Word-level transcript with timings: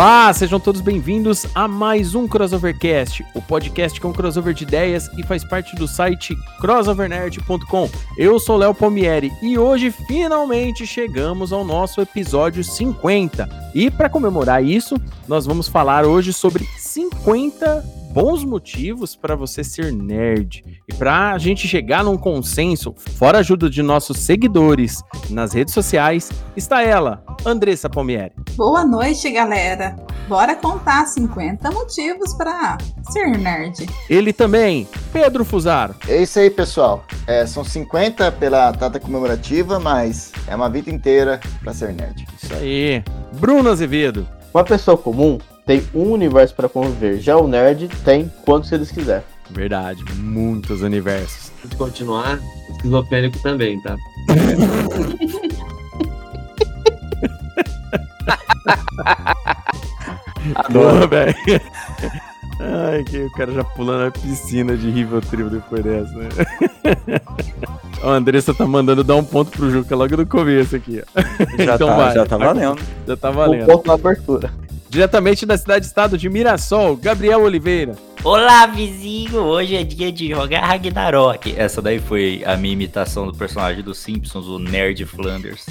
Olá, 0.00 0.32
sejam 0.32 0.58
todos 0.58 0.80
bem-vindos 0.80 1.46
a 1.54 1.68
mais 1.68 2.14
um 2.14 2.26
Crossovercast, 2.26 3.22
o 3.34 3.42
podcast 3.42 4.00
com 4.00 4.14
crossover 4.14 4.54
de 4.54 4.64
ideias 4.64 5.10
e 5.18 5.22
faz 5.22 5.44
parte 5.44 5.76
do 5.76 5.86
site 5.86 6.34
crossovernerd.com. 6.58 7.86
Eu 8.16 8.40
sou 8.40 8.56
Léo 8.56 8.74
Palmieri 8.74 9.30
e 9.42 9.58
hoje 9.58 9.90
finalmente 9.90 10.86
chegamos 10.86 11.52
ao 11.52 11.66
nosso 11.66 12.00
episódio 12.00 12.64
50. 12.64 13.46
E 13.74 13.90
para 13.90 14.08
comemorar 14.08 14.64
isso, 14.64 14.96
nós 15.28 15.44
vamos 15.44 15.68
falar 15.68 16.06
hoje 16.06 16.32
sobre 16.32 16.64
50 16.78 17.99
bons 18.10 18.44
motivos 18.44 19.14
para 19.14 19.36
você 19.36 19.62
ser 19.62 19.92
nerd. 19.92 20.64
E 20.88 20.94
para 20.94 21.30
a 21.32 21.38
gente 21.38 21.68
chegar 21.68 22.02
num 22.02 22.16
consenso, 22.16 22.92
fora 22.96 23.38
a 23.38 23.40
ajuda 23.40 23.70
de 23.70 23.82
nossos 23.82 24.18
seguidores 24.18 25.00
nas 25.30 25.52
redes 25.52 25.72
sociais, 25.72 26.30
está 26.56 26.82
ela, 26.82 27.24
Andressa 27.46 27.88
Palmieri. 27.88 28.32
Boa 28.56 28.84
noite, 28.84 29.30
galera. 29.30 29.96
Bora 30.28 30.54
contar 30.56 31.06
50 31.06 31.70
motivos 31.70 32.34
para 32.34 32.78
ser 33.10 33.38
nerd. 33.38 33.86
Ele 34.08 34.32
também, 34.32 34.88
Pedro 35.12 35.44
Fusaro. 35.44 35.94
É 36.08 36.22
isso 36.22 36.38
aí, 36.38 36.50
pessoal. 36.50 37.04
É, 37.26 37.46
são 37.46 37.64
50 37.64 38.32
pela 38.32 38.72
data 38.72 38.98
comemorativa, 38.98 39.78
mas 39.78 40.32
é 40.46 40.54
uma 40.54 40.68
vida 40.68 40.90
inteira 40.90 41.40
para 41.62 41.72
ser 41.72 41.92
nerd. 41.94 42.26
Isso 42.42 42.54
aí. 42.54 43.04
Bruno 43.34 43.70
Azevedo. 43.70 44.26
Uma 44.52 44.64
pessoa 44.64 44.96
comum 44.96 45.38
tem 45.70 45.86
um 45.94 46.10
universo 46.10 46.52
para 46.52 46.68
conviver. 46.68 47.20
Já 47.20 47.36
o 47.36 47.46
nerd 47.46 47.86
tem 48.04 48.28
quantos 48.44 48.72
eles 48.72 48.90
quiser. 48.90 49.22
Verdade, 49.50 50.02
muitos 50.16 50.82
universos. 50.82 51.52
De 51.64 51.76
continuar, 51.76 52.40
esquizofrênico 52.70 53.38
também, 53.40 53.80
tá? 53.80 53.96
Adoro, 60.56 61.08
velho. 61.08 61.36
Ai, 62.58 63.04
que 63.04 63.18
o 63.18 63.30
cara 63.30 63.52
já 63.52 63.62
pulando 63.62 64.06
na 64.06 64.10
piscina 64.10 64.76
de 64.76 64.90
Rivotril 64.90 65.50
depois 65.50 65.84
dessa, 65.84 66.12
né? 66.16 66.28
A 68.02 68.08
Andressa 68.08 68.52
tá 68.52 68.66
mandando 68.66 69.04
dar 69.04 69.14
um 69.14 69.24
ponto 69.24 69.52
pro 69.52 69.70
Juca 69.70 69.94
logo 69.94 70.16
no 70.16 70.26
começo 70.26 70.74
aqui. 70.74 71.00
Já, 71.58 71.76
então 71.76 71.86
tá, 71.86 71.96
vai. 71.96 72.14
já 72.14 72.26
tá 72.26 72.36
valendo. 72.36 72.80
Já 73.06 73.16
tá 73.16 73.30
valendo. 73.30 73.62
Um 73.62 73.66
ponto 73.66 73.86
na 73.86 73.94
abertura. 73.94 74.50
Diretamente 74.90 75.46
da 75.46 75.56
cidade-estado 75.56 76.18
de 76.18 76.28
Mirassol, 76.28 76.96
Gabriel 76.96 77.42
Oliveira. 77.42 77.94
Olá, 78.24 78.66
vizinho! 78.66 79.40
Hoje 79.40 79.76
é 79.76 79.84
dia 79.84 80.10
de 80.10 80.28
jogar 80.28 80.66
Ragnarok. 80.66 81.54
Essa 81.56 81.80
daí 81.80 82.00
foi 82.00 82.42
a 82.44 82.56
minha 82.56 82.72
imitação 82.72 83.24
do 83.24 83.32
personagem 83.32 83.84
dos 83.84 83.98
Simpsons, 83.98 84.48
o 84.48 84.58
Nerd 84.58 85.06
Flanders. 85.06 85.64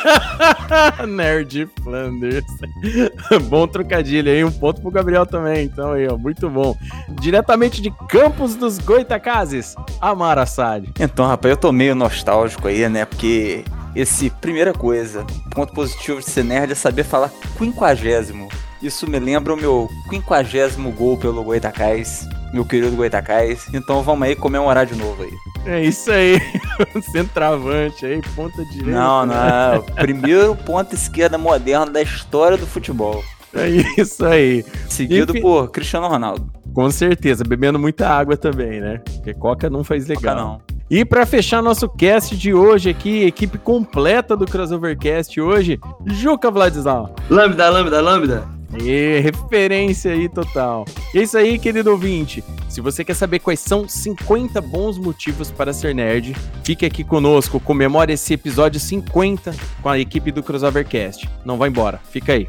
Nerd 1.08 1.66
Flanders. 1.82 2.44
bom 3.48 3.66
trocadilho 3.66 4.30
aí, 4.30 4.44
um 4.44 4.52
ponto 4.52 4.82
pro 4.82 4.90
Gabriel 4.90 5.24
também. 5.24 5.64
Então 5.64 5.92
aí, 5.92 6.06
ó, 6.06 6.18
muito 6.18 6.50
bom. 6.50 6.76
Diretamente 7.22 7.80
de 7.80 7.90
Campos 8.06 8.54
dos 8.54 8.76
Goitacazes, 8.76 9.74
Amara 9.98 10.42
Assad. 10.42 10.90
Então, 11.00 11.26
rapaz, 11.26 11.52
eu 11.52 11.56
tô 11.56 11.72
meio 11.72 11.94
nostálgico 11.94 12.68
aí, 12.68 12.86
né? 12.86 13.06
Porque 13.06 13.64
esse, 13.94 14.30
primeira 14.30 14.72
coisa, 14.72 15.24
ponto 15.50 15.72
positivo 15.72 16.20
de 16.20 16.30
ser 16.30 16.44
nerd 16.44 16.72
é 16.72 16.74
saber 16.74 17.04
falar 17.04 17.30
quinquagésimo. 17.58 18.48
Isso 18.82 19.08
me 19.08 19.18
lembra 19.18 19.52
o 19.52 19.56
meu 19.56 19.88
quinquagésimo 20.08 20.90
gol 20.92 21.18
pelo 21.18 21.44
Goitacás, 21.44 22.26
meu 22.52 22.64
querido 22.64 22.96
Goitacás. 22.96 23.66
Então 23.74 24.02
vamos 24.02 24.26
aí 24.26 24.34
comemorar 24.34 24.86
de 24.86 24.94
novo 24.94 25.22
aí. 25.22 25.32
É 25.66 25.82
isso 25.82 26.10
aí, 26.10 26.40
centroavante 27.12 28.06
aí, 28.06 28.22
ponta 28.34 28.64
direita. 28.64 28.90
Não, 28.90 29.26
não, 29.26 29.82
primeiro 29.96 30.56
ponta 30.56 30.94
esquerda 30.94 31.36
moderno 31.36 31.92
da 31.92 32.00
história 32.00 32.56
do 32.56 32.66
futebol. 32.66 33.22
É 33.52 33.68
isso 34.00 34.24
aí. 34.24 34.64
Seguido 34.88 35.32
Enfim, 35.32 35.42
por 35.42 35.70
Cristiano 35.70 36.08
Ronaldo. 36.08 36.50
Com 36.72 36.88
certeza, 36.90 37.42
bebendo 37.44 37.78
muita 37.78 38.08
água 38.08 38.36
também, 38.36 38.80
né? 38.80 39.02
Porque 39.04 39.34
coca 39.34 39.68
não 39.68 39.82
faz 39.82 40.06
legal. 40.06 40.22
Coca 40.22 40.34
não. 40.36 40.69
E 40.90 41.04
para 41.04 41.24
fechar 41.24 41.62
nosso 41.62 41.88
cast 41.88 42.36
de 42.36 42.52
hoje 42.52 42.90
aqui, 42.90 43.22
equipe 43.22 43.56
completa 43.58 44.36
do 44.36 44.44
Crossovercast 44.44 45.40
hoje, 45.40 45.78
Juca 46.04 46.50
Vladislau. 46.50 47.14
Lambda, 47.30 47.70
lambda, 47.70 48.00
lambda. 48.00 48.48
E 48.82 49.20
referência 49.20 50.10
aí 50.10 50.28
total. 50.28 50.84
E 51.14 51.20
é 51.20 51.22
isso 51.22 51.38
aí, 51.38 51.60
querido 51.60 51.92
ouvinte. 51.92 52.42
Se 52.68 52.80
você 52.80 53.04
quer 53.04 53.14
saber 53.14 53.38
quais 53.38 53.60
são 53.60 53.88
50 53.88 54.60
bons 54.60 54.98
motivos 54.98 55.48
para 55.52 55.72
ser 55.72 55.94
nerd, 55.94 56.34
fique 56.64 56.84
aqui 56.84 57.04
conosco, 57.04 57.60
comemore 57.60 58.12
esse 58.12 58.34
episódio 58.34 58.80
50 58.80 59.54
com 59.80 59.88
a 59.88 59.98
equipe 59.98 60.32
do 60.32 60.42
Crossovercast. 60.42 61.28
Não 61.44 61.56
vai 61.56 61.68
embora, 61.68 62.00
fica 62.10 62.32
aí. 62.32 62.48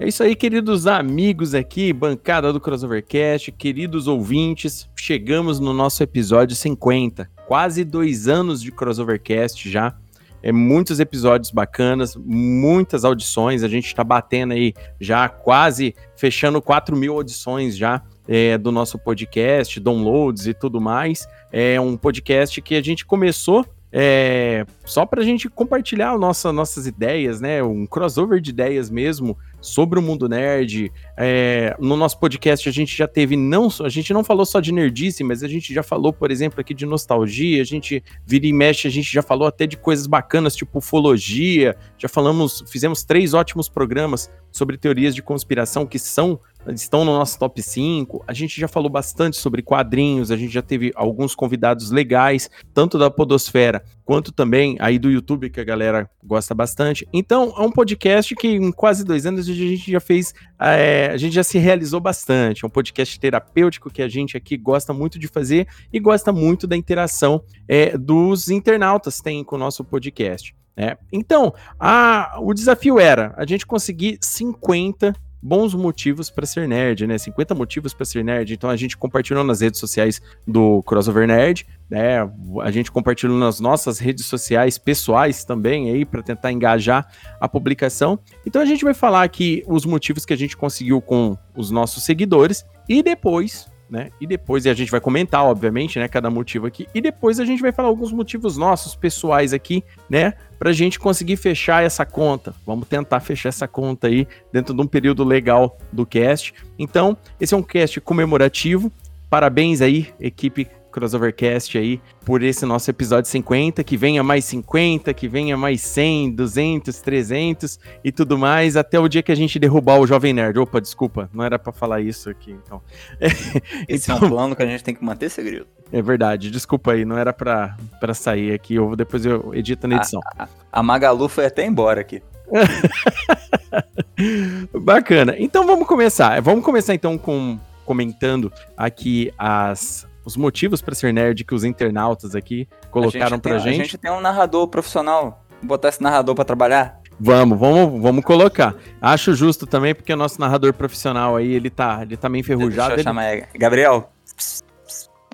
É 0.00 0.06
isso 0.06 0.22
aí, 0.22 0.36
queridos 0.36 0.86
amigos 0.86 1.54
aqui, 1.54 1.92
bancada 1.92 2.52
do 2.52 2.60
Crossovercast, 2.60 3.50
queridos 3.50 4.06
ouvintes, 4.06 4.88
chegamos 4.94 5.58
no 5.58 5.74
nosso 5.74 6.00
episódio 6.04 6.54
50, 6.54 7.28
quase 7.48 7.82
dois 7.82 8.28
anos 8.28 8.62
de 8.62 8.70
Crossovercast 8.70 9.68
já, 9.68 9.96
é 10.40 10.52
muitos 10.52 11.00
episódios 11.00 11.50
bacanas, 11.50 12.14
muitas 12.14 13.04
audições, 13.04 13.64
a 13.64 13.68
gente 13.68 13.86
está 13.86 14.04
batendo 14.04 14.52
aí 14.52 14.72
já 15.00 15.28
quase 15.28 15.96
fechando 16.16 16.62
4 16.62 16.96
mil 16.96 17.14
audições 17.14 17.76
já 17.76 18.00
é, 18.28 18.56
do 18.56 18.70
nosso 18.70 19.00
podcast, 19.00 19.80
downloads 19.80 20.46
e 20.46 20.54
tudo 20.54 20.80
mais, 20.80 21.26
é 21.50 21.80
um 21.80 21.96
podcast 21.96 22.62
que 22.62 22.76
a 22.76 22.80
gente 22.80 23.04
começou 23.04 23.66
é, 23.90 24.66
só 24.84 25.06
para 25.06 25.22
a 25.22 25.24
gente 25.24 25.48
compartilhar 25.48 26.16
nossa, 26.18 26.52
nossas 26.52 26.86
ideias, 26.86 27.40
né? 27.40 27.62
Um 27.62 27.86
crossover 27.86 28.40
de 28.40 28.50
ideias 28.50 28.90
mesmo 28.90 29.36
sobre 29.60 29.98
o 29.98 30.02
mundo 30.02 30.28
nerd. 30.28 30.92
É, 31.16 31.76
no 31.78 31.96
nosso 31.96 32.18
podcast 32.18 32.68
a 32.68 32.72
gente 32.72 32.96
já 32.96 33.06
teve 33.06 33.36
não, 33.36 33.68
a 33.82 33.88
gente 33.88 34.12
não 34.12 34.22
falou 34.22 34.46
só 34.46 34.60
de 34.60 34.72
nerdice, 34.72 35.24
mas 35.24 35.42
a 35.42 35.48
gente 35.48 35.72
já 35.72 35.82
falou, 35.82 36.12
por 36.12 36.30
exemplo, 36.30 36.60
aqui 36.60 36.74
de 36.74 36.86
nostalgia. 36.86 37.60
A 37.60 37.64
gente 37.64 38.02
vira 38.24 38.46
e 38.46 38.52
mexe, 38.52 38.86
a 38.88 38.90
gente 38.90 39.12
já 39.12 39.22
falou 39.22 39.46
até 39.46 39.66
de 39.66 39.76
coisas 39.76 40.06
bacanas, 40.06 40.54
tipo 40.54 40.78
ufologia. 40.78 41.76
Já 41.96 42.08
falamos, 42.08 42.64
fizemos 42.68 43.02
três 43.02 43.34
ótimos 43.34 43.68
programas 43.68 44.30
sobre 44.50 44.76
teorias 44.76 45.14
de 45.14 45.22
conspiração 45.22 45.86
que 45.86 45.98
são 45.98 46.40
estão 46.74 47.04
no 47.04 47.12
nosso 47.12 47.38
top 47.38 47.62
5. 47.62 48.24
A 48.26 48.32
gente 48.32 48.60
já 48.60 48.68
falou 48.68 48.90
bastante 48.90 49.36
sobre 49.36 49.62
quadrinhos, 49.62 50.30
a 50.30 50.36
gente 50.36 50.52
já 50.52 50.62
teve 50.62 50.92
alguns 50.94 51.34
convidados 51.34 51.90
legais, 51.90 52.50
tanto 52.74 52.98
da 52.98 53.10
Podosfera 53.10 53.82
quanto 54.04 54.32
também 54.32 54.76
aí 54.80 54.98
do 54.98 55.10
YouTube, 55.10 55.50
que 55.50 55.60
a 55.60 55.64
galera 55.64 56.08
gosta 56.24 56.54
bastante. 56.54 57.06
Então, 57.12 57.52
é 57.56 57.60
um 57.60 57.70
podcast 57.70 58.34
que 58.34 58.48
em 58.48 58.72
quase 58.72 59.04
dois 59.04 59.26
anos 59.26 59.46
a 59.46 59.52
gente 59.52 59.92
já 59.92 60.00
fez, 60.00 60.32
é, 60.58 61.10
a 61.12 61.16
gente 61.18 61.34
já 61.34 61.44
se 61.44 61.58
realizou 61.58 62.00
bastante. 62.00 62.64
É 62.64 62.66
um 62.66 62.70
podcast 62.70 63.20
terapêutico 63.20 63.90
que 63.90 64.00
a 64.00 64.08
gente 64.08 64.36
aqui 64.36 64.56
gosta 64.56 64.94
muito 64.94 65.18
de 65.18 65.28
fazer 65.28 65.68
e 65.92 66.00
gosta 66.00 66.32
muito 66.32 66.66
da 66.66 66.74
interação 66.74 67.42
é, 67.68 67.98
dos 67.98 68.48
internautas 68.48 69.18
tem 69.18 69.44
com 69.44 69.56
o 69.56 69.58
nosso 69.58 69.84
podcast. 69.84 70.54
Né? 70.74 70.96
Então, 71.12 71.52
a, 71.78 72.38
o 72.40 72.54
desafio 72.54 72.98
era 72.98 73.34
a 73.36 73.44
gente 73.44 73.66
conseguir 73.66 74.18
50 74.22 75.12
bons 75.40 75.74
motivos 75.74 76.30
para 76.30 76.46
ser 76.46 76.66
nerd, 76.66 77.06
né? 77.06 77.16
50 77.16 77.54
motivos 77.54 77.94
para 77.94 78.04
ser 78.04 78.24
nerd. 78.24 78.52
Então 78.52 78.68
a 78.68 78.76
gente 78.76 78.96
compartilhou 78.96 79.44
nas 79.44 79.60
redes 79.60 79.78
sociais 79.78 80.20
do 80.46 80.82
Crossover 80.82 81.26
Nerd, 81.26 81.66
né? 81.88 82.18
A 82.62 82.70
gente 82.70 82.90
compartilhou 82.90 83.38
nas 83.38 83.60
nossas 83.60 83.98
redes 83.98 84.26
sociais 84.26 84.78
pessoais 84.78 85.44
também 85.44 85.90
aí 85.90 86.04
para 86.04 86.22
tentar 86.22 86.52
engajar 86.52 87.06
a 87.40 87.48
publicação. 87.48 88.18
Então 88.46 88.60
a 88.60 88.66
gente 88.66 88.84
vai 88.84 88.94
falar 88.94 89.22
aqui 89.22 89.62
os 89.66 89.84
motivos 89.84 90.24
que 90.24 90.32
a 90.32 90.36
gente 90.36 90.56
conseguiu 90.56 91.00
com 91.00 91.36
os 91.56 91.70
nossos 91.70 92.02
seguidores 92.02 92.64
e 92.88 93.02
depois 93.02 93.67
né? 93.90 94.10
E 94.20 94.26
depois 94.26 94.64
e 94.64 94.70
a 94.70 94.74
gente 94.74 94.90
vai 94.90 95.00
comentar, 95.00 95.44
obviamente, 95.44 95.98
né, 95.98 96.08
cada 96.08 96.30
motivo 96.30 96.66
aqui. 96.66 96.86
E 96.94 97.00
depois 97.00 97.40
a 97.40 97.44
gente 97.44 97.60
vai 97.62 97.72
falar 97.72 97.88
alguns 97.88 98.12
motivos 98.12 98.56
nossos 98.56 98.94
pessoais 98.94 99.52
aqui, 99.52 99.82
né, 100.08 100.34
pra 100.58 100.72
gente 100.72 100.98
conseguir 100.98 101.36
fechar 101.36 101.82
essa 101.82 102.04
conta. 102.04 102.54
Vamos 102.66 102.88
tentar 102.88 103.20
fechar 103.20 103.48
essa 103.48 103.68
conta 103.68 104.08
aí 104.08 104.26
dentro 104.52 104.74
de 104.74 104.80
um 104.80 104.86
período 104.86 105.24
legal 105.24 105.78
do 105.92 106.04
cast. 106.04 106.54
Então, 106.78 107.16
esse 107.40 107.54
é 107.54 107.56
um 107.56 107.62
cast 107.62 108.00
comemorativo. 108.00 108.92
Parabéns 109.30 109.80
aí, 109.82 110.08
equipe 110.18 110.66
Crossovercast 110.90 111.76
aí 111.76 112.00
por 112.24 112.42
esse 112.42 112.64
nosso 112.66 112.90
episódio 112.90 113.30
50, 113.30 113.82
que 113.84 113.96
venha 113.96 114.22
mais 114.22 114.44
50, 114.46 115.12
que 115.14 115.28
venha 115.28 115.56
mais 115.56 115.80
100, 115.82 116.32
200, 116.32 117.00
300 117.00 117.78
e 118.02 118.12
tudo 118.12 118.36
mais, 118.36 118.76
até 118.76 118.98
o 118.98 119.08
dia 119.08 119.22
que 119.22 119.32
a 119.32 119.34
gente 119.34 119.58
derrubar 119.58 119.98
o 119.98 120.06
Jovem 120.06 120.32
Nerd. 120.32 120.58
Opa, 120.58 120.80
desculpa, 120.80 121.28
não 121.32 121.44
era 121.44 121.58
para 121.58 121.72
falar 121.72 122.00
isso 122.00 122.30
aqui, 122.30 122.52
então. 122.52 122.82
Esse 123.88 124.10
então, 124.10 124.22
é 124.22 124.26
um 124.26 124.28
plano 124.28 124.56
que 124.56 124.62
a 124.62 124.66
gente 124.66 124.84
tem 124.84 124.94
que 124.94 125.04
manter 125.04 125.30
segredo. 125.30 125.66
É 125.92 126.02
verdade, 126.02 126.50
desculpa 126.50 126.92
aí, 126.92 127.04
não 127.04 127.16
era 127.16 127.32
pra, 127.32 127.76
pra 127.98 128.12
sair 128.12 128.52
aqui, 128.52 128.74
eu, 128.74 128.94
depois 128.94 129.24
eu 129.24 129.54
edito 129.54 129.86
na 129.86 129.96
edição. 129.96 130.20
A, 130.36 130.44
a, 130.44 130.48
a 130.72 130.82
Magalu 130.82 131.28
foi 131.28 131.46
até 131.46 131.64
embora 131.64 132.00
aqui. 132.00 132.22
Bacana. 134.74 135.34
Então 135.38 135.66
vamos 135.66 135.86
começar. 135.86 136.40
Vamos 136.40 136.64
começar 136.64 136.94
então 136.94 137.18
com 137.18 137.58
comentando 137.84 138.52
aqui 138.76 139.32
as 139.38 140.06
os 140.24 140.36
motivos 140.36 140.80
para 140.82 140.94
ser 140.94 141.12
nerd 141.12 141.44
que 141.44 141.54
os 141.54 141.64
internautas 141.64 142.34
aqui 142.34 142.68
colocaram 142.90 143.36
a 143.36 143.40
pra 143.40 143.54
tem, 143.54 143.60
gente. 143.60 143.80
A 143.80 143.84
gente 143.84 143.98
tem 143.98 144.10
um 144.10 144.20
narrador 144.20 144.68
profissional. 144.68 145.44
Vou 145.60 145.68
botar 145.68 145.88
esse 145.88 146.02
narrador 146.02 146.34
para 146.34 146.44
trabalhar? 146.44 147.00
Vamos, 147.20 147.58
vamos, 147.58 148.00
vamos 148.00 148.24
colocar. 148.24 148.76
Acho 149.00 149.34
justo 149.34 149.66
também, 149.66 149.94
porque 149.94 150.12
o 150.12 150.16
nosso 150.16 150.40
narrador 150.40 150.72
profissional 150.72 151.34
aí, 151.36 151.52
ele 151.52 151.68
tá, 151.68 152.00
ele 152.02 152.16
tá 152.16 152.28
meio 152.28 152.40
enferrujado. 152.40 152.94
Deixa 152.94 152.94
eu 152.94 152.94
ele... 152.94 153.02
chamar 153.02 153.48
Gabriel. 153.58 154.12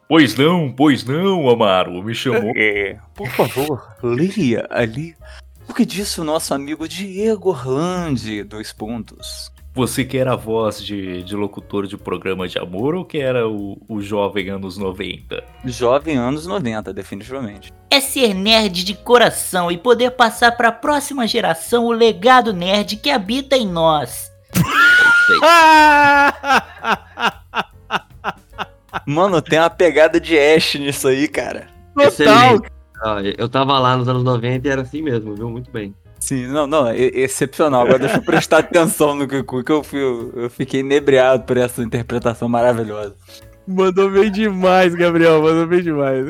Pois 0.09 0.37
não, 0.37 0.73
pois 0.73 1.05
não, 1.05 1.49
Amaro, 1.49 2.03
me 2.03 2.15
chamou. 2.15 2.53
É, 2.57 2.99
por 3.15 3.29
favor, 3.29 3.97
leia 4.03 4.67
ali. 4.71 5.15
O 5.69 5.75
que 5.75 5.85
disse 5.85 6.21
o 6.21 6.25
nosso 6.25 6.55
amigo 6.55 6.87
Diego 6.87 7.49
Orlandi, 7.49 8.43
dois 8.43 8.73
pontos. 8.73 9.51
Você 9.75 10.05
que 10.05 10.17
era 10.17 10.35
a 10.35 10.37
voz 10.37 10.81
de, 10.81 11.25
de 11.25 11.35
locutor 11.35 11.89
de 11.89 11.97
programa 11.97 12.47
de 12.47 12.57
amor 12.61 12.95
ou 12.95 13.05
que 13.05 13.19
era 13.19 13.49
o, 13.49 13.77
o 13.89 14.01
jovem 14.01 14.49
anos 14.49 14.79
90? 14.79 15.43
Jovem 15.65 16.17
anos 16.17 16.47
90, 16.47 16.93
definitivamente. 16.93 17.73
É 17.91 18.01
ser 18.01 18.35
nerd 18.35 18.85
de 18.85 18.95
coração 18.95 19.73
e 19.73 19.77
poder 19.77 20.13
passar 20.13 20.57
para 20.57 20.69
a 20.69 20.73
próxima 20.73 21.27
geração 21.27 21.87
o 21.87 21.91
legado 21.91 22.53
nerd 22.53 22.99
que 22.99 23.11
habita 23.11 23.57
em 23.57 23.67
nós. 23.67 24.31
Mano, 29.05 29.43
tem 29.43 29.59
uma 29.59 29.69
pegada 29.69 30.21
de 30.21 30.39
Ash 30.39 30.77
nisso 30.77 31.09
aí, 31.09 31.27
cara. 31.27 31.67
Total. 31.97 32.63
Eu 33.37 33.49
tava 33.49 33.77
lá 33.81 33.97
nos 33.97 34.09
anos 34.09 34.23
90 34.23 34.69
e 34.69 34.71
era 34.71 34.83
assim 34.83 35.03
mesmo, 35.03 35.35
viu? 35.35 35.51
Muito 35.51 35.73
bem. 35.73 35.93
Sim, 36.25 36.47
não, 36.47 36.67
não, 36.67 36.89
é 36.89 36.97
excepcional. 36.97 37.83
Agora 37.83 37.99
deixa 37.99 38.17
eu 38.17 38.23
prestar 38.23 38.61
atenção 38.61 39.15
no 39.15 39.29
que, 39.29 39.43
que 39.43 39.71
eu, 39.73 39.85
fui, 39.85 40.01
eu 40.01 40.49
fiquei 40.49 40.81
inebriado 40.81 41.45
por 41.45 41.59
essa 41.59 41.83
interpretação 41.83 42.49
maravilhosa. 42.49 43.15
Mandou 43.69 44.11
bem 44.11 44.33
demais, 44.33 44.95
Gabriel, 44.95 45.43
mandou 45.43 45.67
bem 45.67 45.83
demais. 45.83 46.27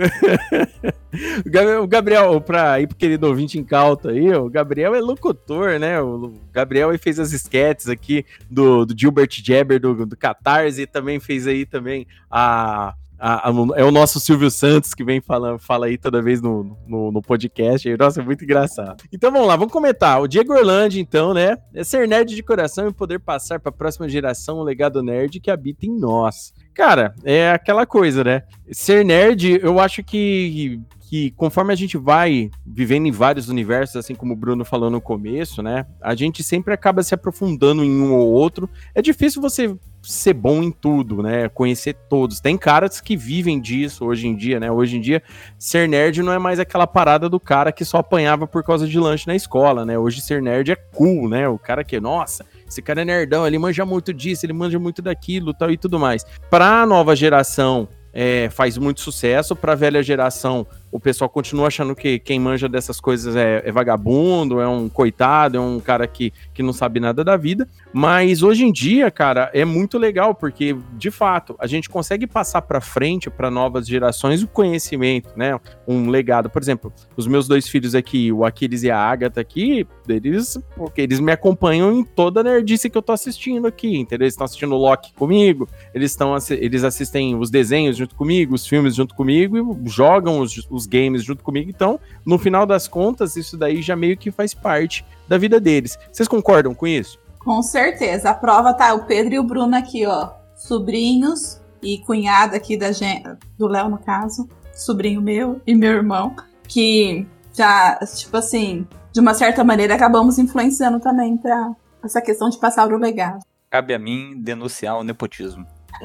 o 1.81 1.87
Gabriel, 1.87 2.41
pra 2.41 2.81
ir 2.81 2.89
pro 2.89 2.97
querido 2.97 3.29
ouvinte 3.29 3.57
incauto 3.57 4.09
aí, 4.09 4.35
o 4.35 4.51
Gabriel 4.51 4.97
é 4.97 5.01
locutor, 5.01 5.79
né? 5.79 6.03
O 6.03 6.41
Gabriel 6.53 6.91
fez 6.99 7.21
as 7.21 7.33
esquetes 7.33 7.89
aqui 7.89 8.27
do, 8.51 8.85
do 8.85 8.99
Gilbert 8.99 9.31
Jabber, 9.31 9.79
do, 9.79 10.05
do 10.05 10.17
Catarse, 10.17 10.83
e 10.83 10.87
também 10.89 11.21
fez 11.21 11.47
aí 11.47 11.65
também 11.65 12.05
a 12.29 12.95
a, 13.19 13.49
a, 13.49 13.53
é 13.77 13.85
o 13.85 13.91
nosso 13.91 14.21
Silvio 14.21 14.51
Santos 14.51 14.95
que 14.95 15.05
vem 15.05 15.21
falando, 15.21 15.59
fala 15.59 15.87
aí 15.87 15.97
toda 15.97 16.23
vez 16.23 16.41
no, 16.41 16.77
no, 16.87 17.13
no 17.13 17.23
podcast. 17.23 17.89
Nossa, 17.97 18.21
é 18.21 18.25
muito 18.25 18.45
engraçado. 18.45 19.03
Então 19.13 19.31
vamos 19.31 19.49
lá, 19.49 19.57
vamos 19.57 19.73
comentar. 19.73 20.21
O 20.21 20.29
Diego 20.29 20.53
Orlando, 20.53 20.99
então, 20.99 21.33
né? 21.33 21.57
É 21.73 21.85
ser 21.85 22.09
nerd 22.09 22.35
de 22.35 22.43
coração 22.43 22.89
e 22.89 22.93
poder 22.93 23.21
passar 23.21 23.61
para 23.61 23.71
a 23.71 23.73
próxima 23.73 24.09
geração 24.09 24.59
o 24.59 24.63
legado 24.63 25.03
nerd 25.03 25.41
que 25.41 25.51
habita 25.51 25.87
em 25.87 25.99
nós. 25.99 26.53
Cara, 26.75 27.15
é 27.25 27.51
aquela 27.51 27.87
coisa, 27.87 28.25
né? 28.25 28.43
Ser 28.71 29.05
nerd, 29.05 29.61
eu 29.63 29.79
acho 29.79 30.03
que 30.03 30.81
que 31.07 31.31
conforme 31.33 31.73
a 31.73 31.77
gente 31.77 31.97
vai 31.97 32.51
vivendo 32.67 33.07
em 33.07 33.13
vários 33.13 33.49
universos, 33.49 33.97
assim 33.97 34.15
como 34.15 34.33
o 34.33 34.37
Bruno 34.37 34.65
falou 34.65 34.91
no 34.91 35.01
começo, 35.01 35.63
né? 35.63 35.87
A 36.01 36.15
gente 36.15 36.43
sempre 36.43 36.75
acaba 36.75 37.03
se 37.03 37.15
aprofundando 37.15 37.85
em 37.85 38.01
um 38.01 38.15
ou 38.15 38.33
outro. 38.33 38.69
É 38.95 39.01
difícil 39.01 39.41
você 39.41 39.77
ser 40.05 40.35
bom 40.35 40.63
em 40.63 40.71
tudo, 40.71 41.23
né? 41.23 41.49
Conhecer 41.49 41.95
todos. 42.09 42.41
Tem 42.41 42.57
caras 42.57 43.01
que 43.01 43.17
vivem 43.17 43.61
disso 43.61 44.05
hoje 44.05 44.29
em 44.29 44.37
dia, 44.37 44.61
né? 44.61 44.71
Hoje 44.71 44.97
em 44.97 45.01
dia, 45.01 45.23
ser 45.59 45.89
nerd 45.89 46.23
não 46.23 46.33
é 46.33 46.39
mais 46.39 46.61
aquela 46.61 46.87
parada 46.87 47.29
do 47.29 47.41
cara 47.41 47.73
que 47.73 47.85
só 47.85 47.99
apanhava 47.99 48.47
por 48.47 48.63
causa 48.63 48.87
de 48.87 48.99
lanche 48.99 49.27
na 49.27 49.35
escola, 49.35 49.85
né? 49.85 49.99
Hoje 49.99 50.21
ser 50.21 50.43
nerd 50.43 50.71
é 50.71 50.77
cool, 50.77 51.29
né? 51.29 51.49
O 51.49 51.59
cara 51.59 51.83
que, 51.83 51.99
nossa, 51.99 52.45
esse 52.69 52.83
cara 52.83 53.03
é 53.03 53.05
nerdão, 53.05 53.47
ele 53.47 53.59
manja 53.59 53.85
muito 53.85 54.13
disso, 54.13 54.45
ele 54.47 54.53
manja 54.53 54.79
muito 54.79 55.01
daquilo, 55.01 55.55
tal 55.55 55.71
e 55.71 55.77
tudo 55.77 55.99
mais. 55.99 56.25
Pra 56.51 56.87
nova 56.87 57.17
geração, 57.17 57.89
é, 58.13 58.49
faz 58.51 58.79
muito 58.79 59.01
sucesso, 59.01 59.57
pra 59.57 59.75
velha 59.75 60.03
geração 60.03 60.67
o 60.95 61.01
pessoal 61.01 61.29
continua 61.29 61.67
achando 61.67 61.93
que 61.93 62.21
quem 62.21 62.39
manja 62.39 62.69
dessas 62.69 63.01
coisas 63.01 63.35
é, 63.35 63.65
é, 63.65 63.73
vagabundo, 63.73 64.61
é 64.61 64.69
um 64.69 64.89
coitado, 64.89 65.57
é 65.57 65.61
um 65.61 65.81
cara 65.81 66.07
que, 66.07 66.33
que 66.55 66.63
não 66.63 66.73
sabe 66.73 67.01
nada 67.01 67.25
da 67.25 67.37
vida. 67.37 67.69
Mas 67.93 68.45
hoje 68.45 68.65
em 68.65 68.71
dia, 68.71 69.11
cara, 69.11 69.51
é 69.53 69.65
muito 69.65 69.99
legal, 69.99 70.37
porque, 70.37 70.77
de 70.93 71.11
fato, 71.11 71.57
a 71.59 71.67
gente 71.67 71.91
consegue 71.91 72.29
passar 72.29 72.63
para 72.63 72.81
frente, 72.81 73.29
para 73.29 73.51
novas 73.51 73.89
gerações, 73.89 74.45
o 74.45 74.47
conhecimento, 74.47 75.31
né? 75.35 75.59
Um 75.85 76.11
legado. 76.11 76.49
Por 76.49 76.63
exemplo, 76.63 76.93
os 77.17 77.27
meus 77.27 77.49
dois 77.49 77.67
filhos 77.67 77.97
aqui, 77.97 78.31
o 78.31 78.45
Aquiles 78.45 78.85
e 78.85 78.91
a 78.93 78.97
Agatha 78.97 79.41
aqui, 79.41 79.85
eles, 80.09 80.57
porque 80.77 81.01
eles 81.01 81.19
me 81.19 81.33
acompanham 81.33 81.93
em 81.93 82.05
toda 82.05 82.41
a 82.41 82.45
nerdice 82.45 82.89
que 82.89 82.97
eu 82.97 83.03
tô 83.03 83.13
assistindo 83.13 83.67
aqui, 83.67 83.97
entendeu? 83.97 84.25
Eles 84.25 84.35
estão 84.35 84.45
assistindo 84.45 84.75
Loki 84.77 85.13
comigo, 85.15 85.69
eles, 85.93 86.13
estão, 86.13 86.37
eles 86.51 86.85
assistem 86.85 87.37
os 87.37 87.51
desenhos 87.51 87.97
junto 87.97 88.15
comigo, 88.15 88.55
os 88.55 88.67
filmes 88.67 88.95
junto 88.95 89.15
comigo 89.15 89.79
jogam 89.85 90.39
os, 90.41 90.57
os 90.71 90.85
os 90.85 90.87
games 90.87 91.25
junto 91.25 91.43
comigo. 91.43 91.71
Então, 91.71 91.99
no 92.25 92.39
final 92.39 92.67
das 92.67 92.87
contas, 92.87 93.37
isso 93.37 93.57
daí 93.57 93.83
já 93.83 93.97
meio 93.97 94.17
que 94.17 94.31
faz 94.31 94.55
parte 94.55 95.05
da 95.27 95.37
vida 95.39 95.59
deles. 95.59 95.99
Vocês 96.13 96.29
concordam 96.29 96.75
com 96.75 96.87
isso? 96.87 97.19
Com 97.39 97.63
certeza. 97.63 98.31
A 98.31 98.35
prova 98.35 98.73
tá 98.73 98.95
o 98.95 99.05
Pedro 99.05 99.35
e 99.35 99.39
o 99.39 99.45
Bruno 99.45 99.75
aqui, 99.77 100.07
ó. 100.07 100.31
Sobrinhos 100.55 101.61
e 101.83 101.99
cunhada 101.99 102.57
aqui 102.57 102.77
da 102.77 102.93
gente, 102.93 103.29
do 103.59 103.67
Léo, 103.67 103.89
no 103.89 103.99
caso. 103.99 104.49
Sobrinho 104.73 105.21
meu 105.21 105.61
e 105.67 105.75
meu 105.75 105.93
irmão. 105.93 106.37
Que 106.67 107.27
já, 107.53 107.99
tipo 108.17 108.37
assim, 108.37 108.87
de 109.15 109.21
uma 109.21 109.33
certa 109.33 109.63
maneira 109.63 109.95
acabamos 109.95 110.39
influenciando 110.39 110.99
também 110.99 111.37
para 111.37 111.73
essa 112.05 112.21
questão 112.21 112.51
de 112.51 112.59
passar 112.59 112.93
o 112.93 112.99
legado. 112.99 113.39
Cabe 113.71 113.95
a 113.95 113.99
mim 113.99 114.35
denunciar 114.37 114.99
o 114.99 115.05
nepotismo. 115.05 115.65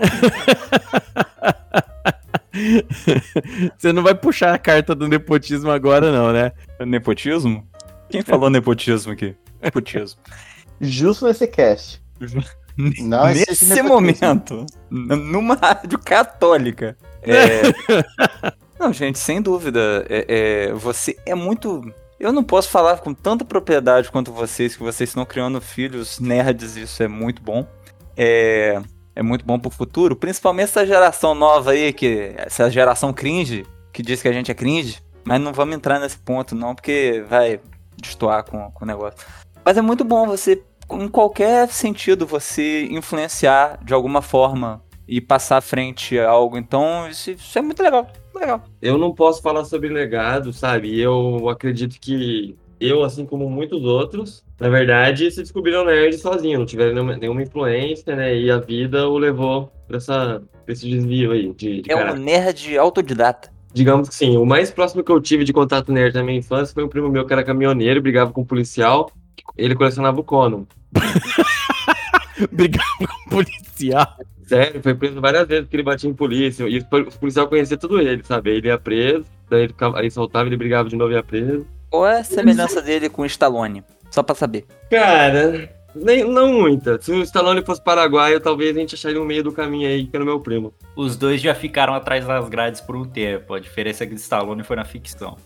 Você 3.77 3.91
não 3.91 4.03
vai 4.03 4.13
puxar 4.13 4.53
a 4.53 4.59
carta 4.59 4.93
do 4.93 5.07
nepotismo 5.07 5.71
agora, 5.71 6.11
não, 6.11 6.31
né? 6.31 6.51
Nepotismo? 6.85 7.67
Quem 8.09 8.21
falou 8.21 8.47
nepotismo 8.49 9.13
aqui? 9.13 9.35
Nepotismo. 9.61 10.19
Justo 10.79 11.25
nesse 11.25 11.47
cast. 11.47 12.01
Não 13.01 13.25
Nesse 13.25 13.81
momento, 13.81 14.65
numa 14.89 15.55
rádio 15.55 15.99
católica. 15.99 16.95
É... 17.21 17.63
não, 18.79 18.93
gente, 18.93 19.19
sem 19.19 19.41
dúvida. 19.41 20.05
É, 20.07 20.69
é, 20.69 20.73
você 20.73 21.17
é 21.25 21.35
muito. 21.35 21.81
Eu 22.19 22.33
não 22.33 22.43
posso 22.43 22.69
falar 22.69 22.97
com 22.99 23.13
tanta 23.13 23.45
propriedade 23.45 24.11
quanto 24.11 24.33
vocês, 24.33 24.75
que 24.75 24.83
vocês 24.83 25.09
estão 25.09 25.25
criando 25.25 25.61
filhos 25.61 26.19
nerds, 26.19 26.75
isso 26.75 27.01
é 27.01 27.07
muito 27.07 27.41
bom. 27.41 27.65
É, 28.17 28.81
é 29.15 29.23
muito 29.23 29.45
bom 29.45 29.57
pro 29.57 29.69
futuro, 29.69 30.17
principalmente 30.17 30.65
essa 30.65 30.85
geração 30.85 31.33
nova 31.33 31.71
aí, 31.71 31.93
que 31.93 32.33
essa 32.35 32.69
geração 32.69 33.13
cringe, 33.13 33.65
que 33.93 34.03
diz 34.03 34.21
que 34.21 34.27
a 34.27 34.33
gente 34.33 34.51
é 34.51 34.53
cringe, 34.53 35.01
mas 35.23 35.39
não 35.39 35.53
vamos 35.53 35.75
entrar 35.75 35.97
nesse 35.97 36.17
ponto 36.17 36.53
não, 36.53 36.75
porque 36.75 37.23
vai 37.29 37.61
destoar 37.95 38.43
com, 38.43 38.69
com 38.69 38.83
o 38.83 38.87
negócio. 38.87 39.17
Mas 39.63 39.77
é 39.77 39.81
muito 39.81 40.03
bom 40.03 40.27
você, 40.27 40.61
em 40.91 41.07
qualquer 41.07 41.69
sentido, 41.69 42.27
você 42.27 42.85
influenciar 42.91 43.79
de 43.81 43.93
alguma 43.93 44.21
forma 44.21 44.81
e 45.09 45.19
passar 45.19 45.57
à 45.57 45.61
frente 45.61 46.19
algo, 46.19 46.55
então 46.57 47.09
isso, 47.09 47.31
isso 47.31 47.57
é 47.57 47.61
muito 47.61 47.81
legal, 47.81 48.07
legal. 48.35 48.63
Eu 48.79 48.97
não 48.97 49.13
posso 49.13 49.41
falar 49.41 49.65
sobre 49.65 49.89
legado, 49.89 50.53
sabe? 50.53 50.99
Eu 50.99 51.49
acredito 51.49 51.99
que 51.99 52.55
eu, 52.79 53.03
assim 53.03 53.25
como 53.25 53.49
muitos 53.49 53.83
outros, 53.83 54.43
na 54.59 54.69
verdade, 54.69 55.29
se 55.31 55.41
descobriram 55.41 55.83
nerd 55.83 56.17
sozinhos, 56.17 56.59
não 56.59 56.65
tiveram 56.65 56.93
nenhuma, 56.93 57.17
nenhuma 57.17 57.41
influência, 57.41 58.15
né? 58.15 58.37
E 58.37 58.51
a 58.51 58.57
vida 58.59 59.09
o 59.09 59.17
levou 59.17 59.71
pra, 59.87 59.97
essa, 59.97 60.43
pra 60.63 60.73
esse 60.73 60.87
desvio 60.87 61.31
aí 61.31 61.51
de, 61.53 61.81
de 61.81 61.91
É 61.91 61.95
um 61.95 61.99
caráter. 61.99 62.19
nerd 62.19 62.77
autodidata. 62.77 63.51
Digamos 63.73 64.09
que 64.09 64.15
sim. 64.15 64.37
O 64.37 64.45
mais 64.45 64.71
próximo 64.71 65.03
que 65.03 65.11
eu 65.11 65.19
tive 65.19 65.43
de 65.43 65.51
contato 65.53 65.91
nerd 65.91 66.13
na 66.15 66.23
minha 66.23 66.37
infância 66.39 66.73
foi 66.73 66.83
um 66.83 66.87
primo 66.87 67.09
meu 67.09 67.25
que 67.25 67.33
era 67.33 67.43
caminhoneiro, 67.43 68.01
brigava 68.01 68.31
com 68.31 68.41
um 68.41 68.45
policial. 68.45 69.11
Ele 69.57 69.75
colecionava 69.75 70.19
o 70.19 70.23
Conan. 70.23 70.65
Brigava 72.51 72.85
com 72.99 73.05
o 73.05 73.29
policial. 73.29 74.07
Sério, 74.49 74.81
foi 74.81 74.95
preso 74.95 75.21
várias 75.21 75.47
vezes 75.47 75.65
porque 75.65 75.75
ele 75.75 75.83
batia 75.83 76.09
em 76.09 76.13
polícia. 76.13 76.67
E 76.67 76.79
os 76.79 77.15
policial 77.17 77.47
conhecia 77.47 77.77
tudo 77.77 78.01
ele, 78.01 78.23
sabe? 78.23 78.49
Ele 78.49 78.67
ia 78.67 78.79
preso, 78.79 79.23
daí 79.47 79.61
ele 79.61 79.67
ficava, 79.67 79.99
aí 79.99 80.09
soltava, 80.09 80.49
ele 80.49 80.57
brigava 80.57 80.89
de 80.89 80.95
novo 80.95 81.11
e 81.11 81.15
ia 81.15 81.21
preso. 81.21 81.67
Qual 81.91 82.07
é 82.07 82.19
a 82.19 82.23
semelhança 82.23 82.81
dele 82.81 83.09
com 83.09 83.21
o 83.21 83.25
Stallone? 83.27 83.83
Só 84.09 84.23
pra 84.23 84.33
saber. 84.33 84.65
Cara, 84.89 85.69
nem, 85.93 86.23
não 86.23 86.51
muita. 86.51 86.99
Se 86.99 87.11
o 87.11 87.21
Stallone 87.21 87.63
fosse 87.63 87.83
paraguaio, 87.83 88.39
talvez 88.39 88.75
a 88.75 88.79
gente 88.79 88.95
acharia 88.95 89.21
um 89.21 89.25
meio 89.25 89.43
do 89.43 89.51
caminho 89.51 89.87
aí, 89.87 90.07
que 90.07 90.15
era 90.15 90.23
o 90.23 90.27
meu 90.27 90.39
primo. 90.39 90.73
Os 90.95 91.15
dois 91.15 91.39
já 91.39 91.53
ficaram 91.53 91.93
atrás 91.93 92.25
das 92.25 92.49
grades 92.49 92.81
por 92.81 92.95
um 92.95 93.05
tempo. 93.05 93.53
A 93.53 93.59
diferença 93.59 94.03
é 94.03 94.07
que 94.07 94.13
o 94.13 94.15
Stallone 94.15 94.63
foi 94.63 94.75
na 94.75 94.85
ficção. 94.85 95.37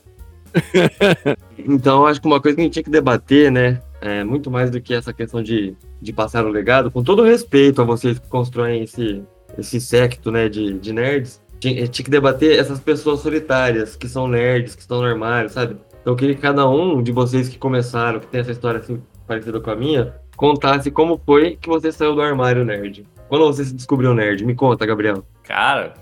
Então, 1.65 2.05
acho 2.05 2.19
que 2.19 2.27
uma 2.27 2.41
coisa 2.41 2.55
que 2.55 2.62
a 2.62 2.63
gente 2.65 2.74
tinha 2.74 2.83
que 2.83 2.89
debater, 2.89 3.51
né? 3.51 3.81
É, 4.05 4.22
muito 4.22 4.51
mais 4.51 4.69
do 4.69 4.81
que 4.81 4.93
essa 4.93 5.13
questão 5.13 5.41
de, 5.41 5.77
de 6.01 6.12
passar 6.12 6.45
o 6.45 6.50
legado, 6.50 6.91
com 6.91 7.01
todo 7.01 7.24
respeito 7.24 7.81
a 7.81 7.86
vocês 7.86 8.19
que 8.19 8.27
constroem 8.27 8.83
esse, 8.83 9.24
esse 9.57 9.79
secto 9.79 10.29
né, 10.29 10.50
de, 10.50 10.77
de 10.77 10.91
nerds, 10.91 11.41
tinha, 11.57 11.88
tinha 11.88 12.03
que 12.03 12.12
debater 12.12 12.60
essas 12.60 12.81
pessoas 12.81 13.22
solitárias, 13.22 13.95
que 13.95 14.10
são 14.10 14.27
nerds, 14.27 14.75
que 14.75 14.81
estão 14.81 15.00
no 15.00 15.07
armário, 15.07 15.50
sabe? 15.50 15.77
Então, 16.01 16.12
eu 16.12 16.17
queria 16.17 16.36
que 16.36 16.41
cada 16.41 16.67
um 16.69 17.01
de 17.01 17.13
vocês 17.13 17.48
que 17.48 17.57
começaram, 17.57 18.19
que 18.19 18.27
tem 18.27 18.41
essa 18.41 18.51
história 18.51 18.81
assim 18.81 19.01
parecida 19.25 19.62
com 19.62 19.72
a 19.72 19.75
minha, 19.75 20.13
contasse 20.36 20.91
como 20.91 21.17
foi 21.25 21.55
que 21.55 21.69
você 21.69 21.89
saiu 21.89 22.13
do 22.13 22.22
armário 22.22 22.65
nerd. 22.65 23.07
Quando 23.29 23.45
você 23.45 23.63
se 23.63 23.74
descobriu 23.74 24.13
nerd? 24.13 24.45
Me 24.45 24.53
conta, 24.53 24.86
Gabriel. 24.86 25.25
Cara, 25.43 25.93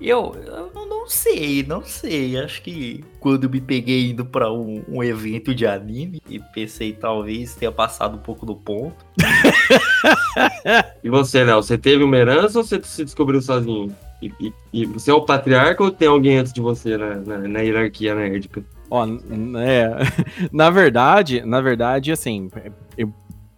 eu, 0.00 0.34
eu 0.46 0.70
não- 0.74 0.90
sei, 1.10 1.64
não 1.66 1.82
sei. 1.84 2.38
Acho 2.38 2.62
que 2.62 3.02
quando 3.18 3.50
me 3.50 3.60
peguei 3.60 4.10
indo 4.10 4.24
pra 4.24 4.52
um, 4.52 4.80
um 4.88 5.02
evento 5.02 5.52
de 5.52 5.66
anime 5.66 6.22
e 6.28 6.38
pensei 6.38 6.92
talvez 6.92 7.56
tenha 7.56 7.72
passado 7.72 8.14
um 8.16 8.20
pouco 8.20 8.46
do 8.46 8.54
ponto. 8.54 8.94
E 11.02 11.08
você, 11.10 11.42
Léo, 11.44 11.62
você 11.62 11.76
teve 11.78 12.04
uma 12.04 12.16
herança 12.16 12.58
ou 12.58 12.64
você 12.64 12.80
se 12.82 13.04
descobriu 13.04 13.40
sozinho? 13.42 13.94
E, 14.22 14.30
e- 14.40 14.52
e 14.72 14.86
você 14.86 15.10
é 15.10 15.14
o 15.14 15.22
patriarca 15.24 15.82
ou 15.82 15.90
tem 15.90 16.06
alguém 16.08 16.38
antes 16.38 16.52
de 16.52 16.60
você 16.60 16.96
na, 16.96 17.14
na, 17.16 17.38
na 17.38 17.60
hierarquia 17.60 18.14
nerdica? 18.14 18.62
Ó, 18.90 19.06
é, 19.06 19.90
na 20.52 20.68
verdade, 20.70 21.42
na 21.44 21.60
verdade, 21.60 22.12
assim, 22.12 22.48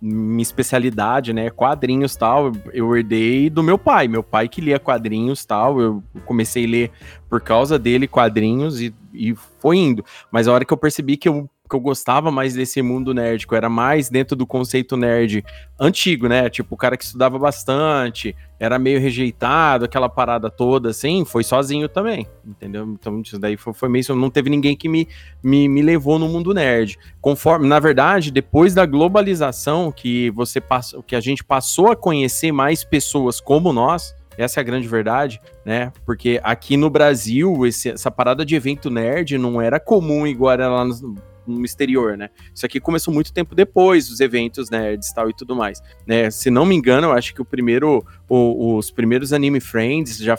minha 0.04 0.42
especialidade, 0.42 1.32
né, 1.32 1.48
quadrinhos 1.48 2.16
tal, 2.16 2.50
eu 2.72 2.96
herdei 2.96 3.48
do 3.48 3.62
meu 3.62 3.78
pai, 3.78 4.08
meu 4.08 4.22
pai 4.22 4.48
que 4.48 4.60
lia 4.60 4.80
quadrinhos 4.80 5.44
tal, 5.44 5.80
eu 5.80 6.02
comecei 6.26 6.64
a 6.64 6.68
ler 6.68 6.90
por 7.28 7.40
causa 7.40 7.78
dele 7.78 8.08
quadrinhos 8.08 8.80
e, 8.80 8.92
e 9.14 9.32
foi 9.60 9.76
indo, 9.76 10.04
mas 10.28 10.48
a 10.48 10.52
hora 10.52 10.64
que 10.64 10.72
eu 10.72 10.76
percebi 10.76 11.16
que 11.16 11.28
eu, 11.28 11.48
que 11.72 11.76
eu 11.76 11.80
gostava 11.80 12.30
mais 12.30 12.52
desse 12.52 12.82
mundo 12.82 13.14
nerd, 13.14 13.46
que 13.46 13.54
eu 13.54 13.56
era 13.56 13.70
mais 13.70 14.10
dentro 14.10 14.36
do 14.36 14.46
conceito 14.46 14.94
nerd 14.94 15.42
antigo, 15.80 16.28
né, 16.28 16.50
tipo, 16.50 16.74
o 16.74 16.76
cara 16.76 16.98
que 16.98 17.04
estudava 17.04 17.38
bastante, 17.38 18.36
era 18.60 18.78
meio 18.78 19.00
rejeitado, 19.00 19.86
aquela 19.86 20.06
parada 20.08 20.50
toda, 20.50 20.90
assim, 20.90 21.24
foi 21.24 21.42
sozinho 21.42 21.88
também, 21.88 22.26
entendeu? 22.46 22.84
Então 22.92 23.22
isso 23.22 23.38
daí 23.38 23.56
foi, 23.56 23.72
foi 23.72 23.88
meio, 23.88 24.04
não 24.14 24.28
teve 24.28 24.50
ninguém 24.50 24.76
que 24.76 24.86
me, 24.86 25.08
me, 25.42 25.66
me 25.66 25.80
levou 25.80 26.18
no 26.18 26.28
mundo 26.28 26.52
nerd. 26.52 26.98
Conforme, 27.22 27.66
na 27.66 27.80
verdade, 27.80 28.30
depois 28.30 28.74
da 28.74 28.84
globalização, 28.84 29.90
que 29.90 30.30
você 30.32 30.60
passou, 30.60 31.02
que 31.02 31.16
a 31.16 31.20
gente 31.20 31.42
passou 31.42 31.90
a 31.90 31.96
conhecer 31.96 32.52
mais 32.52 32.84
pessoas 32.84 33.40
como 33.40 33.72
nós, 33.72 34.14
essa 34.36 34.60
é 34.60 34.62
a 34.62 34.64
grande 34.64 34.86
verdade, 34.88 35.40
né? 35.64 35.90
Porque 36.06 36.38
aqui 36.42 36.76
no 36.76 36.88
Brasil, 36.90 37.66
esse- 37.66 37.90
essa 37.90 38.10
parada 38.10 38.44
de 38.44 38.54
evento 38.54 38.88
nerd 38.90 39.36
não 39.38 39.60
era 39.60 39.80
comum 39.80 40.26
igual 40.26 40.52
era 40.52 40.68
lá 40.68 40.84
no, 40.84 41.16
no 41.46 41.64
exterior, 41.64 42.16
né? 42.16 42.30
Isso 42.54 42.64
aqui 42.64 42.80
começou 42.80 43.12
muito 43.12 43.32
tempo 43.32 43.54
depois, 43.54 44.10
os 44.10 44.20
eventos 44.20 44.70
nerds 44.70 45.08
e 45.08 45.14
tal 45.14 45.30
e 45.30 45.34
tudo 45.34 45.54
mais, 45.54 45.80
né? 46.06 46.30
Se 46.30 46.50
não 46.50 46.64
me 46.64 46.74
engano, 46.74 47.08
eu 47.08 47.12
acho 47.12 47.34
que 47.34 47.42
o 47.42 47.44
primeiro, 47.44 48.04
o- 48.28 48.76
os 48.76 48.90
primeiros 48.90 49.32
Anime 49.32 49.60
Friends 49.60 50.18
já, 50.18 50.36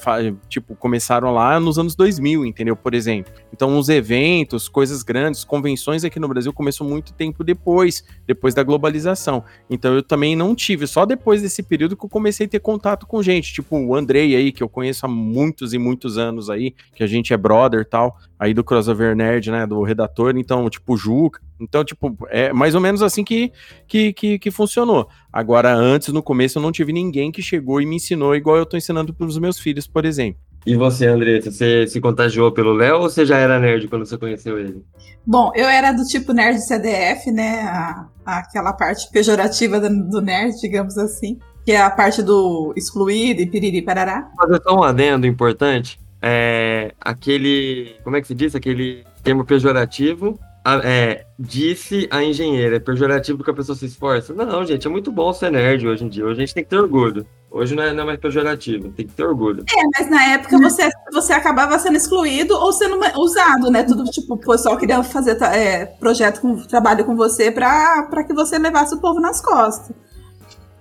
tipo, 0.49 0.75
começaram 0.75 1.31
lá 1.31 1.59
nos 1.59 1.77
anos 1.77 1.95
2000, 1.95 2.45
entendeu? 2.45 2.75
Por 2.75 2.93
exemplo. 2.93 3.31
Então, 3.53 3.77
os 3.77 3.89
eventos, 3.89 4.67
coisas 4.67 5.03
grandes, 5.03 5.43
convenções 5.43 6.03
aqui 6.03 6.19
no 6.19 6.27
Brasil 6.27 6.51
começou 6.51 6.87
muito 6.87 7.13
tempo 7.13 7.43
depois, 7.43 8.03
depois 8.25 8.53
da 8.53 8.63
globalização. 8.63 9.43
Então, 9.69 9.93
eu 9.93 10.01
também 10.03 10.35
não 10.35 10.55
tive, 10.55 10.87
só 10.87 11.05
depois 11.05 11.41
desse 11.41 11.61
período 11.61 11.95
que 11.95 12.05
eu 12.05 12.09
comecei 12.09 12.45
a 12.45 12.49
ter 12.49 12.59
contato 12.59 13.05
com 13.05 13.21
gente, 13.21 13.53
tipo 13.53 13.77
o 13.77 13.95
Andrei 13.95 14.35
aí, 14.35 14.51
que 14.51 14.63
eu 14.63 14.69
conheço 14.69 15.05
há 15.05 15.09
muitos 15.09 15.73
e 15.73 15.77
muitos 15.77 16.17
anos 16.17 16.49
aí, 16.49 16.73
que 16.95 17.03
a 17.03 17.07
gente 17.07 17.33
é 17.33 17.37
brother 17.37 17.85
tal, 17.87 18.17
aí 18.39 18.53
do 18.53 18.63
Crossover 18.63 19.15
Nerd, 19.15 19.51
né, 19.51 19.65
do 19.67 19.81
redator, 19.83 20.33
então, 20.35 20.69
tipo, 20.69 20.93
o 20.93 20.97
Juca. 20.97 21.41
Então, 21.63 21.83
tipo, 21.83 22.15
é 22.29 22.51
mais 22.53 22.75
ou 22.75 22.81
menos 22.81 23.01
assim 23.01 23.23
que, 23.23 23.51
que, 23.87 24.13
que, 24.13 24.37
que 24.39 24.51
funcionou. 24.51 25.07
Agora, 25.31 25.73
antes, 25.73 26.09
no 26.09 26.21
começo, 26.21 26.57
eu 26.57 26.61
não 26.61 26.71
tive 26.71 26.93
ninguém 26.93 27.31
que 27.31 27.41
chegou 27.41 27.81
e 27.81 27.85
me 27.85 27.95
ensinou 27.95 28.35
igual 28.35 28.57
eu 28.57 28.65
tô 28.65 28.77
ensinando 28.77 29.13
pros 29.13 29.37
meus 29.37 29.57
filhos, 29.59 29.87
por 29.87 30.05
exemplo. 30.05 30.39
E 30.65 30.77
você, 30.77 31.07
Andressa, 31.07 31.51
você 31.51 31.85
se 31.87 31.99
contagiou 31.99 32.49
pelo 32.51 32.71
Léo 32.73 32.95
ou 32.97 33.01
você 33.09 33.25
já 33.25 33.37
era 33.37 33.59
nerd 33.59 33.87
quando 33.89 34.05
você 34.05 34.17
conheceu 34.17 34.57
ele? 34.57 34.81
Bom, 35.25 35.51
eu 35.55 35.65
era 35.65 35.91
do 35.91 36.03
tipo 36.05 36.31
nerd 36.31 36.59
CDF, 36.59 37.31
né? 37.31 37.61
A- 37.63 38.07
aquela 38.25 38.71
parte 38.71 39.09
pejorativa 39.11 39.79
do, 39.79 39.89
do 40.09 40.21
nerd, 40.21 40.53
digamos 40.61 40.97
assim. 40.97 41.37
Que 41.65 41.73
é 41.73 41.81
a 41.81 41.89
parte 41.89 42.21
do 42.21 42.73
excluído 42.77 43.41
e 43.41 43.45
piriri 43.45 43.81
parará. 43.81 44.29
Fazer 44.37 44.61
só 44.63 44.75
um 44.77 44.83
adendo 44.83 45.27
importante. 45.27 45.99
É, 46.21 46.93
aquele. 47.01 47.95
Como 48.03 48.15
é 48.15 48.21
que 48.21 48.27
se 48.27 48.33
diz? 48.35 48.55
Aquele 48.55 49.03
termo 49.21 49.43
pejorativo. 49.43 50.39
A- 50.63 50.81
é, 50.83 51.25
disse 51.37 52.07
a 52.11 52.23
engenheira. 52.23 52.77
É 52.77 52.79
pejorativo 52.79 53.37
porque 53.37 53.51
a 53.51 53.55
pessoa 53.55 53.75
se 53.75 53.85
esforça? 53.85 54.33
Não, 54.33 54.65
gente, 54.65 54.87
é 54.87 54.89
muito 54.89 55.11
bom 55.11 55.31
ser 55.33 55.51
nerd 55.51 55.87
hoje 55.87 56.03
em 56.05 56.09
dia. 56.09 56.23
Hoje 56.25 56.37
a 56.41 56.45
gente 56.45 56.53
tem 56.53 56.63
que 56.63 56.69
ter 56.69 56.77
orgulho. 56.77 57.25
Hoje 57.51 57.75
não 57.75 57.83
é, 57.83 57.93
não 57.93 58.01
é 58.01 58.05
mais 58.07 58.19
pejorativo, 58.19 58.89
tem 58.89 59.05
que 59.05 59.13
ter 59.13 59.23
orgulho. 59.23 59.63
É, 59.69 59.83
mas 59.99 60.09
na 60.09 60.23
época 60.33 60.57
você, 60.57 60.89
você 61.11 61.33
acabava 61.33 61.77
sendo 61.77 61.95
excluído 61.97 62.55
ou 62.55 62.73
sendo 62.73 62.97
usado, 63.15 63.69
né? 63.69 63.83
Tudo 63.83 64.03
tipo, 64.05 64.33
o 64.33 64.37
pessoal 64.37 64.75
queria 64.75 65.03
fazer 65.03 65.39
é, 65.43 65.85
projeto 65.85 66.41
com 66.41 66.55
trabalho 66.65 67.05
com 67.05 67.15
você 67.15 67.51
pra, 67.51 68.07
pra 68.09 68.23
que 68.23 68.33
você 68.33 68.57
levasse 68.57 68.95
o 68.95 68.99
povo 68.99 69.19
nas 69.19 69.39
costas. 69.39 69.95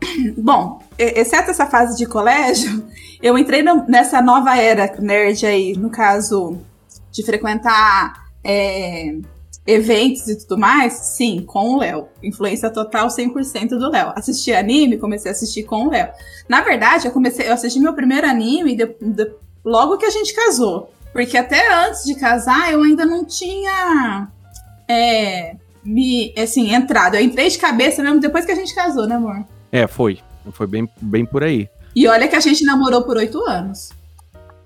Bom, 0.38 0.80
exceto 0.98 1.50
essa 1.50 1.66
fase 1.66 1.96
de 1.98 2.06
colégio, 2.06 2.82
eu 3.22 3.36
entrei 3.36 3.62
no- 3.62 3.84
nessa 3.86 4.22
nova 4.22 4.56
era 4.56 4.90
nerd 4.98 5.44
aí, 5.44 5.74
no 5.76 5.90
caso 5.90 6.56
de 7.10 7.22
frequentar 7.22 8.14
é, 8.42 9.14
eventos 9.66 10.26
e 10.28 10.36
tudo 10.38 10.58
mais, 10.58 10.92
sim, 10.94 11.42
com 11.46 11.74
o 11.74 11.78
Léo. 11.78 12.08
Influência 12.22 12.68
total 12.70 13.08
100% 13.08 13.68
do 13.78 13.90
Léo. 13.90 14.12
Assisti 14.16 14.52
anime, 14.52 14.98
comecei 14.98 15.30
a 15.30 15.32
assistir 15.32 15.62
com 15.64 15.86
o 15.86 15.90
Léo. 15.90 16.08
Na 16.48 16.60
verdade, 16.62 17.06
eu 17.06 17.12
comecei, 17.12 17.48
eu 17.48 17.52
assisti 17.54 17.78
meu 17.78 17.94
primeiro 17.94 18.26
anime 18.26 18.76
de- 18.76 18.96
de- 19.00 19.30
logo 19.64 19.96
que 19.98 20.04
a 20.06 20.10
gente 20.10 20.34
casou. 20.34 20.92
Porque 21.12 21.36
até 21.36 21.72
antes 21.86 22.04
de 22.04 22.14
casar, 22.14 22.72
eu 22.72 22.82
ainda 22.82 23.04
não 23.04 23.24
tinha 23.24 24.28
é, 24.88 25.54
me, 25.84 26.34
assim, 26.36 26.74
entrado. 26.74 27.14
Eu 27.16 27.22
entrei 27.22 27.48
de 27.48 27.58
cabeça 27.58 28.02
mesmo 28.02 28.18
depois 28.20 28.44
que 28.44 28.52
a 28.52 28.54
gente 28.56 28.74
casou, 28.74 29.06
né, 29.06 29.14
amor? 29.14 29.44
É, 29.70 29.86
foi. 29.86 30.18
Foi 30.52 30.66
bem, 30.66 30.88
bem 31.00 31.24
por 31.24 31.44
aí. 31.44 31.68
E 31.94 32.08
olha 32.08 32.26
que 32.26 32.34
a 32.36 32.40
gente 32.40 32.64
namorou 32.64 33.02
por 33.02 33.16
oito 33.16 33.38
anos. 33.48 33.90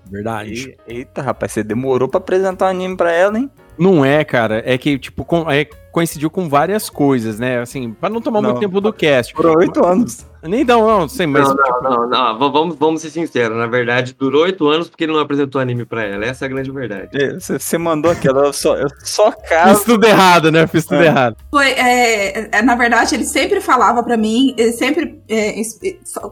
Verdade. 0.05 0.75
E- 0.87 0.95
Eita, 0.99 1.21
rapaz, 1.21 1.51
você 1.51 1.63
demorou 1.63 2.07
pra 2.07 2.17
apresentar 2.17 2.65
o 2.65 2.69
anime 2.69 2.95
pra 2.97 3.11
ela, 3.11 3.37
hein? 3.37 3.49
Não 3.77 4.03
é, 4.03 4.23
cara. 4.23 4.61
É 4.65 4.77
que, 4.77 4.97
tipo, 4.97 5.23
com- 5.25 5.49
é, 5.49 5.65
coincidiu 5.91 6.29
com 6.29 6.47
várias 6.49 6.89
coisas, 6.89 7.39
né? 7.39 7.59
Assim, 7.59 7.91
pra 7.93 8.09
não 8.09 8.21
tomar 8.21 8.41
muito 8.41 8.55
Não. 8.55 8.59
tempo 8.61 8.79
do 8.81 8.93
cast. 8.93 9.33
Por 9.33 9.45
oito 9.57 9.85
anos. 9.85 10.25
Nem 10.43 10.63
não, 10.63 10.87
não, 10.87 11.09
sei, 11.09 11.25
mas. 11.27 11.45
não, 11.49 11.55
não, 11.55 11.81
não, 11.81 12.09
não, 12.09 12.39
v- 12.39 12.51
Vamos, 12.53 12.75
vamos 12.77 13.01
ser 13.01 13.09
sinceros. 13.09 13.57
Na 13.57 13.65
verdade, 13.67 14.15
durou 14.17 14.43
oito 14.43 14.67
anos 14.67 14.87
porque 14.87 15.03
ele 15.03 15.11
não 15.11 15.19
apresentou 15.19 15.59
anime 15.59 15.83
pra 15.83 16.03
ela. 16.05 16.23
Essa 16.25 16.45
é 16.45 16.47
a 16.47 16.49
grande 16.49 16.71
verdade. 16.71 17.09
É, 17.13 17.33
Você, 17.39 17.77
mandou 17.77 18.11
aquela, 18.11 18.45
eu 18.45 18.53
só, 18.53 18.77
eu 18.77 18.87
só 19.03 19.31
Fiz 19.31 19.49
caso. 19.49 19.83
tudo 19.83 20.05
errado, 20.05 20.51
né? 20.51 20.65
Fiz 20.67 20.85
tudo 20.85 21.01
É. 21.01 21.07
errado. 21.07 21.35
Foi, 21.49 21.71
é, 21.71 22.49
é, 22.55 22.61
na 22.61 22.75
verdade, 22.75 23.15
ele 23.15 23.25
sempre 23.25 23.59
falava 23.59 24.03
pra 24.03 24.15
mim, 24.15 24.53
ele 24.57 24.71
sempre 24.73 25.19
é, 25.27 25.59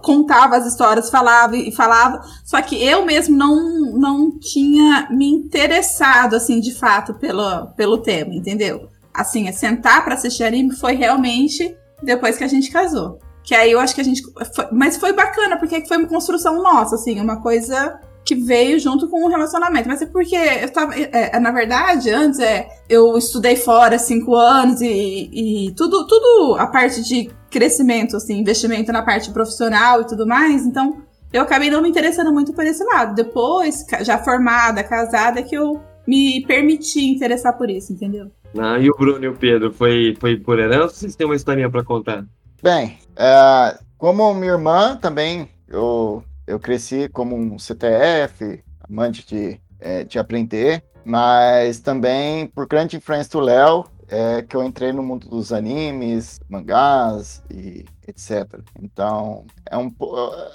contava 0.01 0.55
as 0.55 0.65
histórias, 0.65 1.09
falava 1.09 1.57
e 1.57 1.71
falava. 1.71 2.21
Só 2.45 2.61
que 2.61 2.81
eu 2.85 3.05
mesmo 3.05 3.35
não, 3.35 3.91
não 3.97 4.39
tinha 4.39 4.74
me 5.09 5.27
interessado, 5.29 6.35
assim, 6.35 6.59
de 6.59 6.73
fato, 6.73 7.13
pelo, 7.15 7.67
pelo 7.75 7.97
tema, 7.97 8.33
entendeu? 8.33 8.89
Assim, 9.13 9.47
é 9.47 9.51
sentar 9.51 10.03
pra 10.03 10.15
assistir 10.15 10.43
anime 10.43 10.75
foi 10.75 10.95
realmente 10.95 11.75
depois 12.03 12.37
que 12.37 12.43
a 12.43 12.47
gente 12.47 12.71
casou. 12.71 13.19
Que 13.43 13.53
aí 13.53 13.71
eu 13.71 13.79
acho 13.79 13.93
que 13.93 14.01
a 14.01 14.03
gente. 14.03 14.23
foi- 14.53 14.67
mas 14.71 14.97
foi 14.97 15.13
bacana, 15.13 15.57
porque 15.57 15.85
foi 15.85 15.97
uma 15.97 16.07
construção 16.07 16.61
nossa, 16.61 16.95
assim, 16.95 17.19
uma 17.19 17.41
coisa 17.41 17.99
que 18.25 18.33
veio 18.33 18.79
junto 18.79 19.07
com 19.07 19.23
o 19.23 19.29
relacionamento. 19.29 19.87
Mas 19.87 20.01
é 20.01 20.07
porque 20.07 20.35
eu 20.35 20.69
tava. 20.73 20.95
É, 20.95 21.35
é, 21.35 21.39
na 21.39 21.51
verdade, 21.51 22.09
antes 22.09 22.39
é, 22.39 22.67
eu 22.89 23.15
estudei 23.17 23.55
fora 23.55 23.99
cinco 23.99 24.33
anos 24.35 24.81
e, 24.81 25.67
e 25.67 25.71
tudo, 25.75 26.07
tudo 26.07 26.55
a 26.57 26.65
parte 26.65 27.03
de 27.03 27.29
crescimento, 27.51 28.17
assim, 28.17 28.39
investimento 28.39 28.91
na 28.91 29.03
parte 29.03 29.31
profissional 29.31 30.01
e 30.01 30.07
tudo 30.07 30.25
mais. 30.25 30.65
Então, 30.65 31.04
eu 31.35 31.41
acabei 31.41 31.69
não 31.69 31.81
me 31.81 31.89
interessando 31.89 32.31
muito 32.31 32.53
por 32.53 32.65
esse 32.65 32.81
lado. 32.85 33.13
Depois, 33.13 33.85
já 34.01 34.17
formada, 34.17 34.81
casada, 34.83 35.41
é 35.41 35.43
que 35.43 35.55
eu 35.55 35.81
me 36.07 36.45
permiti 36.45 37.09
interessar 37.09 37.57
por 37.57 37.69
isso, 37.69 37.91
entendeu? 37.91 38.31
Ah, 38.57 38.79
e 38.79 38.89
o 38.89 38.95
Bruno 38.95 39.21
e 39.21 39.27
o 39.27 39.35
Pedro, 39.35 39.73
foi, 39.73 40.15
foi 40.17 40.37
por 40.37 40.59
herança 40.59 40.83
ou 40.83 40.89
vocês 40.89 41.13
têm 41.13 41.25
uma 41.25 41.35
historinha 41.35 41.69
para 41.69 41.83
contar? 41.83 42.25
Bem, 42.63 42.97
é, 43.17 43.77
como 43.97 44.33
minha 44.33 44.53
irmã 44.53 44.95
também, 44.95 45.49
eu, 45.67 46.23
eu 46.47 46.57
cresci 46.57 47.09
como 47.09 47.35
um 47.35 47.59
CTF, 47.59 48.63
amante 48.89 49.27
de, 49.27 49.59
é, 49.81 50.05
de 50.05 50.17
aprender, 50.17 50.81
mas 51.03 51.81
também 51.81 52.47
por 52.47 52.65
grande 52.65 52.95
influência 52.95 53.31
do 53.33 53.41
Léo, 53.41 53.85
é 54.07 54.41
que 54.41 54.55
eu 54.55 54.63
entrei 54.63 54.93
no 54.93 55.03
mundo 55.03 55.27
dos 55.27 55.51
animes, 55.51 56.39
mangás 56.47 57.43
e 57.51 57.83
etc. 58.07 58.59
Então, 58.81 59.45
é, 59.69 59.77
um, 59.77 59.93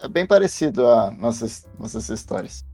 é 0.03 0.09
bem 0.09 0.27
parecido 0.27 0.87
a 0.87 1.11
nossas, 1.11 1.69
nossas 1.79 2.09
histórias. 2.09 2.65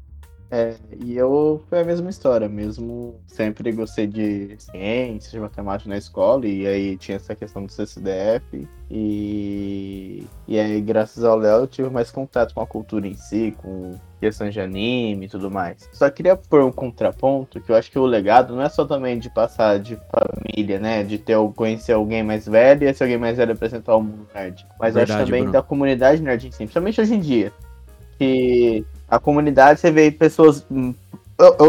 É, 0.49 0.77
e 1.01 1.17
eu 1.17 1.65
foi 1.69 1.81
a 1.81 1.85
mesma 1.85 2.09
história, 2.09 2.49
mesmo 2.49 3.21
sempre 3.27 3.73
gostei 3.73 4.07
de 4.07 4.57
ciências, 4.59 5.33
de 5.33 5.41
matemática 5.41 5.91
na 5.91 5.97
escola, 5.97 6.47
e 6.47 6.65
aí 6.67 6.97
tinha 6.97 7.17
essa 7.17 7.35
questão 7.35 7.65
do 7.67 7.73
CCDF, 7.73 8.69
e, 8.89 10.25
e 10.47 10.59
aí 10.59 10.81
graças 10.81 11.25
ao 11.25 11.37
Léo 11.37 11.63
eu 11.63 11.67
tive 11.67 11.91
mais 11.91 12.13
contato 12.13 12.55
com 12.55 12.61
a 12.61 12.67
cultura 12.67 13.09
em 13.09 13.15
si, 13.15 13.57
com 13.59 13.99
questões 14.21 14.53
de 14.53 14.61
anime 14.61 15.27
e 15.27 15.29
tudo 15.29 15.51
mais. 15.51 15.89
Só 15.93 16.09
queria 16.11 16.37
pôr 16.37 16.63
um 16.63 16.73
contraponto, 16.73 17.61
que 17.61 17.71
eu 17.71 17.77
acho 17.77 17.91
que 17.91 17.99
o 17.99 18.07
legado 18.07 18.55
não 18.55 18.63
é 18.63 18.69
só 18.69 18.85
também 18.85 19.19
de 19.19 19.29
passar 19.29 19.79
de 19.79 19.99
família, 20.11 20.79
né, 20.79 21.03
de 21.03 21.19
ter 21.19 21.37
conhecer 21.55 21.93
alguém 21.93 22.23
mais 22.23 22.47
velho 22.47 22.85
e 22.85 22.87
esse 22.87 23.03
alguém 23.03 23.19
mais 23.19 23.37
velho 23.37 23.53
apresentar 23.53 23.97
o 23.97 24.03
mundo 24.03 24.27
nerd, 24.35 24.67
mas 24.81 24.95
Verdade, 24.95 25.13
acho 25.13 25.25
também 25.27 25.43
Bruno. 25.43 25.53
da 25.53 25.63
comunidade 25.63 26.23
nerd 26.23 26.47
em 26.47 26.51
si, 26.51 26.59
principalmente 26.59 27.01
hoje 27.01 27.15
em 27.15 27.21
dia, 27.21 27.53
que 28.19 28.85
a 29.09 29.19
comunidade, 29.19 29.81
você 29.81 29.91
vê 29.91 30.11
pessoas. 30.11 30.67
Hum, 30.71 30.95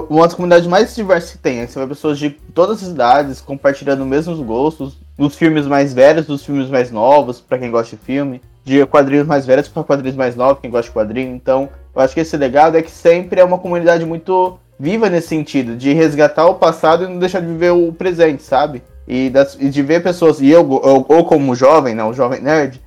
uma 0.10 0.24
das 0.24 0.34
comunidades 0.34 0.68
mais 0.68 0.96
diversas 0.96 1.32
que 1.32 1.38
tem. 1.38 1.66
Você 1.68 1.80
vê 1.80 1.88
pessoas 1.88 2.18
de 2.18 2.30
todas 2.30 2.82
as 2.82 2.90
idades 2.90 3.42
compartilhando 3.42 4.02
os 4.02 4.08
mesmos 4.08 4.40
gostos. 4.40 4.98
Dos 5.18 5.36
filmes 5.36 5.66
mais 5.66 5.94
velhos, 5.94 6.28
dos 6.28 6.46
filmes 6.46 6.70
mais 6.70 6.92
novos, 6.92 7.42
para 7.42 7.58
quem 7.58 7.72
gosta 7.72 7.96
de 7.96 8.02
filme. 8.02 8.42
De 8.64 8.86
quadrinhos 8.86 9.26
mais 9.26 9.46
velhos 9.46 9.68
para 9.68 9.84
quadrinhos 9.84 10.16
mais 10.16 10.36
novos, 10.36 10.62
quem 10.62 10.70
gosta 10.70 10.90
de 10.90 10.94
quadrinho. 10.94 11.36
Então, 11.36 11.70
eu 11.98 12.04
acho 12.04 12.14
que 12.14 12.20
esse 12.20 12.38
legado 12.38 12.78
é 12.78 12.82
que 12.84 12.92
sempre 12.92 13.42
é 13.42 13.44
uma 13.44 13.58
comunidade 13.58 14.06
muito 14.06 14.60
viva 14.80 15.10
nesse 15.10 15.30
sentido, 15.30 15.76
de 15.76 15.92
resgatar 15.94 16.46
o 16.46 16.54
passado 16.54 17.04
e 17.04 17.08
não 17.08 17.18
deixar 17.18 17.40
de 17.40 17.48
viver 17.48 17.72
o 17.72 17.92
presente, 17.92 18.44
sabe? 18.44 18.84
E, 19.08 19.32
das, 19.32 19.58
e 19.60 19.68
de 19.68 19.82
ver 19.82 20.04
pessoas, 20.04 20.40
e 20.40 20.48
eu, 20.48 20.62
eu, 20.62 21.06
ou 21.08 21.26
como 21.26 21.56
jovem, 21.56 21.96
né, 21.96 22.04
o 22.04 22.14
jovem 22.14 22.40
nerd, 22.40 22.80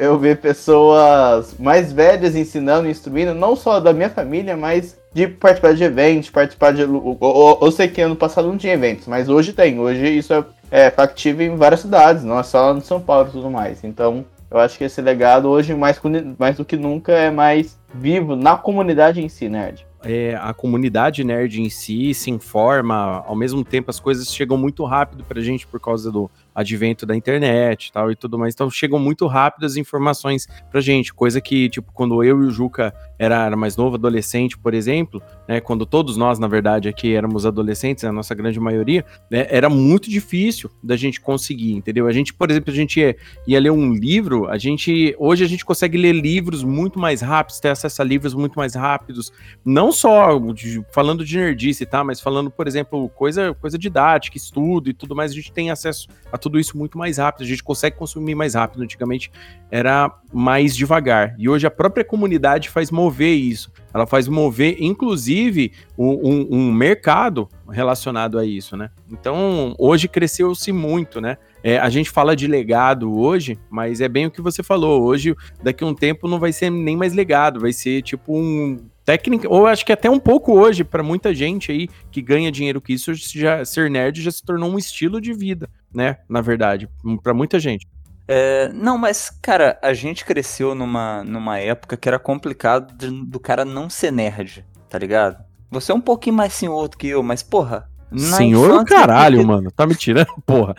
eu 0.00 0.18
ver 0.18 0.38
pessoas 0.38 1.54
mais 1.58 1.92
velhas 1.92 2.34
ensinando 2.34 2.88
instruindo, 2.88 3.34
não 3.34 3.54
só 3.54 3.78
da 3.78 3.92
minha 3.92 4.08
família, 4.08 4.56
mas 4.56 4.96
de 5.12 5.26
participar 5.26 5.74
de 5.74 5.84
eventos, 5.84 6.30
participar 6.30 6.72
de. 6.72 6.82
Eu 6.82 7.72
sei 7.72 7.88
que 7.88 8.00
ano 8.00 8.14
passado 8.14 8.46
não 8.46 8.56
tinha 8.56 8.74
eventos, 8.74 9.08
mas 9.08 9.28
hoje 9.28 9.52
tem. 9.52 9.78
Hoje 9.80 10.06
isso 10.16 10.32
é, 10.32 10.44
é 10.70 10.90
factível 10.90 11.44
em 11.44 11.56
várias 11.56 11.80
cidades, 11.80 12.22
não 12.22 12.38
é 12.38 12.44
só 12.44 12.72
no 12.72 12.80
São 12.80 13.00
Paulo 13.00 13.28
e 13.28 13.32
tudo 13.32 13.50
mais. 13.50 13.82
Então, 13.82 14.24
eu 14.48 14.58
acho 14.58 14.78
que 14.78 14.84
esse 14.84 15.02
legado 15.02 15.48
hoje, 15.48 15.74
mais, 15.74 16.00
mais 16.38 16.56
do 16.56 16.64
que 16.64 16.76
nunca, 16.76 17.12
é 17.12 17.30
mais 17.30 17.76
vivo 17.98 18.36
na 18.36 18.56
comunidade 18.56 19.20
em 19.20 19.28
si, 19.28 19.48
nerd. 19.48 19.86
É, 20.04 20.36
a 20.40 20.54
comunidade 20.54 21.24
nerd 21.24 21.60
em 21.60 21.68
si 21.68 22.14
se 22.14 22.30
informa, 22.30 23.24
ao 23.26 23.34
mesmo 23.34 23.64
tempo 23.64 23.90
as 23.90 23.98
coisas 23.98 24.32
chegam 24.32 24.56
muito 24.56 24.84
rápido 24.84 25.24
pra 25.24 25.40
gente 25.40 25.66
por 25.66 25.80
causa 25.80 26.12
do 26.12 26.30
advento 26.56 27.04
da 27.04 27.14
internet 27.14 27.92
tal, 27.92 28.10
e 28.10 28.16
tudo 28.16 28.38
mais. 28.38 28.54
Então 28.54 28.70
chegam 28.70 28.98
muito 28.98 29.26
rápido 29.26 29.66
as 29.66 29.76
informações 29.76 30.48
pra 30.70 30.80
gente, 30.80 31.12
coisa 31.12 31.38
que, 31.38 31.68
tipo, 31.68 31.92
quando 31.92 32.24
eu 32.24 32.42
e 32.42 32.46
o 32.46 32.50
Juca 32.50 32.94
era, 33.18 33.44
era 33.44 33.56
mais 33.56 33.76
novo, 33.76 33.96
adolescente, 33.96 34.56
por 34.56 34.72
exemplo, 34.72 35.22
né, 35.46 35.60
quando 35.60 35.84
todos 35.84 36.16
nós, 36.16 36.38
na 36.38 36.48
verdade, 36.48 36.88
aqui 36.88 37.14
éramos 37.14 37.44
adolescentes, 37.44 38.04
a 38.04 38.12
nossa 38.12 38.34
grande 38.34 38.58
maioria, 38.58 39.04
né, 39.30 39.46
era 39.50 39.68
muito 39.68 40.08
difícil 40.08 40.70
da 40.82 40.96
gente 40.96 41.20
conseguir, 41.20 41.72
entendeu? 41.72 42.06
A 42.06 42.12
gente, 42.12 42.32
por 42.32 42.50
exemplo, 42.50 42.70
a 42.70 42.74
gente 42.74 43.00
ia, 43.00 43.16
ia 43.46 43.60
ler 43.60 43.70
um 43.70 43.92
livro, 43.92 44.48
a 44.48 44.56
gente, 44.56 45.14
hoje 45.18 45.44
a 45.44 45.48
gente 45.48 45.64
consegue 45.64 45.98
ler 45.98 46.12
livros 46.12 46.64
muito 46.64 46.98
mais 46.98 47.20
rápidos, 47.20 47.60
ter 47.60 47.68
acesso 47.68 48.00
a 48.00 48.04
livros 48.04 48.32
muito 48.32 48.54
mais 48.56 48.74
rápidos, 48.74 49.30
não 49.62 49.92
só 49.92 50.38
de, 50.52 50.82
falando 50.90 51.22
de 51.22 51.36
nerdice, 51.36 51.84
tá? 51.84 52.02
Mas 52.02 52.18
falando, 52.18 52.50
por 52.50 52.66
exemplo, 52.66 53.08
coisa, 53.10 53.54
coisa 53.54 53.78
didática, 53.78 54.38
estudo 54.38 54.88
e 54.88 54.94
tudo 54.94 55.14
mais, 55.14 55.32
a 55.32 55.34
gente 55.34 55.52
tem 55.52 55.70
acesso 55.70 56.08
a 56.32 56.38
tudo 56.46 56.60
isso 56.60 56.78
muito 56.78 56.96
mais 56.96 57.18
rápido, 57.18 57.42
a 57.42 57.46
gente 57.46 57.62
consegue 57.62 57.96
consumir 57.96 58.36
mais 58.36 58.54
rápido. 58.54 58.82
Antigamente 58.82 59.32
era 59.68 60.16
mais 60.32 60.76
devagar. 60.76 61.34
E 61.38 61.48
hoje 61.48 61.66
a 61.66 61.70
própria 61.70 62.04
comunidade 62.04 62.70
faz 62.70 62.88
mover 62.90 63.34
isso. 63.34 63.72
Ela 63.92 64.06
faz 64.06 64.28
mover, 64.28 64.76
inclusive, 64.78 65.72
um, 65.98 66.46
um 66.50 66.72
mercado 66.72 67.48
relacionado 67.68 68.38
a 68.38 68.44
isso, 68.44 68.76
né? 68.76 68.90
Então, 69.10 69.74
hoje 69.78 70.06
cresceu-se 70.06 70.70
muito, 70.70 71.20
né? 71.20 71.36
É, 71.64 71.78
a 71.78 71.88
gente 71.88 72.10
fala 72.10 72.36
de 72.36 72.46
legado 72.46 73.12
hoje, 73.18 73.58
mas 73.68 74.00
é 74.00 74.08
bem 74.08 74.26
o 74.26 74.30
que 74.30 74.40
você 74.40 74.62
falou. 74.62 75.02
Hoje, 75.02 75.34
daqui 75.62 75.82
a 75.82 75.86
um 75.86 75.94
tempo, 75.94 76.28
não 76.28 76.38
vai 76.38 76.52
ser 76.52 76.70
nem 76.70 76.96
mais 76.96 77.12
legado, 77.12 77.58
vai 77.58 77.72
ser 77.72 78.02
tipo 78.02 78.38
um 78.38 78.78
técnica, 79.06 79.48
ou 79.48 79.68
acho 79.68 79.86
que 79.86 79.92
até 79.92 80.10
um 80.10 80.18
pouco 80.18 80.52
hoje, 80.52 80.82
para 80.82 81.00
muita 81.00 81.32
gente 81.32 81.70
aí 81.70 81.88
que 82.10 82.20
ganha 82.20 82.50
dinheiro 82.50 82.80
com 82.80 82.92
isso, 82.92 83.14
já, 83.14 83.64
ser 83.64 83.88
nerd 83.88 84.20
já 84.20 84.32
se 84.32 84.44
tornou 84.44 84.68
um 84.68 84.76
estilo 84.76 85.20
de 85.20 85.32
vida, 85.32 85.70
né? 85.96 86.18
Na 86.28 86.42
verdade, 86.42 86.88
para 87.22 87.32
muita 87.32 87.58
gente. 87.58 87.88
É, 88.28 88.68
não, 88.74 88.98
mas, 88.98 89.30
cara, 89.40 89.78
a 89.82 89.94
gente 89.94 90.24
cresceu 90.24 90.74
numa, 90.74 91.24
numa 91.24 91.58
época 91.58 91.96
que 91.96 92.06
era 92.06 92.18
complicado 92.18 92.92
de, 92.94 93.08
do 93.24 93.40
cara 93.40 93.64
não 93.64 93.88
ser 93.88 94.12
nerd, 94.12 94.64
tá 94.90 94.98
ligado? 94.98 95.42
Você 95.70 95.90
é 95.90 95.94
um 95.94 96.00
pouquinho 96.00 96.36
mais 96.36 96.52
senhor 96.52 96.88
do 96.88 96.96
que 96.96 97.08
eu, 97.08 97.22
mas, 97.22 97.42
porra. 97.42 97.88
Senhor 98.14 98.66
infância, 98.66 98.84
caralho, 98.84 99.38
porque... 99.38 99.46
mano. 99.46 99.70
Tá 99.70 99.86
me 99.86 99.94
tirando, 99.94 100.32
porra. 100.44 100.74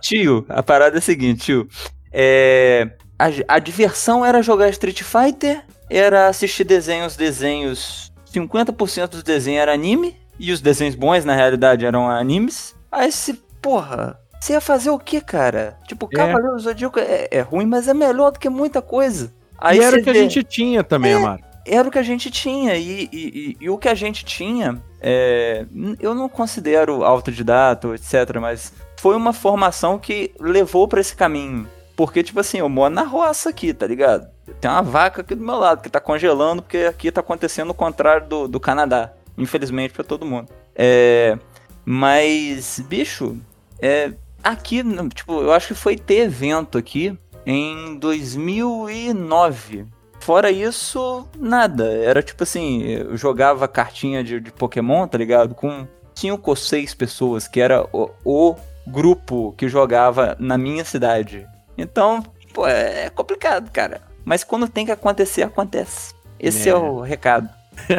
tio, 0.00 0.44
a 0.48 0.62
parada 0.62 0.96
é 0.96 0.98
a 0.98 1.02
seguinte, 1.02 1.44
tio. 1.44 1.68
É, 2.12 2.90
a, 3.18 3.56
a 3.56 3.58
diversão 3.58 4.24
era 4.24 4.42
jogar 4.42 4.68
Street 4.70 5.02
Fighter 5.02 5.62
era 5.88 6.28
assistir 6.28 6.64
desenhos, 6.64 7.16
desenhos. 7.16 8.10
50% 8.32 9.08
dos 9.08 9.22
desenhos 9.22 9.60
era 9.60 9.74
anime, 9.74 10.16
e 10.38 10.50
os 10.50 10.60
desenhos 10.60 10.94
bons, 10.94 11.24
na 11.24 11.34
realidade, 11.34 11.84
eram 11.84 12.10
animes. 12.10 12.74
Aí 12.90 13.12
se, 13.12 13.40
porra, 13.62 14.18
você 14.40 14.54
ia 14.54 14.60
fazer 14.60 14.90
o 14.90 14.98
que, 14.98 15.20
cara? 15.20 15.78
Tipo, 15.86 16.08
é. 16.12 16.16
Cavaleiro 16.16 16.58
Zodíaco 16.58 16.98
é, 16.98 17.28
é, 17.30 17.40
ruim, 17.40 17.64
mas 17.64 17.86
é 17.86 17.94
melhor 17.94 18.32
do 18.32 18.40
que 18.40 18.48
muita 18.48 18.82
coisa. 18.82 19.32
Aí 19.56 19.78
e 19.78 19.82
era 19.82 19.96
o 19.96 20.02
que 20.02 20.12
vê... 20.12 20.18
a 20.18 20.22
gente 20.22 20.42
tinha 20.42 20.82
também, 20.82 21.12
é, 21.12 21.14
Amaro. 21.14 21.42
Era 21.64 21.86
o 21.86 21.90
que 21.92 21.98
a 21.98 22.02
gente 22.02 22.28
tinha, 22.28 22.74
e, 22.76 23.04
e, 23.04 23.08
e, 23.12 23.56
e 23.60 23.70
o 23.70 23.78
que 23.78 23.88
a 23.88 23.94
gente 23.94 24.24
tinha, 24.24 24.82
é, 25.00 25.64
eu 26.00 26.12
não 26.12 26.28
considero 26.28 27.04
autodidata, 27.04 27.94
etc., 27.94 28.36
mas 28.40 28.72
foi 28.98 29.14
uma 29.14 29.32
formação 29.32 29.96
que 29.96 30.34
levou 30.40 30.88
para 30.88 31.00
esse 31.00 31.14
caminho. 31.14 31.68
Porque, 31.94 32.22
tipo 32.22 32.40
assim, 32.40 32.58
eu 32.58 32.68
moro 32.68 32.92
na 32.92 33.04
roça 33.04 33.50
aqui, 33.50 33.72
tá 33.72 33.86
ligado? 33.86 34.28
Tem 34.60 34.68
uma 34.68 34.82
vaca 34.82 35.20
aqui 35.20 35.36
do 35.36 35.44
meu 35.44 35.56
lado 35.56 35.82
que 35.82 35.90
tá 35.90 36.00
congelando, 36.00 36.62
porque 36.62 36.78
aqui 36.78 37.12
tá 37.12 37.20
acontecendo 37.20 37.70
o 37.70 37.74
contrário 37.74 38.26
do, 38.26 38.48
do 38.48 38.58
Canadá. 38.58 39.12
Infelizmente 39.38 39.92
para 39.92 40.02
todo 40.02 40.26
mundo. 40.26 40.48
É. 40.74 41.38
Mas, 41.84 42.82
bicho, 42.88 43.36
é. 43.82 44.12
Aqui, 44.42 44.82
tipo, 45.14 45.40
eu 45.40 45.52
acho 45.52 45.68
que 45.68 45.74
foi 45.74 45.96
ter 45.96 46.22
evento 46.22 46.76
aqui 46.76 47.16
em 47.46 47.96
2009. 47.96 49.86
Fora 50.20 50.50
isso, 50.50 51.28
nada. 51.38 51.84
Era 51.84 52.22
tipo 52.22 52.42
assim, 52.42 52.82
eu 52.82 53.16
jogava 53.16 53.68
cartinha 53.68 54.22
de, 54.24 54.40
de 54.40 54.50
Pokémon, 54.52 55.06
tá 55.06 55.16
ligado? 55.18 55.54
Com 55.54 55.86
cinco 56.14 56.50
ou 56.50 56.56
seis 56.56 56.94
pessoas, 56.94 57.46
que 57.46 57.60
era 57.60 57.86
o, 57.92 58.10
o 58.24 58.56
grupo 58.86 59.54
que 59.56 59.68
jogava 59.68 60.36
na 60.38 60.58
minha 60.58 60.84
cidade. 60.84 61.46
Então, 61.78 62.22
pô, 62.52 62.66
é 62.66 63.10
complicado, 63.10 63.70
cara. 63.70 64.00
Mas 64.24 64.44
quando 64.44 64.68
tem 64.68 64.86
que 64.86 64.92
acontecer, 64.92 65.42
acontece. 65.42 66.14
Esse 66.38 66.68
é, 66.68 66.72
é 66.72 66.76
o 66.76 67.00
recado. 67.00 67.48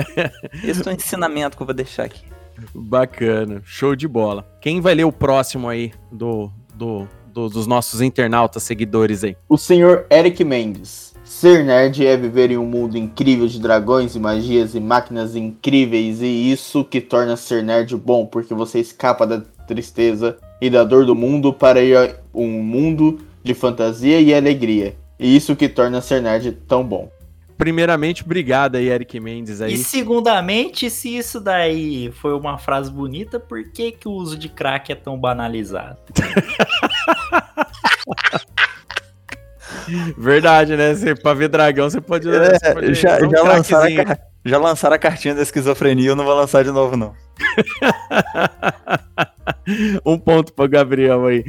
Esse 0.64 0.88
é 0.88 0.92
o 0.92 0.96
ensinamento 0.96 1.56
que 1.58 1.64
eu 1.64 1.68
vou 1.68 1.76
deixar 1.76 2.04
aqui. 2.04 2.33
Bacana, 2.74 3.62
show 3.66 3.96
de 3.96 4.08
bola. 4.08 4.46
Quem 4.62 4.82
vai 4.82 4.96
ler 4.96 5.06
o 5.06 5.12
próximo 5.12 5.68
aí 5.70 5.92
do, 6.12 6.50
do, 6.74 7.08
do 7.34 7.50
dos 7.50 7.68
nossos 7.68 8.02
internautas 8.02 8.64
seguidores 8.64 9.24
aí? 9.24 9.36
O 9.50 9.58
senhor 9.58 10.06
Eric 10.10 10.44
Mendes. 10.44 11.14
Ser 11.24 11.64
nerd 11.64 12.06
é 12.06 12.18
viver 12.18 12.52
em 12.52 12.58
um 12.58 12.66
mundo 12.66 12.98
incrível 12.98 13.48
de 13.48 13.60
dragões 13.60 14.14
e 14.16 14.20
magias 14.20 14.76
e 14.76 14.80
máquinas 14.80 15.36
incríveis, 15.36 16.22
e 16.22 16.52
isso 16.52 16.84
que 16.84 17.00
torna 17.00 17.38
ser 17.38 17.64
nerd 17.64 17.96
bom, 17.96 18.26
porque 18.26 18.54
você 18.54 18.80
escapa 18.80 19.26
da 19.26 19.42
tristeza 19.68 20.38
e 20.62 20.70
da 20.70 20.84
dor 20.84 21.06
do 21.06 21.16
mundo 21.16 21.54
para 21.54 21.82
ir 21.82 21.98
a 21.98 22.16
um 22.34 22.62
mundo 22.62 23.20
de 23.44 23.54
fantasia 23.54 24.20
e 24.20 24.34
alegria. 24.34 24.96
E 25.18 25.36
isso 25.36 25.56
que 25.56 25.70
torna 25.70 26.02
ser 26.02 26.22
nerd 26.22 26.52
tão 26.68 26.84
bom. 26.84 27.10
Primeiramente, 27.58 28.24
obrigado 28.24 28.76
aí, 28.76 28.90
Eric 28.90 29.20
Mendes 29.20 29.62
aí. 29.62 29.74
E 29.74 29.78
segundamente, 29.78 30.90
se 30.90 31.18
isso 31.18 31.40
daí 31.40 32.12
foi 32.22 32.34
uma 32.34 32.58
frase 32.58 32.92
bonita, 32.92 33.40
por 33.40 33.64
que, 33.72 33.92
que 33.92 34.08
o 34.08 34.12
uso 34.12 34.38
de 34.38 34.50
crack 34.50 34.92
é 34.92 34.96
tão 34.96 35.18
banalizado? 35.18 35.98
Verdade, 40.18 40.76
né? 40.76 40.94
Você, 40.94 41.16
pra 41.16 41.34
ver 41.34 41.50
dragão, 41.50 41.90
você 41.90 42.00
pode. 42.00 42.30
É, 42.30 42.58
você 42.58 42.74
pode 42.74 42.94
já, 42.94 43.20
dar 43.20 43.28
um 43.28 43.32
já, 43.32 43.44
lançaram 43.44 44.02
a, 44.02 44.18
já 44.46 44.58
lançaram 44.58 44.96
a 44.96 45.00
cartinha 45.00 45.34
da 45.34 45.42
esquizofrenia, 45.42 46.10
eu 46.10 46.16
não 46.16 46.26
vou 46.26 46.36
lançar 46.36 46.64
de 46.64 46.72
novo, 46.72 46.98
não. 46.98 47.14
um 50.06 50.18
ponto 50.18 50.54
pro 50.54 50.68
Gabriel 50.68 51.26
aí. 51.26 51.44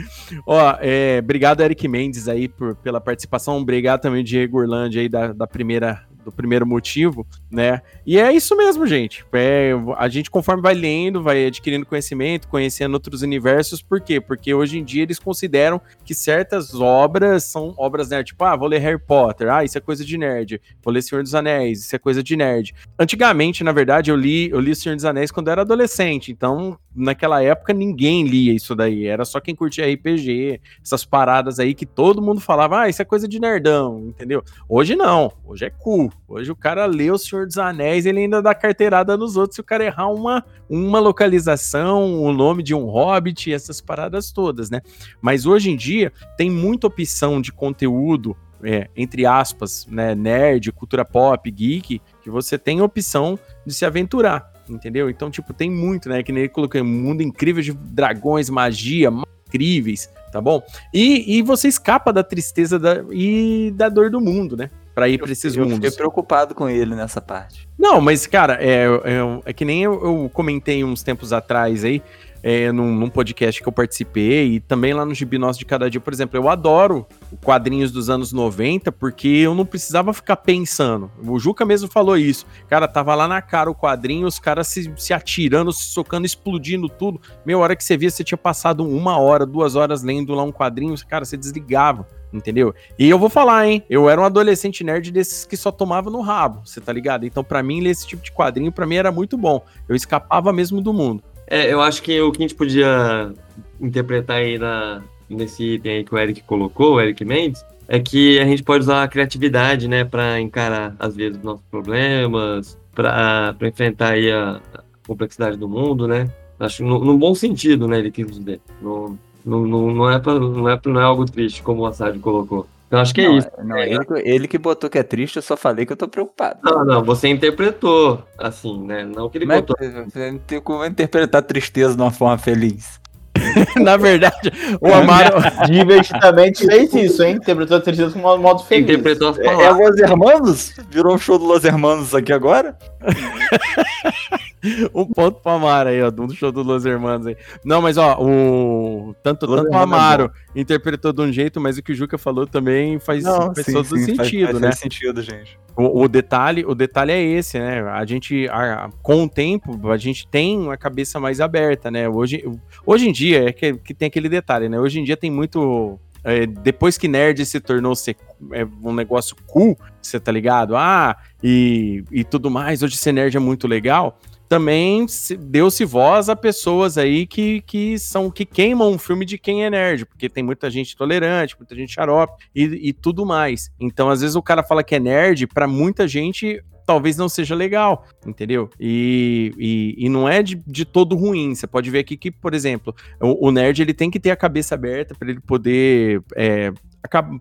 Ó, 0.47 0.77
é, 0.81 1.19
obrigado, 1.23 1.63
Eric 1.63 1.87
Mendes, 1.89 2.29
aí, 2.29 2.49
por, 2.49 2.77
pela 2.77 3.01
participação. 3.01 3.59
Obrigado 3.59 4.01
também, 4.01 4.23
Diego 4.23 4.59
Orlando, 4.59 4.99
aí, 4.99 5.09
da, 5.09 5.33
da 5.33 5.47
primeira. 5.47 6.03
Do 6.25 6.33
primeiro 6.33 6.67
motivo, 6.67 7.27
né? 7.51 7.83
E 8.07 8.19
é 8.19 8.33
isso 8.33 8.57
mesmo, 8.57 8.87
gente. 8.87 9.25
É, 9.33 9.73
a 9.97 10.09
gente, 10.09 10.31
conforme 10.31 10.63
vai 10.63 10.75
lendo, 10.75 11.23
vai 11.23 11.47
adquirindo 11.47 11.85
conhecimento, 11.85 12.49
conhecendo 12.49 12.95
outros 12.95 13.23
universos, 13.23 13.83
por 13.83 14.01
quê? 14.01 14.21
Porque 14.21 14.55
hoje 14.55 14.79
em 14.79 14.85
dia 14.85 15.03
eles 15.03 15.19
consideram 15.19 15.81
que 16.05 16.15
certas 16.15 16.75
obras 16.75 17.45
são 17.45 17.75
obras 17.77 18.09
nerd. 18.09 18.29
Tipo, 18.29 18.45
ah, 18.45 18.57
vou 18.57 18.69
ler 18.69 18.79
Harry 18.79 18.99
Potter, 18.99 19.51
ah, 19.51 19.65
isso 19.65 19.77
é 19.77 19.81
coisa 19.81 20.05
de 20.05 20.17
nerd. 20.17 20.61
Vou 20.83 20.93
ler 20.93 21.03
Senhor 21.03 21.23
dos 21.23 21.35
Anéis, 21.35 21.81
isso 21.81 21.95
é 21.95 21.99
coisa 21.99 22.23
de 22.23 22.37
nerd. 22.37 22.75
Antigamente, 22.99 23.63
na 23.63 23.73
verdade, 23.73 24.11
eu 24.11 24.17
li, 24.17 24.51
eu 24.51 24.61
li 24.61 24.75
Senhor 24.75 24.95
dos 24.97 25.05
Anéis 25.05 25.31
quando 25.31 25.49
eu 25.49 25.53
era 25.53 25.63
adolescente, 25.63 26.33
então 26.33 26.79
naquela 26.95 27.43
época 27.43 27.73
ninguém 27.73 28.25
lia 28.25 28.53
isso 28.53 28.75
daí, 28.75 29.07
era 29.07 29.25
só 29.25 29.41
quem 29.41 29.55
curtia 29.55 29.93
RPG, 29.93 30.61
essas 30.83 31.05
paradas 31.05 31.59
aí 31.59 31.75
que 31.75 31.85
todo 31.85 32.23
mundo 32.23 32.41
falava, 32.41 32.83
ah, 32.83 32.89
isso 32.89 33.03
é 33.03 33.05
coisa 33.05 33.27
de 33.27 33.41
nerdão, 33.41 34.05
entendeu? 34.09 34.43
Hoje 34.69 34.95
não, 34.95 35.33
hoje 35.45 35.65
é 35.65 35.71
cool. 35.71 36.13
Hoje 36.27 36.51
o 36.51 36.57
cara 36.57 36.87
lê 36.87 37.11
o 37.11 37.19
Senhor 37.19 37.47
dos 37.47 37.59
Anéis, 37.59 38.07
ele 38.07 38.21
ainda 38.21 38.41
dá 38.41 38.55
carteirada 38.55 39.17
nos 39.17 39.37
outros 39.37 39.57
se 39.57 39.61
o 39.61 39.65
cara 39.65 39.85
errar 39.85 40.09
uma, 40.09 40.45
uma 40.69 40.99
localização, 40.99 42.23
o 42.23 42.33
nome 42.33 42.63
de 42.63 42.75
um 42.75 42.85
hobbit, 42.87 43.53
essas 43.53 43.81
paradas 43.81 44.33
todas, 44.33 44.71
né? 44.71 44.81
Mas 45.21 45.45
hoje 45.45 45.71
em 45.71 45.77
dia 45.77 46.13
tem 46.37 46.51
muita 46.51 46.87
opção 46.87 47.41
de 47.41 47.53
conteúdo 47.53 48.37
é, 48.63 48.89
entre 48.97 49.27
aspas, 49.27 49.87
né, 49.91 50.15
nerd, 50.15 50.73
cultura 50.73 51.05
pop, 51.05 51.51
geek, 51.51 52.01
que 52.23 52.31
você 52.31 52.57
tem 52.57 52.81
a 52.81 52.85
opção 52.85 53.39
de 53.67 53.75
se 53.75 53.85
aventurar, 53.85 54.51
entendeu? 54.69 55.11
Então, 55.11 55.31
tipo, 55.31 55.53
tem 55.53 55.71
muito, 55.71 56.09
né? 56.09 56.23
Que 56.23 56.33
nem 56.33 56.45
ele 56.45 56.49
colocou, 56.49 56.81
um 56.81 56.85
mundo 56.85 57.23
incrível 57.23 57.63
de 57.63 57.73
dragões, 57.73 58.49
magia, 58.49 59.11
ma- 59.11 59.27
incríveis, 59.47 60.09
tá 60.33 60.41
bom? 60.41 60.63
E, 60.93 61.37
e 61.37 61.43
você 61.43 61.69
escapa 61.69 62.11
da 62.11 62.25
tristeza 62.25 62.79
da, 62.79 63.05
e 63.13 63.71
da 63.77 63.91
dor 63.91 64.11
do 64.11 64.21
mundo, 64.21 64.57
né? 64.57 64.71
Pra 64.95 65.09
ir 65.09 65.19
pra 65.19 65.33
esses 65.33 65.57
Eu 65.57 65.63
mundos. 65.65 65.77
fiquei 65.77 65.91
preocupado 65.91 66.55
com 66.55 66.69
ele 66.69 66.95
nessa 66.95 67.21
parte. 67.21 67.69
Não, 67.79 68.01
mas, 68.01 68.27
cara, 68.27 68.59
é, 68.61 68.85
é, 68.85 69.41
é 69.47 69.53
que 69.53 69.65
nem 69.65 69.83
eu, 69.83 69.95
eu 70.05 70.31
comentei 70.33 70.85
uns 70.85 71.03
tempos 71.03 71.33
atrás 71.33 71.85
aí, 71.85 72.01
é, 72.47 72.71
num, 72.71 72.95
num 72.95 73.09
podcast 73.09 73.63
que 73.63 73.67
eu 73.67 73.73
participei, 73.73 74.57
e 74.57 74.61
também 74.61 74.93
lá 74.93 75.07
no 75.07 75.15
Gibi 75.15 75.39
Nosso 75.39 75.59
de 75.59 75.65
Cada 75.65 75.89
Dia, 75.89 75.99
por 75.99 76.13
exemplo, 76.13 76.39
eu 76.39 76.47
adoro 76.47 77.07
quadrinhos 77.43 77.91
dos 77.91 78.11
anos 78.11 78.35
90, 78.35 78.93
porque 78.93 79.29
eu 79.29 79.55
não 79.55 79.65
precisava 79.65 80.13
ficar 80.13 80.37
pensando. 80.37 81.11
O 81.27 81.39
Juca 81.39 81.65
mesmo 81.65 81.89
falou 81.89 82.19
isso. 82.19 82.45
Cara, 82.69 82.87
tava 82.87 83.15
lá 83.15 83.27
na 83.27 83.41
cara 83.41 83.71
o 83.71 83.75
quadrinho, 83.75 84.27
os 84.27 84.39
caras 84.39 84.69
se, 84.69 84.93
se 84.95 85.15
atirando, 85.15 85.73
se 85.73 85.85
socando, 85.85 86.27
explodindo 86.27 86.87
tudo. 86.87 87.19
Meia 87.47 87.57
hora 87.57 87.75
que 87.75 87.83
você 87.83 87.97
via, 87.97 88.11
você 88.11 88.23
tinha 88.23 88.37
passado 88.37 88.87
uma 88.87 89.19
hora, 89.19 89.47
duas 89.47 89.75
horas 89.75 90.03
lendo 90.03 90.35
lá 90.35 90.43
um 90.43 90.53
quadrinho, 90.53 90.95
cara, 91.09 91.25
você 91.25 91.39
desligava. 91.39 92.07
Entendeu? 92.31 92.75
E 92.99 93.09
eu 93.09 93.19
vou 93.19 93.31
falar, 93.31 93.67
hein? 93.67 93.83
Eu 93.89 94.11
era 94.11 94.21
um 94.21 94.25
adolescente 94.25 94.85
nerd 94.85 95.11
desses 95.13 95.47
que 95.47 95.57
só 95.57 95.71
tomava 95.71 96.11
no 96.11 96.21
rabo, 96.21 96.61
você 96.63 96.79
tá 96.81 96.93
ligado? 96.93 97.25
Então, 97.25 97.43
pra 97.43 97.63
mim, 97.63 97.81
ler 97.81 97.91
esse 97.91 98.07
tipo 98.07 98.23
de 98.23 98.33
quadrinho, 98.33 98.73
pra 98.73 98.85
mim, 98.85 98.97
era 98.97 99.13
muito 99.13 99.39
bom. 99.39 99.65
Eu 99.89 99.95
escapava 99.95 100.53
mesmo 100.53 100.83
do 100.83 100.93
mundo. 100.93 101.23
É, 101.47 101.73
eu 101.73 101.81
acho 101.81 102.03
que 102.03 102.21
o 102.21 102.33
que 102.33 102.39
a 102.39 102.47
gente 102.47 102.55
podia 102.55 103.33
interpretar 103.81 104.37
aí 104.39 104.59
na, 104.59 105.03
nesse 105.29 105.75
item 105.75 105.93
aí 105.99 106.05
que 106.05 106.15
o 106.15 106.19
Eric 106.19 106.43
colocou, 106.43 106.95
o 106.95 107.01
Eric 107.01 107.25
Mendes, 107.25 107.65
é 107.87 107.99
que 108.01 108.39
a 108.41 108.45
gente 108.47 108.63
pode 108.63 108.85
usar 108.85 109.03
a 109.03 109.09
criatividade, 109.09 109.87
né, 109.89 110.05
para 110.05 110.41
encarar, 110.41 110.97
às 110.99 111.15
vezes, 111.15 111.37
os 111.39 111.45
nossos 111.45 111.65
problemas, 111.71 112.79
para 112.95 113.55
enfrentar 113.63 114.13
aí 114.13 114.31
a, 114.33 114.61
a 114.75 114.81
complexidade 115.07 115.57
do 115.57 115.69
mundo, 115.69 116.09
né? 116.09 116.31
Acho 116.59 116.85
no, 116.85 117.05
no 117.05 117.19
bom 117.19 117.35
sentido, 117.35 117.87
né, 117.87 117.99
ele 117.99 118.11
quis 118.11 118.31
dizer. 118.31 118.61
No, 118.81 119.19
no, 119.45 119.67
no- 119.67 119.95
não, 119.95 120.11
é 120.11 120.19
pra, 120.19 120.39
não, 120.39 120.69
é 120.69 120.81
não 120.87 121.01
é 121.01 121.05
algo 121.05 121.27
triste, 121.27 121.63
como 121.63 121.83
o 121.83 121.87
Assad 121.87 122.19
colocou. 122.21 122.67
Então 122.95 123.03
acho 123.03 123.13
que 123.13 123.21
é 123.23 123.29
Não, 123.29 123.39
isso. 123.39 123.49
Não, 123.65 123.77
ele, 123.79 124.05
que- 124.05 124.15
ele 124.29 124.47
que 124.49 124.57
botou 124.57 124.89
que 124.89 124.97
é 124.99 125.03
triste, 125.03 125.35
eu 125.37 125.43
só 125.43 125.57
falei 125.57 125.85
que 125.85 125.93
eu 125.93 125.97
tô 125.97 126.07
preocupado. 126.07 126.61
Não, 126.63 126.85
não, 126.85 127.03
você 127.05 127.27
interpretou 127.27 128.23
assim, 128.39 128.87
né? 128.87 129.05
Não 129.05 129.29
que 129.29 129.37
ele 129.39 129.47
Mas 129.47 129.63
botou. 129.63 129.77
você 129.81 130.31
não 130.31 130.39
tem 130.39 130.61
como 130.61 130.85
interpretar 130.85 131.43
tristeza 131.43 131.97
de 131.97 132.01
uma 132.01 132.13
forma 132.13 132.39
feliz. 132.39 133.01
Na 133.83 133.97
verdade, 133.97 134.53
o 134.81 134.95
Amaro. 134.95 135.39
Divertidamente 135.69 136.65
fez 136.65 136.95
isso, 136.95 137.25
hein? 137.25 137.35
Interpretou 137.35 137.79
a 137.79 137.81
tristeza 137.81 138.13
com 138.13 138.21
um 138.21 138.39
modo 138.39 138.63
feliz. 138.63 138.85
Interpretou 138.85 139.31
as 139.31 139.39
É, 139.39 139.43
é 139.43 139.45
palavras. 139.45 139.91
Los 139.91 139.99
Hermanos? 139.99 140.73
Virou 140.89 141.15
um 141.15 141.19
show 141.19 141.37
do 141.37 141.45
Los 141.47 141.65
Hermanos 141.65 142.15
aqui 142.15 142.33
agora? 142.33 142.79
um 144.95 145.05
ponto 145.07 145.41
pro 145.41 145.53
Amaro 145.53 145.89
aí, 145.89 146.03
ó, 146.03 146.11
do 146.11 146.33
show 146.35 146.51
do 146.51 146.63
Los 146.63 146.85
Hermanos 146.87 147.27
aí. 147.27 147.37
Não, 147.65 147.83
mas 147.83 147.97
ó, 147.97 148.17
o 148.21 149.15
tanto, 149.23 149.47
Los 149.47 149.63
tanto 149.63 149.73
o 149.73 149.75
é 149.75 149.83
Amaro 149.83 150.31
interpretou 150.55 151.13
de 151.13 151.21
um 151.23 151.33
jeito, 151.33 151.61
mas 151.61 151.77
o 151.77 151.83
que 151.83 151.93
o 151.93 151.95
Juca 151.95 152.17
falou 152.17 152.47
também 152.47 152.99
faz, 152.99 153.25
faz 153.25 153.67
todo 153.67 153.85
faz- 153.85 154.05
sentido, 154.05 154.47
faz, 154.47 154.61
né? 154.61 154.67
Faz 154.69 154.79
sentido, 154.79 155.23
gente. 155.23 155.59
O, 155.77 156.03
o 156.05 156.09
detalhe, 156.09 156.65
o 156.65 156.75
detalhe 156.75 157.13
é 157.13 157.21
esse, 157.23 157.59
né? 157.59 157.83
A 157.83 158.05
gente, 158.07 158.49
a- 158.49 158.89
com 159.03 159.25
o 159.25 159.29
tempo, 159.29 159.91
a 159.91 159.97
gente 159.97 160.27
tem 160.29 160.59
uma 160.59 160.77
cabeça 160.77 161.19
mais 161.21 161.41
aberta, 161.41 161.91
né? 161.91 162.09
Hoje, 162.09 162.45
hoje 162.87 163.09
em 163.09 163.13
dia 163.13 163.49
é 163.49 163.53
que, 163.53 163.75
que 163.75 163.93
tem 163.93 164.07
aquele 164.07 164.29
detalhe, 164.29 164.69
né? 164.69 164.79
Hoje 164.79 165.01
em 165.01 165.05
dia 165.05 165.17
tem 165.17 165.31
muito. 165.31 165.99
é, 166.23 166.47
depois 166.47 166.97
que 166.97 167.07
nerd 167.09 167.45
se 167.45 167.61
tornou 167.61 167.95
ser, 167.95 168.17
é, 168.53 168.65
um 168.83 168.95
negócio 168.95 169.37
cool, 169.47 169.77
você 170.01 170.19
tá 170.19 170.33
ligado? 170.33 170.75
Ah, 170.77 171.17
e, 171.43 172.03
e 172.11 172.25
tudo 172.25 172.51
mais, 172.51 172.83
hoje 172.83 172.97
ser 172.97 173.13
nerd 173.13 173.37
é 173.37 173.41
muito 173.41 173.67
legal. 173.69 174.19
Também 174.49 175.09
se- 175.09 175.37
deu-se 175.37 175.85
voz 175.85 176.29
a 176.29 176.37
pessoas 176.37 176.99
aí 176.99 177.27
que, 177.27 177.61
que 177.63 177.99
são 177.99 178.31
que 178.31 178.45
queimam 178.45 178.91
um 178.93 178.99
filme 178.99 179.25
de 179.25 179.39
quem 179.39 179.65
é 179.65 179.71
nerd, 179.71 180.05
porque 180.07 180.29
tem 180.29 180.45
muita 180.45 180.71
gente 180.71 180.97
tolerante, 180.97 181.57
muita 181.59 181.75
gente 181.75 181.93
xarope 181.95 182.45
e, 182.55 182.63
e 182.89 182.93
tudo 182.93 183.25
mais. 183.25 183.71
Então, 183.81 184.11
às 184.11 184.21
vezes 184.21 184.37
o 184.37 184.43
cara 184.43 184.63
fala 184.63 184.85
que 184.85 184.95
é 184.95 185.01
nerd, 185.01 185.47
pra 185.47 185.67
muita 185.67 186.07
gente 186.07 186.63
talvez 186.87 187.17
não 187.17 187.31
seja 187.31 187.55
legal, 187.55 188.07
entendeu? 188.27 188.69
E, 188.79 189.53
e, 189.57 190.05
e 190.05 190.09
não 190.11 190.29
é 190.29 190.43
de, 190.43 190.63
de 190.67 190.85
todo 190.85 191.17
ruim. 191.17 191.55
Você 191.55 191.67
pode 191.67 191.91
ver 191.91 192.01
aqui 192.01 192.15
que, 192.15 192.31
por 192.31 192.53
exemplo, 192.53 192.95
o, 193.19 193.49
o 193.49 193.51
nerd 193.51 193.81
ele 193.81 193.95
tem 193.95 194.11
que 194.11 194.21
ter 194.21 194.31
a 194.31 194.37
cabeça 194.37 194.75
aberta 194.75 195.15
para 195.15 195.31
ele 195.31 195.41
poder 195.41 196.23
é, 196.37 196.71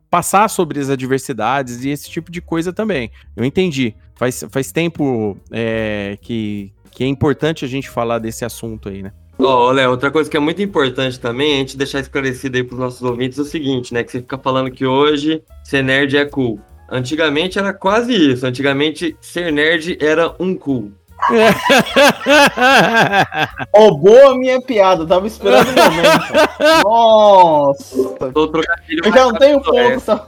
passar 0.09 0.49
sobre 0.49 0.79
as 0.79 0.89
adversidades 0.89 1.83
e 1.83 1.89
esse 1.89 2.09
tipo 2.09 2.31
de 2.31 2.41
coisa 2.41 2.73
também. 2.73 3.11
Eu 3.35 3.43
entendi. 3.45 3.95
Faz, 4.15 4.43
faz 4.49 4.71
tempo 4.71 5.37
é, 5.51 6.17
que, 6.21 6.73
que 6.91 7.03
é 7.03 7.07
importante 7.07 7.65
a 7.65 7.67
gente 7.67 7.89
falar 7.89 8.19
desse 8.19 8.45
assunto 8.45 8.89
aí, 8.89 9.01
né? 9.01 9.11
Ó, 9.39 9.71
Léo, 9.71 9.89
outra 9.91 10.11
coisa 10.11 10.29
que 10.29 10.37
é 10.37 10.39
muito 10.39 10.61
importante 10.61 11.19
também, 11.19 11.55
a 11.55 11.57
gente 11.57 11.75
deixar 11.75 11.99
esclarecido 11.99 12.55
aí 12.55 12.63
pros 12.63 12.79
nossos 12.79 13.01
ouvintes 13.01 13.39
é 13.39 13.41
o 13.41 13.45
seguinte, 13.45 13.93
né? 13.93 14.03
Que 14.03 14.11
você 14.11 14.19
fica 14.19 14.37
falando 14.37 14.69
que 14.71 14.85
hoje 14.85 15.43
ser 15.63 15.83
nerd 15.83 16.15
é 16.15 16.25
cool. 16.25 16.59
Antigamente 16.89 17.57
era 17.57 17.73
quase 17.73 18.13
isso. 18.13 18.45
Antigamente 18.45 19.17
ser 19.19 19.51
nerd 19.51 19.97
era 19.99 20.35
um 20.39 20.55
cool. 20.55 20.91
Roubou 23.73 24.31
a 24.31 24.35
minha 24.37 24.61
piada, 24.61 25.05
tava 25.05 25.27
esperando 25.27 25.67
o 25.67 25.75
momento. 25.75 26.83
Nossa! 26.83 27.95
Tô 28.33 28.47
trocadilho 28.47 29.01
Eu 29.05 29.13
já 29.13 29.25
não 29.25 29.33
tenho 29.33 29.61
ponto. 29.61 30.01
Tá? 30.01 30.27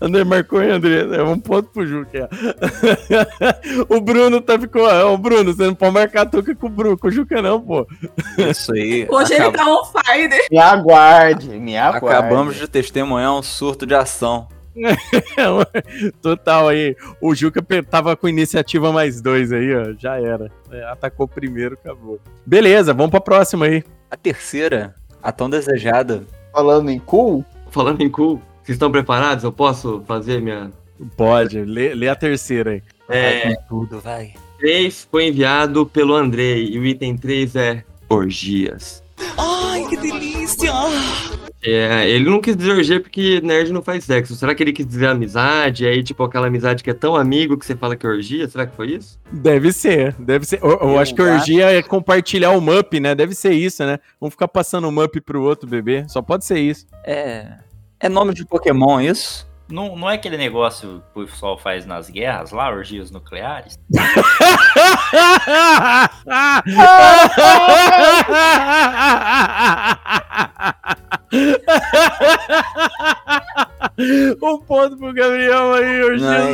André 0.00 0.24
marcou, 0.24 0.62
hein, 0.62 0.70
André? 0.70 1.00
É 1.16 1.22
um 1.22 1.38
ponto 1.38 1.68
pro 1.70 1.86
Juca. 1.86 2.28
o 3.88 4.00
Bruno 4.00 4.40
tá 4.40 4.58
ficou. 4.58 4.82
ó, 4.86 5.12
Ô, 5.12 5.18
Bruno, 5.18 5.52
você 5.52 5.66
não 5.66 5.74
pode 5.74 5.92
marcar 5.94 6.22
a 6.22 6.26
touca 6.26 6.54
com 6.54 6.66
o 6.68 6.70
Bruno, 6.70 6.96
com 6.96 7.08
o 7.08 7.10
Juca, 7.10 7.42
não, 7.42 7.60
pô. 7.60 7.86
Isso 8.38 8.72
aí. 8.72 9.06
Hoje 9.10 9.34
ele 9.34 9.44
acab- 9.46 9.56
tá 9.56 9.66
on 9.66 9.84
fire. 9.84 10.46
Me 10.50 10.58
aguarde, 10.58 11.48
me 11.48 11.76
aguarde. 11.76 12.06
Acabamos 12.06 12.56
de 12.56 12.68
testemunhar 12.68 13.34
um 13.34 13.42
surto 13.42 13.84
de 13.84 13.94
ação. 13.94 14.46
Total 16.22 16.68
aí. 16.68 16.96
O 17.20 17.34
Juca 17.34 17.62
tava 17.82 18.16
com 18.16 18.28
iniciativa 18.28 18.92
mais 18.92 19.20
dois 19.20 19.52
aí, 19.52 19.74
ó. 19.74 19.94
Já 19.98 20.20
era. 20.20 20.50
É, 20.70 20.84
atacou 20.84 21.26
primeiro, 21.26 21.74
acabou. 21.74 22.20
Beleza, 22.44 22.94
vamos 22.94 23.10
pra 23.10 23.20
próxima 23.20 23.66
aí. 23.66 23.82
A 24.10 24.16
terceira, 24.16 24.94
a 25.22 25.32
tão 25.32 25.50
desejada. 25.50 26.24
Falando 26.52 26.90
em 26.90 26.98
cool, 26.98 27.44
Falando 27.70 28.00
em 28.02 28.08
cool, 28.08 28.40
vocês 28.62 28.76
estão 28.76 28.90
preparados? 28.90 29.44
Eu 29.44 29.52
posso 29.52 30.02
fazer 30.06 30.40
minha. 30.40 30.70
Pode, 31.16 31.60
lê, 31.60 31.94
lê 31.94 32.08
a 32.08 32.16
terceira 32.16 32.72
aí. 32.72 32.82
É, 33.08 33.54
com 33.54 33.62
tudo, 33.68 34.00
vai. 34.00 34.34
3 34.58 35.06
foi 35.10 35.28
enviado 35.28 35.86
pelo 35.86 36.14
Andrei 36.14 36.66
e 36.66 36.78
o 36.78 36.84
item 36.84 37.16
3 37.16 37.54
é 37.56 37.84
orgias. 38.08 39.02
Ai, 39.36 39.86
que 39.88 39.96
delícia! 39.96 40.72
É, 41.62 42.08
ele 42.08 42.30
não 42.30 42.40
quis 42.40 42.56
dizer 42.56 42.70
orgia 42.70 43.00
porque 43.00 43.40
nerd 43.40 43.72
não 43.72 43.82
faz 43.82 44.04
sexo. 44.04 44.34
Será 44.36 44.54
que 44.54 44.62
ele 44.62 44.72
quis 44.72 44.86
dizer 44.86 45.08
amizade? 45.08 45.86
Aí, 45.86 46.02
tipo, 46.02 46.22
aquela 46.22 46.46
amizade 46.46 46.84
que 46.84 46.90
é 46.90 46.94
tão 46.94 47.16
amigo 47.16 47.58
que 47.58 47.66
você 47.66 47.74
fala 47.74 47.96
que 47.96 48.06
é 48.06 48.08
orgia? 48.08 48.48
Será 48.48 48.66
que 48.66 48.76
foi 48.76 48.92
isso? 48.92 49.18
Deve 49.32 49.72
ser, 49.72 50.14
deve 50.18 50.46
ser. 50.46 50.60
Eu, 50.62 50.70
eu 50.70 50.88
Eu 50.90 50.98
acho 50.98 51.14
que 51.14 51.22
orgia 51.22 51.70
é 51.72 51.82
compartilhar 51.82 52.52
o 52.52 52.60
mup, 52.60 53.00
né? 53.00 53.14
Deve 53.14 53.34
ser 53.34 53.52
isso, 53.52 53.84
né? 53.84 53.98
Vamos 54.20 54.34
ficar 54.34 54.48
passando 54.48 54.88
o 54.88 54.92
mup 54.92 55.20
pro 55.20 55.42
outro 55.42 55.68
bebê. 55.68 56.04
Só 56.08 56.22
pode 56.22 56.44
ser 56.44 56.58
isso. 56.60 56.86
É. 57.04 57.58
É 58.00 58.08
nome 58.08 58.32
de 58.32 58.46
Pokémon 58.46 59.00
isso? 59.00 59.48
Não, 59.68 59.96
não 59.96 60.08
é 60.08 60.14
aquele 60.14 60.38
negócio 60.38 61.02
que 61.12 61.20
o 61.20 61.26
pessoal 61.26 61.58
faz 61.58 61.84
nas 61.84 62.08
guerras 62.08 62.52
lá, 62.52 62.70
orgias 62.70 63.10
nucleares? 63.10 63.78
um 74.42 74.58
ponto 74.58 74.96
pro 74.96 75.12
Gabriel 75.12 75.74
aí, 75.74 76.02
orgia 76.02 76.26
Não, 76.26 76.52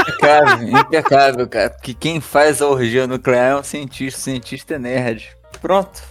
Impecável, 0.00 0.68
impecável, 0.68 1.48
cara. 1.48 1.70
Porque 1.70 1.94
quem 1.94 2.20
faz 2.20 2.62
a 2.62 2.68
orgia 2.68 3.06
nuclear 3.06 3.52
é 3.52 3.56
um 3.56 3.62
cientista, 3.62 4.18
o 4.18 4.22
cientista 4.22 4.74
é 4.74 4.78
nerd. 4.78 5.36
Pronto. 5.60 6.02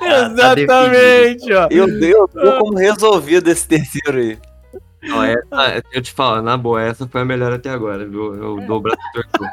Exatamente, 0.00 1.52
ó. 1.52 1.68
Eu, 1.70 1.88
eu 2.00 2.28
dou 2.32 2.58
como 2.58 2.78
resolvido 2.78 3.50
esse 3.50 3.66
terceiro 3.66 4.18
aí. 4.18 4.38
Ó, 5.10 5.24
essa, 5.24 5.82
eu 5.92 6.00
te 6.02 6.12
falo, 6.12 6.40
na 6.42 6.56
boa, 6.56 6.80
essa 6.82 7.06
foi 7.08 7.22
a 7.22 7.24
melhor 7.24 7.52
até 7.52 7.70
agora, 7.70 8.06
viu? 8.06 8.34
Eu 8.34 8.60
dou 8.66 8.78
o 8.78 8.80
braço 8.80 8.98
torto. 9.12 9.44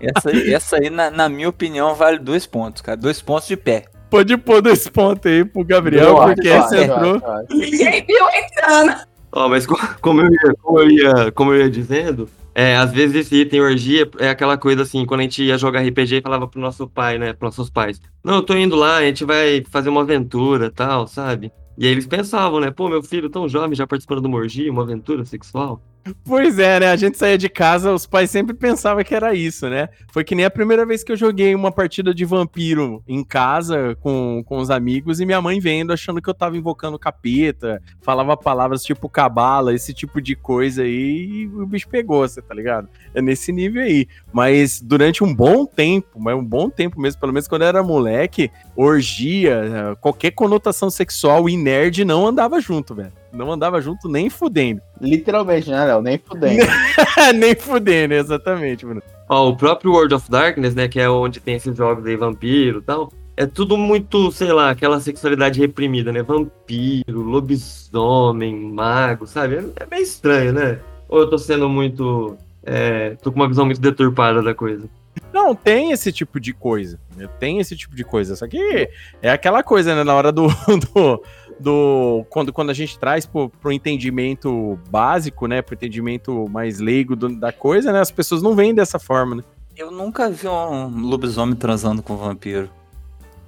Essa 0.00 0.30
aí, 0.30 0.52
essa 0.54 0.76
aí 0.76 0.88
na, 0.90 1.10
na 1.10 1.28
minha 1.28 1.48
opinião, 1.48 1.94
vale 1.94 2.18
dois 2.18 2.46
pontos, 2.46 2.80
cara. 2.82 2.96
Dois 2.96 3.20
pontos 3.20 3.48
de 3.48 3.56
pé. 3.56 3.84
Pode 4.08 4.36
pôr 4.38 4.62
dois 4.62 4.88
pontos 4.88 5.30
aí 5.30 5.44
pro 5.44 5.64
Gabriel, 5.64 6.16
porque 6.16 6.48
essa 6.48 6.74
acho, 6.74 6.90
entrou. 6.92 7.22
Ninguém 7.50 8.04
viu 8.06 8.26
entrando. 8.28 8.96
Ó, 9.32 9.48
mas 9.48 9.66
co- 9.66 9.78
como 10.00 10.22
eu 10.22 10.30
ia, 10.32 10.54
como 10.62 10.80
eu 10.80 10.90
ia, 10.90 11.32
como 11.32 11.52
eu 11.52 11.60
ia 11.60 11.70
dizendo, 11.70 12.28
é, 12.54 12.76
às 12.76 12.90
vezes 12.92 13.26
esse 13.26 13.36
item 13.36 13.60
orgia 13.60 14.08
é 14.18 14.30
aquela 14.30 14.56
coisa 14.56 14.82
assim, 14.82 15.04
quando 15.04 15.20
a 15.20 15.22
gente 15.24 15.42
ia 15.42 15.58
jogar 15.58 15.82
RPG 15.82 16.16
e 16.16 16.22
falava 16.22 16.48
pro 16.48 16.60
nosso 16.60 16.86
pai, 16.88 17.18
né, 17.18 17.34
pros 17.34 17.54
nossos 17.58 17.68
pais, 17.70 18.00
não, 18.24 18.36
eu 18.36 18.42
tô 18.42 18.54
indo 18.54 18.74
lá, 18.76 18.96
a 18.96 19.02
gente 19.02 19.24
vai 19.24 19.62
fazer 19.70 19.90
uma 19.90 20.00
aventura, 20.00 20.70
tal, 20.70 21.06
sabe? 21.06 21.52
E 21.76 21.86
aí 21.86 21.92
eles 21.92 22.06
pensavam, 22.06 22.60
né, 22.60 22.70
pô, 22.70 22.88
meu 22.88 23.02
filho 23.02 23.28
tão 23.30 23.48
jovem 23.48 23.74
já 23.76 23.86
participando 23.86 24.22
de 24.22 24.26
uma 24.28 24.38
orgia, 24.38 24.70
uma 24.72 24.82
aventura 24.82 25.24
sexual. 25.24 25.82
Pois 26.24 26.58
é, 26.58 26.80
né? 26.80 26.90
A 26.90 26.96
gente 26.96 27.18
saía 27.18 27.38
de 27.38 27.48
casa, 27.48 27.92
os 27.92 28.06
pais 28.06 28.30
sempre 28.30 28.54
pensavam 28.54 29.02
que 29.02 29.14
era 29.14 29.34
isso, 29.34 29.68
né? 29.68 29.88
Foi 30.12 30.22
que 30.24 30.34
nem 30.34 30.44
a 30.44 30.50
primeira 30.50 30.86
vez 30.86 31.02
que 31.02 31.12
eu 31.12 31.16
joguei 31.16 31.54
uma 31.54 31.72
partida 31.72 32.14
de 32.14 32.24
vampiro 32.24 33.02
em 33.08 33.24
casa 33.24 33.96
com, 34.00 34.42
com 34.46 34.58
os 34.58 34.70
amigos 34.70 35.20
e 35.20 35.26
minha 35.26 35.40
mãe 35.40 35.58
vendo, 35.58 35.92
achando 35.92 36.22
que 36.22 36.28
eu 36.28 36.34
tava 36.34 36.56
invocando 36.56 36.98
capeta, 36.98 37.82
falava 38.00 38.36
palavras 38.36 38.82
tipo 38.82 39.08
cabala, 39.08 39.74
esse 39.74 39.92
tipo 39.92 40.20
de 40.20 40.36
coisa 40.36 40.82
aí, 40.82 41.26
e 41.26 41.46
o 41.46 41.66
bicho 41.66 41.88
pegou, 41.88 42.26
você 42.26 42.40
tá 42.40 42.54
ligado? 42.54 42.88
É 43.14 43.20
nesse 43.20 43.50
nível 43.52 43.82
aí. 43.82 44.06
Mas 44.32 44.80
durante 44.80 45.24
um 45.24 45.34
bom 45.34 45.66
tempo, 45.66 46.20
mas 46.20 46.36
um 46.36 46.44
bom 46.44 46.70
tempo 46.70 47.00
mesmo, 47.00 47.20
pelo 47.20 47.32
menos 47.32 47.48
quando 47.48 47.62
eu 47.62 47.68
era 47.68 47.82
moleque, 47.82 48.50
orgia, 48.76 49.96
qualquer 50.00 50.30
conotação 50.32 50.90
sexual 50.90 51.48
e 51.48 51.56
nerd 51.56 52.04
não 52.04 52.26
andava 52.26 52.60
junto, 52.60 52.94
velho. 52.94 53.12
Não 53.36 53.52
andava 53.52 53.80
junto 53.80 54.08
nem 54.08 54.30
fudendo. 54.30 54.80
Literalmente, 55.00 55.70
né, 55.70 55.84
Léo? 55.84 56.02
Nem 56.02 56.18
fudendo. 56.18 56.66
Nem 57.36 57.54
fudendo, 57.54 58.14
exatamente, 58.14 58.84
Bruno. 58.84 59.02
Ó, 59.28 59.48
o 59.50 59.56
próprio 59.56 59.92
World 59.92 60.14
of 60.14 60.30
Darkness, 60.30 60.74
né, 60.74 60.88
que 60.88 61.00
é 61.00 61.08
onde 61.08 61.40
tem 61.40 61.56
esses 61.56 61.76
jogos 61.76 62.06
aí, 62.06 62.16
vampiro 62.16 62.78
e 62.78 62.82
tal, 62.82 63.12
é 63.36 63.44
tudo 63.44 63.76
muito, 63.76 64.32
sei 64.32 64.52
lá, 64.52 64.70
aquela 64.70 64.98
sexualidade 64.98 65.60
reprimida, 65.60 66.10
né? 66.10 66.22
Vampiro, 66.22 67.20
lobisomem, 67.20 68.54
mago, 68.54 69.26
sabe? 69.26 69.56
É, 69.56 69.82
é 69.82 69.86
meio 69.90 70.02
estranho, 70.02 70.52
né? 70.54 70.78
Ou 71.08 71.20
eu 71.20 71.30
tô 71.30 71.36
sendo 71.36 71.68
muito. 71.68 72.36
É, 72.64 73.10
tô 73.22 73.30
com 73.30 73.38
uma 73.38 73.48
visão 73.48 73.66
muito 73.66 73.80
deturpada 73.80 74.42
da 74.42 74.54
coisa. 74.54 74.88
Não, 75.32 75.54
tem 75.54 75.92
esse 75.92 76.10
tipo 76.12 76.40
de 76.40 76.54
coisa. 76.54 76.98
né? 77.14 77.28
Tem 77.38 77.58
esse 77.58 77.76
tipo 77.76 77.94
de 77.94 78.04
coisa. 78.04 78.34
Só 78.34 78.48
que 78.48 78.88
é 79.22 79.30
aquela 79.30 79.62
coisa, 79.62 79.94
né? 79.94 80.02
Na 80.02 80.14
hora 80.14 80.32
do. 80.32 80.48
do, 80.94 81.22
do- 81.58 82.24
quando, 82.30 82.52
quando 82.52 82.70
a 82.70 82.74
gente 82.74 82.98
traz 82.98 83.24
pro, 83.26 83.48
pro 83.48 83.72
entendimento 83.72 84.78
básico, 84.90 85.46
né? 85.46 85.62
Pro 85.62 85.74
entendimento 85.74 86.46
mais 86.50 86.78
leigo 86.78 87.14
do- 87.16 87.34
da 87.38 87.52
coisa, 87.52 87.92
né? 87.92 88.00
As 88.00 88.10
pessoas 88.10 88.42
não 88.42 88.54
veem 88.54 88.74
dessa 88.74 88.98
forma, 88.98 89.36
né? 89.36 89.44
Eu 89.76 89.90
nunca 89.90 90.30
vi 90.30 90.48
um 90.48 91.00
lobisomem 91.02 91.54
transando 91.54 92.02
com 92.02 92.14
um 92.14 92.16
vampiro. 92.16 92.70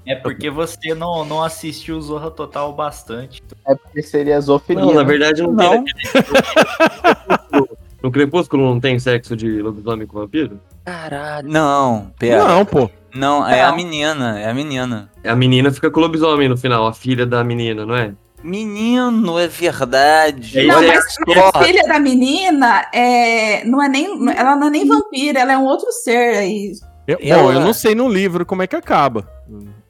É 0.07 0.15
porque 0.15 0.49
você 0.51 0.95
não, 0.95 1.25
não 1.25 1.43
assistiu 1.43 2.01
Zorra 2.01 2.31
Total 2.31 2.73
bastante. 2.73 3.43
É 3.67 3.75
porque 3.75 4.03
seria 4.03 4.41
zoofilia. 4.41 4.83
Não, 4.85 4.95
na 4.95 5.03
né? 5.03 5.07
verdade 5.07 5.43
não, 5.43 5.53
Não. 5.53 5.85
No 8.03 8.11
Crepúsculo 8.13 8.65
não 8.65 8.79
tem 8.81 8.99
sexo 8.99 9.37
de 9.37 9.61
lobisomem 9.61 10.07
com 10.07 10.19
vampiro? 10.21 10.61
Caralho. 10.85 11.49
Não, 11.49 12.13
pera. 12.19 12.45
Não, 12.47 12.65
pô. 12.65 12.89
Não, 13.15 13.47
é 13.47 13.63
Não. 13.63 13.71
a 13.73 13.77
menina, 13.77 14.39
é 14.39 14.49
a 14.49 14.55
menina. 14.55 15.11
A 15.25 15.35
menina 15.35 15.71
fica 15.73 15.91
com 15.91 15.99
o 15.99 16.03
lobisomem 16.05 16.49
no 16.49 16.57
final, 16.57 16.87
a 16.87 16.93
filha 16.93 17.27
da 17.27 17.43
menina, 17.43 17.85
não 17.85 17.97
é? 17.97 18.13
Menino, 18.43 19.37
é 19.39 19.49
verdade. 19.49 20.61
É 20.61 20.67
Não, 20.67 20.81
mas 20.87 21.05
a 21.53 21.65
filha 21.65 21.83
da 21.89 21.99
menina 21.99 22.87
é, 22.95 23.65
não 23.65 23.83
é 23.83 23.89
nem, 23.89 24.07
ela 24.37 24.55
não 24.55 24.69
é 24.69 24.71
nem 24.71 24.87
vampira, 24.87 25.41
ela 25.41 25.53
é 25.55 25.59
um 25.59 25.65
outro 25.65 25.91
ser 25.91 26.37
aí. 26.37 26.73
Eu, 27.07 27.19
Ela- 27.21 27.43
Bom, 27.43 27.53
eu 27.53 27.61
não 27.61 27.73
sei 27.73 27.95
no 27.97 28.09
livro 28.09 28.47
como 28.47 28.63
é 28.63 28.67
que 28.69 28.77
acaba. 28.77 29.29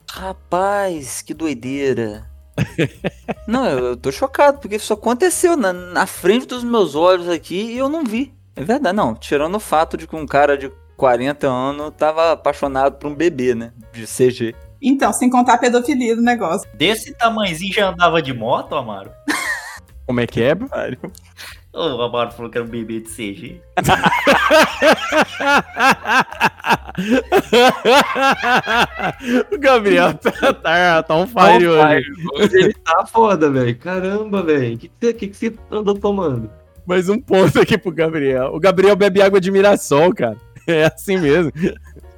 Rapaz, 0.09 1.21
que 1.21 1.33
doideira. 1.33 2.28
Não, 3.47 3.65
eu, 3.65 3.79
eu 3.85 3.97
tô 3.97 4.11
chocado, 4.11 4.59
porque 4.59 4.75
isso 4.75 4.93
aconteceu 4.93 5.55
na, 5.55 5.73
na 5.73 6.05
frente 6.05 6.45
dos 6.45 6.63
meus 6.63 6.95
olhos 6.95 7.29
aqui 7.29 7.73
e 7.73 7.77
eu 7.77 7.89
não 7.89 8.03
vi. 8.03 8.33
É 8.55 8.63
verdade, 8.63 8.95
não. 8.95 9.15
Tirando 9.15 9.55
o 9.55 9.59
fato 9.59 9.97
de 9.97 10.07
que 10.07 10.15
um 10.15 10.25
cara 10.25 10.57
de 10.57 10.71
40 10.97 11.47
anos 11.47 11.93
tava 11.97 12.33
apaixonado 12.33 12.97
por 12.97 13.09
um 13.09 13.15
bebê, 13.15 13.55
né? 13.55 13.71
De 13.93 14.05
CG. 14.05 14.53
Então, 14.81 15.11
sem 15.13 15.29
contar 15.29 15.55
a 15.55 15.57
pedofilia 15.57 16.15
do 16.15 16.21
negócio. 16.21 16.69
Desse 16.73 17.13
tamanhozinho 17.13 17.73
já 17.73 17.89
andava 17.89 18.21
de 18.21 18.33
moto, 18.33 18.75
Amaro? 18.75 19.11
Como 20.05 20.19
é 20.19 20.27
que 20.27 20.41
é? 20.41 20.55
O 21.71 22.01
Amaro 22.01 22.31
falou 22.31 22.49
que 22.51 22.57
era 22.57 22.65
um 22.65 22.69
bebê 22.69 22.99
de 22.99 23.09
CG. 23.09 23.61
o 29.51 29.57
Gabriel 29.57 30.13
tá, 30.15 30.53
tá, 30.53 31.03
tá 31.03 31.15
on 31.15 31.27
fire 31.27 31.67
hoje. 31.67 32.05
Ele 32.53 32.73
tá 32.73 33.05
foda, 33.05 33.49
velho. 33.51 33.77
Caramba, 33.77 34.43
velho. 34.43 34.75
O 34.75 34.77
que, 34.77 34.87
que, 34.89 34.93
você- 34.99 35.13
que, 35.13 35.27
que 35.27 35.37
você 35.37 35.53
andou 35.71 35.95
tomando? 35.95 36.49
Mais 36.85 37.07
um 37.09 37.19
ponto 37.19 37.59
aqui 37.59 37.77
pro 37.77 37.91
Gabriel. 37.91 38.51
O 38.53 38.59
Gabriel 38.59 38.95
bebe 38.95 39.21
água 39.21 39.39
de 39.39 39.51
Mirassol, 39.51 40.13
cara. 40.13 40.37
É 40.67 40.85
assim 40.85 41.17
mesmo. 41.17 41.51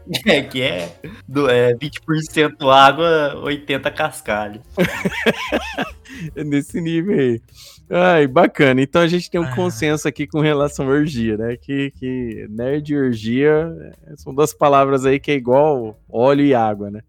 É, 0.26 0.42
que 0.42 0.62
é, 0.62 0.94
do, 1.28 1.50
é 1.50 1.74
20% 1.76 2.70
água, 2.70 3.36
80 3.44 3.92
cascalho. 3.92 4.62
É 6.36 6.44
nesse 6.44 6.80
nível 6.82 7.18
aí. 7.18 7.42
Ai, 7.90 8.28
bacana. 8.28 8.82
Então 8.82 9.02
a 9.02 9.08
gente 9.08 9.30
tem 9.30 9.40
um 9.40 9.46
Ah. 9.46 9.56
consenso 9.56 10.08
aqui 10.08 10.28
com 10.28 10.40
relação 10.40 10.86
à 10.88 10.90
orgia, 10.92 11.36
né? 11.38 11.56
Que, 11.58 11.92
que 11.92 12.46
nerd 12.50 12.90
e 12.92 12.98
orgia 12.98 13.74
é, 14.08 14.16
são 14.18 14.34
duas 14.36 14.54
palavras 14.54 15.06
aí 15.06 15.20
que 15.20 15.32
é 15.32 15.36
igual 15.36 16.00
óleo 16.10 16.46
e 16.46 16.54
água, 16.54 16.92
né? 16.92 17.02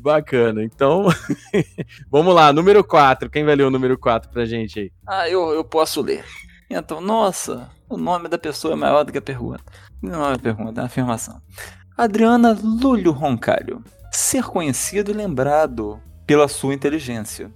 Bacana. 0.00 0.64
Então, 0.64 1.06
vamos 2.10 2.34
lá. 2.34 2.52
Número 2.52 2.82
4. 2.82 3.30
Quem 3.30 3.44
vai 3.44 3.54
ler 3.54 3.64
o 3.64 3.70
número 3.70 3.96
4 3.98 4.30
pra 4.30 4.44
gente 4.44 4.80
aí? 4.80 4.92
Ah, 5.06 5.28
eu, 5.28 5.50
eu 5.50 5.62
posso 5.64 6.00
ler. 6.00 6.24
Então, 6.70 7.00
nossa, 7.00 7.70
o 7.88 7.96
nome 7.96 8.28
da 8.28 8.38
pessoa 8.38 8.72
é 8.74 8.76
maior 8.76 9.04
do 9.04 9.12
que 9.12 9.18
a 9.18 9.22
pergunta. 9.22 9.62
Não 10.02 10.24
é 10.24 10.28
uma 10.28 10.38
pergunta, 10.38 10.80
é 10.80 10.82
uma 10.82 10.86
afirmação. 10.86 11.40
Adriana 11.98 12.56
Lúlio 12.62 13.10
Roncalho. 13.10 13.82
Ser 14.12 14.44
conhecido 14.44 15.10
e 15.10 15.14
lembrado 15.14 16.00
pela 16.24 16.46
sua 16.46 16.72
inteligência. 16.72 17.50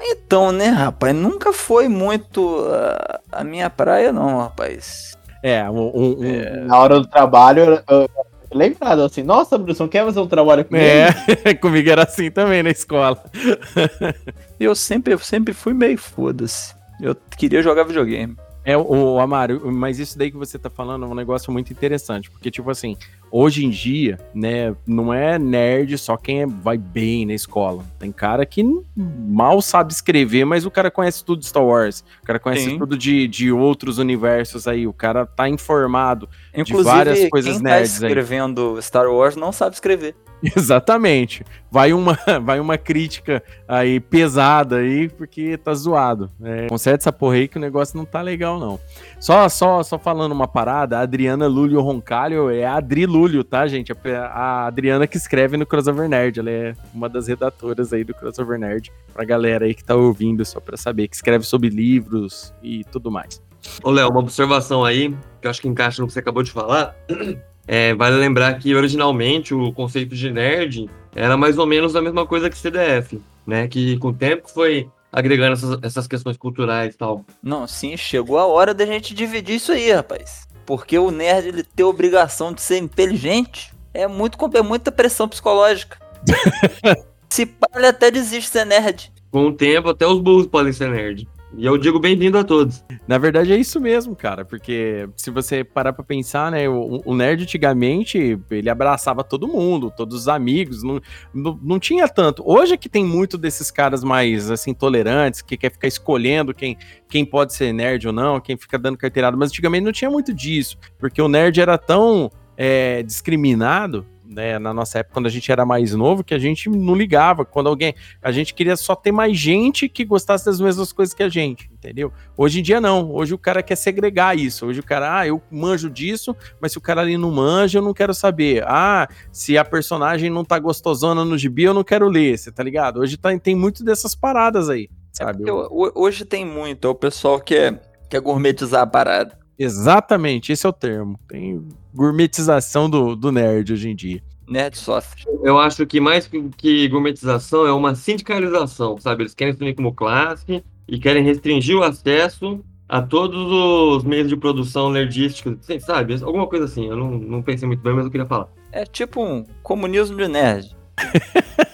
Então, 0.00 0.50
né, 0.50 0.66
rapaz, 0.68 1.14
nunca 1.14 1.52
foi 1.52 1.88
muito 1.88 2.58
ah, 2.68 3.20
a 3.30 3.44
minha 3.44 3.70
praia, 3.70 4.12
não, 4.12 4.38
rapaz. 4.40 5.16
É, 5.42 5.62
um. 5.70 5.78
um- 5.94 6.16
um- 6.20 6.64
Na 6.66 6.78
hora 6.78 7.00
do 7.00 7.06
trabalho, 7.06 7.80
eu, 7.88 8.08
lembrado 8.52 9.02
assim, 9.02 9.22
nossa, 9.22 9.56
Bruce, 9.56 9.78
não 9.80 9.88
quer 9.88 10.04
fazer 10.04 10.18
um 10.20 10.26
trabalho 10.26 10.64
comigo? 10.64 10.84
É, 10.84 11.54
comigo 11.54 11.88
era 11.88 12.02
assim 12.02 12.30
também 12.30 12.62
na 12.62 12.70
escola. 12.70 13.22
Eu 14.58 14.74
sempre, 14.74 15.12
eu 15.12 15.18
sempre 15.18 15.52
fui 15.52 15.74
meio 15.74 15.98
foda-se. 15.98 16.74
Eu 17.00 17.14
queria 17.36 17.60
jogar 17.62 17.84
videogame. 17.84 18.36
É, 18.64 18.76
o 18.78 19.18
Amaro, 19.20 19.70
mas 19.70 19.98
isso 19.98 20.16
daí 20.16 20.30
que 20.30 20.38
você 20.38 20.58
tá 20.58 20.70
falando 20.70 21.04
é 21.04 21.08
um 21.08 21.14
negócio 21.14 21.52
muito 21.52 21.70
interessante, 21.70 22.30
porque, 22.30 22.50
tipo 22.50 22.70
assim, 22.70 22.96
hoje 23.36 23.64
em 23.66 23.70
dia, 23.70 24.16
né, 24.32 24.76
não 24.86 25.12
é 25.12 25.36
nerd 25.40 25.98
só 25.98 26.16
quem 26.16 26.42
é- 26.42 26.46
vai 26.46 26.78
bem 26.78 27.26
na 27.26 27.34
escola. 27.34 27.84
Tem 27.98 28.12
cara 28.12 28.46
que 28.46 28.62
mal 28.96 29.60
sabe 29.60 29.92
escrever, 29.92 30.44
mas 30.44 30.64
o 30.64 30.70
cara 30.70 30.88
conhece 30.88 31.24
tudo 31.24 31.40
de 31.40 31.46
Star 31.46 31.64
Wars, 31.64 32.04
o 32.22 32.26
cara 32.26 32.38
conhece 32.38 32.66
Sim. 32.66 32.78
tudo 32.78 32.96
de, 32.96 33.26
de 33.26 33.50
outros 33.50 33.98
universos 33.98 34.68
aí, 34.68 34.86
o 34.86 34.92
cara 34.92 35.26
tá 35.26 35.48
informado 35.48 36.28
Inclusive, 36.54 36.76
de 36.90 36.96
várias 36.96 37.28
coisas 37.28 37.54
quem 37.56 37.62
tá 37.64 37.70
nerds 37.70 38.00
aí. 38.04 38.08
escrevendo 38.08 38.80
Star 38.80 39.08
Wars 39.10 39.34
não 39.34 39.50
sabe 39.50 39.74
escrever. 39.74 40.14
Exatamente. 40.56 41.44
Vai 41.70 41.92
uma, 41.92 42.18
vai 42.42 42.60
uma 42.60 42.76
crítica 42.76 43.42
aí 43.66 43.98
pesada 43.98 44.76
aí, 44.76 45.08
porque 45.08 45.56
tá 45.56 45.72
zoado. 45.74 46.30
É, 46.42 46.66
conserta 46.66 47.02
essa 47.02 47.12
porra 47.12 47.36
aí 47.36 47.48
que 47.48 47.56
o 47.56 47.60
negócio 47.60 47.96
não 47.96 48.04
tá 48.04 48.20
legal, 48.20 48.60
não. 48.60 48.78
Só, 49.18 49.48
só, 49.48 49.82
só 49.82 49.98
falando 49.98 50.32
uma 50.32 50.46
parada, 50.46 50.98
a 50.98 51.00
Adriana 51.00 51.46
Lúlio 51.46 51.80
Roncalho 51.80 52.50
é 52.50 52.64
a 52.64 52.76
Adri 52.76 53.06
Lúlio, 53.06 53.42
tá, 53.42 53.66
gente? 53.66 53.92
A, 53.92 53.96
a 54.26 54.66
Adriana 54.66 55.06
que 55.06 55.16
escreve 55.16 55.56
no 55.56 55.66
Crossover 55.66 56.08
Nerd. 56.08 56.40
Ela 56.40 56.50
é 56.50 56.74
uma 56.92 57.08
das 57.08 57.26
redatoras 57.26 57.92
aí 57.92 58.04
do 58.04 58.14
Crossover 58.14 58.58
Nerd. 58.58 58.92
Pra 59.12 59.24
galera 59.24 59.64
aí 59.64 59.74
que 59.74 59.84
tá 59.84 59.94
ouvindo, 59.94 60.44
só 60.44 60.60
pra 60.60 60.76
saber, 60.76 61.08
que 61.08 61.16
escreve 61.16 61.44
sobre 61.44 61.70
livros 61.70 62.52
e 62.62 62.84
tudo 62.84 63.10
mais. 63.10 63.40
Ô, 63.82 63.90
Léo, 63.90 64.10
uma 64.10 64.20
observação 64.20 64.84
aí, 64.84 65.16
que 65.40 65.46
eu 65.46 65.50
acho 65.50 65.62
que 65.62 65.68
encaixa 65.68 66.02
no 66.02 66.06
que 66.06 66.12
você 66.12 66.18
acabou 66.18 66.42
de 66.42 66.50
falar. 66.50 66.94
É, 67.66 67.94
vale 67.94 68.16
lembrar 68.16 68.58
que 68.58 68.74
originalmente 68.74 69.54
o 69.54 69.72
conceito 69.72 70.14
de 70.14 70.30
nerd 70.30 70.90
era 71.14 71.36
mais 71.36 71.56
ou 71.58 71.66
menos 71.66 71.96
a 71.96 72.02
mesma 72.02 72.26
coisa 72.26 72.50
que 72.50 72.58
CDF, 72.58 73.20
né? 73.46 73.68
Que 73.68 73.96
com 73.98 74.08
o 74.08 74.12
tempo 74.12 74.48
foi 74.48 74.88
agregando 75.12 75.52
essas, 75.52 75.78
essas 75.82 76.06
questões 76.06 76.36
culturais 76.36 76.94
e 76.94 76.98
tal. 76.98 77.24
Não, 77.42 77.66
sim, 77.66 77.96
chegou 77.96 78.38
a 78.38 78.46
hora 78.46 78.74
da 78.74 78.84
gente 78.84 79.14
dividir 79.14 79.56
isso 79.56 79.72
aí, 79.72 79.92
rapaz. 79.92 80.46
Porque 80.66 80.98
o 80.98 81.10
nerd 81.10 81.48
ele 81.48 81.62
ter 81.62 81.84
obrigação 81.84 82.52
de 82.52 82.60
ser 82.60 82.78
inteligente 82.78 83.72
é 83.92 84.06
muito 84.08 84.38
é 84.56 84.62
muita 84.62 84.90
pressão 84.90 85.28
psicológica. 85.28 85.98
Se 87.30 87.46
pá, 87.46 87.68
ele 87.76 87.86
até 87.86 88.10
desiste 88.10 88.50
de 88.50 88.58
ser 88.58 88.64
nerd. 88.64 89.12
Com 89.30 89.46
o 89.46 89.52
tempo, 89.52 89.88
até 89.88 90.06
os 90.06 90.20
burros 90.20 90.46
podem 90.46 90.72
ser 90.72 90.90
nerd. 90.90 91.28
E 91.56 91.66
eu 91.66 91.78
digo 91.78 92.00
bem-vindo 92.00 92.36
a 92.36 92.42
todos. 92.42 92.84
Na 93.06 93.16
verdade 93.16 93.52
é 93.52 93.56
isso 93.56 93.80
mesmo, 93.80 94.16
cara, 94.16 94.44
porque 94.44 95.08
se 95.16 95.30
você 95.30 95.62
parar 95.62 95.92
pra 95.92 96.04
pensar, 96.04 96.50
né, 96.50 96.68
o, 96.68 97.00
o, 97.04 97.14
nerd 97.14 97.44
antigamente, 97.44 98.38
ele 98.50 98.68
abraçava 98.68 99.22
todo 99.22 99.46
mundo, 99.46 99.92
todos 99.96 100.22
os 100.22 100.28
amigos, 100.28 100.82
não, 100.82 101.00
não, 101.32 101.58
não, 101.62 101.78
tinha 101.78 102.08
tanto. 102.08 102.42
Hoje 102.44 102.74
é 102.74 102.76
que 102.76 102.88
tem 102.88 103.04
muito 103.04 103.38
desses 103.38 103.70
caras 103.70 104.02
mais, 104.02 104.50
assim, 104.50 104.74
tolerantes, 104.74 105.42
que 105.42 105.56
quer 105.56 105.70
ficar 105.70 105.86
escolhendo 105.86 106.52
quem, 106.52 106.76
quem 107.08 107.24
pode 107.24 107.54
ser 107.54 107.72
nerd 107.72 108.06
ou 108.06 108.12
não, 108.12 108.40
quem 108.40 108.56
fica 108.56 108.76
dando 108.76 108.98
carteirada, 108.98 109.36
mas 109.36 109.50
antigamente 109.50 109.84
não 109.84 109.92
tinha 109.92 110.10
muito 110.10 110.34
disso, 110.34 110.76
porque 110.98 111.22
o 111.22 111.28
nerd 111.28 111.60
era 111.60 111.78
tão 111.78 112.30
é, 112.56 113.02
discriminado 113.02 114.04
né, 114.26 114.58
na 114.58 114.72
nossa 114.72 114.98
época, 114.98 115.14
quando 115.14 115.26
a 115.26 115.30
gente 115.30 115.50
era 115.52 115.66
mais 115.66 115.94
novo, 115.94 116.24
que 116.24 116.34
a 116.34 116.38
gente 116.38 116.68
não 116.68 116.94
ligava. 116.94 117.44
Quando 117.44 117.68
alguém. 117.68 117.94
A 118.22 118.32
gente 118.32 118.54
queria 118.54 118.76
só 118.76 118.94
ter 118.94 119.12
mais 119.12 119.36
gente 119.36 119.88
que 119.88 120.04
gostasse 120.04 120.44
das 120.46 120.60
mesmas 120.60 120.92
coisas 120.92 121.14
que 121.14 121.22
a 121.22 121.28
gente, 121.28 121.70
entendeu? 121.72 122.12
Hoje 122.36 122.60
em 122.60 122.62
dia, 122.62 122.80
não. 122.80 123.12
Hoje 123.12 123.34
o 123.34 123.38
cara 123.38 123.62
quer 123.62 123.76
segregar 123.76 124.36
isso. 124.36 124.66
Hoje 124.66 124.80
o 124.80 124.82
cara, 124.82 125.20
ah, 125.20 125.26
eu 125.26 125.42
manjo 125.50 125.90
disso, 125.90 126.34
mas 126.60 126.72
se 126.72 126.78
o 126.78 126.80
cara 126.80 127.02
ali 127.02 127.16
não 127.16 127.30
manja, 127.30 127.78
eu 127.78 127.82
não 127.82 127.92
quero 127.92 128.14
saber. 128.14 128.64
Ah, 128.66 129.08
se 129.30 129.58
a 129.58 129.64
personagem 129.64 130.30
não 130.30 130.44
tá 130.44 130.58
gostosona 130.58 131.24
no 131.24 131.36
gibi, 131.36 131.64
eu 131.64 131.74
não 131.74 131.84
quero 131.84 132.08
ler, 132.08 132.38
você 132.38 132.50
tá 132.50 132.62
ligado? 132.62 133.00
Hoje 133.00 133.16
tá, 133.16 133.36
tem 133.38 133.54
muito 133.54 133.84
dessas 133.84 134.14
paradas 134.14 134.68
aí, 134.70 134.88
é 134.90 135.24
sabe? 135.24 135.48
É 135.48 135.52
hoje 135.52 136.24
tem 136.24 136.44
muito, 136.44 136.86
é 136.86 136.90
o 136.90 136.94
pessoal 136.94 137.38
que 137.38 137.54
quer, 137.54 137.82
quer 138.08 138.20
gourmetizar 138.20 138.82
a 138.82 138.86
parada. 138.86 139.38
Exatamente, 139.58 140.52
esse 140.52 140.66
é 140.66 140.68
o 140.68 140.72
termo. 140.72 141.18
Tem 141.28 141.62
gourmetização 141.94 142.90
do, 142.90 143.14
do 143.14 143.30
nerd 143.30 143.72
hoje 143.72 143.88
em 143.88 143.94
dia. 143.94 144.22
Nerd 144.48 144.76
sofre. 144.76 145.24
Eu 145.42 145.58
acho 145.58 145.86
que 145.86 146.00
mais 146.00 146.28
que 146.56 146.88
gourmetização 146.88 147.66
é 147.66 147.72
uma 147.72 147.94
sindicalização, 147.94 148.98
sabe? 148.98 149.22
Eles 149.22 149.34
querem 149.34 149.54
definir 149.54 149.74
como 149.74 149.94
classe 149.94 150.62
e 150.86 150.98
querem 150.98 151.22
restringir 151.24 151.76
o 151.76 151.82
acesso 151.82 152.62
a 152.88 153.00
todos 153.00 153.50
os 153.50 154.04
meios 154.04 154.28
de 154.28 154.36
produção 154.36 154.90
nerdísticos, 154.90 155.56
sabe? 155.80 156.14
Alguma 156.22 156.46
coisa 156.46 156.66
assim. 156.66 156.88
Eu 156.88 156.96
não, 156.96 157.10
não 157.12 157.42
pensei 157.42 157.66
muito 157.66 157.82
bem, 157.82 157.94
mas 157.94 158.04
eu 158.04 158.10
queria 158.10 158.26
falar. 158.26 158.48
É 158.70 158.84
tipo 158.84 159.24
um 159.24 159.44
comunismo 159.62 160.16
de 160.16 160.28
nerd. 160.28 160.76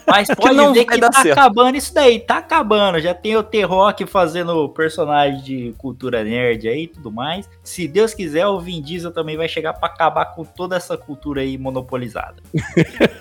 Mas 0.06 0.28
pode 0.34 0.56
que 0.56 0.72
ver 0.72 0.84
que 0.84 0.98
tá 0.98 1.12
certo. 1.12 1.38
acabando 1.38 1.76
isso 1.76 1.94
daí, 1.94 2.18
tá 2.18 2.38
acabando. 2.38 2.98
Já 3.00 3.14
tem 3.14 3.36
o 3.36 3.42
T-Rock 3.42 4.06
fazendo 4.06 4.68
personagem 4.70 5.42
de 5.42 5.74
cultura 5.78 6.24
nerd 6.24 6.68
aí 6.68 6.84
e 6.84 6.88
tudo 6.88 7.10
mais. 7.10 7.48
Se 7.62 7.86
Deus 7.86 8.14
quiser, 8.14 8.46
o 8.46 8.58
Vin 8.58 8.80
Diesel 8.82 9.12
também 9.12 9.36
vai 9.36 9.48
chegar 9.48 9.74
para 9.74 9.88
acabar 9.88 10.26
com 10.26 10.44
toda 10.44 10.76
essa 10.76 10.96
cultura 10.96 11.42
aí 11.42 11.56
monopolizada. 11.56 12.42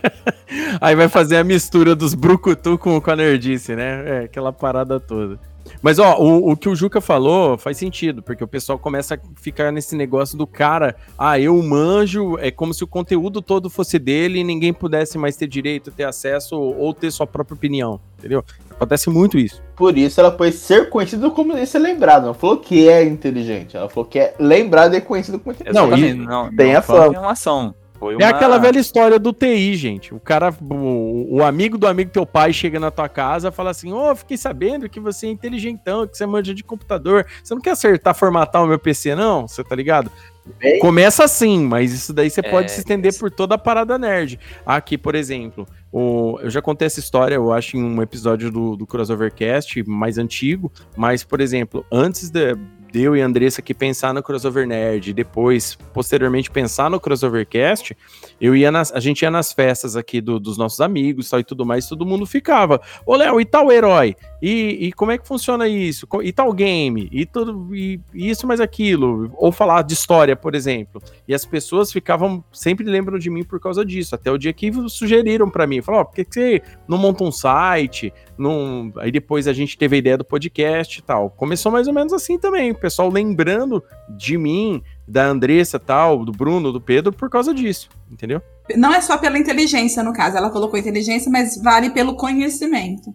aí 0.82 0.96
vai 0.96 1.08
fazer 1.08 1.38
a 1.38 1.44
mistura 1.44 1.96
dos 1.96 2.14
brucutu 2.14 2.78
com, 2.78 3.00
com 3.00 3.12
a 3.12 3.16
nerdice, 3.16 3.76
né? 3.76 4.04
É, 4.06 4.24
aquela 4.26 4.52
parada 4.52 5.00
toda. 5.00 5.40
Mas, 5.82 6.00
ó, 6.00 6.18
o, 6.18 6.52
o, 6.52 6.58
que 6.58 6.70
o 6.70 6.76
Juca 6.76 7.02
falou 7.02 7.58
faz 7.58 7.78
sentido, 7.78 8.22
porque 8.22 8.44
o 8.44 8.48
pessoal 8.48 8.78
começa 8.78 9.16
a 9.16 9.20
ficar 9.42 9.72
nesse 9.72 9.96
negócio 9.96 10.38
do 10.38 10.48
cara, 10.48 10.96
ah, 11.18 11.40
eu 11.40 11.62
manjo, 11.62 12.38
é 12.40 12.52
como 12.52 12.74
se 12.74 12.84
o 12.84 12.88
conteúdo 12.88 13.42
todo 13.42 13.70
fosse 13.70 13.98
dele 13.98 14.40
e 14.40 14.44
ninguém 14.44 14.74
pudesse 14.74 15.18
mais 15.18 15.36
ter 15.36 15.48
direito, 15.48 15.92
ter 15.92 16.04
acesso 16.04 16.56
ou 16.56 16.94
ter 16.94 17.12
sua 17.12 17.28
própria 17.28 17.56
opinião, 17.56 18.00
entendeu? 18.18 18.44
Acontece 18.72 19.10
muito 19.10 19.38
isso. 19.38 19.62
Por 19.76 19.98
isso 19.98 20.20
ela 20.20 20.36
foi 20.36 20.52
ser 20.52 20.90
conhecida 20.90 21.30
como 21.30 21.66
ser 21.66 21.80
lembrado. 21.80 22.26
Não 22.26 22.34
falou 22.34 22.58
que 22.58 22.88
é 22.88 23.04
inteligente, 23.04 23.76
ela 23.76 23.90
falou 23.90 24.10
que 24.10 24.20
é 24.20 24.34
lembrado 24.40 24.96
e 24.96 25.02
conhecido 25.02 25.40
como 25.40 25.54
inteligente. 25.54 25.76
Não, 25.76 25.98
e, 25.98 26.14
não, 26.14 26.56
tem 26.56 26.74
não 26.74 26.80
a 26.80 26.82
fama. 26.82 27.74
Foi 28.00 28.16
uma... 28.16 28.24
É 28.24 28.28
aquela 28.28 28.58
velha 28.58 28.80
história 28.80 29.20
do 29.20 29.34
TI, 29.34 29.76
gente. 29.76 30.14
O 30.14 30.20
cara, 30.20 30.56
o, 30.62 31.38
o, 31.38 31.44
amigo 31.44 31.78
do 31.78 31.86
amigo 31.86 32.10
teu 32.10 32.26
pai 32.26 32.54
chega 32.54 32.80
na 32.80 32.90
tua 32.90 33.10
casa 33.10 33.50
e 33.50 33.52
fala 33.52 33.72
assim: 33.72 33.92
Ô, 33.92 34.12
oh, 34.12 34.16
fiquei 34.16 34.38
sabendo 34.38 34.90
que 34.90 35.02
você 35.02 35.28
é 35.28 35.30
inteligentão, 35.30 36.08
que 36.08 36.18
você 36.18 36.26
manja 36.26 36.56
de 36.56 36.64
computador. 36.64 37.26
Você 37.44 37.54
não 37.54 37.62
quer 37.62 37.72
acertar, 37.72 38.16
formatar 38.16 38.64
o 38.64 38.68
meu 38.68 38.80
PC, 38.80 39.16
não? 39.16 39.48
Você 39.48 39.64
tá 39.64 39.76
ligado? 39.76 40.10
Bem... 40.58 40.80
Começa 40.80 41.26
assim, 41.26 41.60
mas 41.66 41.92
isso 41.92 42.14
daí 42.14 42.30
você 42.30 42.40
é, 42.40 42.50
pode 42.50 42.72
se 42.72 42.80
estender 42.80 43.16
por 43.20 43.30
toda 43.30 43.56
a 43.56 43.58
parada 43.58 43.98
nerd. 43.98 44.40
Aqui, 44.66 44.98
por 44.98 45.14
exemplo, 45.14 45.68
o, 45.92 46.40
eu 46.42 46.50
já 46.50 46.62
contei 46.62 46.86
essa 46.86 47.00
história, 47.00 47.36
eu 47.36 47.52
acho, 47.52 47.78
em 47.78 47.84
um 47.84 48.02
episódio 48.02 48.50
do, 48.50 48.76
do 48.76 48.88
Crossovercast 48.88 49.84
mais 49.84 50.18
antigo, 50.18 50.72
mas, 50.96 51.24
por 51.24 51.42
exemplo, 51.42 51.86
antes 51.92 52.30
de, 52.30 52.56
eu 52.94 53.16
e 53.16 53.22
a 53.22 53.26
Andressa 53.26 53.62
aqui 53.62 53.74
pensar 53.74 54.14
no 54.14 54.24
Crossover 54.24 54.68
Nerd, 54.68 55.14
depois, 55.14 55.76
posteriormente, 55.94 56.50
pensar 56.50 56.90
no 56.90 57.00
Crossovercast, 57.00 57.96
eu 58.40 58.56
ia 58.56 58.72
nas, 58.72 58.92
a 58.92 59.00
gente 59.00 59.22
ia 59.22 59.32
nas 59.32 59.54
festas 59.54 59.96
aqui 59.96 60.22
do, 60.22 60.40
dos 60.40 60.58
nossos 60.58 60.82
amigos 60.82 61.30
tal, 61.30 61.40
e 61.40 61.44
tudo 61.44 61.66
mais, 61.66 61.88
todo 61.88 62.06
mundo 62.06 62.26
ficava. 62.26 62.82
Ô, 63.06 63.16
Léo, 63.16 63.40
e 63.40 63.46
tal 63.46 63.72
herói? 63.72 64.16
E, 64.42 64.88
e, 64.88 64.94
como 64.94 65.12
é 65.12 65.18
que 65.18 65.28
funciona 65.28 65.68
isso? 65.68 66.08
E 66.24 66.32
tal 66.32 66.52
game? 66.54 67.10
E 67.12 67.26
tudo, 67.26 67.76
e, 67.76 68.00
isso 68.14 68.48
mais 68.48 68.60
aquilo? 68.60 69.32
Ou 69.36 69.52
falar 69.52 69.82
de 69.84 69.94
história, 69.94 70.36
por 70.36 70.56
exemplo. 70.56 71.02
E 71.28 71.34
as 71.34 71.46
pessoas 71.46 71.92
ficavam, 71.92 72.44
sempre 72.52 72.86
lembram 72.86 73.20
de 73.20 73.30
mim 73.30 73.44
por 73.44 73.60
causa 73.60 73.86
disso. 73.86 74.16
Até 74.16 74.32
o 74.32 74.38
dia 74.38 74.54
que 74.54 74.72
sugeriram 74.90 75.50
para 75.50 75.68
mim, 75.68 75.82
falaram, 75.82 76.04
ó, 76.04 76.08
oh, 76.08 76.10
por 76.10 76.16
que 76.16 76.34
você 76.34 76.62
não 76.88 76.98
monta 76.98 77.24
um 77.24 77.32
site? 77.32 78.14
Não... 78.40 78.92
Aí 78.98 79.12
depois 79.12 79.48
a 79.48 79.54
gente 79.54 79.78
teve 79.78 79.96
a 79.96 80.00
ideia 80.00 80.18
do 80.18 80.24
podcast 80.24 80.98
e 80.98 81.02
tal. 81.02 81.30
Começou 81.30 81.72
mais 81.72 81.88
ou 81.88 81.94
menos 81.94 82.14
assim 82.14 82.40
também, 82.40 82.72
o 82.72 82.76
pessoal 82.76 83.10
lembrando 83.10 83.84
de 84.10 84.38
mim, 84.38 84.82
da 85.08 85.26
Andressa 85.26 85.78
tal, 85.78 86.24
do 86.24 86.32
Bruno, 86.32 86.72
do 86.72 86.80
Pedro, 86.80 87.12
por 87.12 87.30
causa 87.30 87.54
disso, 87.54 87.90
entendeu? 88.10 88.42
Não 88.76 88.94
é 88.94 89.02
só 89.02 89.18
pela 89.18 89.38
inteligência, 89.38 90.04
no 90.04 90.14
caso, 90.14 90.38
ela 90.38 90.50
colocou 90.50 90.80
inteligência, 90.80 91.32
mas 91.32 91.62
vale 91.62 91.90
pelo 91.90 92.16
conhecimento. 92.16 93.14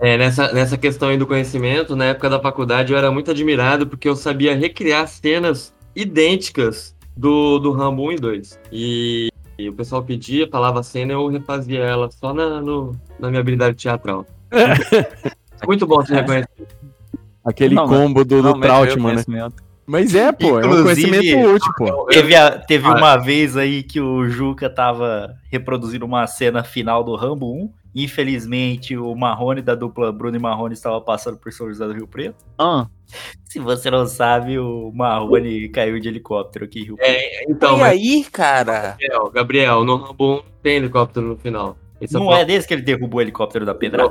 É, 0.00 0.16
nessa, 0.16 0.52
nessa 0.52 0.78
questão 0.78 1.10
aí 1.10 1.16
do 1.16 1.26
conhecimento, 1.26 1.94
na 1.94 2.06
época 2.06 2.30
da 2.30 2.40
faculdade 2.40 2.92
eu 2.92 2.98
era 2.98 3.10
muito 3.10 3.30
admirado 3.30 3.86
porque 3.86 4.08
eu 4.08 4.16
sabia 4.16 4.56
recriar 4.56 5.06
cenas 5.06 5.74
idênticas 5.94 6.96
do, 7.16 7.58
do 7.58 7.70
Rambo 7.72 8.08
1 8.08 8.12
e 8.12 8.16
2. 8.16 8.60
E, 8.72 9.28
e 9.58 9.68
o 9.68 9.74
pessoal 9.74 10.02
pedia, 10.02 10.48
falava 10.48 10.80
a 10.80 10.82
cena, 10.82 11.12
eu 11.12 11.28
refazia 11.28 11.80
ela 11.80 12.10
só 12.10 12.32
na, 12.32 12.60
no, 12.62 12.92
na 13.18 13.28
minha 13.28 13.40
habilidade 13.40 13.76
teatral. 13.76 14.26
Muito 15.66 15.86
bom 15.86 16.04
se 16.04 16.12
reconhecer. 16.12 16.68
Aquele 17.44 17.74
não, 17.74 17.88
combo 17.88 18.24
do, 18.24 18.42
do 18.42 18.60
Trautmann, 18.60 19.16
né? 19.26 19.48
Mas 19.86 20.14
é, 20.14 20.30
pô, 20.30 20.60
Inclusive, 20.60 20.66
é 20.66 20.80
um 20.80 20.84
conhecimento 20.84 21.54
útil, 21.54 21.72
pô. 21.76 22.04
Teve, 22.06 22.36
a, 22.36 22.58
teve 22.58 22.86
ah. 22.86 22.94
uma 22.94 23.16
vez 23.16 23.56
aí 23.56 23.82
que 23.82 24.00
o 24.00 24.28
Juca 24.28 24.70
tava 24.70 25.34
reproduzindo 25.50 26.04
uma 26.04 26.26
cena 26.26 26.62
final 26.62 27.02
do 27.02 27.16
Rambo 27.16 27.52
1 27.64 27.80
Infelizmente, 27.94 28.96
o 28.96 29.14
Marrone 29.16 29.62
da 29.62 29.74
dupla 29.74 30.12
Bruno 30.12 30.36
e 30.36 30.40
Marrone 30.40 30.74
estava 30.74 31.00
passando 31.00 31.36
por 31.38 31.52
São 31.52 31.68
José 31.68 31.84
do 31.86 31.92
Rio 31.92 32.06
Preto. 32.06 32.44
Ah. 32.56 32.86
Se 33.44 33.58
você 33.58 33.90
não 33.90 34.06
sabe, 34.06 34.58
o 34.58 34.92
Marrone 34.94 35.68
caiu 35.68 35.98
de 35.98 36.08
helicóptero 36.08 36.66
aqui 36.66 36.80
em 36.80 36.84
Rio 36.84 36.96
Preto. 36.96 37.10
É, 37.10 37.44
então, 37.50 37.78
e 37.78 37.80
mas... 37.80 37.90
aí, 37.90 38.24
cara? 38.30 38.90
Gabriel, 38.90 39.30
Gabriel, 39.30 39.84
no 39.84 39.96
Rambo 39.96 40.44
tem 40.62 40.76
helicóptero 40.76 41.26
no 41.26 41.36
final. 41.36 41.76
Esse 42.00 42.14
não 42.14 42.32
é, 42.34 42.42
é 42.42 42.44
desse 42.44 42.66
que 42.66 42.74
ele 42.74 42.82
derrubou 42.82 43.18
o 43.18 43.22
helicóptero 43.22 43.66
da 43.66 43.74
pedrada? 43.74 44.10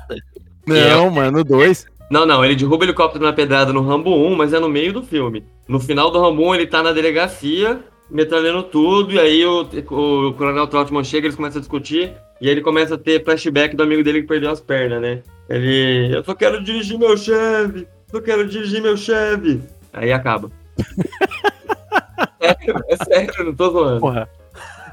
Não, 0.65 1.08
é... 1.08 1.10
mano, 1.10 1.43
dois. 1.43 1.86
Não, 2.10 2.25
não, 2.25 2.43
ele 2.43 2.56
derruba 2.56 2.84
o 2.84 2.86
helicóptero 2.86 3.23
na 3.23 3.34
pedrada 3.34 3.71
no 3.71 3.82
Rambo 3.82 4.12
1, 4.12 4.36
mas 4.36 4.54
é 4.54 4.60
no 4.60 4.67
meio 4.67 4.91
do 4.91 5.04
filme. 5.04 5.43
No 5.67 5.80
final 5.80 6.10
do 6.10 6.19
Rambo 6.19 6.49
1, 6.49 6.56
ele 6.56 6.67
tá 6.67 6.82
na 6.82 6.91
delegacia, 6.91 7.79
metralhando 8.10 8.63
tudo, 8.63 9.13
e 9.13 9.19
aí 9.19 9.46
o, 9.46 9.67
o, 9.92 10.27
o 10.29 10.33
Coronel 10.33 10.67
Trautmann 10.67 11.04
chega, 11.04 11.27
eles 11.27 11.35
começam 11.35 11.60
a 11.60 11.62
discutir, 11.62 12.13
e 12.42 12.48
aí 12.48 12.52
ele 12.52 12.62
começa 12.62 12.96
a 12.96 12.98
ter 12.98 13.23
flashback 13.23 13.75
do 13.75 13.83
amigo 13.83 14.04
dele 14.04 14.21
que 14.21 14.27
perdeu 14.27 14.50
as 14.50 14.60
pernas, 14.60 15.00
né? 15.00 15.21
Ele, 15.48 16.15
eu 16.15 16.23
só 16.23 16.33
quero 16.33 16.63
dirigir 16.63 16.98
meu 16.98 17.15
Chevy, 17.15 17.87
só 18.10 18.19
quero 18.19 18.48
dirigir 18.48 18.81
meu 18.81 18.98
Chevy. 18.98 19.62
Aí 19.94 20.12
acaba. 20.12 20.52
é, 22.42 22.56
é 22.87 22.98
sério, 23.04 23.46
não 23.46 23.56
tô 23.56 23.69
zoando. 23.69 24.00
Porra. 24.00 24.27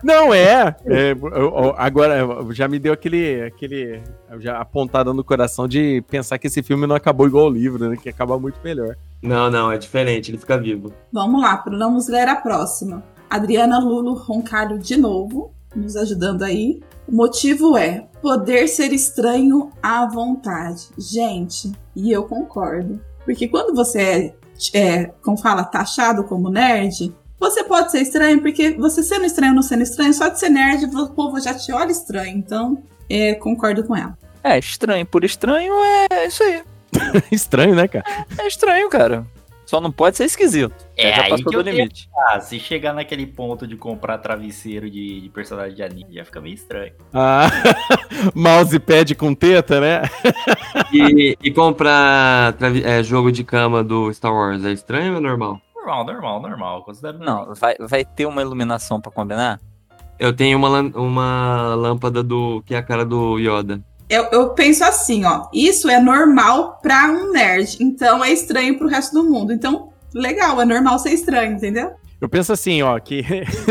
Não, 0.07 0.33
é. 0.33 0.77
é 0.87 1.17
agora, 1.77 2.25
já 2.53 2.69
me 2.69 2.79
deu 2.79 2.93
aquele, 2.93 3.43
aquele 3.43 4.01
já 4.39 4.57
apontada 4.61 5.13
no 5.13 5.25
coração 5.25 5.67
de 5.67 6.01
pensar 6.09 6.39
que 6.39 6.47
esse 6.47 6.63
filme 6.63 6.87
não 6.87 6.95
acabou 6.95 7.27
igual 7.27 7.47
o 7.47 7.51
livro, 7.51 7.89
né? 7.89 7.97
Que 8.01 8.09
acaba 8.09 8.39
muito 8.39 8.61
melhor. 8.63 8.95
Não, 9.21 9.51
não, 9.51 9.73
é 9.73 9.77
diferente, 9.77 10.31
ele 10.31 10.39
fica 10.39 10.57
vivo. 10.57 10.93
Vamos 11.13 11.43
lá, 11.43 11.61
vamos 11.67 12.07
ler 12.07 12.29
a 12.29 12.37
próxima. 12.37 13.03
Adriana 13.29 13.81
Lulo 13.81 14.15
Roncalho 14.15 14.79
de 14.79 14.97
novo, 14.97 15.53
nos 15.75 15.97
ajudando 15.97 16.45
aí. 16.45 16.81
O 17.09 17.13
motivo 17.13 17.77
é 17.77 18.07
poder 18.23 18.69
ser 18.69 18.93
estranho 18.93 19.73
à 19.83 20.07
vontade. 20.07 20.87
Gente, 20.97 21.73
e 21.97 22.13
eu 22.13 22.23
concordo. 22.23 23.01
Porque 23.25 23.49
quando 23.49 23.75
você 23.75 24.33
é, 24.73 24.79
é 24.79 25.05
como 25.21 25.37
fala, 25.37 25.65
taxado 25.65 26.23
como 26.23 26.49
nerd, 26.49 27.13
você 27.39 27.65
pode 27.65 27.91
ser 27.91 28.01
estranho, 28.01 28.41
porque 28.41 28.73
você 28.73 29.03
sendo 29.03 29.25
estranho 29.25 29.53
ou 29.53 29.57
não 29.57 29.63
sendo 29.63 29.83
estranho, 29.83 30.13
só 30.15 30.29
de 30.29 30.39
ser 30.39 30.49
nerd, 30.49 30.85
o 30.87 31.09
povo 31.09 31.41
já 31.41 31.55
te 31.55 31.73
olha 31.73 31.91
estranho. 31.91 32.37
Então, 32.37 32.83
é, 33.09 33.35
concordo 33.35 33.85
com 33.85 33.97
ela. 33.97 34.17
É, 34.43 34.59
estranho 34.59 35.05
por 35.05 35.25
estranho 35.25 35.73
é 36.11 36.27
isso 36.27 36.43
aí. 36.43 36.63
estranho, 37.31 37.75
né, 37.75 37.89
cara? 37.89 38.05
É, 38.39 38.43
é 38.45 38.47
estranho, 38.47 38.89
cara. 38.89 39.27
Só 39.67 39.81
não 39.81 39.91
pode 39.91 40.17
ser 40.17 40.25
esquisito. 40.25 40.87
É, 40.97 41.13
já 41.13 41.29
passou 41.29 41.51
do 41.51 41.61
limite. 41.61 42.09
Ah, 42.17 42.39
se 42.39 42.61
chegar 42.61 42.95
naquele 42.95 43.27
ponto 43.27 43.67
de 43.67 43.77
comprar 43.77 44.17
travesseiro 44.19 44.89
de, 44.89 45.21
de 45.21 45.29
personagem 45.29 45.75
de 45.75 45.83
anime, 45.83 46.15
já 46.15 46.25
fica 46.25 46.41
meio 46.41 46.55
estranho. 46.55 46.93
Ah, 47.13 47.51
mousepad 48.33 49.13
com 49.17 49.35
teta, 49.35 49.81
né? 49.81 50.03
e, 50.93 51.37
e 51.43 51.51
comprar 51.51 52.57
é, 52.85 53.03
jogo 53.03 53.33
de 53.33 53.43
cama 53.43 53.83
do 53.83 54.13
Star 54.15 54.33
Wars 54.33 54.65
é 54.65 54.71
estranho 54.71 55.15
ou 55.15 55.19
é 55.19 55.21
normal? 55.21 55.61
Normal, 55.87 56.05
normal, 56.05 56.41
normal. 56.43 56.83
Considero 56.83 57.19
não, 57.19 57.55
vai, 57.55 57.77
vai 57.79 58.05
ter 58.05 58.27
uma 58.27 58.43
iluminação 58.43 59.01
para 59.01 59.13
combinar? 59.13 59.61
Eu 60.19 60.35
tenho 60.35 60.59
uma, 60.59 60.81
uma 60.81 61.75
lâmpada 61.77 62.25
do 62.25 62.61
que 62.67 62.75
é 62.75 62.79
a 62.79 62.83
cara 62.83 63.05
do 63.05 63.39
Yoda. 63.39 63.81
Eu, 64.09 64.25
eu 64.33 64.51
penso 64.51 64.83
assim, 64.83 65.25
ó. 65.25 65.47
Isso 65.53 65.89
é 65.89 66.01
normal 66.01 66.81
pra 66.83 67.09
um 67.09 67.31
nerd. 67.31 67.77
Então 67.81 68.25
é 68.25 68.33
estranho 68.33 68.77
pro 68.77 68.89
resto 68.89 69.13
do 69.13 69.31
mundo. 69.31 69.53
Então, 69.53 69.91
legal, 70.13 70.61
é 70.61 70.65
normal 70.65 70.99
ser 70.99 71.11
estranho, 71.11 71.53
entendeu? 71.53 71.93
Eu 72.19 72.31
penso 72.31 72.51
assim, 72.51 72.81
ó, 72.81 72.99
que 72.99 73.23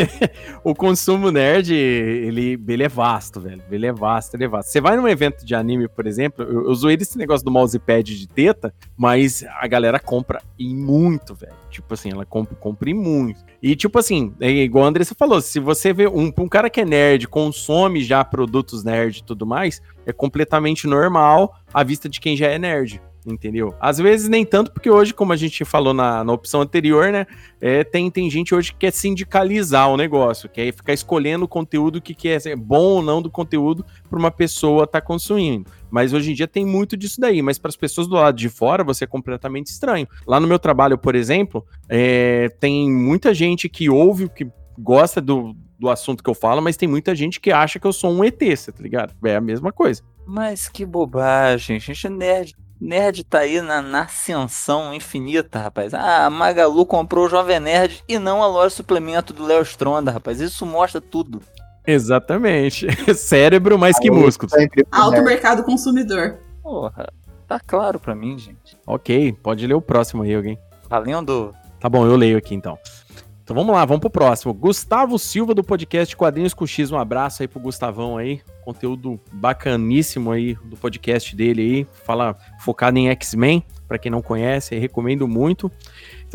o 0.64 0.76
consumo 0.76 1.32
nerd, 1.32 1.74
ele, 1.74 2.62
ele 2.68 2.84
é 2.84 2.88
vasto, 2.88 3.41
velho. 3.41 3.64
Ele 3.72 3.88
é 3.88 3.91
vasto, 3.91 4.36
ele 4.36 4.43
é 4.43 4.48
vasto. 4.48 4.70
Você 4.70 4.80
vai 4.80 4.96
num 4.96 5.08
evento 5.08 5.43
de 5.43 5.56
anime, 5.56 5.88
por 5.88 6.06
exemplo, 6.06 6.46
eu, 6.46 6.68
eu 6.68 6.76
zoei 6.76 6.96
esse 7.00 7.18
negócio 7.18 7.43
do 7.43 7.52
mousepad 7.52 8.04
de 8.04 8.28
teta, 8.28 8.72
mas 8.96 9.43
a 9.60 9.66
galera 9.68 10.00
compra 10.00 10.41
em 10.60 10.76
muito, 10.76 11.34
velho. 11.34 11.54
Tipo 11.72 11.96
assim, 11.96 12.12
ela 12.12 12.26
compra, 12.26 12.56
compra 12.56 12.89
em 12.89 12.93
muito. 12.93 13.43
E 13.62 13.76
tipo 13.76 13.98
assim, 13.98 14.32
é 14.39 14.50
igual 14.52 14.86
a 14.86 14.89
Andressa 14.89 15.16
falou, 15.16 15.41
se 15.41 15.60
você 15.60 15.91
vê 15.91 16.08
um, 16.08 16.32
um 16.38 16.48
cara 16.48 16.70
que 16.70 16.82
é 16.82 16.86
nerd, 16.86 17.28
consome 17.28 18.04
já 18.04 18.24
produtos 18.24 18.84
nerd 18.84 19.18
e 19.18 19.24
tudo 19.24 19.46
mais, 19.46 19.82
é 20.06 20.14
completamente 20.14 20.86
normal 20.86 21.56
à 21.74 21.84
vista 21.84 22.08
de 22.08 22.20
quem 22.20 22.38
já 22.38 22.48
é 22.48 22.60
nerd 22.60 23.02
entendeu? 23.26 23.73
Às 23.80 23.97
vezes 23.97 24.30
nem 24.30 24.45
tanto, 24.45 24.71
porque 24.71 24.89
hoje, 24.89 25.13
como 25.13 25.34
a 25.34 25.36
gente 25.36 25.65
falou 25.65 25.93
na, 25.93 26.23
na 26.23 26.34
opção 26.34 26.61
anterior, 26.61 27.11
né, 27.11 27.26
é, 27.59 27.84
tem, 27.84 28.09
tem 28.11 28.30
gente 28.30 28.53
hoje 28.53 28.71
que 28.71 28.80
quer 28.80 28.91
sindicalizar 28.91 29.89
o 29.89 29.97
negócio, 29.97 30.49
quer 30.49 30.71
ficar 30.71 30.93
escolhendo 30.93 31.45
o 31.45 31.47
conteúdo 31.47 32.01
que, 32.01 32.13
que 32.13 32.30
é 32.30 32.55
bom 32.55 32.84
ou 32.84 33.01
não 33.01 33.21
do 33.21 33.30
conteúdo 33.30 33.86
para 34.09 34.19
uma 34.19 34.32
pessoa 34.32 34.84
estar 34.84 35.01
tá 35.01 35.05
consumindo. 35.05 35.69
Mas 35.89 36.13
hoje 36.13 36.32
em 36.32 36.36
dia 36.36 36.47
tem 36.47 36.65
muito 36.65 36.95
disso 36.95 37.19
daí, 37.19 37.41
mas 37.41 37.57
para 37.57 37.69
as 37.69 37.76
pessoas 37.76 38.07
do 38.07 38.15
lado 38.15 38.38
de 38.38 38.49
fora 38.49 38.84
você 38.84 39.05
é 39.05 39.07
completamente 39.07 39.67
estranho. 39.67 40.07
Lá 40.28 40.39
no 40.39 40.47
meu 40.47 40.59
trabalho, 40.59 40.97
por 40.97 41.15
exemplo, 41.15 41.65
é, 41.89 42.49
tem 42.59 42.91
muita 42.91 43.34
gente 43.34 43.67
que 43.69 43.89
ouve, 43.89 44.30
que 44.30 44.47
gosta 44.78 45.21
do, 45.21 45.55
do 45.80 45.89
assunto 45.89 46.23
que 46.23 46.30
eu 46.30 46.36
falo, 46.36 46.61
mas 46.61 46.78
tem 46.78 46.88
muita 46.88 47.15
gente 47.15 47.39
que 47.39 47.51
acha 47.51 47.80
que 47.80 47.88
eu 47.88 47.93
sou 47.93 48.11
um 48.11 48.23
ET, 48.23 48.38
tá 48.38 48.82
ligado? 48.84 49.15
É 49.23 49.36
a 49.36 49.41
mesma 49.41 49.71
coisa. 49.71 50.03
Mas 50.26 50.67
que 50.67 50.86
bobagem, 50.86 51.78
a 51.78 51.80
gente 51.80 52.07
é 52.07 52.09
nerd 52.09 52.55
Nerd 52.80 53.23
tá 53.23 53.39
aí 53.39 53.61
na, 53.61 53.82
na, 53.82 54.01
ascensão 54.01 54.93
infinita, 54.93 55.59
rapaz. 55.59 55.93
Ah, 55.93 56.26
a 56.26 56.30
Magalu 56.30 56.86
comprou 56.86 57.26
o 57.26 57.30
Jovem 57.30 57.59
Nerd 57.59 58.03
e 58.07 58.19
não 58.19 58.43
a 58.43 58.47
loja 58.47 58.69
de 58.69 58.76
suplemento 58.76 59.34
do 59.34 59.45
Léo 59.45 59.61
Stronda, 59.61 60.11
rapaz. 60.11 60.41
Isso 60.41 60.65
mostra 60.65 60.99
tudo. 60.99 61.41
Exatamente. 61.88 62.88
Cérebro 63.15 63.78
mais 63.78 63.97
que 63.97 64.11
músculo. 64.11 64.51
Alto 64.91 65.21
mercado 65.23 65.63
consumidor. 65.63 66.39
Porra, 66.61 67.07
tá 67.47 67.59
claro 67.59 67.99
pra 67.99 68.15
mim, 68.15 68.38
gente. 68.38 68.78
Ok, 68.86 69.34
pode 69.41 69.65
ler 69.65 69.76
o 69.76 69.82
próximo 69.82 70.23
aí, 70.23 70.36
alguém. 70.36 70.59
Valendo. 70.89 71.53
Tá 71.80 71.88
bom, 71.88 72.05
eu 72.05 72.15
leio 72.15 72.38
aqui 72.38 72.55
então. 72.55 72.78
Então 73.46 73.56
vamos 73.56 73.76
lá, 73.76 73.86
vamos 73.86 74.02
pro 74.02 74.10
próximo. 74.10 74.52
Gustavo 74.56 75.20
Silva 75.20 75.54
do 75.54 75.64
podcast 75.64 76.18
Quadrinhos 76.18 76.52
com 76.52 76.66
X. 76.66 76.91
Um 76.91 76.98
abraço 76.98 77.43
aí 77.43 77.48
pro 77.48 77.60
Gustavão 77.60 78.18
aí. 78.18 78.41
Conteúdo 78.64 79.20
bacaníssimo 79.32 80.32
aí 80.32 80.56
do 80.66 80.76
podcast 80.76 81.36
dele 81.36 81.62
aí. 81.62 81.88
Fala 82.04 82.36
focado 82.62 82.98
em 82.98 83.08
X-Men, 83.10 83.64
para 83.88 84.00
quem 84.00 84.12
não 84.12 84.20
conhece, 84.20 84.76
recomendo 84.80 85.28
muito. 85.28 85.72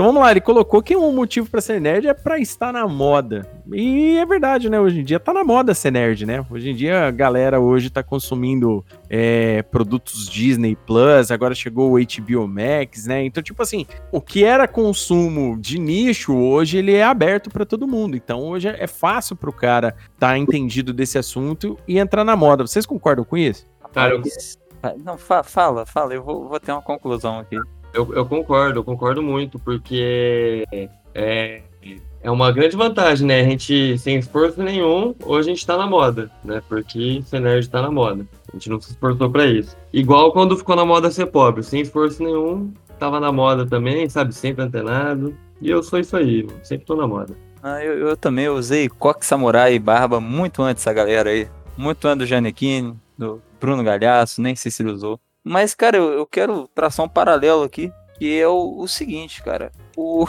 Então 0.01 0.07
vamos 0.07 0.22
lá, 0.22 0.30
ele 0.30 0.40
colocou 0.40 0.82
que 0.82 0.96
um 0.96 1.12
motivo 1.12 1.51
para 1.51 1.61
ser 1.61 1.78
nerd 1.78 2.09
é 2.09 2.14
para 2.14 2.38
estar 2.38 2.72
na 2.72 2.88
moda. 2.88 3.46
E 3.70 4.16
é 4.16 4.24
verdade, 4.24 4.70
né? 4.70 4.80
Hoje 4.80 5.01
em 5.01 5.05
dia 5.05 5.20
tá 5.20 5.30
na 5.30 5.44
moda 5.44 5.74
ser 5.74 5.90
nerd, 5.90 6.24
né? 6.24 6.42
Hoje 6.48 6.70
em 6.70 6.74
dia 6.74 7.07
a 7.07 7.11
galera 7.11 7.61
hoje 7.61 7.90
tá 7.90 8.03
consumindo 8.03 8.82
é, 9.11 9.61
produtos 9.64 10.26
Disney 10.26 10.74
Plus, 10.74 11.30
agora 11.30 11.55
chegou 11.55 11.92
o 11.92 11.98
HBO 11.98 12.48
Max, 12.48 13.05
né? 13.05 13.22
Então, 13.22 13.42
tipo 13.42 13.62
assim, 13.62 13.84
o 14.11 14.22
que 14.22 14.42
era 14.42 14.66
consumo 14.66 15.59
de 15.61 15.78
nicho, 15.78 16.34
hoje 16.34 16.78
ele 16.78 16.94
é 16.94 17.05
aberto 17.05 17.51
para 17.51 17.66
todo 17.66 17.86
mundo. 17.86 18.16
Então 18.16 18.40
hoje 18.40 18.68
é 18.68 18.86
fácil 18.86 19.36
pro 19.36 19.53
cara 19.53 19.88
estar 20.14 20.28
tá 20.28 20.38
entendido 20.38 20.94
desse 20.94 21.18
assunto 21.18 21.76
e 21.86 21.98
entrar 21.98 22.24
na 22.24 22.34
moda. 22.34 22.66
Vocês 22.66 22.86
concordam 22.86 23.22
com 23.22 23.36
isso? 23.36 23.66
Cara, 23.92 24.14
eu... 24.14 24.22
Não, 25.05 25.18
fa 25.18 25.42
fala, 25.42 25.84
fala, 25.84 26.14
eu 26.14 26.22
vou, 26.22 26.48
vou 26.48 26.59
ter 26.59 26.72
uma 26.72 26.80
conclusão 26.80 27.38
aqui. 27.38 27.59
Eu, 27.93 28.14
eu 28.14 28.24
concordo, 28.26 28.78
eu 28.78 28.84
concordo 28.84 29.22
muito, 29.22 29.59
porque 29.59 30.66
é, 31.14 31.62
é 32.22 32.30
uma 32.30 32.53
grande 32.53 32.76
vantagem, 32.76 33.26
né? 33.26 33.41
A 33.41 33.45
gente, 33.45 33.97
sem 33.99 34.18
esforço 34.18 34.62
nenhum, 34.62 35.14
hoje 35.24 35.51
a 35.51 35.55
gente 35.55 35.66
tá 35.66 35.76
na 35.76 35.86
moda, 35.86 36.30
né? 36.45 36.62
Porque 36.68 37.22
ser 37.22 37.68
tá 37.68 37.80
na 37.80 37.91
moda. 37.91 38.26
A 38.49 38.57
gente 38.57 38.68
não 38.68 38.80
se 38.80 38.91
esforçou 38.91 39.30
para 39.30 39.47
isso. 39.47 39.76
Igual 39.93 40.32
quando 40.32 40.57
ficou 40.57 40.76
na 40.76 40.84
moda 40.84 41.11
ser 41.11 41.26
pobre, 41.26 41.62
sem 41.62 41.80
esforço 41.80 42.22
nenhum, 42.22 42.72
tava 42.99 43.18
na 43.18 43.32
moda 43.32 43.66
também, 43.66 44.09
sabe? 44.09 44.34
Sempre 44.34 44.64
antenado. 44.64 45.34
E 45.61 45.70
eu 45.70 45.82
sou 45.82 45.99
isso 45.99 46.16
aí, 46.16 46.47
sempre 46.62 46.86
tô 46.86 46.95
na 46.95 47.07
moda. 47.07 47.34
Ah, 47.62 47.82
eu, 47.84 48.09
eu 48.09 48.16
também 48.16 48.49
usei 48.49 48.88
coque 48.88 49.24
samurai 49.24 49.74
e 49.74 49.78
barba 49.78 50.20
muito 50.20 50.62
antes 50.62 50.84
dessa 50.84 50.95
galera 50.95 51.30
aí. 51.30 51.49
Muito 51.76 52.07
antes 52.07 52.18
do 52.18 52.26
Janequine, 52.26 52.97
do 53.16 53.41
Bruno 53.59 53.82
Galhaço, 53.82 54.43
nem 54.43 54.55
sei 54.55 54.70
se 54.70 54.82
ele 54.82 54.93
usou. 54.93 55.18
Mas, 55.45 55.74
cara, 55.74 55.97
eu, 55.97 56.12
eu 56.12 56.26
quero 56.26 56.68
traçar 56.68 57.05
um 57.05 57.09
paralelo 57.09 57.62
aqui, 57.62 57.93
que 58.18 58.38
é 58.38 58.47
o, 58.47 58.78
o 58.78 58.86
seguinte, 58.86 59.43
cara. 59.43 59.72
O, 59.97 60.26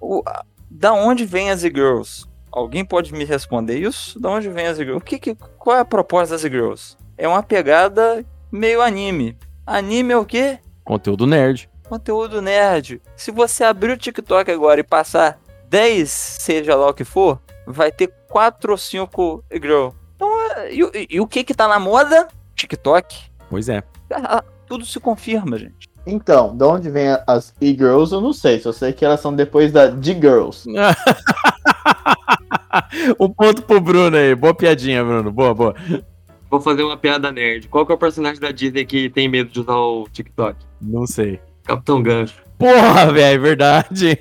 o, 0.00 0.22
da 0.70 0.92
onde 0.92 1.24
vem 1.24 1.50
as 1.50 1.64
e-girls? 1.64 2.24
Alguém 2.50 2.84
pode 2.84 3.12
me 3.12 3.24
responder 3.24 3.78
isso? 3.78 4.20
Da 4.20 4.30
onde 4.30 4.48
vem 4.48 4.66
as 4.66 4.78
e-girls? 4.78 5.02
O 5.02 5.04
que, 5.04 5.18
que, 5.18 5.34
qual 5.58 5.76
é 5.76 5.80
a 5.80 5.84
proposta 5.84 6.34
das 6.34 6.44
e-girls? 6.44 6.96
É 7.18 7.26
uma 7.26 7.42
pegada 7.42 8.24
meio 8.50 8.80
anime. 8.80 9.36
Anime 9.66 10.12
é 10.12 10.16
o 10.16 10.24
quê? 10.24 10.58
Conteúdo 10.84 11.26
nerd. 11.26 11.68
Conteúdo 11.88 12.40
nerd. 12.40 13.02
Se 13.16 13.30
você 13.30 13.64
abrir 13.64 13.92
o 13.92 13.96
TikTok 13.96 14.50
agora 14.50 14.80
e 14.80 14.84
passar 14.84 15.40
10, 15.68 16.10
seja 16.10 16.74
lá 16.74 16.88
o 16.88 16.94
que 16.94 17.04
for, 17.04 17.40
vai 17.66 17.90
ter 17.90 18.12
4 18.28 18.72
ou 18.72 18.78
5 18.78 19.44
e-girl. 19.50 19.90
Então, 20.16 20.28
e, 20.70 20.80
e, 20.80 21.06
e 21.16 21.20
o 21.20 21.26
que 21.26 21.44
que 21.44 21.54
tá 21.54 21.66
na 21.66 21.78
moda? 21.78 22.28
TikTok. 22.54 23.31
Pois 23.52 23.68
é. 23.68 23.84
Ah, 24.10 24.42
tudo 24.66 24.86
se 24.86 24.98
confirma, 24.98 25.58
gente. 25.58 25.86
Então, 26.06 26.56
de 26.56 26.64
onde 26.64 26.88
vem 26.88 27.08
as 27.26 27.54
e-girls, 27.60 28.10
eu 28.10 28.22
não 28.22 28.32
sei. 28.32 28.58
Só 28.58 28.72
sei 28.72 28.94
que 28.94 29.04
elas 29.04 29.20
são 29.20 29.36
depois 29.36 29.70
da 29.70 29.88
D-girls. 29.88 30.66
um 33.20 33.28
ponto 33.28 33.60
pro 33.60 33.78
Bruno 33.78 34.16
aí. 34.16 34.34
Boa 34.34 34.54
piadinha, 34.54 35.04
Bruno. 35.04 35.30
Boa, 35.30 35.52
boa. 35.52 35.74
Vou 36.50 36.62
fazer 36.62 36.82
uma 36.82 36.96
piada 36.96 37.30
nerd. 37.30 37.68
Qual 37.68 37.84
que 37.84 37.92
é 37.92 37.94
o 37.94 37.98
personagem 37.98 38.40
da 38.40 38.50
Disney 38.50 38.86
que 38.86 39.10
tem 39.10 39.28
medo 39.28 39.50
de 39.50 39.60
usar 39.60 39.76
o 39.76 40.08
TikTok? 40.10 40.56
Não 40.80 41.06
sei. 41.06 41.38
Capitão 41.64 42.02
Gancho. 42.02 42.42
Porra, 42.62 43.12
velho, 43.12 43.42
verdade. 43.42 44.18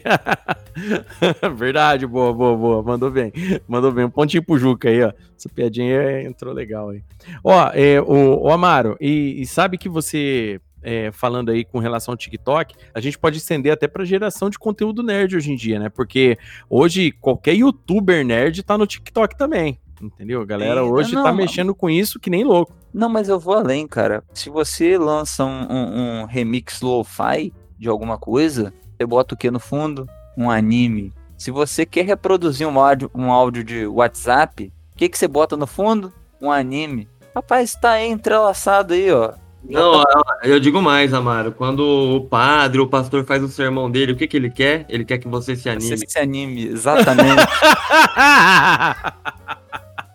verdade, 1.56 2.08
boa, 2.08 2.34
boa, 2.34 2.58
boa. 2.58 2.84
Mandou 2.84 3.12
bem. 3.12 3.32
Mandou 3.68 3.92
bem. 3.92 4.06
Um 4.06 4.10
pontinho 4.10 4.44
pro 4.44 4.58
Juca 4.58 4.90
aí, 4.90 5.04
ó. 5.04 5.12
Essa 5.38 5.48
piadinha 5.48 6.24
entrou 6.24 6.52
legal 6.52 6.90
aí. 6.90 7.04
Ó, 7.44 7.70
é, 7.72 8.02
o, 8.02 8.42
o 8.42 8.50
Amaro, 8.50 8.98
e, 9.00 9.40
e 9.40 9.46
sabe 9.46 9.78
que 9.78 9.88
você 9.88 10.60
é, 10.82 11.12
falando 11.12 11.52
aí 11.52 11.64
com 11.64 11.78
relação 11.78 12.14
ao 12.14 12.18
TikTok, 12.18 12.74
a 12.94 13.00
gente 13.00 13.20
pode 13.20 13.38
estender 13.38 13.72
até 13.72 13.88
para 13.88 14.04
geração 14.04 14.50
de 14.50 14.58
conteúdo 14.58 15.04
nerd 15.04 15.36
hoje 15.36 15.52
em 15.52 15.56
dia, 15.56 15.80
né? 15.80 15.90
Porque 15.90 16.38
hoje 16.68 17.12
qualquer 17.12 17.54
youtuber 17.54 18.26
nerd 18.26 18.64
tá 18.64 18.76
no 18.76 18.88
TikTok 18.88 19.38
também. 19.38 19.80
Entendeu? 20.02 20.42
A 20.42 20.46
galera 20.46 20.84
hoje 20.84 21.14
não, 21.14 21.24
tá 21.24 21.32
mexendo 21.32 21.76
com 21.76 21.88
isso 21.88 22.20
que 22.20 22.32
nem 22.32 22.44
louco. 22.44 22.74
Não, 22.92 23.08
mas 23.08 23.30
eu 23.30 23.40
vou 23.40 23.54
além, 23.54 23.88
cara. 23.88 24.24
Se 24.34 24.50
você 24.50 24.98
lança 24.98 25.46
um, 25.46 25.68
um, 25.72 26.22
um 26.22 26.26
remix 26.26 26.82
lo-fi 26.82 27.54
de 27.82 27.90
alguma 27.90 28.18
coisa, 28.18 28.74
você 28.96 29.06
bota 29.06 29.36
o 29.36 29.38
que 29.38 29.52
no 29.52 29.60
fundo? 29.60 30.08
Um 30.38 30.50
anime. 30.50 31.14
Se 31.38 31.52
você 31.52 31.86
quer 31.86 32.06
reproduzir 32.06 32.68
um 32.68 32.80
áudio, 32.80 33.12
um 33.14 33.32
áudio 33.32 33.64
de 33.64 33.88
WhatsApp, 33.88 34.72
que, 35.02 35.10
que 35.10 35.18
você 35.18 35.28
bota 35.28 35.58
no 35.58 35.66
fundo? 35.66 36.14
Um 36.40 36.52
anime. 36.52 37.10
Rapaz, 37.34 37.74
tá 37.74 37.94
aí 37.94 38.08
entrelaçado 38.08 38.94
aí, 38.94 39.12
ó. 39.12 39.34
Não, 39.64 40.04
eu 40.44 40.60
digo 40.60 40.80
mais, 40.80 41.12
Amaro. 41.12 41.52
Quando 41.52 41.80
o 41.80 42.22
padre, 42.22 42.80
o 42.80 42.88
pastor 42.88 43.26
faz 43.26 43.42
o 43.42 43.48
sermão 43.48 43.90
dele, 43.90 44.12
o 44.12 44.16
que, 44.16 44.28
que 44.28 44.38
ele 44.38 44.52
quer? 44.52 44.86
Ele 44.88 45.04
quer 45.04 45.18
que 45.18 45.28
você 45.28 45.56
se 45.56 45.70
anime. 45.70 45.98
Você 45.98 46.06
se 46.08 46.20
anime, 46.20 46.68
exatamente. 46.68 47.42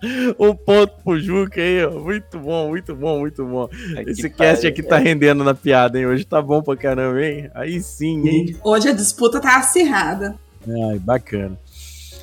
um 0.39 0.55
ponto 0.55 0.93
pro 1.03 1.19
Juca 1.19 1.61
aí, 1.61 1.85
ó. 1.85 1.91
Muito 1.91 2.39
bom, 2.39 2.69
muito 2.69 2.95
bom, 2.95 3.19
muito 3.21 3.45
bom. 3.45 3.69
Esse 4.07 4.29
cast 4.31 4.67
aqui 4.67 4.83
tá 4.83 4.99
rendendo 4.99 5.43
na 5.43 5.55
piada, 5.55 5.99
hein? 5.99 6.07
Hoje 6.07 6.25
tá 6.25 6.41
bom 6.43 6.63
pra 6.63 6.77
caramba, 6.77 7.23
hein? 7.25 7.51
Aí 7.55 7.81
sim, 7.81 8.29
hein? 8.29 8.57
Hoje 8.63 8.89
a 8.89 8.93
disputa 8.93 9.41
tá 9.41 9.57
acirrada. 9.57 10.37
Ai, 10.91 10.99
bacana. 10.99 11.59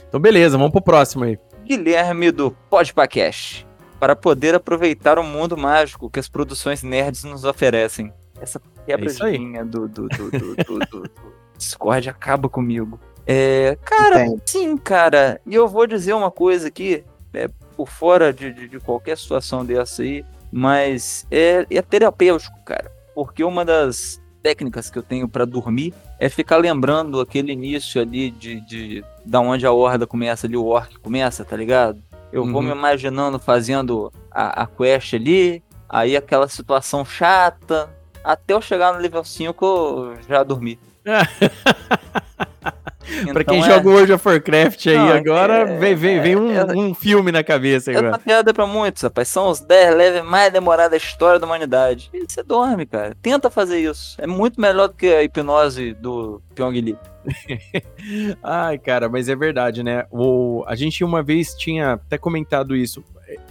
Então, 0.07 0.19
beleza, 0.19 0.57
vamos 0.57 0.71
pro 0.71 0.81
próximo 0.81 1.23
aí. 1.23 1.39
Guilherme 1.65 2.31
do 2.31 2.51
Podpacast. 2.69 3.65
Para 3.99 4.15
poder 4.15 4.53
aproveitar 4.53 5.17
o 5.17 5.23
mundo 5.23 5.57
mágico 5.57 6.09
que 6.09 6.19
as 6.19 6.27
produções 6.27 6.83
nerds 6.83 7.23
nos 7.23 7.45
oferecem. 7.45 8.11
Essa 8.39 8.61
quebra 8.85 9.09
É 9.09 9.31
linha 9.31 9.63
do, 9.63 9.87
do, 9.87 10.07
do, 10.09 10.29
do, 10.31 10.55
do, 10.55 10.79
do- 10.79 11.11
Discord 11.57 12.09
acaba 12.09 12.49
comigo. 12.49 12.99
É, 13.25 13.77
cara, 13.85 14.25
sim, 14.45 14.75
cara. 14.75 15.39
E 15.47 15.55
eu 15.55 15.67
vou 15.67 15.87
dizer 15.87 16.13
uma 16.13 16.29
coisa 16.29 16.67
aqui, 16.67 17.03
é, 17.33 17.47
por 17.75 17.89
fora 17.89 18.31
de, 18.31 18.51
de, 18.53 18.67
de 18.67 18.79
qualquer 18.79 19.17
situação 19.17 19.65
dessa 19.65 20.01
aí, 20.03 20.23
mas 20.51 21.25
é, 21.31 21.65
é 21.69 21.81
terapêutico, 21.81 22.55
cara. 22.63 22.91
Porque 23.15 23.43
uma 23.43 23.63
das 23.65 24.21
técnicas 24.41 24.89
que 24.89 24.97
eu 24.97 25.03
tenho 25.03 25.27
pra 25.27 25.45
dormir 25.45 25.93
é 26.19 26.27
ficar 26.29 26.57
lembrando 26.57 27.19
aquele 27.21 27.51
início 27.53 28.01
ali 28.01 28.29
de, 28.31 28.59
de 28.61 29.03
da 29.25 29.39
onde 29.39 29.65
a 29.65 29.71
horda 29.71 30.05
começa 30.05 30.47
ali, 30.47 30.57
o 30.57 30.65
orc 30.65 30.97
começa, 30.99 31.43
tá 31.45 31.55
ligado? 31.55 32.01
Eu 32.31 32.43
vou 32.45 32.61
Uhum. 32.61 32.67
me 32.67 32.71
imaginando 32.71 33.37
fazendo 33.39 34.11
a, 34.31 34.63
a 34.63 34.67
quest 34.67 35.13
ali, 35.13 35.63
aí 35.87 36.17
aquela 36.17 36.47
situação 36.47 37.05
chata, 37.05 37.89
até 38.23 38.53
eu 38.53 38.61
chegar 38.61 38.93
no 38.93 38.99
level 38.99 39.23
5 39.23 39.65
eu 39.65 40.17
já 40.27 40.43
dormi. 40.43 40.77
pra 43.31 43.41
Então 43.41 43.53
quem 43.55 43.63
é- 43.63 43.67
joga 43.67 43.87
o 43.89 43.91
World 43.93 44.13
of 44.13 44.27
Warcraft 44.27 44.87
aí 44.87 44.95
Não, 44.97 45.09
é- 45.09 45.17
agora, 45.17 45.65
vem, 45.77 45.95
vem, 45.95 46.21
vem 46.21 46.35
um, 46.35 46.51
é- 46.51 46.65
um 46.75 46.93
filme 46.93 47.31
na 47.31 47.43
cabeça 47.43 47.91
Essa 47.91 47.99
agora. 47.99 48.17
piada 48.19 48.49
é 48.49 48.53
pra 48.53 48.65
muitos, 48.67 49.01
rapaz. 49.03 49.27
São 49.27 49.49
os 49.49 49.59
10 49.59 49.95
levels 49.95 50.25
mais 50.29 50.51
demorados 50.51 50.91
da 50.91 50.97
história 50.97 51.39
da 51.39 51.45
humanidade. 51.45 52.09
E 52.13 52.25
você 52.27 52.41
dorme, 52.43 52.85
cara. 52.85 53.15
Tenta 53.21 53.49
fazer 53.49 53.79
isso. 53.79 54.15
É 54.19 54.27
muito 54.27 54.59
melhor 54.59 54.87
do 54.87 54.93
que 54.95 55.07
a 55.07 55.23
hipnose 55.23 55.93
do 55.93 56.41
Pyong 56.55 56.81
Lee. 56.81 56.97
Ai, 58.43 58.77
cara, 58.77 59.07
mas 59.09 59.29
é 59.29 59.35
verdade, 59.35 59.83
né? 59.83 60.05
O, 60.11 60.63
a 60.67 60.75
gente 60.75 61.03
uma 61.03 61.21
vez 61.23 61.53
tinha 61.55 61.93
até 61.93 62.17
comentado 62.17 62.75
isso. 62.75 63.03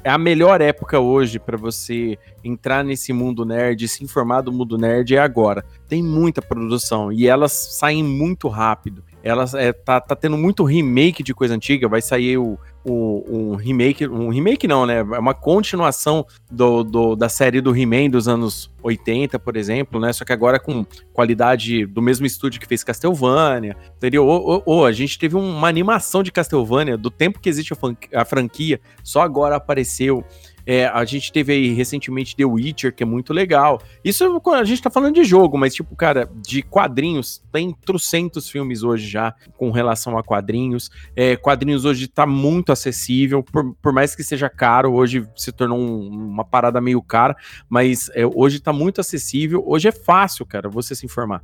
É 0.04 0.10
a 0.10 0.18
melhor 0.18 0.60
época 0.60 1.00
hoje 1.00 1.38
pra 1.40 1.56
você 1.56 2.16
entrar 2.44 2.84
nesse 2.84 3.12
mundo 3.12 3.44
nerd, 3.44 3.88
se 3.88 4.04
informar 4.04 4.42
do 4.42 4.52
mundo 4.52 4.78
nerd 4.78 5.14
é 5.16 5.18
agora. 5.18 5.64
Tem 5.88 6.02
muita 6.02 6.40
produção 6.40 7.10
e 7.10 7.26
elas 7.26 7.52
saem 7.52 8.04
muito 8.04 8.46
rápido. 8.48 9.02
Elas 9.22 9.54
é, 9.54 9.72
tá, 9.72 10.00
tá 10.00 10.16
tendo 10.16 10.36
muito 10.36 10.64
remake 10.64 11.22
de 11.22 11.32
coisa 11.34 11.54
antiga. 11.54 11.88
Vai 11.88 12.02
sair 12.02 12.38
o, 12.38 12.58
o- 12.84 13.24
um 13.52 13.54
remake, 13.54 14.06
um 14.08 14.28
remake 14.28 14.66
não, 14.66 14.84
né? 14.86 14.98
É 14.98 15.18
uma 15.18 15.34
continuação 15.34 16.26
do, 16.50 16.82
do- 16.82 17.16
da 17.16 17.28
série 17.28 17.60
do 17.60 17.76
He-Man 17.76 18.10
dos 18.10 18.26
anos 18.28 18.70
80, 18.82 19.38
por 19.38 19.56
exemplo, 19.56 20.00
né? 20.00 20.12
Só 20.12 20.24
que 20.24 20.32
agora 20.32 20.58
com 20.58 20.84
qualidade 21.12 21.86
do 21.86 22.02
mesmo 22.02 22.26
estúdio 22.26 22.60
que 22.60 22.66
fez 22.66 22.82
Castlevania, 22.82 23.76
entendeu? 23.96 24.26
Ou, 24.26 24.42
ou- 24.42 24.62
ou 24.66 24.86
a 24.86 24.92
gente 24.92 25.18
teve 25.18 25.36
uma 25.36 25.68
animação 25.68 26.22
de 26.22 26.32
Castlevania 26.32 26.96
do 26.96 27.10
tempo 27.10 27.38
que 27.38 27.48
existe 27.48 27.72
a 28.14 28.24
franquia, 28.24 28.80
só 29.04 29.20
agora 29.20 29.56
apareceu. 29.56 30.24
É, 30.66 30.86
a 30.86 31.04
gente 31.04 31.32
teve 31.32 31.52
aí 31.52 31.72
recentemente 31.72 32.36
The 32.36 32.44
Witcher, 32.44 32.94
que 32.94 33.02
é 33.02 33.06
muito 33.06 33.32
legal. 33.32 33.80
Isso 34.04 34.24
a 34.54 34.64
gente 34.64 34.82
tá 34.82 34.90
falando 34.90 35.14
de 35.14 35.24
jogo, 35.24 35.58
mas 35.58 35.74
tipo, 35.74 35.94
cara, 35.96 36.28
de 36.46 36.62
quadrinhos, 36.62 37.42
tem 37.52 37.74
trocentos 37.84 38.48
filmes 38.48 38.82
hoje 38.82 39.08
já 39.08 39.34
com 39.56 39.70
relação 39.70 40.16
a 40.16 40.22
quadrinhos. 40.22 40.90
É, 41.16 41.36
quadrinhos 41.36 41.84
hoje 41.84 42.08
tá 42.08 42.26
muito 42.26 42.72
acessível, 42.72 43.42
por, 43.42 43.74
por 43.82 43.92
mais 43.92 44.14
que 44.14 44.22
seja 44.22 44.48
caro, 44.48 44.92
hoje 44.92 45.26
se 45.36 45.52
tornou 45.52 45.78
um- 45.78 46.08
uma 46.08 46.44
parada 46.44 46.80
meio 46.80 47.02
cara, 47.02 47.36
mas 47.68 48.10
é, 48.14 48.24
hoje 48.26 48.60
tá 48.60 48.72
muito 48.72 49.00
acessível, 49.00 49.62
hoje 49.66 49.88
é 49.88 49.92
fácil, 49.92 50.46
cara, 50.46 50.68
você 50.68 50.94
se 50.94 51.04
informar. 51.06 51.42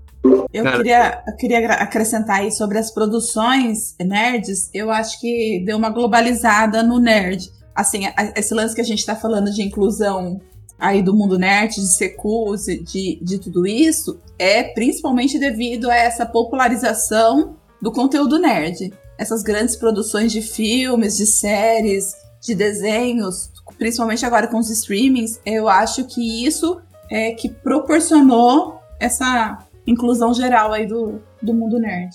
Eu 0.53 0.65
Cara, 0.65 0.77
queria, 0.79 1.23
eu 1.27 1.37
queria 1.37 1.67
acrescentar 1.75 2.37
aí 2.41 2.51
sobre 2.51 2.79
as 2.79 2.91
produções 2.91 3.95
nerds. 4.01 4.71
Eu 4.73 4.91
acho 4.91 5.21
que 5.21 5.63
deu 5.65 5.77
uma 5.77 5.91
globalizada 5.91 6.83
no 6.83 6.99
nerd. 6.99 7.51
Assim, 7.79 8.07
a- 8.07 8.33
esse 8.35 8.53
lance 8.53 8.75
que 8.75 8.81
a 8.81 8.85
gente 8.85 9.07
tá 9.07 9.15
falando 9.15 9.53
de 9.53 9.63
inclusão 9.63 10.41
aí 10.77 11.01
do 11.01 11.15
mundo 11.15 11.39
nerd, 11.39 11.77
de 11.77 11.87
secus, 11.95 12.65
de, 12.65 13.21
de 13.23 13.39
tudo 13.39 13.67
isso, 13.69 14.19
é 14.39 14.65
principalmente 14.65 15.39
devido 15.39 15.89
a 15.89 15.95
essa 15.97 16.27
popularização 16.27 17.55
do 17.81 17.93
conteúdo 17.93 18.37
nerd. 18.39 18.93
Essas 19.17 19.43
grandes 19.45 19.77
produções 19.77 20.33
de 20.33 20.43
filmes, 20.43 21.17
de 21.17 21.27
séries, 21.27 22.15
de 22.41 22.53
desenhos, 22.55 23.51
principalmente 23.79 24.27
agora 24.27 24.49
com 24.49 24.59
os 24.59 24.71
streamings, 24.71 25.41
eu 25.47 25.69
acho 25.69 26.05
que 26.05 26.45
isso 26.45 26.81
é 27.11 27.31
que 27.33 27.49
proporcionou 27.49 28.81
essa 29.01 29.59
inclusão 29.87 30.35
geral 30.35 30.73
aí 30.73 30.85
do, 30.87 31.21
do 31.41 31.55
mundo 31.55 31.79
nerd. 31.79 32.11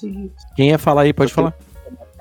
Quem 0.55 0.69
ia 0.69 0.77
falar 0.77 1.03
aí, 1.03 1.13
pode 1.13 1.33
falar. 1.33 1.53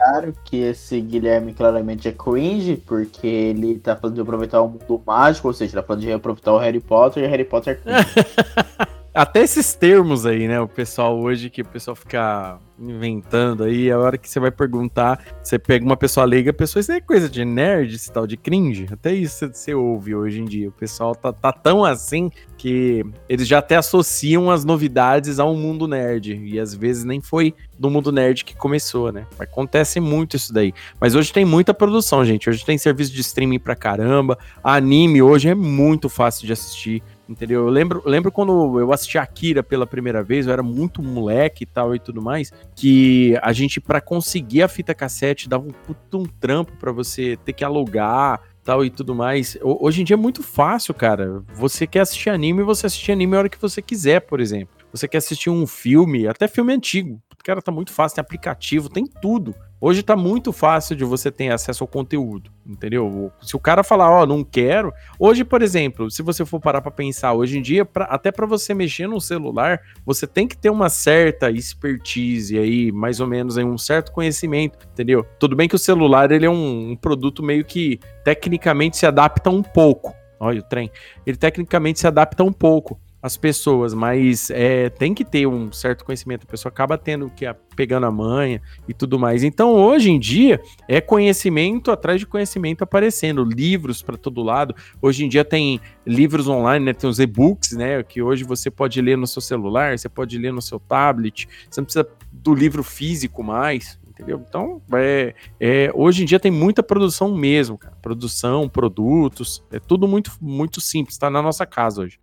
Claro 0.05 0.35
que 0.45 0.57
esse 0.57 1.01
Guilherme 1.01 1.55
claramente 1.55 2.09
é 2.09 2.13
cringe, 2.13 2.77
porque 2.77 3.27
ele 3.27 3.79
tá 3.79 3.95
falando 3.95 4.17
de 4.17 4.21
aproveitar 4.21 4.61
o 4.61 4.69
mundo 4.69 5.01
mágico, 5.07 5.47
ou 5.47 5.55
seja, 5.55 5.81
tá 5.81 5.83
falando 5.83 6.03
de 6.03 6.13
aproveitar 6.13 6.53
o 6.53 6.59
Harry 6.59 6.81
Potter 6.81 7.23
e 7.23 7.27
Harry 7.27 7.45
Potter 7.45 7.81
é. 7.87 8.93
Até 9.15 9.43
esses 9.43 9.75
termos 9.75 10.25
aí, 10.25 10.49
né? 10.49 10.59
O 10.59 10.67
pessoal 10.67 11.21
hoje 11.21 11.51
que 11.51 11.61
o 11.61 11.67
pessoal 11.67 11.95
fica 11.95 12.59
inventando 12.79 13.63
aí, 13.63 13.91
a 13.91 13.99
hora 13.99 14.17
que 14.17 14.29
você 14.29 14.41
vai 14.41 14.51
perguntar, 14.51 15.23
você 15.43 15.59
pega 15.59 15.85
uma 15.85 15.99
pessoa 15.99 16.25
leiga, 16.25 16.51
a 16.51 16.55
pessoa, 16.55 16.81
isso 16.81 16.93
é 16.93 17.01
coisa 17.01 17.29
de 17.29 17.45
nerd, 17.45 17.95
esse 17.95 18.11
tal 18.11 18.27
de 18.27 18.39
cringe. 18.39 18.89
Até 18.91 19.13
isso 19.13 19.47
você 19.53 19.75
ouve 19.75 20.15
hoje 20.15 20.41
em 20.41 20.47
dia. 20.47 20.71
O 20.71 20.73
pessoal 20.73 21.15
tá, 21.15 21.31
tá 21.31 21.53
tão 21.53 21.85
assim 21.85 22.31
que 22.63 23.05
eles 23.29 23.49
já 23.49 23.59
até 23.59 23.75
associam 23.75 24.49
as 24.49 24.65
novidades 24.65 25.41
ao 25.41 25.53
mundo 25.53 25.89
nerd. 25.89 26.41
E 26.45 26.61
às 26.61 26.73
vezes 26.73 27.03
nem 27.03 27.21
foi 27.21 27.53
do 27.77 27.91
mundo 27.91 28.13
nerd 28.13 28.45
que 28.45 28.55
começou, 28.55 29.11
né? 29.11 29.27
Acontece 29.37 29.99
muito 29.99 30.37
isso 30.37 30.55
daí. 30.55 30.73
Mas 31.01 31.17
hoje 31.17 31.33
tem 31.33 31.45
muita 31.45 31.75
produção, 31.75 32.25
gente. 32.25 32.49
Hoje 32.49 32.65
tem 32.65 32.79
serviço 32.79 33.13
de 33.13 33.21
streaming 33.21 33.59
pra 33.59 33.75
caramba. 33.75 34.39
Anime 34.63 35.21
hoje 35.21 35.49
é 35.49 35.57
muito 35.57 36.09
fácil 36.09 36.47
de 36.47 36.53
assistir. 36.53 37.03
Entendeu? 37.29 37.63
Eu 37.63 37.69
lembro, 37.69 38.01
lembro 38.07 38.31
quando 38.31 38.79
eu 38.79 38.93
assisti 38.93 39.19
Akira 39.19 39.63
pela 39.63 39.87
primeira 39.87 40.23
vez, 40.23 40.47
eu 40.47 40.53
era 40.53 40.63
muito 40.63 41.03
moleque 41.03 41.65
e 41.65 41.67
tal 41.67 41.97
e 41.97 41.99
tudo 41.99 42.23
mais, 42.23 42.53
que 42.77 43.37
a 43.43 43.53
gente, 43.53 43.81
pra 43.81 44.01
conseguir 44.01 44.63
a 44.63 44.69
fita 44.69 44.95
cassete, 44.95 45.49
dava 45.49 45.67
um 45.67 45.71
puto 45.71 46.19
um 46.19 46.27
trampo 46.27 46.73
pra 46.79 46.93
você 46.93 47.37
ter 47.45 47.55
que 47.55 47.65
alugar 47.65 48.41
tal 48.65 48.85
e 48.85 48.91
tudo 48.91 49.15
mais. 49.15 49.57
Ho- 49.63 49.79
Hoje 49.85 50.01
em 50.03 50.05
dia 50.05 50.15
é 50.15 50.17
muito 50.17 50.43
fácil, 50.43 50.95
cara. 50.95 51.43
Você 51.55 51.87
quer 51.87 52.01
assistir 52.01 52.31
anime, 52.31 52.63
você 52.63 52.87
assiste 52.87 53.11
anime 53.13 53.35
a 53.37 53.39
hora 53.41 53.49
que 53.49 53.61
você 53.61 53.81
quiser, 53.83 54.21
por 54.21 54.41
exemplo. 54.41 54.75
Você 54.93 55.09
quer 55.09 55.19
assistir 55.19 55.51
um 55.51 55.67
filme, 55.67 56.27
até 56.27 56.47
filme 56.47 56.73
antigo. 56.73 57.21
Cara, 57.45 57.61
tá 57.63 57.73
muito 57.73 57.93
fácil, 57.93 58.17
tem 58.17 58.23
aplicativo, 58.23 58.89
tem 58.89 59.05
tudo. 59.07 59.55
Hoje 59.85 60.01
tá 60.01 60.15
muito 60.15 60.53
fácil 60.53 60.95
de 60.95 61.03
você 61.05 61.29
ter 61.29 61.51
acesso 61.53 61.83
ao 61.83 61.89
conteúdo, 61.89 62.53
entendeu? 62.65 63.33
Se 63.43 63.57
o 63.57 63.59
cara 63.59 63.83
falar, 63.83 64.09
ó, 64.13 64.25
não 64.25 64.45
quero. 64.45 64.93
Hoje, 65.19 65.43
por 65.43 65.61
exemplo, 65.61 66.09
se 66.09 66.23
você 66.23 66.45
for 66.45 66.61
parar 66.61 66.81
pra 66.81 66.93
pensar, 66.93 67.33
hoje 67.33 67.59
em 67.59 67.63
dia, 67.63 67.85
pra- 67.85 68.05
até 68.05 68.31
pra 68.31 68.47
você 68.47 68.73
mexer 68.75 69.09
no 69.09 69.21
celular, 69.21 69.81
você 70.07 70.25
tem 70.25 70.47
que 70.47 70.57
ter 70.57 70.71
uma 70.71 70.89
certa 70.89 71.51
expertise 71.51 72.57
aí, 72.57 72.93
mais 72.93 73.19
ou 73.19 73.27
menos 73.27 73.59
aí, 73.59 73.65
um 73.65 73.77
certo 73.77 74.13
conhecimento, 74.13 74.79
entendeu? 74.93 75.27
Tudo 75.37 75.57
bem 75.57 75.69
que 75.69 75.75
o 75.75 75.79
celular 75.81 76.31
ele 76.31 76.47
é 76.47 76.51
um, 76.51 76.93
um 76.93 76.97
produto 76.97 77.43
meio 77.43 77.65
que 77.65 77.99
tecnicamente 78.23 78.97
se 78.97 79.05
adapta 79.05 79.51
um 79.51 79.65
pouco. 79.65 80.15
Olha 80.39 80.61
o 80.61 80.63
trem. 80.63 80.93
Ele 81.27 81.37
tecnicamente 81.37 81.99
se 81.99 82.07
adapta 82.07 82.45
um 82.45 82.53
pouco 82.53 83.01
às 83.23 83.37
pessoas, 83.37 83.95
mas 83.95 84.51
é, 84.51 84.91
tem 84.91 85.15
que 85.15 85.25
ter 85.25 85.47
um 85.47 85.71
certo 85.71 86.05
conhecimento. 86.05 86.43
A 86.43 86.51
pessoa 86.51 86.71
acaba 86.71 86.99
tendo 86.99 87.31
que 87.31 87.47
a- 87.47 87.55
pegando 87.77 88.05
a 88.05 88.11
manha 88.11 88.61
e 88.89 88.93
tudo 88.93 89.19
mais. 89.19 89.45
Então, 89.45 89.75
hoje 89.75 90.11
em 90.11 90.19
dia, 90.19 90.61
é 90.89 91.01
conhecimento 91.01 91.91
atrás 91.93 92.19
de 92.19 92.27
conhecimento 92.27 92.83
aparecendo, 92.83 93.45
livros 93.45 94.03
para 94.03 94.17
todo 94.17 94.43
lado. 94.43 94.75
Hoje 95.01 95.25
em 95.25 95.29
dia 95.29 95.45
tem 95.45 95.81
livros 96.05 96.49
online, 96.49 96.85
né? 96.85 96.93
Tem 96.93 97.09
os 97.09 97.21
e-books, 97.21 97.73
né? 97.73 98.03
Que 98.03 98.21
hoje 98.21 98.43
você 98.43 98.71
pode 98.71 99.01
ler 99.01 99.17
no 99.17 99.27
seu 99.27 99.41
celular, 99.41 99.97
você 99.97 100.09
pode 100.09 100.37
ler 100.37 100.53
no 100.53 100.61
seu 100.61 100.81
tablet. 100.81 101.49
Você 101.71 101.81
não 101.81 101.85
precisa 101.85 102.07
do 102.33 102.53
livro 102.55 102.83
físico 102.83 103.43
mais. 103.43 104.01
Entendeu? 104.11 104.45
Então, 104.47 104.83
é, 104.93 105.35
é, 105.59 105.91
hoje 105.95 106.23
em 106.23 106.27
dia 106.27 106.39
tem 106.39 106.53
muita 106.53 106.83
produção 106.83 107.35
mesmo, 107.35 107.79
cara. 107.79 107.97
Produção, 108.03 108.69
produtos, 108.69 109.65
é 109.73 109.81
tudo 109.81 110.07
muito, 110.07 110.33
muito 110.41 110.81
simples, 110.83 111.17
tá 111.17 111.31
na 111.31 111.41
nossa 111.41 111.65
casa 111.65 112.03
hoje. 112.03 112.21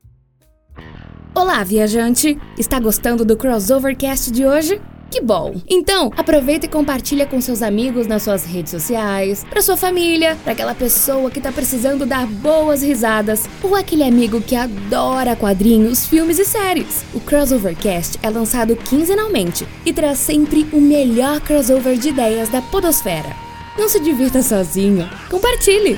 Olá, 1.34 1.64
viajante! 1.64 2.38
Está 2.58 2.80
gostando 2.80 3.24
do 3.24 3.38
Crossovercast 3.38 4.32
de 4.32 4.46
hoje? 4.46 4.82
Que 5.10 5.22
bom! 5.22 5.56
Então, 5.68 6.12
aproveita 6.16 6.68
e 6.68 6.70
compartilha 6.70 7.26
com 7.26 7.42
seus 7.42 7.64
amigos 7.64 8.06
nas 8.06 8.22
suas 8.22 8.46
redes 8.46 8.72
sociais, 8.72 9.44
para 9.50 9.62
sua 9.62 9.76
família, 9.76 10.38
para 10.44 10.54
aquela 10.54 10.76
pessoa 10.76 11.32
que 11.32 11.42
tá 11.42 11.52
precisando 11.52 12.06
dar 12.06 12.28
boas 12.28 12.84
risadas, 12.84 13.50
ou 13.64 13.76
aquele 13.76 14.04
amigo 14.04 14.40
que 14.40 14.56
adora 14.56 15.36
quadrinhos, 15.36 16.06
filmes 16.06 16.38
e 16.38 16.46
séries. 16.46 17.04
O 17.14 17.20
Crossovercast 17.20 18.20
é 18.22 18.30
lançado 18.30 18.76
quinzenalmente 18.76 19.68
e 19.84 19.92
traz 19.92 20.20
sempre 20.20 20.68
o 20.72 20.80
melhor 20.80 21.40
crossover 21.42 21.98
de 21.98 22.10
ideias 22.10 22.50
da 22.50 22.62
podosfera. 22.62 23.36
Não 23.78 23.90
se 23.90 24.00
divirta 24.00 24.44
sozinho, 24.44 25.10
compartilhe! 25.30 25.98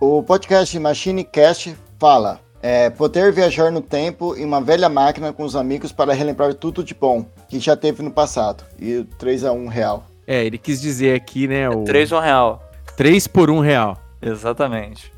O 0.00 0.22
podcast 0.22 0.78
Machine 0.78 1.24
Cast 1.24 1.76
fala: 1.98 2.40
é, 2.62 2.88
poder 2.90 3.32
viajar 3.32 3.70
no 3.70 3.80
tempo 3.80 4.34
em 4.34 4.44
uma 4.44 4.60
velha 4.60 4.88
máquina 4.88 5.32
com 5.32 5.44
os 5.44 5.54
amigos 5.54 5.92
para 5.92 6.12
relembrar 6.14 6.54
tudo 6.54 6.82
de 6.82 6.94
bom 6.94 7.24
que 7.48 7.58
já 7.58 7.76
teve 7.76 8.02
no 8.02 8.10
passado. 8.10 8.64
E 8.78 8.96
o 8.96 9.04
3 9.04 9.44
a 9.44 9.52
1 9.52 9.66
real. 9.68 10.06
É, 10.26 10.44
ele 10.44 10.58
quis 10.58 10.80
dizer 10.80 11.14
aqui, 11.14 11.46
né? 11.46 11.68
O... 11.68 11.84
3 11.84 12.12
1 12.12 12.18
real. 12.20 12.70
3 12.96 13.26
por 13.26 13.50
1 13.50 13.60
real. 13.60 13.98
Exatamente. 14.22 15.12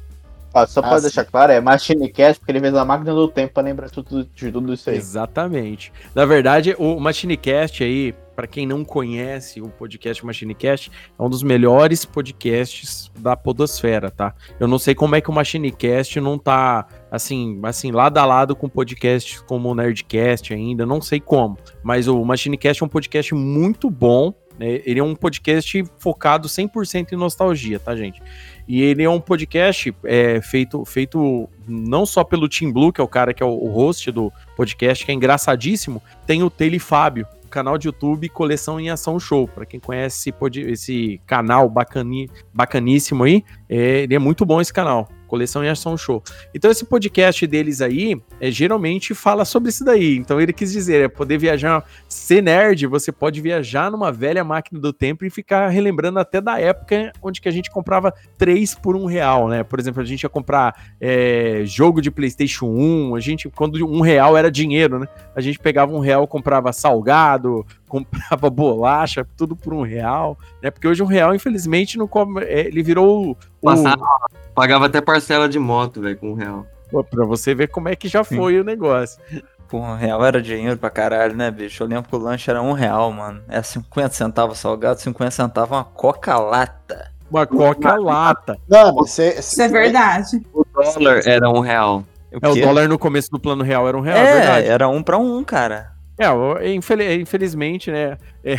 Ah, 0.55 0.67
só 0.67 0.83
pra 0.83 0.97
Ah, 0.97 1.01
deixar 1.01 1.25
claro, 1.25 1.51
é 1.51 1.61
Machine 1.61 2.11
Cast, 2.11 2.39
porque 2.39 2.53
ele 2.53 2.61
fez 2.61 2.75
a 2.75 2.85
máquina 2.85 3.15
do 3.15 3.27
tempo 3.27 3.55
pra 3.55 3.63
lembrar 3.63 3.89
tudo, 3.89 4.25
de 4.35 4.53
tudo 4.53 4.75
isso 4.75 4.91
aí. 4.91 4.97
Exatamente. 4.97 5.91
Na 6.15 6.27
verdade, 6.27 6.77
o 6.79 7.01
Machinecast 7.01 7.83
aí, 7.83 8.15
para 8.35 8.47
quem 8.47 8.67
não 8.67 8.85
conhece 8.85 9.61
o 9.61 9.69
podcast 9.69 10.25
Machinecast, 10.25 10.91
é 11.19 11.23
um 11.23 11.29
dos 11.29 11.43
melhores 11.43 12.05
podcasts 12.05 13.11
da 13.19 13.37
podosfera, 13.37 14.11
tá? 14.11 14.35
Eu 14.59 14.67
não 14.67 14.79
sei 14.79 14.95
como 14.95 15.15
é 15.15 15.21
que 15.21 15.31
o 15.31 15.33
Machinecast 15.33 16.21
não 16.21 16.39
tá 16.39 16.87
assim, 17.11 17.61
assim 17.63 17.91
lado 17.91 18.19
a 18.19 18.25
lado 18.25 18.57
com 18.57 18.69
podcasts 18.69 19.41
como 19.43 19.71
o 19.71 19.75
Nerdcast 19.75 20.53
ainda, 20.53 20.87
não 20.87 21.01
sei 21.01 21.21
como, 21.21 21.59
mas 21.83 22.09
o 22.09 22.25
Machinecast 22.25 22.83
é 22.83 22.87
um 22.87 22.89
podcast 22.89 23.35
muito 23.35 23.91
bom, 23.91 24.35
né? 24.59 24.81
Ele 24.85 25.01
é 25.01 25.03
um 25.03 25.15
podcast 25.15 25.85
focado 25.99 26.49
100% 26.49 27.13
em 27.13 27.17
nostalgia, 27.17 27.79
tá, 27.79 27.97
gente? 27.97 28.23
E 28.67 28.83
ele 28.83 29.03
é 29.03 29.11
um 29.11 29.21
podcast 29.21 29.95
é, 30.05 30.41
feito, 30.41 30.85
feito 30.85 31.49
não 31.67 32.07
só 32.07 32.23
pelo 32.23 32.49
Tim 32.49 32.71
Blue, 32.71 32.93
que 32.93 33.01
é 33.01 33.05
o 33.05 33.09
cara 33.09 33.35
que 33.35 33.43
é 33.43 33.47
o, 33.47 33.69
host 33.69 34.11
do 34.11 34.33
podcast, 34.57 35.05
que 35.05 35.11
é 35.11 35.15
engraçadíssimo, 35.15 36.03
tem 36.27 36.43
o 36.43 36.51
Tele 36.51 36.79
Fábio, 36.79 37.27
canal 37.53 37.77
de 37.77 37.87
YouTube 37.87 38.29
Coleção 38.31 38.81
em 38.81 38.91
Ação 38.91 39.21
Show. 39.21 39.47
Para 39.47 39.67
quem 39.67 39.79
conhece 39.79 40.33
esse, 40.67 41.21
canal 41.27 41.69
bacani, 41.69 42.31
bacaníssimo 42.53 43.25
aí, 43.25 43.45
é, 43.69 44.01
ele 44.01 44.15
é 44.15 44.19
muito 44.19 44.45
bom 44.45 44.61
esse 44.61 44.73
canal. 44.73 45.09
Coleção 45.29 45.65
em 45.65 45.69
Ação 45.69 45.97
Show. 45.97 46.23
Então 46.55 46.71
esse 46.71 46.85
podcast 46.85 47.47
deles 47.47 47.81
aí, 47.81 48.21
é, 48.41 48.51
geralmente 48.51 49.15
fala 49.15 49.45
sobre 49.45 49.71
isso 49.71 49.85
daí. 49.85 50.17
Então 50.17 50.41
ele 50.41 50.53
quis 50.53 50.73
dizer, 50.73 51.05
é 51.05 51.09
poder 51.09 51.39
viajar, 51.39 51.85
ser 52.13 52.43
nerd, 52.43 52.87
você 52.87 53.11
pode 53.11 53.41
viajar 53.41 53.91
numa 53.91 54.13
velha 54.13 54.45
máquina 54.45 54.79
do 54.79 54.93
tempo 54.93 55.25
e 55.25 55.31
ficar 55.31 55.69
relembrando 55.69 56.19
até 56.19 56.41
da 56.41 56.61
época 56.61 57.13
onde 57.23 57.41
que 57.41 57.49
a 57.49 57.53
gente 57.53 57.71
comprava 57.71 58.13
3 58.37 58.75
por 58.75 58.95
um 58.95 59.07
real, 59.07 59.49
né? 59.49 59.65
Por 59.65 59.81
exemplo, 59.81 60.03
a 60.03 60.05
gente 60.05 60.23
ia 60.23 60.29
comprar 60.29 60.93
é, 61.01 61.63
jogo 61.65 62.03
de 62.03 62.11
Playstation 62.11 62.67
1, 62.67 63.15
a 63.15 63.21
gente, 63.21 63.49
quando 63.49 63.85
um 63.87 64.01
real 64.01 64.37
era 64.37 64.51
dinheiro, 64.51 64.99
né? 64.99 65.09
A 65.35 65.41
gente 65.41 65.59
pegava 65.59 65.93
um 65.93 66.01
real, 66.01 66.27
comprava 66.29 66.73
salgado, 66.73 67.67
comprava 67.89 68.51
bolacha, 68.51 69.27
tudo 69.37 69.57
por 69.57 69.73
um 69.73 69.83
real, 69.83 70.39
né? 70.63 70.71
Porque 70.71 70.87
hoje 70.87 71.03
um 71.03 71.07
real, 71.07 71.35
infelizmente, 71.35 71.97
não 71.97 72.07
come, 72.07 72.43
é, 72.43 72.67
ele 72.67 72.83
virou 72.83 73.31
o, 73.31 73.37
Passava, 73.63 74.05
pagava 74.55 74.87
até 74.87 75.01
parcela 75.01 75.49
de 75.49 75.59
moto, 75.59 76.03
velho, 76.03 76.19
com 76.19 76.33
um 76.33 76.35
real. 76.35 76.67
Pô, 76.93 77.03
Pra 77.03 77.25
você 77.25 77.55
ver 77.55 77.69
como 77.69 77.89
é 77.89 77.97
que 77.97 78.07
já 78.07 78.23
foi 78.23 78.61
o 78.61 78.65
negócio. 78.65 79.19
Pô, 79.73 79.79
um 79.79 79.97
real 79.97 80.23
era 80.23 80.43
dinheiro 80.43 80.77
pra 80.77 80.91
caralho, 80.91 81.35
né, 81.35 81.51
bicho? 81.51 81.83
Eu 81.83 81.87
lembro 81.87 82.07
que 82.07 82.15
o 82.15 82.19
lanche 82.19 82.51
era 82.51 82.61
um 82.61 82.73
real, 82.73 83.11
mano. 83.11 83.43
Era 83.49 83.63
50 83.63 84.11
centavos 84.13 84.59
salgado, 84.59 85.01
50 85.01 85.31
centavos 85.31 85.71
uma 85.71 85.83
coca-lata. 85.83 87.11
Uma 87.31 87.47
coca-lata. 87.47 88.59
Mano, 88.69 88.93
você. 88.93 89.39
Isso 89.39 89.63
é 89.63 89.69
verdade. 89.69 90.43
O 90.53 90.63
dólar 90.75 91.23
era 91.25 91.49
um 91.49 91.61
real. 91.61 92.05
É, 92.31 92.49
o 92.49 92.55
dólar 92.55 92.87
no 92.87 92.99
começo 92.99 93.31
do 93.31 93.41
plano 93.41 93.65
real 93.65 93.89
era 93.89 93.97
um 93.97 94.03
real, 94.03 94.19
é, 94.19 94.21
É, 94.21 94.35
verdade. 94.35 94.67
era 94.69 94.89
um 94.91 95.03
pra 95.03 95.17
um, 95.17 95.43
cara. 95.43 95.92
É, 96.19 96.73
infelizmente, 97.21 97.91
né? 97.91 98.17
É, 98.45 98.57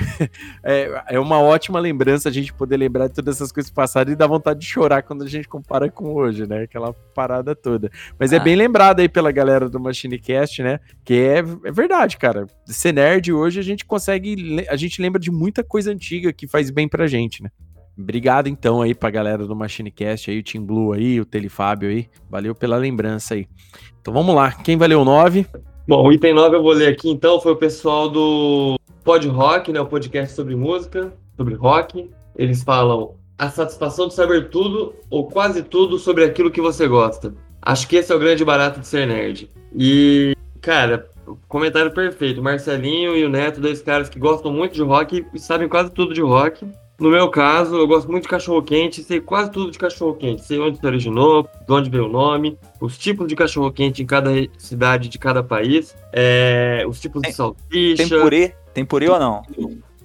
é, 0.63 1.03
é 1.15 1.19
uma 1.19 1.39
ótima 1.41 1.77
lembrança 1.77 2.29
a 2.29 2.31
gente 2.31 2.53
poder 2.53 2.77
lembrar 2.77 3.07
de 3.07 3.15
todas 3.15 3.35
essas 3.35 3.51
coisas 3.51 3.69
passadas 3.69 4.13
e 4.13 4.15
dá 4.15 4.25
vontade 4.25 4.61
de 4.61 4.65
chorar 4.65 5.03
quando 5.03 5.23
a 5.23 5.27
gente 5.27 5.45
compara 5.45 5.91
com 5.91 6.13
hoje, 6.13 6.47
né? 6.47 6.63
Aquela 6.63 6.93
parada 7.13 7.53
toda. 7.53 7.91
Mas 8.17 8.31
é 8.31 8.37
Ah. 8.37 8.39
bem 8.39 8.55
lembrado 8.55 9.01
aí 9.01 9.09
pela 9.09 9.29
galera 9.29 9.67
do 9.69 9.79
Machinecast, 9.81 10.63
né? 10.63 10.79
Que 11.03 11.15
é, 11.15 11.39
é 11.39 11.71
verdade, 11.71 12.15
cara. 12.17 12.47
Ser 12.65 12.93
nerd 12.93 13.33
hoje 13.33 13.59
a 13.59 13.63
gente 13.63 13.83
consegue. 13.83 14.65
A 14.69 14.77
gente 14.77 15.01
lembra 15.01 15.19
de 15.19 15.29
muita 15.29 15.65
coisa 15.65 15.91
antiga 15.91 16.31
que 16.31 16.47
faz 16.47 16.69
bem 16.71 16.87
pra 16.87 17.05
gente, 17.05 17.43
né? 17.43 17.49
Obrigado 17.97 18.47
então 18.47 18.81
aí 18.81 18.95
pra 18.95 19.09
galera 19.11 19.45
do 19.45 19.55
Machinecast 19.55 20.31
aí, 20.31 20.39
o 20.39 20.43
Team 20.43 20.65
Blue 20.65 20.93
aí, 20.93 21.19
o 21.19 21.25
Telefábio 21.25 21.89
aí. 21.89 22.07
Valeu 22.29 22.55
pela 22.55 22.77
lembrança 22.77 23.33
aí. 23.33 23.47
Então 24.01 24.13
vamos 24.13 24.33
lá. 24.33 24.51
Quem 24.53 24.77
valeu 24.77 25.01
o 25.01 25.05
9? 25.05 25.45
Bom, 25.85 26.07
o 26.07 26.13
item 26.13 26.33
9 26.33 26.55
eu 26.55 26.63
vou 26.63 26.71
ler 26.71 26.87
aqui 26.87 27.09
então, 27.09 27.41
foi 27.41 27.51
o 27.51 27.57
pessoal 27.57 28.07
do 28.07 28.79
Pod 29.03 29.27
Rock, 29.27 29.73
né, 29.73 29.81
o 29.81 29.85
podcast 29.85 30.33
sobre 30.33 30.55
música, 30.55 31.13
sobre 31.35 31.55
rock. 31.55 32.09
Eles 32.37 32.63
falam 32.63 33.15
a 33.37 33.49
satisfação 33.49 34.07
de 34.07 34.13
saber 34.13 34.49
tudo 34.49 34.95
ou 35.09 35.27
quase 35.27 35.61
tudo 35.61 35.99
sobre 35.99 36.23
aquilo 36.23 36.49
que 36.49 36.61
você 36.61 36.87
gosta. 36.87 37.33
Acho 37.61 37.85
que 37.89 37.97
esse 37.97 38.13
é 38.13 38.15
o 38.15 38.19
grande 38.19 38.45
barato 38.45 38.79
de 38.79 38.87
ser 38.87 39.05
nerd. 39.05 39.51
E, 39.75 40.33
cara, 40.61 41.09
comentário 41.49 41.93
perfeito. 41.93 42.41
Marcelinho 42.41 43.17
e 43.17 43.25
o 43.25 43.29
Neto, 43.29 43.59
dois 43.59 43.81
caras 43.81 44.07
que 44.07 44.17
gostam 44.17 44.53
muito 44.53 44.75
de 44.75 44.81
rock 44.81 45.25
e 45.33 45.39
sabem 45.39 45.67
quase 45.67 45.91
tudo 45.91 46.13
de 46.13 46.21
rock. 46.21 46.65
No 46.99 47.09
meu 47.09 47.27
caso, 47.29 47.75
eu 47.75 47.87
gosto 47.87 48.09
muito 48.09 48.23
de 48.23 48.29
cachorro-quente, 48.29 49.03
sei 49.03 49.19
quase 49.19 49.51
tudo 49.51 49.71
de 49.71 49.79
cachorro-quente. 49.79 50.45
Sei 50.45 50.59
onde 50.59 50.77
se 50.77 50.85
originou, 50.85 51.43
de 51.43 51.73
onde 51.73 51.89
veio 51.89 52.05
o 52.05 52.09
nome, 52.09 52.57
os 52.79 52.97
tipos 52.97 53.27
de 53.27 53.35
cachorro-quente 53.35 54.03
em 54.03 54.05
cada 54.05 54.29
cidade 54.57 55.09
de 55.09 55.17
cada 55.17 55.41
país, 55.43 55.95
é, 56.11 56.85
os 56.87 56.99
tipos 57.01 57.21
de 57.23 57.33
salsicha. 57.33 57.97
Tem 57.97 58.07
purê? 58.07 58.53
Tem 58.73 58.85
purê 58.85 59.09
ou 59.09 59.19
não? 59.19 59.41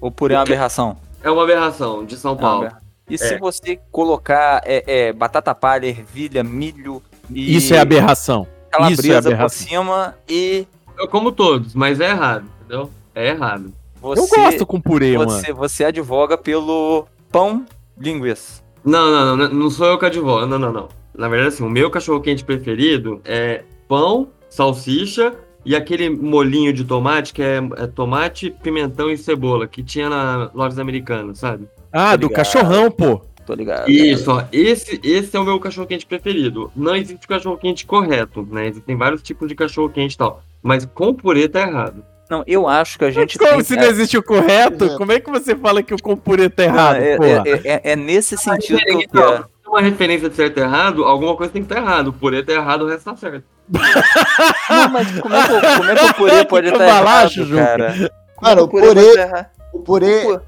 Ou 0.01 0.11
purê 0.11 0.33
é 0.33 0.37
uma 0.37 0.43
aberração? 0.43 0.97
É 1.23 1.29
uma 1.29 1.43
aberração 1.43 2.03
de 2.05 2.17
São 2.17 2.35
Paulo. 2.35 2.67
Ah, 2.71 2.79
E 3.09 3.17
se 3.17 3.33
É. 3.35 3.37
você 3.39 3.79
colocar 3.91 4.61
é, 4.65 4.83
é, 5.07 5.13
batata 5.13 5.53
palha, 5.55 5.85
ervilha, 5.87 6.43
milho 6.43 7.01
e 7.29 7.55
Isso 7.55 7.73
é 7.73 7.79
aberração. 7.79 8.43
Isso 8.43 8.51
é 8.67 8.77
calabresa 8.77 9.21
por 9.21 9.27
aberração. 9.27 9.67
cima 9.67 10.15
e 10.27 10.67
Eu 10.97 11.07
como 11.07 11.31
todos, 11.31 11.73
mas 11.73 11.99
é 11.99 12.09
errado, 12.11 12.45
entendeu? 12.59 12.89
É 13.15 13.29
errado. 13.29 13.73
Você, 14.01 14.39
Eu 14.39 14.43
gosto 14.43 14.65
com 14.65 14.79
purê, 14.81 15.17
mano. 15.17 15.29
você, 15.29 15.53
você 15.53 15.83
advoga 15.85 16.37
pelo 16.37 17.05
pão 17.31 17.65
linguiça. 17.97 18.63
Não, 18.83 19.11
não, 19.11 19.37
não, 19.37 19.49
não 19.49 19.69
sou 19.69 19.87
eu 19.87 19.97
que 19.97 20.05
advogo. 20.05 20.45
Não, 20.45 20.57
não, 20.57 20.71
não. 20.71 20.87
Na 21.13 21.27
verdade, 21.27 21.53
assim, 21.53 21.63
o 21.63 21.69
meu 21.69 21.89
cachorro-quente 21.89 22.43
preferido 22.43 23.21
é 23.25 23.63
pão, 23.87 24.29
salsicha 24.49 25.33
e 25.65 25.75
aquele 25.75 26.09
molinho 26.09 26.71
de 26.71 26.83
tomate 26.85 27.33
que 27.33 27.41
é, 27.41 27.57
é 27.77 27.87
tomate, 27.87 28.55
pimentão 28.63 29.09
e 29.11 29.17
cebola 29.17 29.67
que 29.67 29.83
tinha 29.83 30.09
na 30.09 30.49
lojas 30.53 30.79
americanas, 30.79 31.39
sabe? 31.39 31.67
Ah, 31.91 32.15
do 32.15 32.29
cachorrão, 32.29 32.89
pô. 32.89 33.21
Tô 33.45 33.55
ligado. 33.55 33.89
Isso, 33.89 34.31
ó, 34.31 34.43
esse, 34.51 34.99
esse 35.03 35.35
é 35.35 35.39
o 35.39 35.43
meu 35.43 35.59
cachorro-quente 35.59 36.05
preferido. 36.05 36.71
Não 36.75 36.95
existe 36.95 37.27
cachorro-quente 37.27 37.85
correto, 37.85 38.47
né? 38.49 38.67
Existem 38.67 38.95
vários 38.95 39.23
tipos 39.23 39.49
de 39.49 39.55
cachorro-quente 39.55 40.13
e 40.13 40.17
tal. 40.17 40.43
Mas 40.61 40.85
com 40.85 41.13
purê 41.13 41.49
tá 41.49 41.61
errado. 41.61 42.03
Não, 42.29 42.43
eu 42.45 42.67
acho 42.67 42.99
que 42.99 43.05
a 43.05 43.11
gente 43.11 43.37
Como 43.39 43.49
tem 43.51 43.63
se 43.63 43.75
não 43.75 43.83
existe 43.83 44.17
o 44.17 44.21
correto? 44.23 44.85
Exato. 44.85 44.97
Como 44.99 45.11
é 45.11 45.19
que 45.19 45.31
você 45.31 45.55
fala 45.55 45.81
que 45.81 45.93
o 45.93 45.97
com 46.01 46.15
purê 46.15 46.47
tá 46.49 46.63
Ah, 46.63 46.65
errado, 46.65 46.95
é, 46.97 47.17
porra? 47.17 47.43
é- 47.45 47.61
é- 47.63 47.81
é 47.91 47.95
nesse 47.95 48.37
sentido 48.37 48.77
que 48.79 48.91
eu 48.91 48.99
quero. 49.09 49.45
uma 49.67 49.81
referência 49.81 50.29
de 50.29 50.35
certo 50.35 50.57
e 50.59 50.61
errado, 50.61 51.03
alguma 51.03 51.35
coisa 51.35 51.51
tem 51.53 51.63
que 51.63 51.71
estar 51.71 51.81
errado. 51.81 52.07
O 52.09 52.13
purê 52.13 52.43
tá 52.43 52.53
errado, 52.53 52.83
o 52.83 52.87
resto 52.87 53.05
tá 53.05 53.15
certo. 53.15 53.43
Não, 54.69 54.89
mas 54.89 55.19
como 55.19 55.35
é 55.35 55.43
que, 55.47 55.53
o- 55.53 55.61
como 55.77 55.89
é 55.91 55.95
que 55.95 56.05
o 56.05 56.13
purê 56.15 56.45
pode 56.45 56.67
estar 56.67 56.83
errado, 56.83 56.97
cambalacho, 56.99 57.45
Juca. 57.45 57.65
cara? 57.65 58.11
Mano, 58.41 58.63
o 58.63 58.67
purê, 58.67 59.13
errado? 59.19 59.45
o 59.73 59.79
purê 59.79 60.21
Pô. 60.23 60.39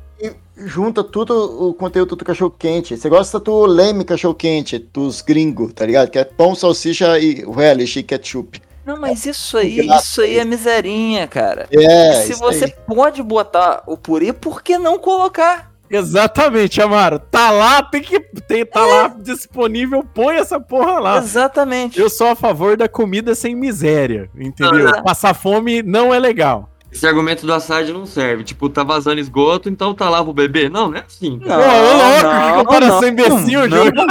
junta 0.57 1.03
tudo 1.03 1.67
o 1.69 1.73
conteúdo 1.73 2.15
do 2.15 2.23
cachorro 2.25 2.53
quente. 2.57 2.95
Você 2.97 3.09
gosta 3.09 3.39
do 3.39 3.65
leme 3.65 4.03
cachorro 4.05 4.33
quente, 4.35 4.77
dos 4.79 5.21
gringos, 5.21 5.73
tá 5.73 5.85
ligado? 5.85 6.09
Que 6.09 6.19
é 6.19 6.23
pão, 6.23 6.53
salsicha 6.55 7.17
e 7.19 7.43
relish 7.51 7.97
e 7.99 8.03
ketchup. 8.03 8.61
Não, 8.85 8.97
mas 8.99 9.25
isso 9.25 9.57
aí, 9.57 9.79
isso 9.79 10.21
aí 10.21 10.39
é 10.39 10.45
miserinha, 10.45 11.27
cara. 11.27 11.67
É, 11.71 12.13
Se 12.23 12.33
você 12.33 12.65
aí. 12.65 12.73
pode 12.87 13.21
botar 13.21 13.83
o 13.85 13.95
purê, 13.97 14.33
por 14.33 14.63
que 14.63 14.77
não 14.77 14.97
colocar? 14.97 15.71
Exatamente, 15.89 16.81
Amaro. 16.81 17.19
Tá 17.19 17.51
lá, 17.51 17.83
tem 17.83 18.01
que 18.01 18.17
tem, 18.47 18.65
tá 18.65 18.85
lá 18.85 19.07
disponível, 19.09 20.05
põe 20.13 20.37
essa 20.37 20.59
porra 20.59 20.99
lá. 20.99 21.17
Exatamente. 21.17 21.99
Eu 21.99 22.09
sou 22.09 22.27
a 22.27 22.35
favor 22.35 22.77
da 22.77 22.87
comida 22.87 23.35
sem 23.35 23.53
miséria, 23.53 24.29
entendeu? 24.35 24.89
Ah. 24.89 25.01
Passar 25.01 25.33
fome 25.33 25.83
não 25.83 26.13
é 26.13 26.17
legal. 26.17 26.69
Esse 26.91 27.07
argumento 27.07 27.45
do 27.45 27.53
assad 27.53 27.91
não 27.93 28.05
serve. 28.05 28.43
Tipo, 28.43 28.69
tá 28.69 28.83
vazando 28.83 29.21
esgoto, 29.21 29.69
então 29.69 29.93
tá 29.93 30.09
lá 30.09 30.21
pro 30.21 30.33
bebê. 30.33 30.67
Não, 30.67 30.89
não 30.89 30.97
é 30.97 31.05
assim. 31.07 31.39
Não, 31.41 31.57
Ô, 31.57 31.61
ô, 31.61 31.93
louco, 31.93 32.19
que 32.19 32.23
não, 32.23 32.57
comparação 32.59 33.01
não, 33.01 33.07
imbecil, 33.07 33.69
não, 33.69 33.77
Júlio. 33.77 33.93
Não, 33.93 34.07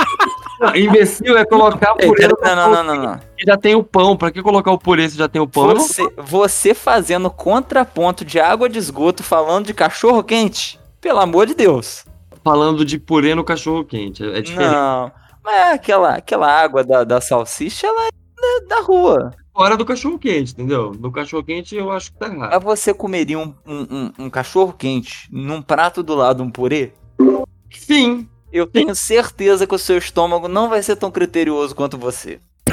imbecil 0.76 1.36
é 1.38 1.44
colocar 1.44 1.92
o 1.92 1.96
purê 1.96 2.28
Não, 2.28 2.56
não, 2.70 2.84
não, 2.84 2.94
não, 3.02 3.20
já 3.46 3.56
tem 3.56 3.74
o 3.74 3.82
pão. 3.82 4.16
Pra 4.16 4.30
que 4.30 4.42
colocar 4.42 4.70
o 4.72 4.78
purê 4.78 5.08
se 5.08 5.16
já 5.16 5.28
tem 5.28 5.40
o 5.40 5.46
pão? 5.48 5.74
Você, 5.74 6.02
você 6.18 6.74
fazendo 6.74 7.30
contraponto 7.30 8.24
de 8.24 8.38
água 8.38 8.68
de 8.68 8.78
esgoto 8.78 9.22
falando 9.22 9.66
de 9.66 9.74
cachorro 9.74 10.22
quente? 10.22 10.78
Pelo 11.00 11.18
amor 11.20 11.46
de 11.46 11.54
Deus. 11.54 12.04
Falando 12.44 12.84
de 12.84 12.98
purê 12.98 13.34
no 13.34 13.44
cachorro 13.44 13.84
quente. 13.84 14.22
É 14.24 14.40
diferente. 14.40 14.72
Não. 14.72 15.10
Mas 15.42 15.74
aquela, 15.74 16.14
aquela 16.16 16.50
água 16.52 16.84
da, 16.84 17.02
da 17.04 17.20
salsicha, 17.20 17.86
ela 17.86 18.06
é 18.08 18.10
da, 18.68 18.76
da 18.76 18.82
rua. 18.82 19.30
Fora 19.54 19.76
do 19.76 19.84
cachorro 19.84 20.18
quente, 20.18 20.52
entendeu? 20.52 20.92
No 20.98 21.10
cachorro 21.10 21.42
quente 21.42 21.74
eu 21.74 21.90
acho 21.90 22.12
que 22.12 22.18
tá 22.18 22.26
errado. 22.26 22.50
Mas 22.52 22.62
você 22.62 22.94
comeria 22.94 23.38
um, 23.38 23.54
um, 23.66 23.86
um- 23.90 24.12
um 24.26 24.30
cachorro 24.30 24.72
quente 24.72 25.28
num 25.30 25.60
prato 25.60 26.02
do 26.02 26.14
lado 26.14 26.42
um 26.42 26.50
purê? 26.50 26.92
Sim. 27.70 28.28
Eu 28.52 28.66
tenho 28.66 28.94
certeza 28.94 29.66
que 29.66 29.74
o 29.74 29.78
seu 29.78 29.98
estômago 29.98 30.48
não 30.48 30.68
vai 30.68 30.82
ser 30.82 30.96
tão 30.96 31.10
criterioso 31.10 31.74
quanto 31.74 31.96
você. 31.98 32.40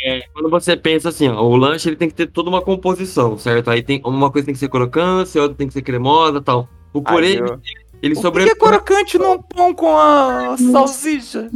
É, 0.00 0.20
quando 0.34 0.50
você 0.50 0.76
pensa 0.76 1.08
assim, 1.08 1.28
ó, 1.28 1.40
o 1.42 1.56
lanche 1.56 1.88
ele 1.88 1.96
tem 1.96 2.08
que 2.08 2.14
ter 2.14 2.26
toda 2.26 2.50
uma 2.50 2.60
composição, 2.60 3.38
certo? 3.38 3.70
Aí 3.70 3.82
tem 3.82 4.02
uma 4.04 4.30
coisa 4.30 4.44
tem 4.44 4.52
que 4.52 4.58
ser 4.60 4.68
crocância, 4.68 5.40
outra 5.40 5.56
tem 5.56 5.66
que 5.66 5.72
ser 5.72 5.80
cremosa 5.82 6.42
tal. 6.42 6.68
O 6.92 7.00
purê, 7.02 7.40
eu- 7.40 7.46
ele, 7.46 7.58
ele 8.02 8.14
O 8.18 8.32
que 8.32 8.50
é 8.50 8.54
crocante 8.54 9.18
num 9.18 9.40
pão 9.40 9.74
com 9.74 9.96
a 9.96 10.56
salsicha? 10.72 11.50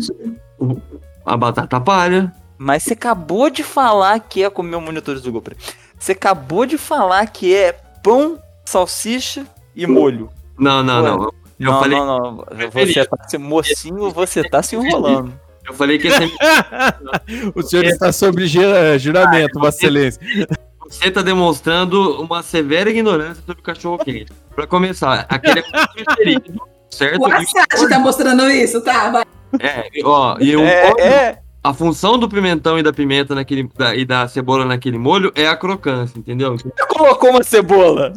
a 1.26 1.36
batata 1.36 1.78
palha. 1.78 2.32
Mas 2.57 2.84
você 2.84 2.95
acabou 2.95 3.51
de 3.51 3.62
falar 3.62 4.18
que 4.20 4.43
é 4.43 4.49
com 4.49 4.62
meu 4.62 4.80
monitor 4.80 5.20
do 5.20 5.32
Google. 5.32 5.53
Você 5.99 6.12
acabou 6.12 6.64
de 6.64 6.78
falar 6.78 7.26
que 7.26 7.55
é 7.55 7.72
pão, 8.03 8.38
salsicha 8.64 9.47
e 9.76 9.86
molho. 9.86 10.30
Não, 10.59 10.83
não, 10.83 11.03
Ué. 11.03 11.11
não. 11.11 11.23
Eu 11.61 11.71
não, 11.73 11.81
falei, 11.81 11.99
não, 11.99 12.07
não. 12.07 12.45
Você 12.73 13.05
tá 13.05 13.29
se 13.29 13.39
mocinho, 13.39 14.11
você 14.11 14.43
tá 14.43 14.63
se 14.63 14.75
enrolando. 14.75 15.33
eu 15.67 15.73
falei 15.75 15.97
que 15.99 16.09
esse 16.09 16.19
O 17.55 17.63
senhor 17.63 17.85
está 17.85 18.11
sob 18.13 18.45
ju- 18.47 18.61
eh, 18.63 18.99
juramento, 18.99 19.59
Vossa 19.61 19.77
Excelência. 19.79 20.21
Você 20.89 21.11
tá 21.11 21.23
demonstrando 21.23 22.21
uma 22.21 22.43
severa 22.43 22.91
ignorância 22.91 23.43
sobre 23.47 23.61
o 23.61 23.65
cachorro 23.65 23.99
quente. 23.99 24.33
Pra 24.55 24.67
começar, 24.67 25.25
aquele 25.29 25.61
é 25.61 25.65
muito 26.35 26.63
certo? 26.91 27.21
O 27.23 27.27
Assad 27.33 27.89
tá 27.89 27.99
mostrando 27.99 28.51
isso, 28.51 28.81
tá? 28.83 29.11
Vai. 29.11 29.25
É, 29.61 29.89
ó, 30.05 30.37
e 30.41 30.57
o 30.57 30.61
É, 30.63 30.93
é. 30.99 31.39
a 31.63 31.73
função 31.73 32.19
do 32.19 32.29
pimentão 32.29 32.79
e 32.79 32.83
da 32.83 32.93
pimenta 32.93 33.35
naquele, 33.35 33.69
da- 33.79 33.95
e 33.95 34.05
da 34.05 34.27
cebola 34.27 34.65
naquele 34.65 34.99
molho 34.99 35.31
é 35.35 35.47
a 35.47 35.57
crocância, 35.57 36.19
entendeu? 36.19 36.59
Você 36.59 36.69
colocou 36.89 37.31
uma 37.31 37.43
cebola. 37.45 38.13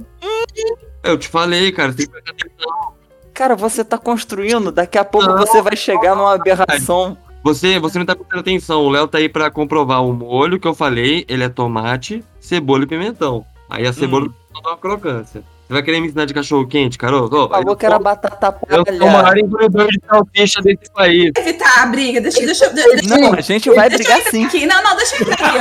Eu 1.06 1.18
te 1.18 1.28
falei, 1.28 1.72
cara, 1.72 1.92
você 1.92 1.98
tem 1.98 2.06
que 2.08 2.12
prestar 2.12 2.32
atenção. 2.32 2.94
Cara, 3.34 3.56
você 3.56 3.84
tá 3.84 3.98
construindo, 3.98 4.72
daqui 4.72 4.98
a 4.98 5.06
pouco 5.06 5.28
Não. 5.28 5.38
você 5.38 5.62
vai 5.62 5.76
chegar 5.76 6.16
numa 6.16 6.34
aberração. 6.36 7.18
Você, 7.44 7.78
você 7.80 8.00
não 8.00 8.06
tá 8.06 8.16
prestando 8.16 8.40
atenção. 8.40 8.82
O 8.86 8.90
Léo 8.90 9.08
tá 9.08 9.18
aí 9.20 9.30
pra 9.30 9.52
comprovar 9.52 10.04
o 10.04 10.14
molho 10.14 10.60
que 10.60 10.68
eu 10.68 10.74
falei. 10.74 11.26
Ele 11.28 11.44
é 11.44 11.50
tomate, 11.50 12.24
cebola 12.40 12.84
e 12.84 12.88
pimentão. 12.88 13.46
Aí 13.70 13.86
a 13.86 13.94
cebola 13.94 14.28
dá 14.64 14.70
uma 14.70 14.78
crocância. 14.78 15.44
Você 15.68 15.74
vai 15.74 15.82
querer 15.82 16.00
me 16.00 16.06
ensinar 16.06 16.26
de 16.26 16.34
cachorro 16.34 16.68
quente, 16.68 16.96
Carol? 16.96 17.26
Ô, 17.26 17.50
Falou 17.50 17.76
que 17.76 17.86
era 17.88 17.98
batata 17.98 18.56
eu 18.70 18.84
sou 18.86 19.08
o 19.08 19.12
maior 19.12 19.24
palha. 19.24 19.42
empreendedor 19.42 19.88
de 19.88 20.00
salsicha 20.08 20.62
desse 20.62 20.92
país. 20.94 21.32
Evitar 21.36 21.82
a 21.82 21.86
briga, 21.88 22.22
deixa, 22.22 22.46
deixa, 22.46 22.70
deixa 22.70 23.18
Não, 23.18 23.34
a 23.34 23.42
gente 23.42 23.72
vai 23.72 23.90
deixa 23.90 24.04
brigar 24.04 24.32
sim. 24.32 24.46
Aqui. 24.46 24.66
Não, 24.68 24.84
não, 24.84 24.96
deixa 24.96 25.16
eu 25.16 25.22
entrar 25.22 25.36
aqui, 25.36 25.58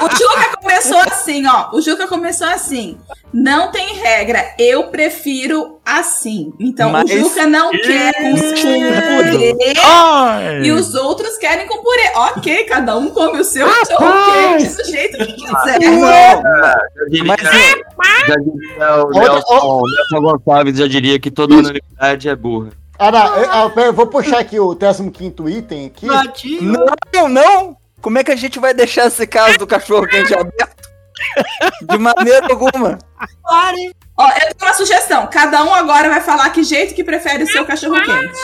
ó. 0.00 0.06
O 0.06 0.10
Juca 0.10 0.56
começou 0.62 0.98
assim, 1.00 1.46
ó. 1.46 1.68
O 1.74 1.80
Juca 1.82 2.08
começou 2.08 2.46
assim. 2.48 2.98
Não 3.38 3.70
tem 3.70 3.94
regra, 3.94 4.44
eu 4.58 4.88
prefiro 4.88 5.78
assim. 5.86 6.52
Então, 6.58 6.90
Mas- 6.90 7.08
o 7.08 7.18
Juca 7.18 7.46
não 7.46 7.70
quer 7.70 8.12
com 8.14 8.34
purê 8.34 9.54
Ai! 9.84 10.62
e 10.64 10.72
os 10.72 10.92
outros 10.94 11.38
querem 11.38 11.68
com 11.68 11.80
purê. 11.80 12.10
Ok, 12.16 12.64
cada 12.64 12.96
um 12.96 13.10
come 13.10 13.38
o 13.40 13.44
seu 13.44 13.64
do 13.68 14.84
jeito 14.84 15.18
que 15.18 15.32
quiser. 15.34 15.78
Não, 15.80 16.00
Já 16.00 17.04
diria, 17.08 17.24
mas 17.24 17.40
já 18.26 18.36
diria 18.36 19.04
o 19.04 19.10
Nelson, 19.10 20.20
Gonçalves 20.20 20.76
já 20.76 20.88
diria 20.88 21.20
que 21.20 21.30
toda 21.30 21.54
unanimidade 21.54 22.28
é 22.28 22.34
burra. 22.34 22.70
Ah, 22.98 23.12
não, 23.12 23.36
eu, 23.36 23.50
ah, 23.52 23.70
pera, 23.70 23.86
eu 23.86 23.92
vou 23.92 24.08
puxar 24.08 24.40
aqui 24.40 24.58
o 24.58 24.74
15 24.74 25.12
item 25.56 25.86
aqui. 25.86 26.08
não, 27.14 27.28
não. 27.28 27.76
Como 28.00 28.18
é 28.18 28.24
que 28.24 28.32
a 28.32 28.36
gente 28.36 28.58
vai 28.58 28.74
deixar 28.74 29.06
esse 29.06 29.26
caso 29.26 29.58
do 29.58 29.66
cachorro 29.66 30.06
quente 30.08 30.34
aberto? 30.34 30.77
De 31.82 31.98
maneira 31.98 32.46
alguma. 32.50 32.98
Pare. 33.42 33.94
Ó, 34.16 34.26
eu 34.28 34.54
tenho 34.54 34.70
uma 34.70 34.74
sugestão. 34.74 35.26
Cada 35.28 35.64
um 35.64 35.74
agora 35.74 36.08
vai 36.08 36.20
falar 36.20 36.50
que 36.50 36.62
jeito 36.62 36.94
que 36.94 37.04
prefere 37.04 37.44
o 37.44 37.46
seu 37.46 37.64
cachorro 37.64 37.96
quente. 38.02 38.38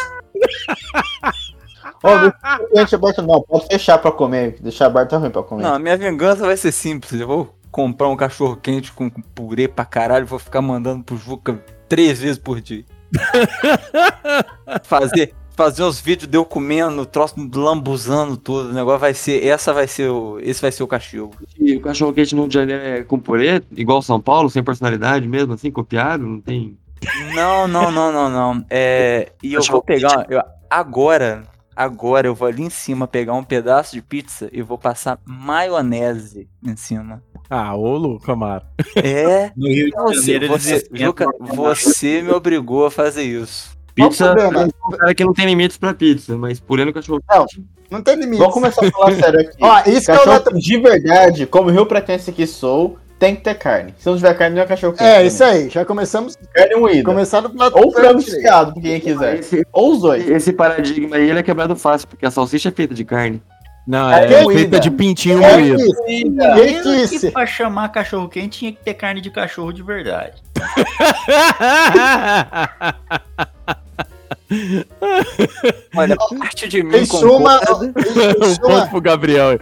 Deixa 2.02 2.32
quente 2.72 2.94
aberto 2.94 3.22
não, 3.22 3.42
pode 3.42 3.66
fechar 3.66 3.98
pra 3.98 4.12
comer. 4.12 4.56
Deixar 4.60 4.86
aberto 4.86 5.14
é 5.14 5.18
ruim 5.18 5.30
pra 5.30 5.42
comer. 5.42 5.62
Não, 5.62 5.74
a 5.74 5.78
minha 5.78 5.96
vingança 5.96 6.44
vai 6.46 6.56
ser 6.56 6.72
simples. 6.72 7.20
Eu 7.20 7.26
vou 7.26 7.58
comprar 7.70 8.08
um 8.08 8.16
cachorro 8.16 8.56
quente 8.56 8.92
com 8.92 9.10
purê 9.10 9.68
pra 9.68 9.84
caralho. 9.84 10.26
Vou 10.26 10.38
ficar 10.38 10.62
mandando 10.62 11.02
pro 11.02 11.16
Juca 11.16 11.58
três 11.88 12.20
vezes 12.20 12.38
por 12.38 12.60
dia. 12.60 12.84
fazer, 14.84 15.34
fazer 15.56 15.82
uns 15.84 16.00
vídeos 16.00 16.28
de 16.30 16.36
eu 16.36 16.44
comendo, 16.44 17.02
o 17.02 17.06
troço 17.06 17.34
lambuzando 17.54 18.36
tudo. 18.36 18.70
O 18.70 18.72
negócio 18.72 19.00
vai 19.00 19.14
ser. 19.14 19.44
Essa 19.44 19.72
vai 19.72 19.86
ser 19.86 20.08
o. 20.10 20.38
Esse 20.40 20.60
vai 20.60 20.70
ser 20.72 20.82
o 20.82 20.86
cachorro. 20.86 21.32
E 21.58 21.76
o 21.76 21.80
cachorro 21.80 22.12
quente 22.12 22.34
no 22.34 22.42
Rio 22.42 22.48
de 22.48 22.54
Janeiro 22.54 22.82
é 22.82 23.02
com 23.04 23.18
purê, 23.18 23.62
igual 23.76 24.02
São 24.02 24.20
Paulo, 24.20 24.50
sem 24.50 24.62
personalidade 24.62 25.26
mesmo, 25.28 25.54
assim, 25.54 25.70
copiado, 25.70 26.24
não 26.26 26.40
tem. 26.40 26.76
Não, 27.34 27.68
não, 27.68 27.90
não, 27.90 28.10
não, 28.12 28.30
não. 28.30 28.64
É. 28.70 29.32
E 29.42 29.52
eu 29.54 29.62
vou 29.62 29.82
pegar. 29.82 30.26
eu- 30.30 30.42
agora. 30.70 31.42
Agora 31.76 32.28
eu 32.28 32.36
vou 32.36 32.46
ali 32.46 32.62
em 32.62 32.70
cima 32.70 33.04
pegar 33.08 33.32
um 33.34 33.42
pedaço 33.42 33.96
de 33.96 34.00
pizza 34.00 34.48
e 34.52 34.62
vou 34.62 34.78
passar 34.78 35.18
maionese 35.24 36.48
em 36.64 36.76
cima. 36.76 37.20
Ah, 37.50 37.74
ô 37.74 37.96
louco, 37.96 38.30
Amaro. 38.30 38.64
É. 38.94 39.50
No 39.56 39.66
Rio 39.66 39.86
de 39.86 39.96
Você, 39.96 40.20
Janeiro 40.32 40.44
eles 40.54 40.62
você, 40.62 40.88
Juca, 40.92 41.26
você 41.40 42.22
me 42.22 42.30
obrigou 42.30 42.86
a 42.86 42.92
fazer 42.92 43.24
isso. 43.24 43.76
Pizza, 43.94 44.34
eu 44.36 44.52
sou 44.52 44.68
um 44.88 44.96
cara 44.96 45.14
que 45.14 45.24
não 45.24 45.32
tem 45.32 45.46
limites 45.46 45.76
pra 45.78 45.94
pizza, 45.94 46.36
mas 46.36 46.58
purê 46.60 46.84
no 46.84 46.92
cachorro 46.92 47.22
Não, 47.30 47.46
não 47.90 48.02
tem 48.02 48.16
limite. 48.16 48.38
Vamos 48.38 48.54
começar 48.54 48.84
a 48.84 48.90
falar 48.90 49.12
sério 49.14 49.40
aqui. 49.40 49.56
Ó, 49.62 49.78
isso 49.86 50.06
que 50.06 50.10
é 50.10 50.14
cachorro 50.16 50.34
outro- 50.34 50.58
de 50.58 50.78
verdade, 50.78 51.46
como 51.46 51.70
Rio 51.70 51.86
Pretense 51.86 52.32
que 52.32 52.46
sou, 52.46 52.98
tem 53.18 53.36
que 53.36 53.42
ter 53.42 53.54
carne. 53.54 53.94
Se 53.98 54.06
não 54.08 54.16
tiver 54.16 54.34
carne, 54.34 54.56
não 54.56 54.62
é 54.62 54.66
cachorro 54.66 54.92
quente. 54.94 55.04
É, 55.04 55.12
também. 55.14 55.26
isso 55.28 55.44
aí. 55.44 55.68
Já 55.70 55.84
começamos. 55.84 56.36
Carne 56.52 56.74
moída. 56.74 57.04
Começar 57.04 57.40
no 57.40 57.50
plato 57.50 57.78
Ou 57.78 57.92
frango 57.92 58.18
desfiado, 58.18 58.72
pra 58.72 58.82
quem 58.82 59.00
quiser. 59.00 59.38
Esse, 59.38 59.64
Ou 59.72 59.92
os 59.92 60.00
dois. 60.00 60.28
esse 60.28 60.52
paradigma 60.52 61.16
aí 61.16 61.30
ele 61.30 61.38
é 61.38 61.42
quebrado 61.42 61.76
fácil, 61.76 62.08
porque 62.08 62.26
a 62.26 62.30
salsicha 62.30 62.70
é 62.70 62.72
feita 62.72 62.92
de 62.94 63.04
carne. 63.04 63.40
Não, 63.86 64.10
É 64.10 64.24
é, 64.24 64.44
feita 64.46 64.80
de 64.80 64.90
pintinho 64.90 65.42
É 65.44 65.52
moído. 65.58 65.76
Quem 66.06 66.82
que 66.82 66.82
disse? 66.82 67.30
pra 67.30 67.44
chamar 67.46 67.90
cachorro 67.90 68.28
quente 68.30 68.58
tinha 68.58 68.72
que 68.72 68.82
ter 68.82 68.94
carne 68.94 69.20
de 69.20 69.30
cachorro 69.30 69.72
de 69.72 69.82
verdade. 69.82 70.42
Olha, 75.96 76.16
parte 76.16 76.68
de 76.68 76.82
mim 76.82 76.96
Em 76.96 77.06
suma, 77.06 77.60
em, 77.82 77.86
em 77.86 78.44
um 78.50 78.54
suma, 78.54 78.86
pro 78.88 79.00
Gabriel. 79.00 79.58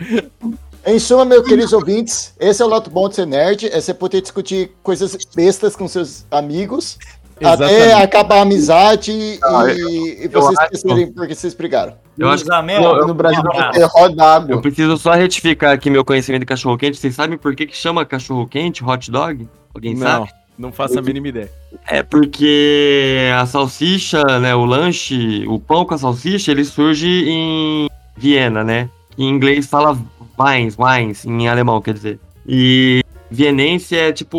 em 0.87 0.99
suma, 0.99 1.25
meus 1.25 1.47
queridos 1.47 1.73
ouvintes, 1.73 2.35
esse 2.41 2.63
é 2.63 2.65
o 2.65 2.69
Loto 2.69 2.91
Bom 2.91 3.09
de 3.09 3.17
ser 3.17 3.27
nerd. 3.27 3.67
É 3.69 3.81
você 3.81 3.95
poder 3.95 4.21
discutir 4.21 4.73
coisas 4.83 5.17
bestas 5.35 5.77
com 5.77 5.87
seus 5.89 6.27
amigos. 6.31 6.99
Até 7.45 7.65
Exatamente. 7.65 7.93
acabar 8.05 8.37
a 8.39 8.43
amizade 8.43 9.11
e, 9.11 9.41
Ah, 9.43 9.65
e 9.73 10.29
vocês 10.29 10.57
acho- 10.59 10.75
esquecerem 10.75 11.13
porque 11.13 11.35
vocês 11.35 11.55
brigaram. 11.55 11.95
Eu 12.17 12.29
acho 12.29 12.45
Luiz 12.45 12.51
Amel, 12.57 12.83
No, 12.83 13.07
no 13.09 13.15
Brasil 13.15 13.41
um 13.41 13.43
vai 13.43 13.57
abraço. 13.57 13.79
ter 13.81 13.85
roda 13.87 14.47
Eu 14.49 14.61
preciso 14.61 14.97
só 14.97 15.13
retificar 15.13 15.73
aqui 15.73 15.91
meu 15.91 16.05
conhecimento 16.05 16.41
de 16.41 16.47
cachorro 16.47 16.77
quente. 16.79 16.99
Vocês 16.99 17.15
sabem 17.15 17.37
por 17.37 17.57
que, 17.57 17.67
que 17.67 17.77
chama 17.77 18.05
cachorro 18.05 18.47
quente 18.47 18.85
hot 18.85 19.11
dog? 19.11 19.49
Alguém 19.75 19.95
Não, 19.95 20.07
sabe? 20.07 20.31
Não 20.59 20.73
faço 20.73 20.99
a 20.99 21.03
mínima 21.03 21.29
ideia. 21.29 21.51
É 21.89 22.03
porque 22.03 23.31
a 23.37 23.47
salsicha, 23.47 24.23
né, 24.41 24.55
o 24.55 24.65
lanche, 24.65 25.45
o 25.49 25.59
pão 25.59 25.85
com 25.85 25.95
a 25.95 25.99
salsicha, 25.99 26.51
ele 26.51 26.65
surge 26.65 27.09
em 27.29 27.89
Viena, 28.17 28.63
né? 28.63 28.89
Em 29.19 29.29
inglês 29.29 29.67
fala 29.67 29.99
Weins, 30.39 30.77
Weins, 30.79 31.25
em 31.25 31.49
alemão, 31.49 31.81
quer 31.81 31.95
dizer. 31.95 32.21
E 32.47 33.03
vienense 33.31 33.97
é 33.97 34.13
tipo 34.13 34.39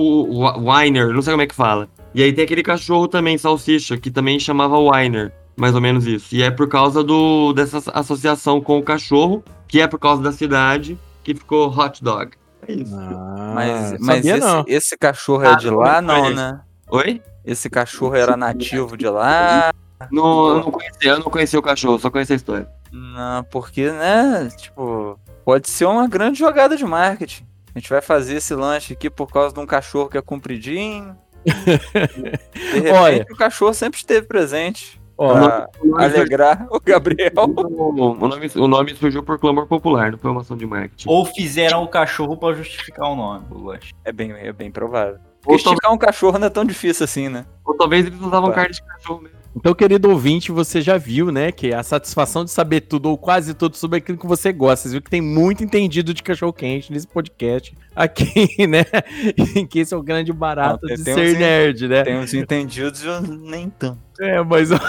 Weiner, 0.59 1.13
não 1.13 1.21
sei 1.21 1.33
como 1.33 1.43
é 1.43 1.47
que 1.47 1.55
fala. 1.55 1.87
E 2.13 2.21
aí 2.21 2.31
tem 2.31 2.43
aquele 2.43 2.63
cachorro 2.63 3.07
também, 3.07 3.37
salsicha, 3.37 3.97
que 3.97 4.11
também 4.11 4.39
chamava 4.39 4.77
Weiner, 4.77 5.31
mais 5.55 5.73
ou 5.73 5.81
menos 5.81 6.05
isso. 6.05 6.35
E 6.35 6.43
é 6.43 6.51
por 6.51 6.67
causa 6.67 7.03
do, 7.03 7.53
dessa 7.53 7.81
associação 7.91 8.61
com 8.61 8.77
o 8.77 8.83
cachorro, 8.83 9.43
que 9.67 9.81
é 9.81 9.87
por 9.87 9.99
causa 9.99 10.21
da 10.21 10.31
cidade, 10.31 10.97
que 11.23 11.33
ficou 11.33 11.67
hot 11.75 12.03
dog. 12.03 12.31
É 12.67 12.73
isso. 12.73 12.95
Ah, 12.97 13.51
Mas, 13.55 13.99
mas 13.99 14.25
esse, 14.25 14.39
não. 14.39 14.63
esse 14.67 14.97
cachorro 14.97 15.43
Ah, 15.47 15.53
é 15.53 15.55
de 15.55 15.69
lá, 15.69 16.01
não, 16.01 16.29
né? 16.29 16.61
Oi? 16.89 17.21
Esse 17.45 17.69
cachorro 17.69 18.15
era 18.15 18.37
nativo 18.37 18.95
de 18.97 19.07
lá. 19.07 19.71
Não, 20.11 20.47
eu 20.49 20.55
não 20.55 20.71
conhecia, 20.71 21.11
eu 21.11 21.19
não 21.19 21.29
conhecia 21.31 21.59
o 21.59 21.63
cachorro, 21.63 21.99
só 21.99 22.09
conhecia 22.09 22.35
a 22.35 22.37
história. 22.37 22.69
Não, 22.91 23.43
porque, 23.45 23.91
né? 23.91 24.49
Tipo, 24.57 25.19
pode 25.45 25.69
ser 25.69 25.85
uma 25.85 26.07
grande 26.07 26.39
jogada 26.39 26.75
de 26.77 26.85
marketing. 26.85 27.45
A 27.75 27.79
gente 27.79 27.89
vai 27.89 28.01
fazer 28.01 28.35
esse 28.35 28.53
lanche 28.53 28.93
aqui 28.93 29.09
por 29.09 29.31
causa 29.31 29.53
de 29.53 29.59
um 29.59 29.65
cachorro 29.65 30.09
que 30.09 30.17
é 30.17 30.21
compridinho. 30.21 31.17
De 31.43 32.79
repente, 32.79 32.91
Olha. 32.91 33.25
o 33.31 33.35
cachorro 33.35 33.73
sempre 33.73 33.97
esteve 33.99 34.27
presente. 34.27 35.01
Pra 35.15 35.69
alegrar 35.97 36.67
o 36.71 36.79
Gabriel. 36.79 37.31
O 37.35 37.91
nome, 38.27 38.51
o 38.55 38.67
nome 38.67 38.95
surgiu 38.95 39.23
por 39.23 39.39
clamor 39.39 39.67
popular, 39.67 40.11
não 40.11 40.17
foi 40.17 40.31
uma 40.31 40.41
ação 40.41 40.57
de 40.57 40.65
marketing. 40.65 41.07
Ou 41.07 41.25
fizeram 41.25 41.83
o 41.83 41.87
cachorro 41.87 42.35
pra 42.35 42.53
justificar 42.53 43.09
o 43.09 43.15
nome 43.15 43.45
do 43.45 43.63
lanche. 43.63 43.93
É 44.03 44.11
bem, 44.11 44.31
é 44.31 44.51
bem 44.51 44.71
provável. 44.71 45.19
Porque 45.41 45.57
esticar 45.57 45.91
um 45.91 45.97
cachorro 45.97 46.39
não 46.39 46.47
é 46.47 46.49
tão 46.49 46.65
difícil 46.65 47.03
assim, 47.03 47.29
né? 47.29 47.45
Ou 47.65 47.75
talvez 47.75 48.05
eles 48.05 48.19
usavam 48.19 48.51
carne 48.51 48.73
de 48.73 48.81
cachorro 48.81 49.21
mesmo. 49.21 49.32
Então, 49.55 49.73
querido 49.73 50.09
ouvinte, 50.09 50.51
você 50.51 50.81
já 50.81 50.97
viu, 50.97 51.31
né, 51.31 51.51
que 51.51 51.73
a 51.73 51.83
satisfação 51.83 52.43
de 52.43 52.51
saber 52.51 52.81
tudo 52.81 53.09
ou 53.09 53.17
quase 53.17 53.53
tudo 53.53 53.77
sobre 53.77 53.99
aquilo 53.99 54.17
que 54.17 54.25
você 54.25 54.51
gosta. 54.51 54.89
Você 54.89 54.93
viu 54.93 55.01
que 55.01 55.09
tem 55.09 55.21
muito 55.21 55.63
entendido 55.63 56.13
de 56.13 56.23
cachorro-quente 56.23 56.91
nesse 56.91 57.07
podcast 57.07 57.75
aqui, 57.95 58.47
né? 58.67 58.83
que 59.69 59.79
esse 59.79 59.93
é 59.93 59.97
o 59.97 60.01
grande 60.01 60.33
barato 60.33 60.87
Não, 60.87 60.95
de 60.95 61.03
ser 61.03 61.37
nerd, 61.37 61.87
né? 61.87 62.03
Tem 62.03 62.17
uns 62.17 62.33
entendidos 62.33 63.03
nem 63.29 63.69
tanto. 63.69 63.99
É, 64.19 64.43
mas 64.43 64.71
ó, 64.71 64.79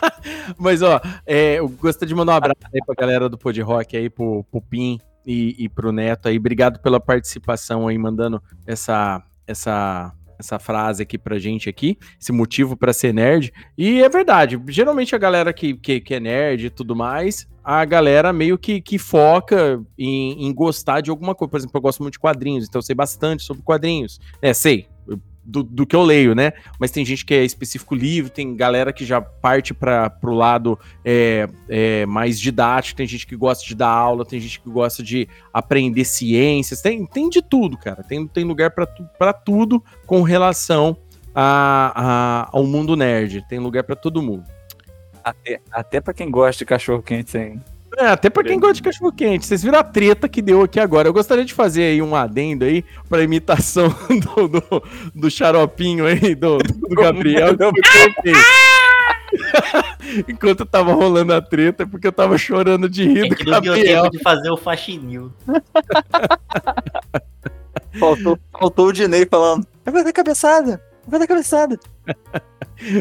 mas, 0.58 0.82
ó 0.82 1.00
é, 1.26 1.54
eu 1.54 1.68
gostaria 1.68 2.08
de 2.08 2.14
mandar 2.14 2.32
um 2.32 2.36
abraço 2.36 2.60
aí 2.72 2.80
pra 2.84 2.94
galera 2.94 3.28
do 3.28 3.38
Pod 3.38 3.60
Rock 3.60 3.96
aí, 3.96 4.08
pro, 4.08 4.44
pro 4.50 4.60
Pim 4.60 4.98
e, 5.26 5.64
e 5.64 5.68
pro 5.68 5.92
Neto 5.92 6.28
aí. 6.28 6.38
Obrigado 6.38 6.80
pela 6.80 7.00
participação 7.00 7.88
aí, 7.88 7.98
mandando 7.98 8.42
essa, 8.66 9.22
essa, 9.46 10.12
essa 10.38 10.58
frase 10.58 11.02
aqui 11.02 11.18
pra 11.18 11.38
gente 11.38 11.68
aqui, 11.68 11.98
esse 12.20 12.32
motivo 12.32 12.76
pra 12.76 12.92
ser 12.92 13.12
nerd. 13.12 13.52
E 13.76 14.02
é 14.02 14.08
verdade, 14.08 14.60
geralmente 14.68 15.14
a 15.14 15.18
galera 15.18 15.52
que, 15.52 15.74
que, 15.74 16.00
que 16.00 16.14
é 16.14 16.20
nerd 16.20 16.66
e 16.66 16.70
tudo 16.70 16.94
mais, 16.94 17.46
a 17.62 17.84
galera 17.84 18.32
meio 18.32 18.56
que, 18.56 18.80
que 18.80 18.98
foca 18.98 19.82
em, 19.98 20.46
em 20.46 20.54
gostar 20.54 21.00
de 21.00 21.10
alguma 21.10 21.34
coisa. 21.34 21.50
Por 21.50 21.56
exemplo, 21.58 21.76
eu 21.76 21.82
gosto 21.82 22.02
muito 22.02 22.12
de 22.12 22.20
quadrinhos, 22.20 22.66
então 22.68 22.78
eu 22.78 22.82
sei 22.82 22.94
bastante 22.94 23.42
sobre 23.42 23.62
quadrinhos. 23.62 24.20
É, 24.40 24.54
sei. 24.54 24.86
Do, 25.48 25.62
do 25.62 25.86
que 25.86 25.94
eu 25.94 26.02
leio, 26.02 26.34
né? 26.34 26.52
Mas 26.78 26.90
tem 26.90 27.04
gente 27.04 27.24
que 27.24 27.32
é 27.32 27.44
específico 27.44 27.94
livro, 27.94 28.28
tem 28.30 28.56
galera 28.56 28.92
que 28.92 29.04
já 29.04 29.20
parte 29.20 29.72
para 29.72 30.10
pro 30.10 30.34
lado 30.34 30.76
é, 31.04 31.48
é, 31.68 32.04
mais 32.06 32.40
didático, 32.40 32.96
tem 32.96 33.06
gente 33.06 33.26
que 33.26 33.36
gosta 33.36 33.64
de 33.64 33.74
dar 33.74 33.88
aula, 33.88 34.24
tem 34.24 34.40
gente 34.40 34.60
que 34.60 34.68
gosta 34.68 35.02
de 35.02 35.28
aprender 35.52 36.04
ciências, 36.04 36.82
tem, 36.82 37.06
tem 37.06 37.28
de 37.28 37.40
tudo, 37.40 37.76
cara. 37.78 38.02
Tem, 38.02 38.26
tem 38.26 38.42
lugar 38.44 38.72
para 38.72 38.86
tu, 38.86 39.06
tudo 39.44 39.82
com 40.04 40.22
relação 40.22 40.96
a, 41.34 41.92
a- 41.94 42.48
ao 42.52 42.64
mundo 42.66 42.96
nerd. 42.96 43.44
Tem 43.48 43.58
lugar 43.60 43.84
para 43.84 43.94
todo 43.94 44.20
mundo. 44.22 44.44
Até, 45.22 45.60
até 45.70 46.00
pra 46.00 46.14
quem 46.14 46.30
gosta 46.30 46.58
de 46.58 46.64
cachorro 46.66 47.02
quente 47.02 47.30
sem. 47.30 47.60
É, 47.96 48.08
até 48.08 48.28
pra 48.28 48.44
quem 48.44 48.60
gosta 48.60 48.74
de 48.74 48.82
cachorro 48.82 49.10
quente. 49.10 49.46
Vocês 49.46 49.62
viram 49.62 49.78
a 49.78 49.84
treta 49.84 50.28
que 50.28 50.42
deu 50.42 50.60
aqui 50.62 50.78
agora. 50.78 51.08
Eu 51.08 51.14
gostaria 51.14 51.44
de 51.46 51.54
fazer 51.54 51.84
aí 51.84 52.02
um 52.02 52.14
adendo 52.14 52.66
aí 52.66 52.84
pra 53.08 53.22
imitação 53.22 53.88
do, 54.36 54.48
do, 54.48 54.82
do 55.14 55.30
xaropinho 55.30 56.04
aí, 56.06 56.34
do, 56.34 56.58
do 56.58 56.94
Gabriel. 57.00 57.54
Enquanto 60.28 60.60
eu 60.60 60.66
tava 60.66 60.92
rolando 60.92 61.32
a 61.32 61.40
treta, 61.40 61.86
porque 61.86 62.06
eu 62.06 62.12
tava 62.12 62.36
chorando 62.36 62.88
de 62.88 63.04
rir 63.08 63.26
É 63.26 63.28
do 63.28 63.36
que 63.36 63.44
não 63.44 63.60
deu 63.60 63.74
Gabriel. 63.74 64.02
tempo 64.04 64.16
de 64.16 64.22
fazer 64.22 64.50
o 64.50 64.56
faxinil. 64.56 65.32
Faltou, 67.98 68.38
faltou 68.58 68.88
o 68.88 68.92
Dinei 68.92 69.26
falando. 69.26 69.66
Vai 69.84 70.04
dar 70.04 70.12
cabeçada! 70.12 70.82
Vai 71.06 71.18
dar 71.18 71.26
cabeçada! 71.26 71.78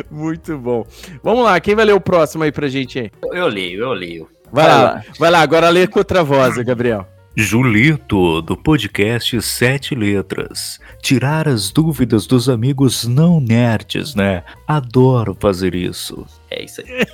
Muito 0.10 0.58
bom. 0.58 0.86
Vamos 1.22 1.44
lá, 1.44 1.60
quem 1.60 1.76
vai 1.76 1.84
ler 1.86 1.94
o 1.94 2.00
próximo 2.02 2.44
aí 2.44 2.52
pra 2.52 2.68
gente 2.68 2.98
aí? 3.00 3.12
Eu, 3.24 3.34
eu 3.34 3.48
leio, 3.48 3.82
eu 3.82 3.94
leio. 3.94 4.30
Vai, 4.56 4.68
lá, 4.68 5.04
vai 5.20 5.32
lá, 5.32 5.40
agora 5.42 5.70
lê 5.70 5.86
com 5.88 6.00
outra 6.00 6.24
voz, 6.24 6.56
Gabriel. 6.58 7.06
Julito, 7.38 8.42
do 8.42 8.56
podcast 8.56 9.42
Sete 9.42 9.94
Letras. 9.94 10.80
Tirar 11.02 11.50
as 11.50 11.70
dúvidas 11.70 12.26
dos 12.26 12.48
amigos 12.48 13.06
não 13.06 13.42
nerds, 13.42 14.16
né? 14.16 14.42
Adoro 14.66 15.36
fazer 15.38 15.76
isso. 15.76 16.26
É 16.50 16.64
isso 16.64 16.80
aí. 16.82 17.06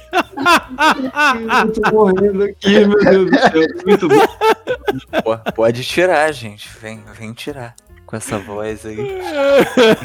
Eu 1.65 1.71
tô 1.73 1.91
morrendo 1.91 2.43
aqui, 2.43 2.85
meu 2.85 2.99
Deus 3.03 3.31
do 3.31 3.37
céu. 3.39 3.67
Muito 3.85 4.07
bom. 4.07 4.27
Pô, 5.23 5.37
pode 5.53 5.83
tirar, 5.83 6.31
gente. 6.31 6.69
Vem, 6.79 7.01
vem 7.17 7.33
tirar. 7.33 7.73
Com 8.05 8.17
essa 8.17 8.37
voz 8.37 8.85
aí. 8.85 8.97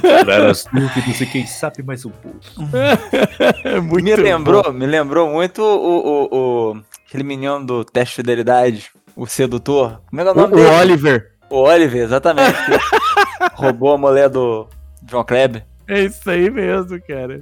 Tirar 0.00 0.46
as 0.48 0.64
dúvidas 0.72 1.20
e 1.20 1.26
quem 1.26 1.44
sabe 1.46 1.82
mais 1.82 2.04
um 2.06 2.10
pouco. 2.10 2.38
Muito 3.82 4.04
me 4.04 4.14
lembrou, 4.16 4.72
me 4.72 4.86
lembrou 4.86 5.28
muito 5.32 5.60
o, 5.60 5.98
o, 5.98 6.28
o- 6.72 6.82
aquele 7.08 7.22
menino 7.24 7.64
do 7.64 7.84
teste 7.84 8.12
de 8.12 8.16
fidelidade, 8.16 8.90
o 9.14 9.26
sedutor. 9.26 10.00
Como 10.08 10.20
é 10.20 10.24
é 10.24 10.28
o 10.28 10.32
O, 10.32 10.34
nome 10.36 10.54
o 10.54 10.56
dele? 10.56 10.68
Oliver. 10.70 11.32
O 11.48 11.56
Oliver, 11.62 12.02
exatamente. 12.02 12.56
roubou 13.54 13.94
a 13.94 13.98
mulher 13.98 14.28
do 14.28 14.68
John 15.02 15.24
Kleber. 15.24 15.64
É 15.88 16.00
isso 16.02 16.28
aí 16.28 16.50
mesmo, 16.50 17.00
cara. 17.06 17.40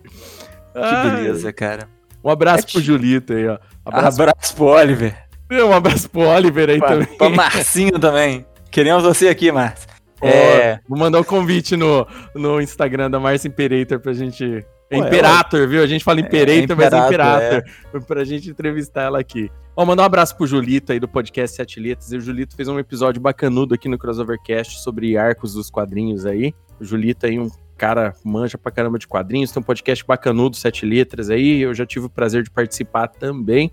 Que 0.75 1.11
beleza, 1.11 1.53
cara. 1.53 1.89
Um 2.23 2.31
abraço 2.31 2.65
É 2.69 2.73
pro 2.73 2.81
Julito 2.81 3.33
aí, 3.33 3.49
ó. 3.49 3.59
Abraço, 3.85 4.55
pro 4.55 4.65
Oliver. 4.67 5.17
Um 5.51 5.73
abraço 5.73 6.09
pro 6.11 6.23
Oliver 6.23 6.69
aí 6.71 6.79
Pra, 6.79 6.89
também. 6.89 7.17
pra 7.19 7.29
Marcinho 7.31 7.99
também. 7.99 8.47
Queremos 8.71 9.03
você 9.05 9.29
aqui, 9.29 9.53
Márcio. 9.53 9.89
É. 10.23 10.79
Vou 10.89 10.99
mandar 10.99 11.21
um 11.21 11.25
convite 11.25 11.77
no, 11.77 12.07
no 12.35 12.61
Instagram 12.61 13.11
da 13.11 13.21
Márcia 13.21 13.49
Imperator 13.49 14.01
pra 14.01 14.12
gente. 14.15 14.65
É 14.95 15.01
Ué, 15.01 15.07
Imperator, 15.09 15.68
viu? 15.68 15.82
A 15.82 15.86
gente 15.86 16.05
fala 16.05 16.20
Imperator, 16.20 16.76
mas 16.76 16.92
é 16.92 16.97
Imperator, 16.97 17.07
Imperator. 17.07 18.05
Pra 18.07 18.24
gente 18.24 18.51
entrevistar 18.51 19.03
ela 19.03 19.18
aqui. 19.20 19.51
Ó, 19.76 19.84
mandar 19.84 20.03
um 20.05 20.07
abraço 20.07 20.36
pro 20.36 20.47
Julito 20.47 20.92
aí 20.92 21.01
do 21.01 21.09
podcast 21.09 21.57
Sete 21.57 21.80
Letras. 21.80 22.12
E 22.12 22.16
o 22.16 22.20
Julito 22.20 22.55
fez 22.55 22.68
um 22.68 22.78
episódio 22.78 23.20
bacanudo 23.20 23.74
aqui 23.74 23.88
no 23.88 23.99
Crossovercast 23.99 24.80
sobre 24.80 25.16
arcos 25.16 25.55
dos 25.55 25.68
quadrinhos 25.68 26.24
aí. 26.24 26.55
O 26.80 26.84
Julito 26.84 27.26
aí, 27.26 27.38
um 27.40 27.51
cara 27.76 28.14
manja 28.24 28.57
pra 28.57 28.70
caramba 28.70 29.01
de 29.01 29.07
quadrinhos, 29.09 29.51
tem 29.51 29.61
um 29.61 29.64
podcast 29.64 30.05
bacanudo, 30.07 30.57
Sete 30.57 30.86
Letras 30.86 31.28
aí. 31.28 31.61
Eu 31.61 31.74
já 31.74 31.84
tive 31.84 32.07
o 32.07 32.09
prazer 32.09 32.45
de 32.45 32.51
participar 32.51 33.09
também. 33.09 33.72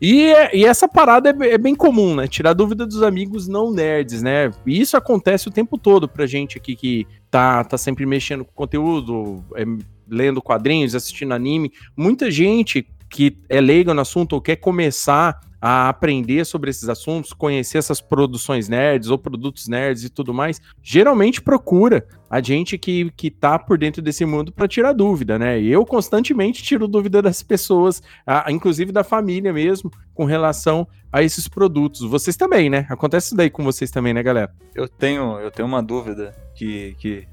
E, 0.00 0.24
é- 0.32 0.56
e 0.56 0.64
essa 0.64 0.88
parada 0.88 1.28
é, 1.28 1.50
é 1.50 1.58
bem 1.58 1.74
comum, 1.74 2.14
né? 2.14 2.26
Tirar 2.26 2.54
dúvida 2.54 2.86
dos 2.86 3.02
amigos 3.02 3.46
não 3.46 3.70
nerds, 3.70 4.22
né? 4.22 4.50
E 4.66 4.80
isso 4.80 4.96
acontece 4.96 5.48
o 5.48 5.50
tempo 5.50 5.76
todo 5.76 6.08
pra 6.08 6.24
gente 6.24 6.56
aqui 6.56 6.74
que 6.74 7.06
tá, 7.30 7.62
tá 7.62 7.76
sempre 7.76 8.06
mexendo 8.06 8.42
com 8.42 8.52
conteúdo, 8.54 9.44
é, 9.54 9.64
lendo 10.12 10.42
quadrinhos, 10.42 10.94
assistindo 10.94 11.32
anime. 11.32 11.72
Muita 11.96 12.30
gente 12.30 12.86
que 13.10 13.38
é 13.48 13.60
leiga 13.60 13.92
no 13.92 14.00
assunto 14.00 14.34
ou 14.34 14.40
quer 14.40 14.56
começar 14.56 15.40
a 15.64 15.88
aprender 15.88 16.44
sobre 16.44 16.70
esses 16.70 16.88
assuntos, 16.88 17.32
conhecer 17.32 17.78
essas 17.78 18.00
produções 18.00 18.68
nerds 18.68 19.10
ou 19.10 19.16
produtos 19.16 19.68
nerds 19.68 20.02
e 20.02 20.10
tudo 20.10 20.34
mais, 20.34 20.60
geralmente 20.82 21.40
procura 21.40 22.04
a 22.28 22.40
gente 22.40 22.76
que, 22.76 23.12
que 23.16 23.30
tá 23.30 23.56
por 23.60 23.78
dentro 23.78 24.02
desse 24.02 24.24
mundo 24.24 24.50
para 24.50 24.66
tirar 24.66 24.92
dúvida, 24.92 25.38
né? 25.38 25.60
E 25.60 25.70
eu 25.70 25.86
constantemente 25.86 26.64
tiro 26.64 26.88
dúvida 26.88 27.22
das 27.22 27.44
pessoas, 27.44 28.02
a- 28.26 28.50
inclusive 28.50 28.90
da 28.90 29.04
família 29.04 29.52
mesmo, 29.52 29.88
com 30.12 30.24
relação 30.24 30.84
a 31.12 31.22
esses 31.22 31.46
produtos. 31.46 32.00
Vocês 32.00 32.36
também, 32.36 32.68
né? 32.68 32.84
Acontece 32.90 33.26
isso 33.28 33.36
daí 33.36 33.48
com 33.50 33.62
vocês 33.62 33.90
também, 33.92 34.12
né, 34.12 34.22
galera? 34.22 34.52
Eu 34.74 34.88
tenho, 34.88 35.38
eu 35.38 35.50
tenho 35.52 35.68
uma 35.68 35.82
dúvida 35.82 36.34
que, 36.56 36.96
que, 36.98 37.28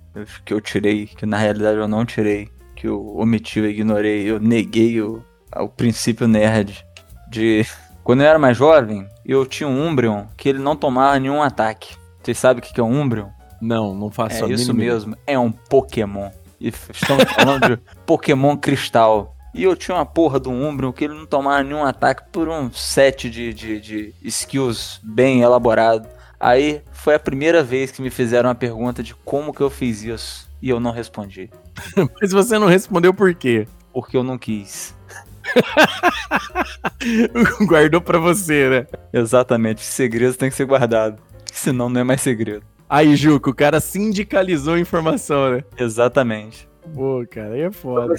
que 0.46 0.54
eu 0.54 0.62
tirei, 0.62 1.08
que 1.08 1.26
na 1.26 1.38
realidade 1.38 1.80
eu 1.80 1.88
não 1.88 2.06
tirei, 2.06 2.48
que 2.80 2.88
eu 2.88 3.18
omiti, 3.18 3.60
eu 3.60 3.70
ignorei, 3.70 4.24
eu 4.24 4.40
neguei 4.40 5.02
o, 5.02 5.22
o 5.54 5.68
princípio 5.68 6.28
nerd 6.28 6.86
de... 7.30 7.66
Quando 8.02 8.22
eu 8.22 8.28
era 8.28 8.40
mais 8.40 8.58
jovem, 8.58 9.06
eu 9.24 9.46
tinha 9.46 9.70
um 9.70 9.86
Umbreon 9.86 10.24
que 10.36 10.50
ele 10.50 10.58
não 10.58 10.76
tomava 10.76 11.20
nenhum 11.20 11.44
ataque. 11.44 11.96
Vocês 12.24 12.40
sabem 12.40 12.64
o 12.64 12.66
que 12.66 12.80
é 12.80 12.84
um 12.84 13.00
Umbreon? 13.00 13.28
Não, 13.62 13.94
não 13.94 14.10
faço 14.10 14.46
É 14.46 14.48
a 14.48 14.50
isso 14.50 14.74
mesmo, 14.74 15.16
é 15.28 15.38
um 15.38 15.52
Pokémon. 15.52 16.30
E 16.60 16.70
estamos 16.70 17.26
falando 17.34 17.68
de 17.68 17.78
Pokémon 18.08 18.58
Cristal. 18.58 19.36
E 19.54 19.64
eu 19.64 19.76
tinha 19.76 19.96
uma 19.96 20.06
porra 20.06 20.40
do 20.40 20.50
Umbreon 20.50 20.92
que 20.92 21.04
ele 21.04 21.14
não 21.14 21.26
tomava 21.26 21.62
nenhum 21.62 21.84
ataque 21.84 22.24
por 22.32 22.48
um 22.48 22.72
set 22.72 23.30
de, 23.30 23.54
de, 23.54 23.80
de 23.80 24.16
skills 24.24 25.00
bem 25.04 25.42
elaborado. 25.42 26.08
Aí 26.40 26.82
foi 26.92 27.14
a 27.14 27.20
primeira 27.20 27.62
vez 27.62 27.92
que 27.92 28.02
me 28.02 28.10
fizeram 28.10 28.50
uma 28.50 28.56
pergunta 28.56 29.04
de 29.04 29.14
como 29.14 29.54
que 29.54 29.62
eu 29.62 29.70
fiz 29.70 30.02
isso. 30.02 30.49
E 30.62 30.70
eu 30.70 30.80
não 30.80 30.92
respondi. 30.92 31.50
Mas 32.22 32.32
você 32.32 32.60
não 32.60 32.68
respondeu 32.68 33.14
por 33.14 33.34
quê? 33.34 33.68
Porque 33.94 34.18
eu 34.18 34.24
não 34.24 34.38
quis. 34.38 34.96
Guardou 37.66 38.02
pra 38.02 38.20
você, 38.20 38.70
né? 38.70 38.88
Exatamente. 39.14 39.82
Segredos 39.82 40.38
tem 40.38 40.50
que 40.50 40.56
ser 40.56 40.66
guardado. 40.66 41.22
Senão 41.52 41.90
não 41.90 42.02
é 42.02 42.04
mais 42.04 42.22
segredo. 42.22 42.64
Aí, 42.90 43.16
Juco, 43.16 43.52
o 43.52 43.56
cara 43.56 43.80
sindicalizou 43.80 44.74
a 44.76 44.80
informação, 44.80 45.52
né? 45.52 45.64
Exatamente. 45.78 46.68
Pô, 46.94 47.24
cara, 47.30 47.54
aí 47.54 47.62
é 47.62 47.72
foda. 47.72 48.16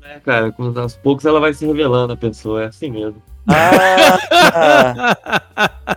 né, 0.00 0.20
cara? 0.24 0.52
Com- 0.52 0.72
Aos 0.78 0.96
poucos 0.96 1.24
ela 1.24 1.40
vai 1.40 1.52
se 1.52 1.66
revelando 1.66 2.12
a 2.12 2.16
pessoa, 2.16 2.62
é 2.62 2.66
assim 2.66 2.90
mesmo. 2.90 3.20
Ah, 3.48 5.16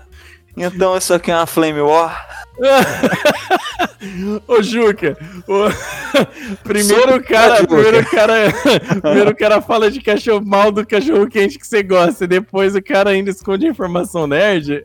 então 0.58 0.98
isso 0.98 1.14
aqui 1.14 1.32
é 1.32 1.36
uma 1.36 1.46
Flame 1.46 1.82
War? 1.82 2.41
Ô, 4.48 4.62
Juca, 4.62 5.18
o- 5.48 5.70
primeiro 6.64 7.02
Sobre 7.14 7.24
cara, 7.24 7.58
Juca. 7.58 7.68
primeiro 7.76 8.10
cara, 8.10 8.34
primeiro 9.02 9.36
cara 9.36 9.62
fala 9.62 9.90
de 9.92 10.02
cachorro 10.02 10.44
mal 10.46 10.72
do 10.72 10.86
cachorro 10.86 11.28
quente 11.28 11.58
que 11.60 11.66
você 11.68 11.82
gosta, 11.84 12.24
e 12.24 12.28
depois 12.28 12.76
o 12.76 12.82
cara 12.82 13.12
ainda 13.12 13.30
esconde 13.30 13.66
a 13.66 13.70
informação 13.70 14.28
nerd. 14.28 14.84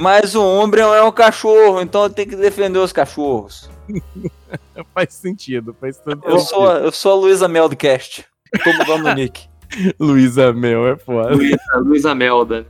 Mas 0.00 0.34
o 0.34 0.42
Umbreon 0.62 0.94
é 0.94 1.02
um 1.02 1.12
cachorro, 1.12 1.80
então 1.80 2.04
eu 2.04 2.10
tenho 2.10 2.28
que 2.28 2.36
defender 2.36 2.78
os 2.78 2.92
cachorros. 2.92 3.70
faz 4.94 5.14
sentido, 5.14 5.74
faz 5.80 5.98
todo 5.98 6.20
Eu 6.24 6.38
sentido. 6.38 6.48
sou, 6.48 6.66
eu 6.72 6.92
sou 6.92 7.12
a 7.12 7.16
Luísa 7.16 7.48
Mel 7.48 7.68
do 7.68 7.76
cast. 7.76 8.24
Tô 8.64 8.72
mudando 8.72 9.06
o 9.06 9.14
nick. 9.14 9.46
Luísa 9.98 10.52
Mel 10.52 10.86
é 10.88 10.96
foda. 10.96 11.34
Luísa, 11.34 11.58
Luísa 11.76 12.14
Melda. 12.14 12.66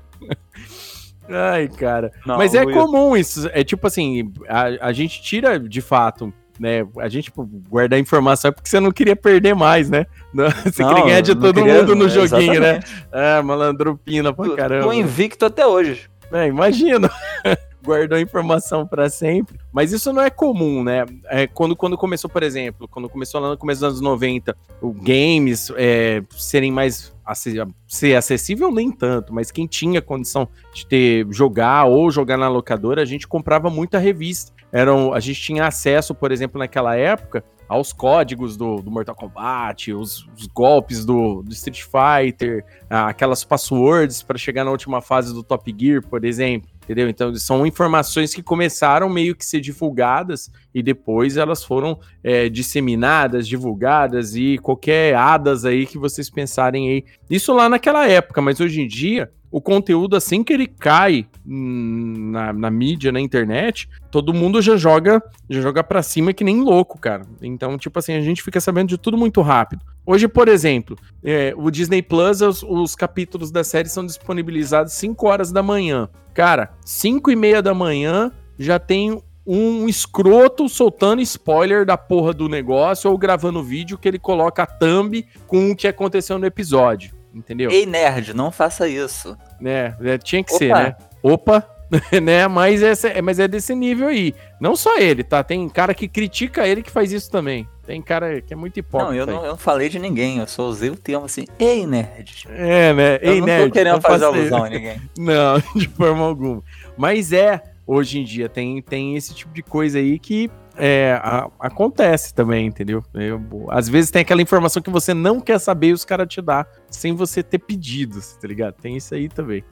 Ai, 1.28 1.68
cara. 1.68 2.12
Não, 2.26 2.36
Mas 2.36 2.54
é 2.54 2.64
comum 2.64 3.16
isso. 3.16 3.48
É 3.52 3.64
tipo 3.64 3.86
assim, 3.86 4.32
a, 4.48 4.88
a 4.88 4.92
gente 4.92 5.22
tira 5.22 5.58
de 5.58 5.80
fato 5.80 6.32
né? 6.58 6.86
A 6.98 7.08
gente 7.08 7.24
tipo, 7.26 7.44
guardar 7.68 7.98
informação 7.98 8.48
é 8.48 8.52
porque 8.52 8.68
você 8.68 8.80
não 8.80 8.90
queria 8.90 9.16
perder 9.16 9.54
mais, 9.54 9.90
né? 9.90 10.06
Você 10.64 10.82
não, 10.82 10.88
queria 10.90 11.04
ganhar 11.04 11.20
de 11.20 11.34
todo 11.34 11.54
queria, 11.54 11.74
mundo 11.74 11.94
no 11.94 12.08
joguinho, 12.08 12.60
né? 12.60 12.80
É, 13.12 13.42
malandropina 13.42 14.32
pra 14.32 14.56
caramba. 14.56 14.84
Tô 14.84 14.92
invicto 14.92 15.44
até 15.44 15.66
hoje. 15.66 16.08
É, 16.32 16.46
imagina. 16.46 17.10
Guardou 17.82 18.18
informação 18.18 18.86
para 18.86 19.08
sempre. 19.08 19.58
Mas 19.72 19.92
isso 19.92 20.12
não 20.12 20.20
é 20.20 20.28
comum, 20.28 20.82
né? 20.82 21.06
É, 21.26 21.46
quando, 21.46 21.76
quando 21.76 21.96
começou, 21.96 22.28
por 22.28 22.42
exemplo, 22.42 22.88
quando 22.88 23.08
começou 23.08 23.40
lá 23.40 23.50
no 23.50 23.56
começo 23.56 23.80
dos 23.80 23.90
anos 23.90 24.00
90, 24.00 24.56
o 24.80 24.92
games 24.92 25.70
é, 25.76 26.22
serem 26.36 26.72
mais 26.72 27.14
ser 27.34 28.14
acessível 28.14 28.70
nem 28.70 28.90
tanto, 28.90 29.34
mas 29.34 29.50
quem 29.50 29.66
tinha 29.66 30.00
condição 30.00 30.48
de 30.72 30.86
ter 30.86 31.26
jogar 31.30 31.84
ou 31.84 32.10
jogar 32.10 32.36
na 32.36 32.48
locadora, 32.48 33.02
a 33.02 33.04
gente 33.04 33.26
comprava 33.26 33.68
muita 33.68 33.98
revista. 33.98 34.52
Eram, 34.72 35.12
a 35.12 35.20
gente 35.20 35.40
tinha 35.40 35.66
acesso, 35.66 36.14
por 36.14 36.30
exemplo, 36.32 36.58
naquela 36.58 36.96
época, 36.96 37.44
aos 37.68 37.92
códigos 37.92 38.56
do, 38.56 38.76
do 38.76 38.90
Mortal 38.90 39.14
Kombat, 39.14 39.92
os, 39.92 40.26
os 40.36 40.46
golpes 40.46 41.04
do, 41.04 41.42
do, 41.42 41.52
Street 41.52 41.82
Fighter, 41.82 42.64
aquelas 42.88 43.42
passwords 43.44 44.22
para 44.22 44.38
chegar 44.38 44.64
na 44.64 44.70
última 44.70 45.00
fase 45.00 45.32
do 45.34 45.42
Top 45.42 45.74
Gear, 45.76 46.02
por 46.06 46.24
exemplo. 46.24 46.70
Entendeu? 46.86 47.08
Então, 47.08 47.34
são 47.34 47.66
informações 47.66 48.32
que 48.32 48.44
começaram 48.44 49.08
meio 49.08 49.34
que 49.34 49.44
ser 49.44 49.60
divulgadas 49.60 50.52
e 50.72 50.84
depois 50.84 51.36
elas 51.36 51.64
foram 51.64 51.98
é, 52.22 52.48
disseminadas, 52.48 53.48
divulgadas 53.48 54.36
e 54.36 54.56
qualquer 54.58 55.16
hadas 55.16 55.64
aí 55.64 55.84
que 55.84 55.98
vocês 55.98 56.30
pensarem 56.30 56.88
aí. 56.88 57.04
Isso 57.28 57.52
lá 57.52 57.68
naquela 57.68 58.06
época, 58.08 58.40
mas 58.40 58.60
hoje 58.60 58.80
em 58.80 58.86
dia 58.86 59.28
o 59.56 59.60
conteúdo, 59.62 60.16
assim 60.16 60.44
que 60.44 60.52
ele 60.52 60.66
cai 60.66 61.26
na, 61.42 62.52
na, 62.52 62.70
mídia, 62.70 63.10
na 63.10 63.18
internet, 63.18 63.88
todo 64.10 64.34
mundo 64.34 64.60
já 64.60 64.76
joga 64.76 65.22
já 65.48 65.62
joga 65.62 65.82
pra 65.82 66.02
cima 66.02 66.34
que 66.34 66.44
nem 66.44 66.60
louco, 66.60 66.98
cara. 66.98 67.22
Então, 67.40 67.78
tipo 67.78 67.98
assim, 67.98 68.12
a 68.12 68.20
gente 68.20 68.42
fica 68.42 68.60
sabendo 68.60 68.88
de 68.88 68.98
tudo 68.98 69.16
muito 69.16 69.40
rápido. 69.40 69.80
Hoje, 70.04 70.28
por 70.28 70.46
exemplo, 70.46 70.94
é, 71.24 71.54
o 71.56 71.70
Disney 71.70 72.02
Plus, 72.02 72.42
os, 72.42 72.62
os, 72.62 72.94
capítulos 72.94 73.50
da 73.50 73.64
série 73.64 73.88
são 73.88 74.04
disponibilizados 74.04 74.92
5 74.92 75.26
horas 75.26 75.50
da 75.50 75.62
manhã. 75.62 76.06
Cara, 76.34 76.74
5 76.84 77.30
e 77.30 77.36
meia 77.36 77.62
da 77.62 77.72
manhã 77.72 78.30
já 78.58 78.78
tem 78.78 79.22
um 79.46 79.88
escroto 79.88 80.68
soltando 80.68 81.22
spoiler 81.22 81.86
da 81.86 81.96
porra 81.96 82.34
do 82.34 82.46
negócio 82.46 83.10
ou 83.10 83.16
gravando 83.16 83.62
vídeo 83.62 83.96
que 83.96 84.06
ele 84.06 84.18
coloca 84.18 84.64
a 84.64 84.66
thumb 84.66 85.24
com 85.46 85.70
o 85.70 85.76
que 85.76 85.88
aconteceu 85.88 86.38
no 86.38 86.44
episódio 86.44 87.16
entendeu? 87.36 87.70
Ei, 87.70 87.84
nerd, 87.84 88.34
não 88.34 88.50
faça 88.50 88.88
isso. 88.88 89.36
É, 89.64 89.94
é 90.02 90.18
tinha 90.18 90.42
que 90.42 90.52
Opa. 90.52 90.58
ser, 90.58 90.74
né? 90.74 90.96
Opa, 91.22 91.66
né? 92.22 92.48
Mas, 92.48 92.82
é, 92.82 93.20
mas 93.22 93.38
é 93.38 93.48
desse 93.48 93.74
nível 93.74 94.08
aí. 94.08 94.34
Não 94.60 94.74
só 94.76 94.98
ele, 94.98 95.22
tá? 95.22 95.42
Tem 95.42 95.68
cara 95.68 95.94
que 95.94 96.08
critica 96.08 96.66
ele 96.66 96.82
que 96.82 96.90
faz 96.90 97.12
isso 97.12 97.30
também. 97.30 97.66
Tem 97.86 98.02
cara 98.02 98.40
que 98.40 98.52
é 98.52 98.56
muito 98.56 98.78
hipócrita. 98.78 99.12
Não, 99.12 99.18
eu 99.18 99.26
não, 99.26 99.44
eu 99.44 99.50
não 99.50 99.56
falei 99.56 99.88
de 99.88 99.98
ninguém, 99.98 100.38
eu 100.38 100.46
só 100.46 100.64
usei 100.64 100.90
o 100.90 100.96
termo 100.96 101.24
assim, 101.24 101.44
ei, 101.56 101.86
nerd. 101.86 102.44
É, 102.50 102.92
né? 102.92 103.18
Eu 103.22 103.32
ei, 103.32 103.38
não 103.38 103.46
nerd. 103.46 103.66
tô 103.66 103.72
querendo 103.72 104.00
fazer 104.00 104.24
alusão 104.24 104.64
a 104.64 104.68
ninguém. 104.68 105.00
Não, 105.16 105.62
de 105.74 105.86
forma 105.88 106.24
alguma. 106.24 106.62
Mas 106.96 107.32
é, 107.32 107.62
hoje 107.86 108.18
em 108.18 108.24
dia, 108.24 108.48
tem, 108.48 108.82
tem 108.82 109.14
esse 109.16 109.32
tipo 109.32 109.54
de 109.54 109.62
coisa 109.62 109.98
aí 109.98 110.18
que 110.18 110.50
é, 110.76 111.18
a, 111.22 111.48
acontece 111.60 112.34
também, 112.34 112.66
entendeu? 112.66 113.02
Eu, 113.14 113.40
às 113.70 113.88
vezes 113.88 114.10
tem 114.10 114.22
aquela 114.22 114.42
informação 114.42 114.82
que 114.82 114.90
você 114.90 115.12
não 115.14 115.40
quer 115.40 115.58
saber 115.58 115.88
e 115.88 115.92
os 115.92 116.04
caras 116.04 116.28
te 116.28 116.40
dão 116.40 116.64
sem 116.90 117.14
você 117.14 117.42
ter 117.42 117.58
pedido, 117.58 118.20
tá 118.40 118.48
ligado? 118.48 118.74
Tem 118.74 118.96
isso 118.96 119.14
aí 119.14 119.28
também. 119.28 119.64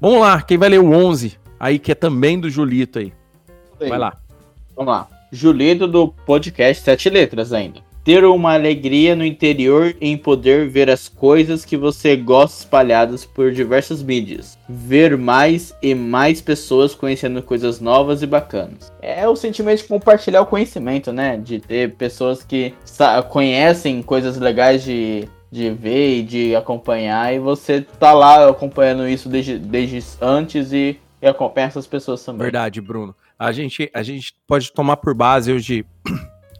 Vamos 0.00 0.20
lá, 0.20 0.40
quem 0.42 0.58
vai 0.58 0.68
ler 0.68 0.80
o 0.80 0.92
11 0.92 1.38
aí, 1.58 1.78
que 1.78 1.92
é 1.92 1.94
também 1.94 2.38
do 2.38 2.48
Julito 2.48 2.98
aí? 2.98 3.12
Vai 3.78 3.98
lá. 3.98 4.16
Vamos 4.74 4.92
lá. 4.92 5.08
Julito 5.32 5.86
do 5.86 6.08
podcast 6.08 6.82
Sete 6.82 7.08
Letras 7.08 7.52
ainda 7.52 7.89
ter 8.10 8.24
uma 8.24 8.54
alegria 8.54 9.14
no 9.14 9.24
interior 9.24 9.94
em 10.00 10.16
poder 10.16 10.68
ver 10.68 10.90
as 10.90 11.08
coisas 11.08 11.64
que 11.64 11.76
você 11.76 12.16
gosta 12.16 12.58
espalhadas 12.58 13.24
por 13.24 13.52
diversas 13.52 14.02
mídias. 14.02 14.58
Ver 14.68 15.16
mais 15.16 15.72
e 15.80 15.94
mais 15.94 16.40
pessoas 16.40 16.92
conhecendo 16.92 17.40
coisas 17.40 17.80
novas 17.80 18.20
e 18.20 18.26
bacanas. 18.26 18.92
É 19.00 19.28
o 19.28 19.36
sentimento 19.36 19.82
de 19.82 19.84
compartilhar 19.84 20.40
o 20.40 20.46
conhecimento, 20.46 21.12
né? 21.12 21.36
De 21.36 21.60
ter 21.60 21.94
pessoas 21.94 22.42
que 22.42 22.74
conhecem 23.28 24.02
coisas 24.02 24.36
legais 24.38 24.82
de, 24.82 25.28
de 25.48 25.70
ver 25.70 26.18
e 26.18 26.22
de 26.24 26.56
acompanhar, 26.56 27.32
e 27.32 27.38
você 27.38 27.80
tá 27.80 28.12
lá 28.12 28.48
acompanhando 28.48 29.08
isso 29.08 29.28
desde, 29.28 29.56
desde 29.56 30.02
antes 30.20 30.72
e, 30.72 30.98
e 31.22 31.28
acompanha 31.28 31.68
essas 31.68 31.86
pessoas 31.86 32.24
também. 32.24 32.42
Verdade, 32.42 32.80
Bruno. 32.80 33.14
A 33.38 33.52
gente, 33.52 33.88
a 33.94 34.02
gente 34.02 34.34
pode 34.48 34.72
tomar 34.72 34.96
por 34.96 35.14
base 35.14 35.52
hoje 35.52 35.86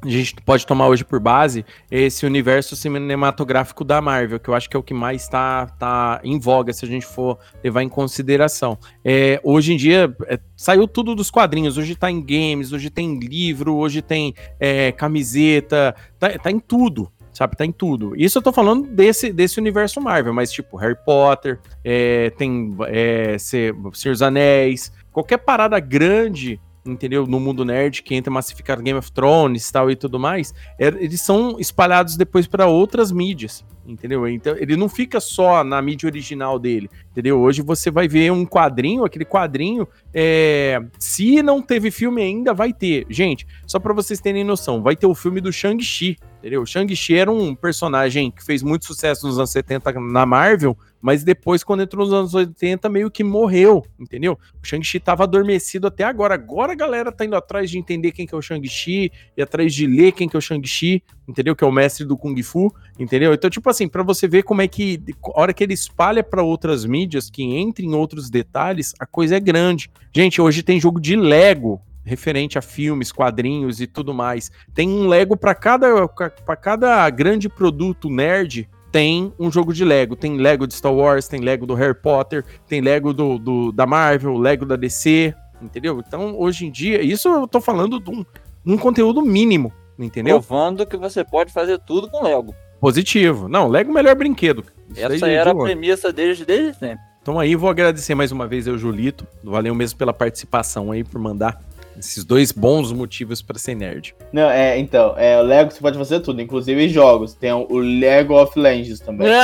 a 0.02 0.08
gente 0.08 0.34
pode 0.36 0.66
tomar 0.66 0.88
hoje 0.88 1.04
por 1.04 1.20
base 1.20 1.64
esse 1.90 2.24
universo 2.24 2.74
cinematográfico 2.74 3.84
da 3.84 4.00
Marvel, 4.00 4.40
que 4.40 4.48
eu 4.48 4.54
acho 4.54 4.68
que 4.68 4.76
é 4.76 4.80
o 4.80 4.82
que 4.82 4.94
mais 4.94 5.22
está 5.22 5.66
tá 5.66 6.20
em 6.24 6.38
voga, 6.38 6.72
se 6.72 6.84
a 6.84 6.88
gente 6.88 7.04
for 7.04 7.38
levar 7.62 7.82
em 7.82 7.88
consideração. 7.88 8.78
É, 9.04 9.38
hoje 9.42 9.74
em 9.74 9.76
dia, 9.76 10.14
é, 10.26 10.38
saiu 10.56 10.88
tudo 10.88 11.14
dos 11.14 11.30
quadrinhos, 11.30 11.76
hoje 11.76 11.92
está 11.92 12.10
em 12.10 12.20
games, 12.20 12.72
hoje 12.72 12.88
tem 12.88 13.18
livro, 13.18 13.74
hoje 13.74 14.00
tem 14.00 14.34
é, 14.58 14.90
camiseta, 14.92 15.94
tá, 16.18 16.30
tá, 16.38 16.50
em 16.50 16.58
tudo, 16.58 17.12
sabe? 17.32 17.56
Tá 17.56 17.66
em 17.66 17.72
tudo. 17.72 18.14
Isso 18.16 18.38
eu 18.38 18.42
tô 18.42 18.52
falando 18.52 18.88
desse, 18.88 19.32
desse 19.32 19.60
universo 19.60 20.00
Marvel, 20.00 20.32
mas 20.32 20.50
tipo, 20.50 20.78
Harry 20.78 20.96
Potter, 21.04 21.60
é, 21.84 22.30
tem 22.30 22.74
é, 22.88 23.36
Senhor 23.38 23.74
dos 24.12 24.22
Anéis, 24.22 24.90
qualquer 25.12 25.38
parada 25.38 25.78
grande 25.78 26.58
entendeu? 26.90 27.26
No 27.26 27.40
mundo 27.40 27.64
nerd, 27.64 28.02
que 28.02 28.14
entra 28.14 28.30
massificado 28.30 28.82
Game 28.82 28.98
of 28.98 29.10
Thrones 29.12 29.70
tal 29.70 29.90
e 29.90 29.96
tudo 29.96 30.18
mais, 30.18 30.54
é, 30.78 30.88
eles 30.88 31.20
são 31.20 31.58
espalhados 31.58 32.16
depois 32.16 32.46
para 32.46 32.66
outras 32.66 33.12
mídias, 33.12 33.64
entendeu? 33.86 34.26
Então 34.28 34.56
ele 34.56 34.76
não 34.76 34.88
fica 34.88 35.20
só 35.20 35.62
na 35.64 35.80
mídia 35.80 36.08
original 36.08 36.58
dele, 36.58 36.90
entendeu? 37.10 37.40
Hoje 37.40 37.62
você 37.62 37.90
vai 37.90 38.08
ver 38.08 38.30
um 38.32 38.44
quadrinho, 38.44 39.04
aquele 39.04 39.24
quadrinho, 39.24 39.86
é, 40.12 40.80
se 40.98 41.42
não 41.42 41.62
teve 41.62 41.90
filme 41.90 42.22
ainda, 42.22 42.52
vai 42.52 42.72
ter. 42.72 43.06
Gente, 43.08 43.46
só 43.66 43.78
para 43.78 43.94
vocês 43.94 44.20
terem 44.20 44.44
noção, 44.44 44.82
vai 44.82 44.96
ter 44.96 45.06
o 45.06 45.14
filme 45.14 45.40
do 45.40 45.52
Shang-Chi, 45.52 46.16
entendeu? 46.38 46.64
Shang-Chi 46.66 47.16
era 47.16 47.30
um 47.30 47.54
personagem 47.54 48.30
que 48.30 48.44
fez 48.44 48.62
muito 48.62 48.86
sucesso 48.86 49.26
nos 49.26 49.38
anos 49.38 49.50
70 49.50 49.92
na 50.00 50.26
Marvel, 50.26 50.76
mas 51.00 51.24
depois, 51.24 51.64
quando 51.64 51.82
entrou 51.82 52.04
nos 52.04 52.12
anos 52.12 52.34
80, 52.34 52.88
meio 52.88 53.10
que 53.10 53.24
morreu, 53.24 53.84
entendeu? 53.98 54.38
O 54.62 54.66
Shang-Chi 54.66 55.00
tava 55.00 55.24
adormecido 55.24 55.86
até 55.86 56.04
agora. 56.04 56.34
Agora 56.34 56.72
a 56.72 56.76
galera 56.76 57.10
tá 57.10 57.24
indo 57.24 57.36
atrás 57.36 57.70
de 57.70 57.78
entender 57.78 58.12
quem 58.12 58.26
que 58.26 58.34
é 58.34 58.38
o 58.38 58.42
Shang-Chi 58.42 59.10
e 59.36 59.42
atrás 59.42 59.72
de 59.74 59.86
ler 59.86 60.12
quem 60.12 60.28
que 60.28 60.36
é 60.36 60.38
o 60.38 60.42
Shang-Chi, 60.42 61.02
entendeu? 61.26 61.56
Que 61.56 61.64
é 61.64 61.66
o 61.66 61.72
mestre 61.72 62.04
do 62.04 62.16
Kung 62.16 62.40
Fu, 62.42 62.72
entendeu? 62.98 63.32
Então, 63.32 63.48
tipo 63.48 63.70
assim, 63.70 63.88
para 63.88 64.02
você 64.02 64.28
ver 64.28 64.42
como 64.42 64.60
é 64.60 64.68
que, 64.68 65.02
a 65.34 65.40
hora 65.40 65.54
que 65.54 65.64
ele 65.64 65.74
espalha 65.74 66.22
para 66.22 66.42
outras 66.42 66.84
mídias, 66.84 67.30
que 67.30 67.42
entra 67.42 67.84
em 67.84 67.94
outros 67.94 68.28
detalhes, 68.28 68.92
a 69.00 69.06
coisa 69.06 69.36
é 69.36 69.40
grande. 69.40 69.90
Gente, 70.14 70.40
hoje 70.40 70.62
tem 70.62 70.78
jogo 70.78 71.00
de 71.00 71.16
Lego, 71.16 71.80
referente 72.04 72.58
a 72.58 72.62
filmes, 72.62 73.12
quadrinhos 73.12 73.80
e 73.80 73.86
tudo 73.86 74.12
mais. 74.12 74.50
Tem 74.74 74.88
um 74.88 75.06
Lego 75.06 75.36
para 75.36 75.54
cada, 75.54 76.06
pra 76.08 76.56
cada 76.56 77.08
grande 77.08 77.48
produto 77.48 78.10
nerd 78.10 78.68
tem 78.90 79.32
um 79.38 79.50
jogo 79.50 79.72
de 79.72 79.84
Lego. 79.84 80.16
Tem 80.16 80.36
Lego 80.36 80.66
de 80.66 80.74
Star 80.74 80.92
Wars, 80.92 81.28
tem 81.28 81.40
Lego 81.40 81.66
do 81.66 81.74
Harry 81.74 81.94
Potter, 81.94 82.44
tem 82.66 82.80
Lego 82.80 83.12
do, 83.12 83.38
do 83.38 83.72
da 83.72 83.86
Marvel, 83.86 84.36
Lego 84.36 84.66
da 84.66 84.76
DC, 84.76 85.34
entendeu? 85.62 86.02
Então, 86.06 86.38
hoje 86.38 86.66
em 86.66 86.70
dia, 86.70 87.02
isso 87.02 87.28
eu 87.28 87.46
tô 87.46 87.60
falando 87.60 88.00
de 88.00 88.10
um, 88.10 88.24
um 88.66 88.76
conteúdo 88.76 89.22
mínimo, 89.22 89.72
entendeu? 89.98 90.40
Provando 90.40 90.86
que 90.86 90.96
você 90.96 91.24
pode 91.24 91.52
fazer 91.52 91.78
tudo 91.78 92.08
com 92.10 92.22
Lego. 92.22 92.54
Positivo. 92.80 93.48
Não, 93.48 93.68
Lego 93.68 93.90
é 93.90 93.92
o 93.92 93.94
melhor 93.94 94.14
brinquedo. 94.14 94.64
Isso 94.90 95.04
Essa 95.04 95.28
era 95.28 95.50
a 95.50 95.54
premissa 95.54 96.12
desde, 96.12 96.44
desde 96.44 96.78
sempre. 96.78 97.10
Então 97.22 97.38
aí, 97.38 97.54
vou 97.54 97.68
agradecer 97.68 98.14
mais 98.14 98.32
uma 98.32 98.46
vez 98.46 98.66
ao 98.66 98.78
Julito. 98.78 99.26
Valeu 99.44 99.74
mesmo 99.74 99.98
pela 99.98 100.12
participação 100.12 100.90
aí, 100.90 101.04
por 101.04 101.20
mandar 101.20 101.60
esses 102.00 102.24
dois 102.24 102.52
bons 102.52 102.92
motivos 102.92 103.42
para 103.42 103.58
ser 103.58 103.74
nerd. 103.74 104.14
Não, 104.32 104.50
é, 104.50 104.78
então, 104.78 105.14
é, 105.16 105.38
o 105.38 105.42
Lego 105.42 105.70
você 105.70 105.80
pode 105.80 105.98
fazer 105.98 106.20
tudo, 106.20 106.40
inclusive 106.40 106.88
jogos. 106.88 107.34
Tem 107.34 107.52
o 107.52 107.78
Lego 107.78 108.34
of 108.34 108.58
Legends 108.58 109.00
também. 109.00 109.28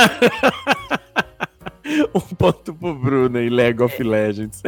um 2.13 2.19
ponto 2.19 2.73
pro 2.73 2.95
Bruno 2.95 3.37
aí, 3.37 3.49
Lego 3.49 3.85
of 3.85 4.03
Legends. 4.03 4.61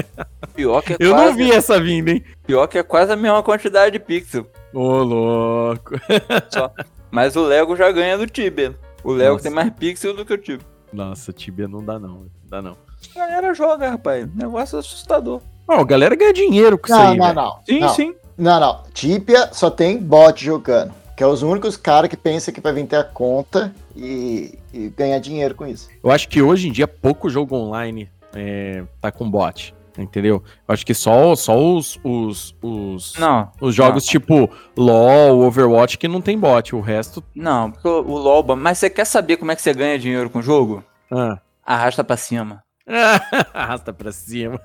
Pior 0.55 0.81
que 0.81 0.93
é 0.93 0.97
Eu 0.99 1.11
quase... 1.11 1.25
não 1.25 1.35
vi 1.35 1.51
essa 1.51 1.79
vinda, 1.79 2.11
hein? 2.11 2.23
Pior 2.45 2.67
que 2.67 2.77
é 2.77 2.83
quase 2.83 3.11
a 3.11 3.15
mesma 3.15 3.43
quantidade 3.43 3.91
de 3.91 3.99
pixel. 3.99 4.47
Ô, 4.73 5.03
louco. 5.03 5.95
Só. 6.49 6.71
Mas 7.11 7.35
o 7.35 7.43
Lego 7.43 7.75
já 7.75 7.91
ganha 7.91 8.17
do 8.17 8.27
Tibia. 8.27 8.77
O 9.03 9.11
Lego 9.11 9.33
Nossa. 9.33 9.43
tem 9.43 9.51
mais 9.51 9.69
pixel 9.71 10.13
do 10.13 10.25
que 10.25 10.33
o 10.33 10.37
Tibia. 10.37 10.65
Nossa, 10.91 11.33
Tibia 11.33 11.67
não 11.67 11.83
dá 11.83 11.99
não, 11.99 12.09
não 12.09 12.29
dá 12.45 12.61
não. 12.61 12.77
A 13.15 13.19
galera 13.19 13.53
joga, 13.53 13.89
rapaz. 13.89 14.27
Negócio 14.35 14.77
assustador. 14.77 15.41
Não, 15.69 15.81
a 15.81 15.85
galera 15.85 16.15
ganha 16.15 16.33
dinheiro 16.33 16.77
com 16.77 16.91
não, 16.91 16.97
isso 16.99 17.11
aí. 17.11 17.17
Não, 17.17 17.33
não, 17.33 17.59
Sim, 17.67 17.79
não. 17.79 17.89
sim. 17.89 18.15
Não, 18.37 18.59
não. 18.59 18.83
Tibia 18.93 19.49
só 19.53 19.69
tem 19.69 19.97
bot 19.97 20.43
jogando. 20.43 20.93
que 21.15 21.21
é 21.23 21.27
os 21.27 21.43
únicos 21.43 21.77
caras 21.77 22.09
que 22.09 22.17
pensam 22.17 22.53
que 22.53 22.59
vai 22.61 22.73
vir 22.73 22.87
ter 22.87 22.95
a 22.95 23.03
conta 23.03 23.73
e, 23.95 24.57
e 24.73 24.89
ganhar 24.89 25.19
dinheiro 25.19 25.53
com 25.53 25.67
isso. 25.67 25.89
Eu 26.03 26.09
acho 26.09 26.27
que 26.27 26.41
hoje 26.41 26.67
em 26.67 26.71
dia 26.71 26.87
pouco 26.87 27.29
jogo 27.29 27.55
online 27.55 28.09
é, 28.33 28.83
tá 29.01 29.11
com 29.11 29.29
bot. 29.29 29.75
Entendeu? 29.97 30.41
Eu 30.65 30.73
acho 30.73 30.85
que 30.85 30.93
só, 30.93 31.35
só 31.35 31.57
os, 31.61 31.99
os, 32.05 32.55
os, 32.61 33.13
Não. 33.17 33.51
os 33.59 33.75
jogos 33.75 34.05
não. 34.05 34.09
tipo 34.11 34.49
LoL, 34.77 35.41
Overwatch 35.41 35.97
que 35.97 36.07
não 36.07 36.21
tem 36.21 36.39
bot. 36.39 36.73
O 36.73 36.79
resto. 36.79 37.21
Não, 37.35 37.69
porque 37.69 37.87
o, 37.87 38.07
o 38.07 38.17
LoL. 38.17 38.55
Mas 38.55 38.77
você 38.77 38.89
quer 38.89 39.03
saber 39.05 39.35
como 39.35 39.51
é 39.51 39.55
que 39.57 39.61
você 39.61 39.73
ganha 39.73 39.99
dinheiro 39.99 40.29
com 40.29 40.39
o 40.39 40.43
jogo? 40.43 40.83
Ah. 41.11 41.37
Arrasta 41.65 42.01
pra 42.03 42.15
cima. 42.15 42.63
Arrasta 43.53 43.93
pra 43.93 44.11
cima. 44.11 44.59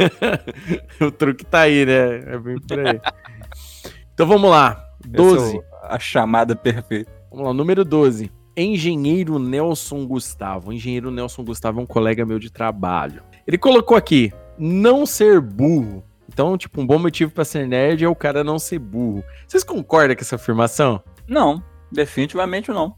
o 1.00 1.10
truque 1.10 1.44
tá 1.44 1.60
aí, 1.60 1.84
né? 1.84 2.22
É 2.34 2.38
bem 2.38 2.56
por 2.60 2.78
aí. 2.86 3.00
Então 4.14 4.26
vamos 4.26 4.50
lá. 4.50 4.84
Esse 5.04 5.10
12. 5.12 5.56
é 5.56 5.58
o- 5.58 5.64
a 5.82 5.98
chamada 5.98 6.54
perfeita. 6.54 7.10
Vamos 7.30 7.46
lá, 7.46 7.52
número 7.54 7.84
12. 7.84 8.30
Engenheiro 8.56 9.38
Nelson 9.38 10.06
Gustavo. 10.06 10.72
Engenheiro 10.72 11.10
Nelson 11.10 11.44
Gustavo 11.44 11.80
é 11.80 11.82
um 11.82 11.86
colega 11.86 12.26
meu 12.26 12.38
de 12.38 12.50
trabalho. 12.50 13.22
Ele 13.46 13.56
colocou 13.58 13.96
aqui: 13.96 14.32
não 14.58 15.06
ser 15.06 15.40
burro. 15.40 16.04
Então, 16.32 16.56
tipo, 16.56 16.80
um 16.80 16.86
bom 16.86 16.98
motivo 16.98 17.32
pra 17.32 17.44
ser 17.44 17.66
nerd 17.66 18.04
é 18.04 18.08
o 18.08 18.14
cara 18.14 18.44
não 18.44 18.58
ser 18.58 18.78
burro. 18.78 19.24
Vocês 19.48 19.64
concordam 19.64 20.14
com 20.14 20.22
essa 20.22 20.36
afirmação? 20.36 21.02
Não, 21.26 21.60
definitivamente 21.90 22.70
não. 22.70 22.94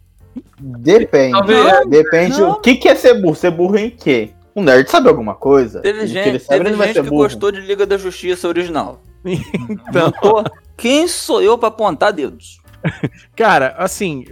Depende. 0.61 1.33
Talvez- 1.33 1.65
né? 1.65 1.85
Depende. 1.89 2.41
Não. 2.41 2.51
O 2.53 2.61
que, 2.61 2.77
que 2.77 2.89
é 2.89 2.95
ser 2.95 3.15
burro? 3.21 3.35
Ser 3.35 3.51
burro 3.51 3.79
em 3.79 3.89
quê? 3.91 4.31
O 4.55 4.63
nerd 4.63 4.91
sabe 4.91 5.09
alguma 5.09 5.35
coisa? 5.35 5.81
Teve 5.81 6.07
gente, 6.07 6.29
ele 6.29 6.39
sabe, 6.39 6.59
teve 6.59 6.71
ele 6.71 6.77
vai 6.77 6.89
gente 6.89 7.03
que 7.03 7.09
burro. 7.11 7.23
gostou 7.23 7.51
de 7.53 7.61
Liga 7.61 7.87
da 7.87 7.97
Justiça 7.97 8.49
original. 8.49 9.01
Então, 9.25 10.05
Não 10.07 10.11
tô- 10.13 10.45
Quem 10.77 11.07
sou 11.09 11.41
eu 11.43 11.57
pra 11.57 11.69
apontar 11.69 12.13
dedos? 12.13 12.61
cara, 13.37 13.75
assim, 13.79 14.25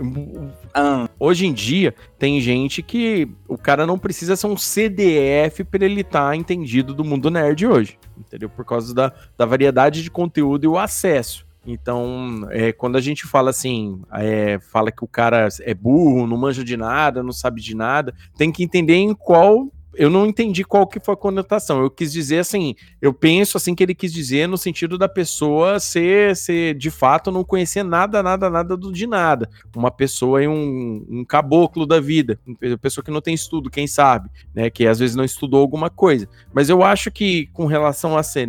Ah, 0.74 1.08
hoje 1.18 1.46
em 1.46 1.52
dia 1.52 1.94
tem 2.18 2.40
gente 2.40 2.82
que 2.82 3.28
o 3.48 3.56
cara 3.56 3.86
não 3.86 3.96
precisa 3.98 4.34
ser 4.36 4.46
um 4.48 4.56
CDF 4.56 5.62
pra 5.64 5.84
ele 5.84 6.00
estar 6.00 6.34
entendido 6.36 6.92
do 6.92 7.04
mundo 7.04 7.30
nerd 7.30 7.66
hoje, 7.66 7.98
entendeu? 8.18 8.48
Por 8.48 8.64
causa 8.64 8.92
da, 8.94 9.12
da 9.38 9.46
variedade 9.46 10.02
de 10.02 10.10
conteúdo 10.10 10.64
e 10.64 10.68
o 10.68 10.76
acesso. 10.78 11.46
Então, 11.66 12.46
é, 12.50 12.72
quando 12.72 12.96
a 12.96 13.00
gente 13.00 13.26
fala 13.26 13.50
assim, 13.50 14.00
é, 14.12 14.58
fala 14.60 14.90
que 14.90 15.04
o 15.04 15.08
cara 15.08 15.46
é 15.60 15.74
burro, 15.74 16.26
não 16.26 16.36
manja 16.36 16.64
de 16.64 16.76
nada, 16.76 17.22
não 17.22 17.32
sabe 17.32 17.60
de 17.60 17.76
nada, 17.76 18.12
tem 18.36 18.50
que 18.50 18.64
entender 18.64 18.94
em 18.96 19.14
qual. 19.14 19.68
Eu 19.94 20.08
não 20.08 20.26
entendi 20.26 20.64
qual 20.64 20.86
que 20.86 21.00
foi 21.00 21.14
a 21.14 21.16
conotação. 21.16 21.80
Eu 21.82 21.90
quis 21.90 22.12
dizer 22.12 22.38
assim, 22.38 22.74
eu 23.02 23.12
penso 23.12 23.56
assim 23.56 23.74
que 23.74 23.82
ele 23.82 23.94
quis 23.94 24.12
dizer 24.12 24.46
no 24.46 24.56
sentido 24.56 24.96
da 24.96 25.08
pessoa 25.08 25.80
ser, 25.80 26.36
ser 26.36 26.74
de 26.74 26.90
fato 26.90 27.30
não 27.30 27.44
conhecer 27.44 27.82
nada, 27.82 28.22
nada, 28.22 28.48
nada 28.48 28.76
do, 28.76 28.92
de 28.92 29.06
nada 29.06 29.48
uma 29.74 29.90
pessoa 29.90 30.42
em 30.42 30.48
um, 30.48 31.06
um 31.08 31.24
caboclo 31.24 31.86
da 31.86 32.00
vida, 32.00 32.38
uma 32.46 32.78
pessoa 32.78 33.04
que 33.04 33.10
não 33.10 33.20
tem 33.20 33.34
estudo, 33.34 33.70
quem 33.70 33.86
sabe, 33.86 34.28
né? 34.54 34.70
Que 34.70 34.86
às 34.86 34.98
vezes 34.98 35.16
não 35.16 35.24
estudou 35.24 35.60
alguma 35.60 35.90
coisa. 35.90 36.28
Mas 36.52 36.68
eu 36.68 36.82
acho 36.82 37.10
que 37.10 37.46
com 37.52 37.66
relação 37.66 38.16
a 38.16 38.22
ser 38.22 38.48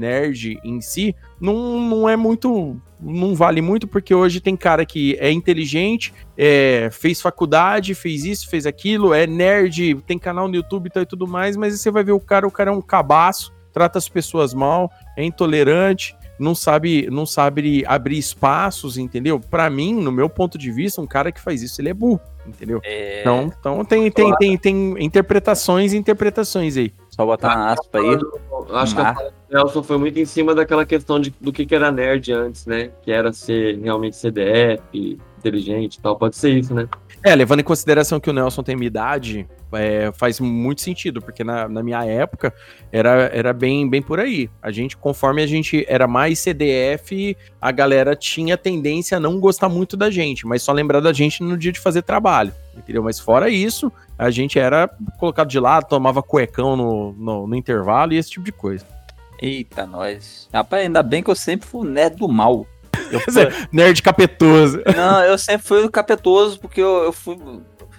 em 0.64 0.82
si, 0.82 1.16
não, 1.42 1.82
não 1.82 2.08
é 2.08 2.16
muito. 2.16 2.80
Não 3.00 3.34
vale 3.34 3.62
muito, 3.64 3.88
porque 3.88 4.14
hoje 4.14 4.40
tem 4.40 4.56
cara 4.56 4.86
que 4.86 5.18
é 5.20 5.32
inteligente, 5.32 6.14
é, 6.38 6.88
fez 6.92 7.20
faculdade, 7.20 7.96
fez 7.96 8.24
isso, 8.24 8.48
fez 8.48 8.68
aquilo, 8.68 9.12
é 9.12 9.26
nerd, 9.26 9.96
tem 10.06 10.20
canal 10.20 10.48
no 10.48 10.54
YouTube 10.54 10.92
e 10.96 11.06
tudo 11.08 11.28
mais, 11.28 11.58
mas 11.58 11.74
aí 11.74 11.80
você 11.80 11.90
vai 11.90 12.04
ver 12.04 12.12
o 12.12 12.20
cara, 12.20 12.46
o 12.46 12.52
cara 12.52 12.70
é 12.70 12.74
um 12.74 12.82
cabaço, 12.82 13.52
trata 13.74 13.98
as 13.98 14.08
pessoas 14.08 14.54
mal, 14.54 14.92
é 15.18 15.24
intolerante, 15.24 16.16
não 16.38 16.54
sabe, 16.54 17.08
não 17.10 17.26
sabe 17.26 17.84
abrir 17.88 18.20
espaços, 18.20 19.00
entendeu? 19.00 19.40
Pra 19.40 19.68
mim, 19.68 19.96
no 19.96 20.12
meu 20.12 20.30
ponto 20.30 20.56
de 20.56 20.72
vista, 20.72 21.02
um 21.02 21.08
cara 21.08 21.32
que 21.32 21.42
faz 21.42 21.64
isso, 21.64 21.82
ele 21.82 21.90
é 21.90 21.96
burro, 21.96 22.22
entendeu? 22.46 22.82
é, 22.84 23.22
Então, 23.22 23.52
então 23.60 23.84
tem, 23.84 24.12
tem, 24.12 24.36
tem, 24.36 24.58
tem 24.60 25.04
interpretações 25.04 25.92
e 25.92 25.98
interpretações 25.98 26.78
aí. 26.78 26.94
Só 27.10 27.26
botar 27.26 27.56
uma 27.56 27.72
aspa 27.72 27.98
aí. 27.98 28.20
Eu 28.70 28.76
acho 28.78 28.96
que 28.96 29.02
do 29.02 29.32
Nelson 29.52 29.84
foi 29.84 29.98
muito 29.98 30.18
em 30.18 30.26
cima 30.26 30.56
daquela 30.56 30.86
questão 30.86 31.20
de, 31.20 31.34
do 31.42 31.52
que, 31.52 31.66
que 31.66 31.76
era 31.76 31.92
nerd 31.92 32.32
antes, 32.32 32.66
né? 32.66 32.92
Que 33.02 33.12
era 33.12 33.34
ser 33.34 33.78
realmente 33.80 34.16
CDF, 34.16 35.20
inteligente 35.38 35.96
e 35.96 36.02
tal. 36.02 36.18
Pode 36.18 36.38
ser 36.38 36.52
isso, 36.52 36.74
né? 36.74 36.88
É, 37.24 37.36
levando 37.36 37.60
em 37.60 37.64
consideração 37.64 38.20
que 38.20 38.30
o 38.30 38.34
Nelson 38.34 38.64
tem 38.64 38.76
minha 38.76 38.88
idade, 38.88 39.46
é, 39.74 40.12
faz 40.14 40.40
muito 40.40 40.82
sentido, 40.82 41.22
porque 41.22 41.44
na, 41.44 41.68
na 41.68 41.84
minha 41.84 42.04
época 42.04 42.54
era, 42.92 43.30
era 43.34 43.54
bem, 43.54 43.88
bem 43.88 44.02
por 44.02 44.20
aí. 44.20 44.50
A 44.62 44.72
gente, 44.72 44.98
conforme 44.98 45.42
a 45.44 45.48
gente 45.48 45.86
era 45.88 46.08
mais 46.08 46.40
CDF, 46.40 47.38
a 47.62 47.72
galera 47.72 48.16
tinha 48.16 48.58
tendência 48.58 49.18
a 49.18 49.20
não 49.20 49.40
gostar 49.40 49.70
muito 49.70 49.96
da 49.96 50.10
gente, 50.10 50.48
mas 50.48 50.64
só 50.64 50.72
lembrar 50.72 51.00
da 51.00 51.14
gente 51.14 51.44
no 51.44 51.58
dia 51.58 51.72
de 51.72 51.80
fazer 51.80 52.02
trabalho, 52.02 52.54
entendeu? 52.76 53.04
Mas 53.04 53.20
fora 53.20 53.50
isso, 53.50 53.92
a 54.18 54.32
gente 54.32 54.58
era 54.58 54.90
colocado 55.20 55.50
de 55.50 55.60
lado, 55.60 55.88
tomava 55.88 56.24
cuecão 56.24 56.76
no, 56.76 57.14
no, 57.14 57.48
no 57.48 57.56
intervalo 57.56 58.14
e 58.14 58.18
esse 58.18 58.32
tipo 58.32 58.46
de 58.46 58.52
coisa. 58.52 58.86
Eita, 59.42 59.86
nós. 59.88 60.48
Rapaz, 60.54 60.84
ainda 60.84 61.02
bem 61.02 61.24
que 61.24 61.30
eu 61.30 61.36
sempre 61.36 61.68
fui 61.68 61.82
o 61.82 61.90
nerd 61.90 62.16
do 62.18 62.28
mal. 62.28 62.66
Eu 63.12 63.20
fui- 63.22 63.34
Nerd 63.72 64.02
capetoso. 64.02 64.82
Não, 64.96 65.24
eu 65.24 65.38
sempre 65.38 65.66
fui 65.68 65.90
capetoso 65.90 66.60
porque 66.60 66.82
eu, 66.82 67.04
eu 67.06 67.12
fui. 67.14 67.38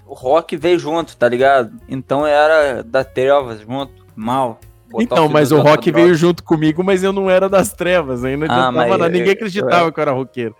O 0.06 0.14
rock 0.14 0.56
veio 0.56 0.78
junto, 0.78 1.16
tá 1.16 1.28
ligado? 1.28 1.72
Então 1.88 2.20
eu 2.20 2.26
era 2.26 2.82
da 2.82 3.02
trevas 3.02 3.60
junto, 3.60 4.06
mal. 4.14 4.60
Então, 5.00 5.26
mas 5.28 5.50
o 5.52 5.58
rock 5.60 5.90
veio 5.90 6.14
junto 6.14 6.44
comigo, 6.44 6.84
mas 6.84 7.02
eu 7.02 7.14
não 7.14 7.30
era 7.30 7.48
das 7.48 7.72
trevas, 7.72 8.22
ainda 8.24 8.44
Ah, 8.48 8.70
nada, 8.70 9.04
eu- 9.06 9.10
ninguém 9.10 9.32
acreditava 9.32 9.86
eu- 9.86 9.92
que 9.92 9.98
eu 9.98 10.02
era 10.02 10.12
roqueiro. 10.12 10.54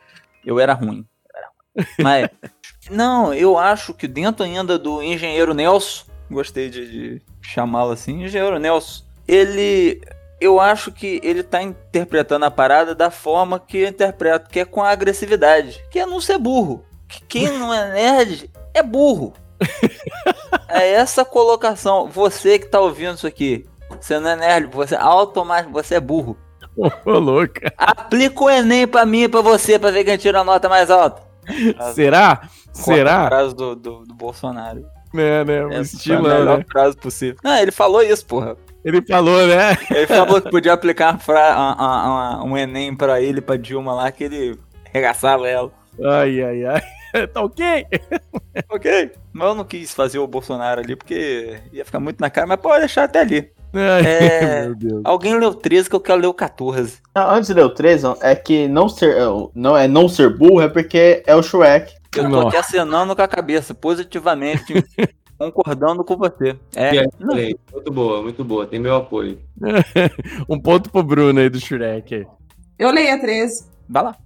Eu 0.44 0.58
era 0.58 0.72
ruim. 0.72 1.04
eu 1.34 1.38
era 1.38 1.48
ruim. 1.48 1.86
Mas. 2.02 2.28
não, 2.90 3.32
eu 3.34 3.58
acho 3.58 3.92
que 3.94 4.08
dentro 4.08 4.42
ainda 4.44 4.78
do 4.78 5.02
engenheiro 5.02 5.52
Nelson, 5.54 6.04
gostei 6.30 6.70
de, 6.70 6.90
de 6.90 7.22
chamá-lo 7.42 7.90
assim, 7.92 8.24
engenheiro 8.24 8.58
Nelson, 8.58 9.04
ele. 9.28 10.00
Eu 10.42 10.58
acho 10.58 10.90
que 10.90 11.20
ele 11.22 11.44
tá 11.44 11.62
interpretando 11.62 12.44
a 12.44 12.50
parada 12.50 12.96
da 12.96 13.12
forma 13.12 13.60
que 13.60 13.78
eu 13.78 13.88
interpreto, 13.88 14.50
que 14.50 14.58
é 14.58 14.64
com 14.64 14.82
a 14.82 14.90
agressividade, 14.90 15.80
que 15.88 16.00
é 16.00 16.04
não 16.04 16.20
ser 16.20 16.36
burro. 16.36 16.84
Que 17.06 17.22
Quem 17.26 17.58
não 17.58 17.72
é 17.72 17.92
nerd 17.92 18.50
é 18.74 18.82
burro. 18.82 19.32
É 20.68 20.90
essa 20.92 21.22
colocação. 21.22 22.08
Você 22.08 22.58
que 22.58 22.66
tá 22.66 22.80
ouvindo 22.80 23.14
isso 23.14 23.26
aqui, 23.26 23.66
você 24.00 24.18
não 24.18 24.30
é 24.30 24.36
nerd, 24.36 24.70
você 24.72 24.94
automaticamente, 24.94 25.72
você 25.72 25.96
é 25.96 26.00
burro. 26.00 26.36
Ô, 27.04 27.18
louca. 27.18 27.72
Aplica 27.76 28.42
o 28.42 28.50
Enem 28.50 28.86
pra 28.86 29.04
mim 29.04 29.24
e 29.24 29.28
pra 29.28 29.42
você, 29.42 29.78
pra 29.78 29.90
ver 29.90 30.04
quem 30.04 30.16
tira 30.16 30.40
a 30.40 30.44
nota 30.44 30.70
mais 30.70 30.90
alta. 30.90 31.22
Será? 31.94 32.48
Será? 32.72 33.26
frase 33.26 33.54
do, 33.54 33.76
do, 33.76 34.04
do 34.04 34.14
Bolsonaro. 34.14 34.82
É, 35.14 35.44
né? 35.44 35.66
Um 35.66 35.72
Essa 35.72 35.98
foi 35.98 36.16
a 36.16 36.22
melhor 36.22 36.58
né? 36.58 36.64
frase 36.72 36.96
possível. 36.96 37.36
Não, 37.44 37.56
ele 37.58 37.70
falou 37.70 38.02
isso, 38.02 38.24
porra. 38.24 38.56
Ele 38.84 39.00
falou, 39.06 39.46
né? 39.46 39.76
Ele 39.90 40.06
falou 40.06 40.40
que 40.40 40.50
podia 40.50 40.72
aplicar 40.72 41.18
fra- 41.18 41.54
uma- 41.56 41.74
uma- 41.74 42.06
uma- 42.40 42.44
um 42.44 42.56
Enem 42.58 42.94
pra 42.96 43.20
ele, 43.20 43.40
pra 43.40 43.56
Dilma 43.56 43.94
lá, 43.94 44.10
que 44.10 44.24
ele 44.24 44.58
arregaçava 44.88 45.48
ela. 45.48 45.70
Ai, 46.04 46.42
ai, 46.42 46.64
ai. 46.64 46.82
Tá 47.34 47.42
ok? 47.42 47.86
Ok. 48.70 49.12
Mas 49.34 49.48
eu 49.48 49.54
não 49.54 49.64
quis 49.64 49.92
fazer 49.92 50.18
o 50.18 50.26
Bolsonaro 50.26 50.80
ali, 50.80 50.96
porque 50.96 51.58
ia 51.70 51.84
ficar 51.84 52.00
muito 52.00 52.18
na 52.20 52.30
cara, 52.30 52.46
mas 52.46 52.58
pode 52.58 52.80
deixar 52.80 53.04
até 53.04 53.20
ali. 53.20 53.50
Ai, 53.74 54.06
É. 54.06 54.62
Meu 54.66 54.74
Deus. 54.74 55.00
Alguém 55.04 55.38
leu 55.38 55.52
13 55.54 55.90
que 55.90 55.94
eu 55.96 56.00
quero 56.00 56.20
ler 56.22 56.26
o 56.28 56.34
14. 56.34 57.00
Não, 57.14 57.30
antes 57.30 57.48
de 57.48 57.54
ler 57.54 57.64
o 57.66 57.70
13, 57.70 58.06
é 58.22 58.34
que 58.34 58.66
não 58.66 58.88
ser, 58.88 59.14
não 59.54 59.76
é 59.76 59.86
não 59.86 60.08
ser 60.08 60.30
burro 60.34 60.62
é 60.62 60.68
porque 60.68 61.22
é 61.26 61.36
o 61.36 61.42
Shrek. 61.42 61.92
Eu 62.16 62.22
tô 62.24 62.28
Nossa. 62.30 62.48
aqui 62.48 62.56
acenando 62.56 63.14
com 63.14 63.22
a 63.22 63.28
cabeça, 63.28 63.74
positivamente, 63.74 64.72
concordando 65.50 66.04
com 66.04 66.16
você. 66.16 66.58
É. 66.76 67.06
Muito 67.72 67.92
boa, 67.92 68.22
muito 68.22 68.44
boa. 68.44 68.66
Tem 68.66 68.78
meu 68.78 68.96
apoio. 68.96 69.40
um 70.48 70.60
ponto 70.60 70.90
pro 70.90 71.02
Bruno 71.02 71.40
aí 71.40 71.48
do 71.48 71.58
Shrek. 71.58 72.26
Eu 72.78 72.90
leio 72.90 73.14
a 73.14 73.18
13. 73.18 73.66
vai 73.88 74.04
lá. 74.04 74.16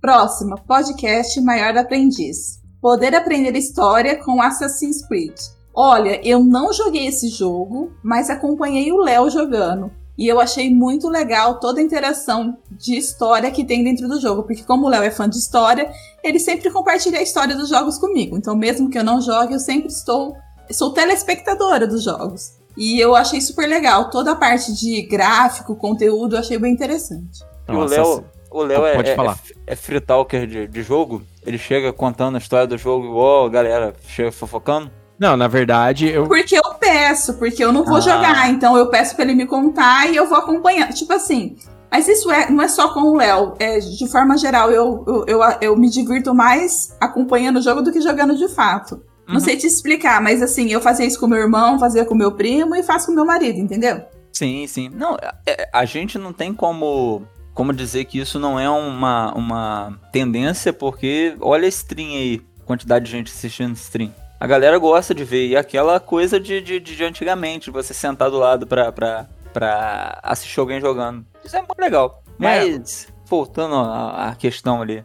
Próxima, 0.00 0.56
podcast 0.56 1.40
Maior 1.40 1.76
Aprendiz. 1.76 2.62
Poder 2.80 3.14
aprender 3.14 3.56
história 3.56 4.22
com 4.22 4.40
Assassin's 4.40 5.06
Creed. 5.06 5.34
Olha, 5.74 6.20
eu 6.26 6.42
não 6.42 6.72
joguei 6.72 7.06
esse 7.06 7.28
jogo, 7.28 7.92
mas 8.02 8.30
acompanhei 8.30 8.92
o 8.92 8.98
Léo 8.98 9.28
jogando. 9.28 9.90
E 10.18 10.26
eu 10.26 10.40
achei 10.40 10.72
muito 10.72 11.08
legal 11.08 11.60
toda 11.60 11.80
a 11.80 11.82
interação 11.82 12.56
de 12.70 12.96
história 12.96 13.50
que 13.50 13.64
tem 13.64 13.84
dentro 13.84 14.08
do 14.08 14.20
jogo. 14.20 14.44
Porque 14.44 14.62
como 14.62 14.86
o 14.86 14.88
Léo 14.88 15.02
é 15.02 15.10
fã 15.10 15.28
de 15.28 15.36
história, 15.36 15.90
ele 16.22 16.38
sempre 16.38 16.70
compartilha 16.70 17.18
a 17.18 17.22
história 17.22 17.54
dos 17.54 17.68
jogos 17.68 17.98
comigo. 17.98 18.36
Então 18.36 18.56
mesmo 18.56 18.88
que 18.88 18.98
eu 18.98 19.04
não 19.04 19.20
jogue, 19.20 19.54
eu 19.54 19.60
sempre 19.60 19.88
estou... 19.88 20.34
Sou 20.70 20.92
telespectadora 20.92 21.86
dos 21.86 22.02
jogos. 22.02 22.56
E 22.76 22.98
eu 23.00 23.14
achei 23.14 23.40
super 23.40 23.68
legal. 23.68 24.10
Toda 24.10 24.32
a 24.32 24.36
parte 24.36 24.74
de 24.74 25.02
gráfico, 25.02 25.76
conteúdo, 25.76 26.34
eu 26.34 26.40
achei 26.40 26.58
bem 26.58 26.72
interessante. 26.72 27.40
E 27.68 27.72
o 27.72 27.74
Nossa, 27.74 27.94
Léo, 27.94 28.24
o 28.50 28.62
Léo 28.62 28.86
é, 28.86 28.94
Pode 28.96 29.10
é, 29.10 29.14
falar. 29.14 29.38
é, 29.66 29.72
é 29.72 29.76
free 29.76 30.00
talker 30.00 30.46
de, 30.46 30.66
de 30.66 30.82
jogo. 30.82 31.22
Ele 31.44 31.58
chega 31.58 31.92
contando 31.92 32.34
a 32.34 32.38
história 32.38 32.66
do 32.66 32.76
jogo 32.76 33.06
igual 33.06 33.46
a 33.46 33.48
galera 33.48 33.94
chega 34.06 34.32
fofocando. 34.32 34.90
Não, 35.18 35.36
na 35.36 35.48
verdade, 35.48 36.08
eu. 36.08 36.26
Porque 36.26 36.56
eu 36.56 36.74
peço, 36.78 37.34
porque 37.34 37.64
eu 37.64 37.72
não 37.72 37.84
vou 37.84 37.96
Ah. 37.96 38.00
jogar, 38.00 38.50
então 38.50 38.76
eu 38.76 38.88
peço 38.88 39.14
pra 39.14 39.24
ele 39.24 39.34
me 39.34 39.46
contar 39.46 40.10
e 40.10 40.16
eu 40.16 40.26
vou 40.26 40.36
acompanhando. 40.38 40.92
Tipo 40.92 41.12
assim, 41.12 41.56
Mas 41.90 42.08
isso 42.08 42.30
é, 42.30 42.50
não 42.50 42.62
é 42.62 42.68
só 42.68 42.92
com 42.92 43.00
o 43.00 43.16
Léo. 43.16 43.54
É, 43.58 43.78
de 43.78 44.08
forma 44.08 44.36
geral, 44.36 44.70
eu, 44.70 45.04
eu, 45.06 45.24
eu, 45.26 45.40
eu, 45.60 45.76
me 45.76 45.88
divirto 45.88 46.34
mais 46.34 46.94
acompanhando 47.00 47.58
o 47.58 47.62
jogo 47.62 47.80
do 47.80 47.92
que 47.92 48.00
jogando 48.00 48.36
de 48.36 48.48
fato. 48.48 48.96
Uhum. 49.26 49.34
Não 49.34 49.40
sei 49.40 49.56
te 49.56 49.66
explicar, 49.66 50.20
mas 50.20 50.42
assim, 50.42 50.70
eu 50.70 50.80
fazia 50.80 51.06
isso 51.06 51.18
com 51.18 51.26
meu 51.28 51.38
irmão, 51.38 51.78
fazia 51.78 52.04
com 52.04 52.14
meu 52.14 52.32
primo 52.32 52.74
e 52.74 52.82
faço 52.82 53.06
com 53.06 53.12
meu 53.12 53.24
marido, 53.24 53.58
entendeu? 53.60 54.02
Sim, 54.32 54.66
sim. 54.66 54.90
Não, 54.92 55.16
é, 55.46 55.68
a 55.72 55.84
gente 55.86 56.18
não 56.18 56.32
tem 56.32 56.52
como 56.52 57.22
como 57.54 57.72
dizer 57.72 58.04
que 58.04 58.18
isso 58.18 58.38
não 58.38 58.60
é 58.60 58.68
uma, 58.68 59.32
uma 59.32 59.98
tendência, 60.12 60.74
porque 60.74 61.34
olha 61.40 61.64
a 61.64 61.68
stream 61.68 62.10
aí, 62.10 62.42
quantidade 62.66 63.06
de 63.06 63.10
gente 63.12 63.32
assistindo 63.32 63.74
stream. 63.74 64.12
A 64.38 64.46
galera 64.46 64.76
gosta 64.78 65.14
de 65.14 65.24
ver, 65.24 65.46
e 65.48 65.56
aquela 65.56 65.98
coisa 65.98 66.38
de, 66.38 66.60
de, 66.60 66.78
de 66.78 67.04
antigamente, 67.04 67.70
você 67.70 67.94
sentar 67.94 68.30
do 68.30 68.38
lado 68.38 68.66
pra, 68.66 68.92
pra, 68.92 69.26
pra 69.52 70.18
assistir 70.22 70.60
alguém 70.60 70.80
jogando. 70.80 71.24
Isso 71.42 71.56
é 71.56 71.60
muito 71.60 71.78
legal. 71.78 72.22
É. 72.26 72.32
Mas, 72.38 73.08
é. 73.08 73.12
voltando 73.24 73.74
à 73.74 74.34
questão 74.38 74.82
ali. 74.82 75.02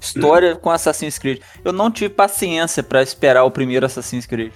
História 0.00 0.54
com 0.56 0.70
Assassin's 0.70 1.18
Creed. 1.18 1.40
Eu 1.64 1.72
não 1.72 1.90
tive 1.90 2.12
paciência 2.14 2.82
para 2.82 3.02
esperar 3.02 3.44
o 3.44 3.50
primeiro 3.50 3.84
Assassin's 3.86 4.26
Creed. 4.26 4.52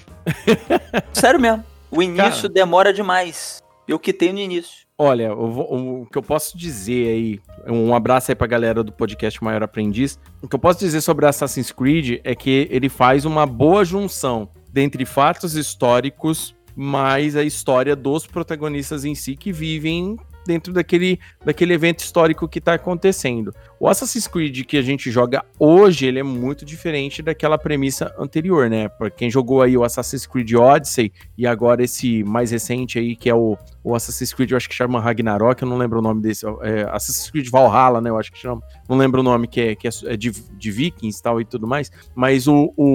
Sério 1.12 1.40
mesmo. 1.40 1.64
O 1.90 2.02
início 2.02 2.42
Cara. 2.42 2.54
demora 2.54 2.92
demais. 2.92 3.62
Eu 3.86 3.98
quitei 3.98 4.32
no 4.32 4.38
início. 4.38 4.86
Olha, 5.00 5.32
o, 5.32 6.00
o, 6.00 6.06
que 6.06 6.18
eu 6.18 6.22
posso 6.22 6.58
dizer 6.58 7.08
aí, 7.08 7.40
um 7.68 7.94
abraço 7.94 8.32
aí 8.32 8.34
pra 8.34 8.48
galera 8.48 8.82
do 8.82 8.90
podcast 8.90 9.42
Maior 9.44 9.62
Aprendiz. 9.62 10.18
O 10.42 10.48
que 10.48 10.56
eu 10.56 10.58
posso 10.58 10.80
dizer 10.80 11.00
sobre 11.02 11.24
Assassin's 11.24 11.70
Creed 11.70 12.20
é 12.24 12.34
que 12.34 12.66
ele 12.68 12.88
faz 12.88 13.24
uma 13.24 13.46
boa 13.46 13.84
junção 13.84 14.48
dentre 14.72 15.06
fatos 15.06 15.54
históricos 15.54 16.52
mais 16.74 17.36
a 17.36 17.44
história 17.44 17.94
dos 17.94 18.26
protagonistas 18.26 19.04
em 19.04 19.14
si 19.14 19.36
que 19.36 19.52
vivem 19.52 20.16
dentro 20.48 20.72
daquele, 20.72 21.20
daquele 21.44 21.74
evento 21.74 22.00
histórico 22.00 22.48
que 22.48 22.58
está 22.58 22.72
acontecendo. 22.72 23.54
O 23.78 23.86
Assassin's 23.86 24.26
Creed 24.26 24.64
que 24.64 24.78
a 24.78 24.82
gente 24.82 25.10
joga 25.10 25.44
hoje, 25.58 26.06
ele 26.06 26.18
é 26.18 26.22
muito 26.22 26.64
diferente 26.64 27.22
daquela 27.22 27.58
premissa 27.58 28.12
anterior, 28.18 28.70
né? 28.70 28.88
Para 28.88 29.10
quem 29.10 29.30
jogou 29.30 29.60
aí 29.60 29.76
o 29.76 29.84
Assassin's 29.84 30.26
Creed 30.26 30.54
Odyssey 30.54 31.12
e 31.36 31.46
agora 31.46 31.84
esse 31.84 32.24
mais 32.24 32.50
recente 32.50 32.98
aí, 32.98 33.14
que 33.14 33.28
é 33.28 33.34
o, 33.34 33.58
o 33.84 33.94
Assassin's 33.94 34.32
Creed, 34.32 34.50
eu 34.50 34.56
acho 34.56 34.68
que 34.68 34.74
chama 34.74 34.98
Ragnarok, 35.00 35.62
eu 35.62 35.68
não 35.68 35.76
lembro 35.76 35.98
o 35.98 36.02
nome 36.02 36.22
desse, 36.22 36.46
é, 36.62 36.82
Assassin's 36.90 37.30
Creed 37.30 37.48
Valhalla, 37.50 38.00
né? 38.00 38.08
Eu 38.08 38.18
acho 38.18 38.32
que 38.32 38.38
chama, 38.38 38.62
não 38.88 38.96
lembro 38.96 39.20
o 39.20 39.22
nome, 39.22 39.46
que 39.46 39.60
é, 39.60 39.74
que 39.76 39.86
é, 39.86 39.90
é 40.06 40.16
de, 40.16 40.30
de 40.30 40.70
vikings 40.70 41.20
e 41.20 41.22
tal 41.22 41.40
e 41.40 41.44
tudo 41.44 41.66
mais, 41.66 41.92
mas 42.14 42.48
o, 42.48 42.72
o, 42.74 42.86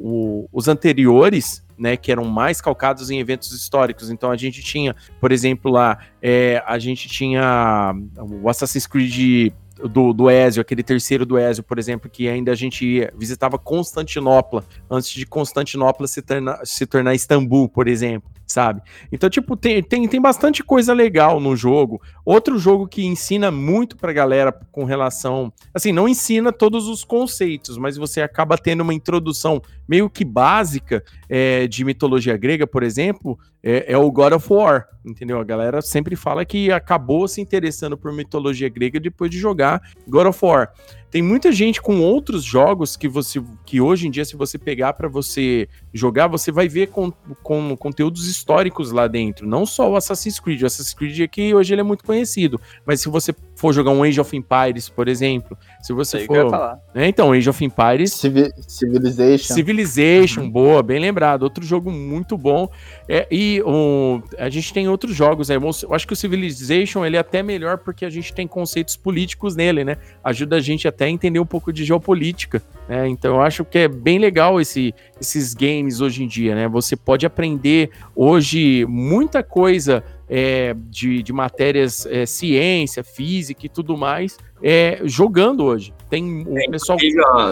o 0.00 0.48
os 0.52 0.68
anteriores, 0.68 1.63
né, 1.78 1.96
que 1.96 2.10
eram 2.10 2.24
mais 2.24 2.60
calcados 2.60 3.10
em 3.10 3.18
eventos 3.18 3.52
históricos. 3.52 4.10
Então 4.10 4.30
a 4.30 4.36
gente 4.36 4.62
tinha, 4.62 4.94
por 5.20 5.32
exemplo, 5.32 5.70
lá, 5.70 5.98
é, 6.22 6.62
a 6.66 6.78
gente 6.78 7.08
tinha 7.08 7.94
o 8.16 8.48
Assassin's 8.48 8.86
Creed 8.86 9.52
do, 9.90 10.12
do 10.12 10.30
Ezio, 10.30 10.60
aquele 10.60 10.82
terceiro 10.82 11.26
do 11.26 11.38
Ezio, 11.38 11.64
por 11.64 11.78
exemplo, 11.78 12.08
que 12.08 12.28
ainda 12.28 12.52
a 12.52 12.54
gente 12.54 12.86
ia, 12.86 13.12
visitava 13.16 13.58
Constantinopla, 13.58 14.64
antes 14.90 15.10
de 15.10 15.26
Constantinopla 15.26 16.06
se, 16.06 16.22
torna, 16.22 16.60
se 16.64 16.86
tornar 16.86 17.14
Istambul, 17.14 17.68
por 17.68 17.88
exemplo 17.88 18.30
sabe? 18.54 18.80
Então, 19.10 19.28
tipo, 19.28 19.56
tem, 19.56 19.82
tem, 19.82 20.06
tem 20.06 20.20
bastante 20.20 20.62
coisa 20.62 20.92
legal 20.92 21.40
no 21.40 21.56
jogo. 21.56 22.00
Outro 22.24 22.56
jogo 22.56 22.86
que 22.86 23.04
ensina 23.04 23.50
muito 23.50 23.96
pra 23.96 24.12
galera 24.12 24.52
com 24.70 24.84
relação. 24.84 25.52
Assim, 25.74 25.90
não 25.90 26.08
ensina 26.08 26.52
todos 26.52 26.86
os 26.86 27.02
conceitos, 27.02 27.76
mas 27.76 27.96
você 27.96 28.22
acaba 28.22 28.56
tendo 28.56 28.82
uma 28.82 28.94
introdução 28.94 29.60
meio 29.88 30.08
que 30.08 30.24
básica 30.24 31.02
é, 31.28 31.66
de 31.66 31.84
mitologia 31.84 32.36
grega, 32.36 32.64
por 32.64 32.84
exemplo, 32.84 33.36
é, 33.60 33.92
é, 33.92 33.98
o 33.98 34.10
God 34.10 34.34
of 34.34 34.52
War, 34.52 34.86
entendeu? 35.04 35.40
A 35.40 35.44
galera 35.44 35.82
sempre 35.82 36.14
fala 36.14 36.44
que 36.44 36.70
acabou 36.70 37.26
se 37.26 37.40
interessando 37.40 37.96
por 37.96 38.12
mitologia 38.12 38.68
grega 38.68 39.00
depois 39.00 39.30
de 39.30 39.38
jogar 39.38 39.82
God 40.06 40.28
of 40.28 40.38
War. 40.44 40.72
Tem 41.14 41.22
muita 41.22 41.52
gente 41.52 41.80
com 41.80 42.00
outros 42.00 42.42
jogos 42.42 42.96
que 42.96 43.06
você 43.06 43.40
que 43.64 43.80
hoje 43.80 44.08
em 44.08 44.10
dia, 44.10 44.24
se 44.24 44.34
você 44.34 44.58
pegar 44.58 44.94
para 44.94 45.06
você 45.06 45.68
jogar, 45.92 46.26
você 46.26 46.50
vai 46.50 46.66
ver 46.66 46.88
com, 46.88 47.12
com 47.40 47.76
conteúdos 47.76 48.26
históricos 48.26 48.90
lá 48.90 49.06
dentro. 49.06 49.46
Não 49.46 49.64
só 49.64 49.88
o 49.88 49.94
Assassin's 49.94 50.40
Creed. 50.40 50.62
O 50.62 50.66
Assassin's 50.66 50.92
Creed 50.92 51.20
aqui 51.20 51.54
hoje 51.54 51.72
ele 51.72 51.82
é 51.82 51.84
muito 51.84 52.02
conhecido. 52.02 52.60
Mas 52.84 53.00
se 53.00 53.08
você 53.08 53.32
for 53.54 53.72
jogar 53.72 53.90
um 53.90 54.02
Age 54.02 54.20
of 54.20 54.36
Empires, 54.36 54.88
por 54.88 55.08
exemplo, 55.08 55.56
se 55.80 55.92
você 55.92 56.26
for. 56.26 56.78
É, 56.94 57.06
então, 57.06 57.32
Age 57.32 57.48
of 57.48 57.64
Empires. 57.64 58.12
Civil, 58.12 58.50
Civilization. 58.66 59.54
Civilization, 59.54 60.40
uhum. 60.42 60.50
boa, 60.50 60.82
bem 60.82 60.98
lembrado. 60.98 61.42
Outro 61.44 61.64
jogo 61.64 61.90
muito 61.90 62.36
bom. 62.36 62.68
É, 63.08 63.26
e 63.30 63.62
um, 63.64 64.22
a 64.38 64.48
gente 64.48 64.72
tem 64.72 64.88
outros 64.88 65.14
jogos. 65.14 65.48
Né? 65.48 65.56
Eu 65.56 65.94
acho 65.94 66.06
que 66.06 66.12
o 66.12 66.16
Civilization 66.16 67.04
ele 67.04 67.16
é 67.16 67.20
até 67.20 67.42
melhor 67.42 67.78
porque 67.78 68.04
a 68.04 68.10
gente 68.10 68.32
tem 68.32 68.46
conceitos 68.46 68.96
políticos 68.96 69.54
nele, 69.54 69.84
né? 69.84 69.96
Ajuda 70.22 70.56
a 70.56 70.60
gente 70.60 70.88
até 70.88 71.04
a 71.04 71.10
entender 71.10 71.38
um 71.38 71.46
pouco 71.46 71.72
de 71.72 71.84
geopolítica. 71.84 72.62
Né? 72.88 73.08
Então 73.08 73.36
eu 73.36 73.42
acho 73.42 73.64
que 73.64 73.78
é 73.78 73.88
bem 73.88 74.18
legal 74.18 74.60
esse, 74.60 74.94
esses 75.20 75.54
games 75.54 76.00
hoje 76.00 76.24
em 76.24 76.26
dia, 76.26 76.54
né? 76.54 76.68
Você 76.68 76.96
pode 76.96 77.24
aprender 77.24 77.90
hoje 78.14 78.84
muita 78.88 79.42
coisa 79.42 80.02
é, 80.28 80.74
de, 80.88 81.22
de 81.22 81.32
matérias 81.32 82.06
é, 82.06 82.26
ciência, 82.26 83.04
física 83.04 83.66
e 83.66 83.68
tudo 83.68 83.96
mais, 83.96 84.36
é, 84.62 85.00
jogando 85.04 85.64
hoje. 85.64 85.92
Tem 86.08 86.44
o 86.46 86.58
é, 86.58 86.68
pessoal. 86.68 86.98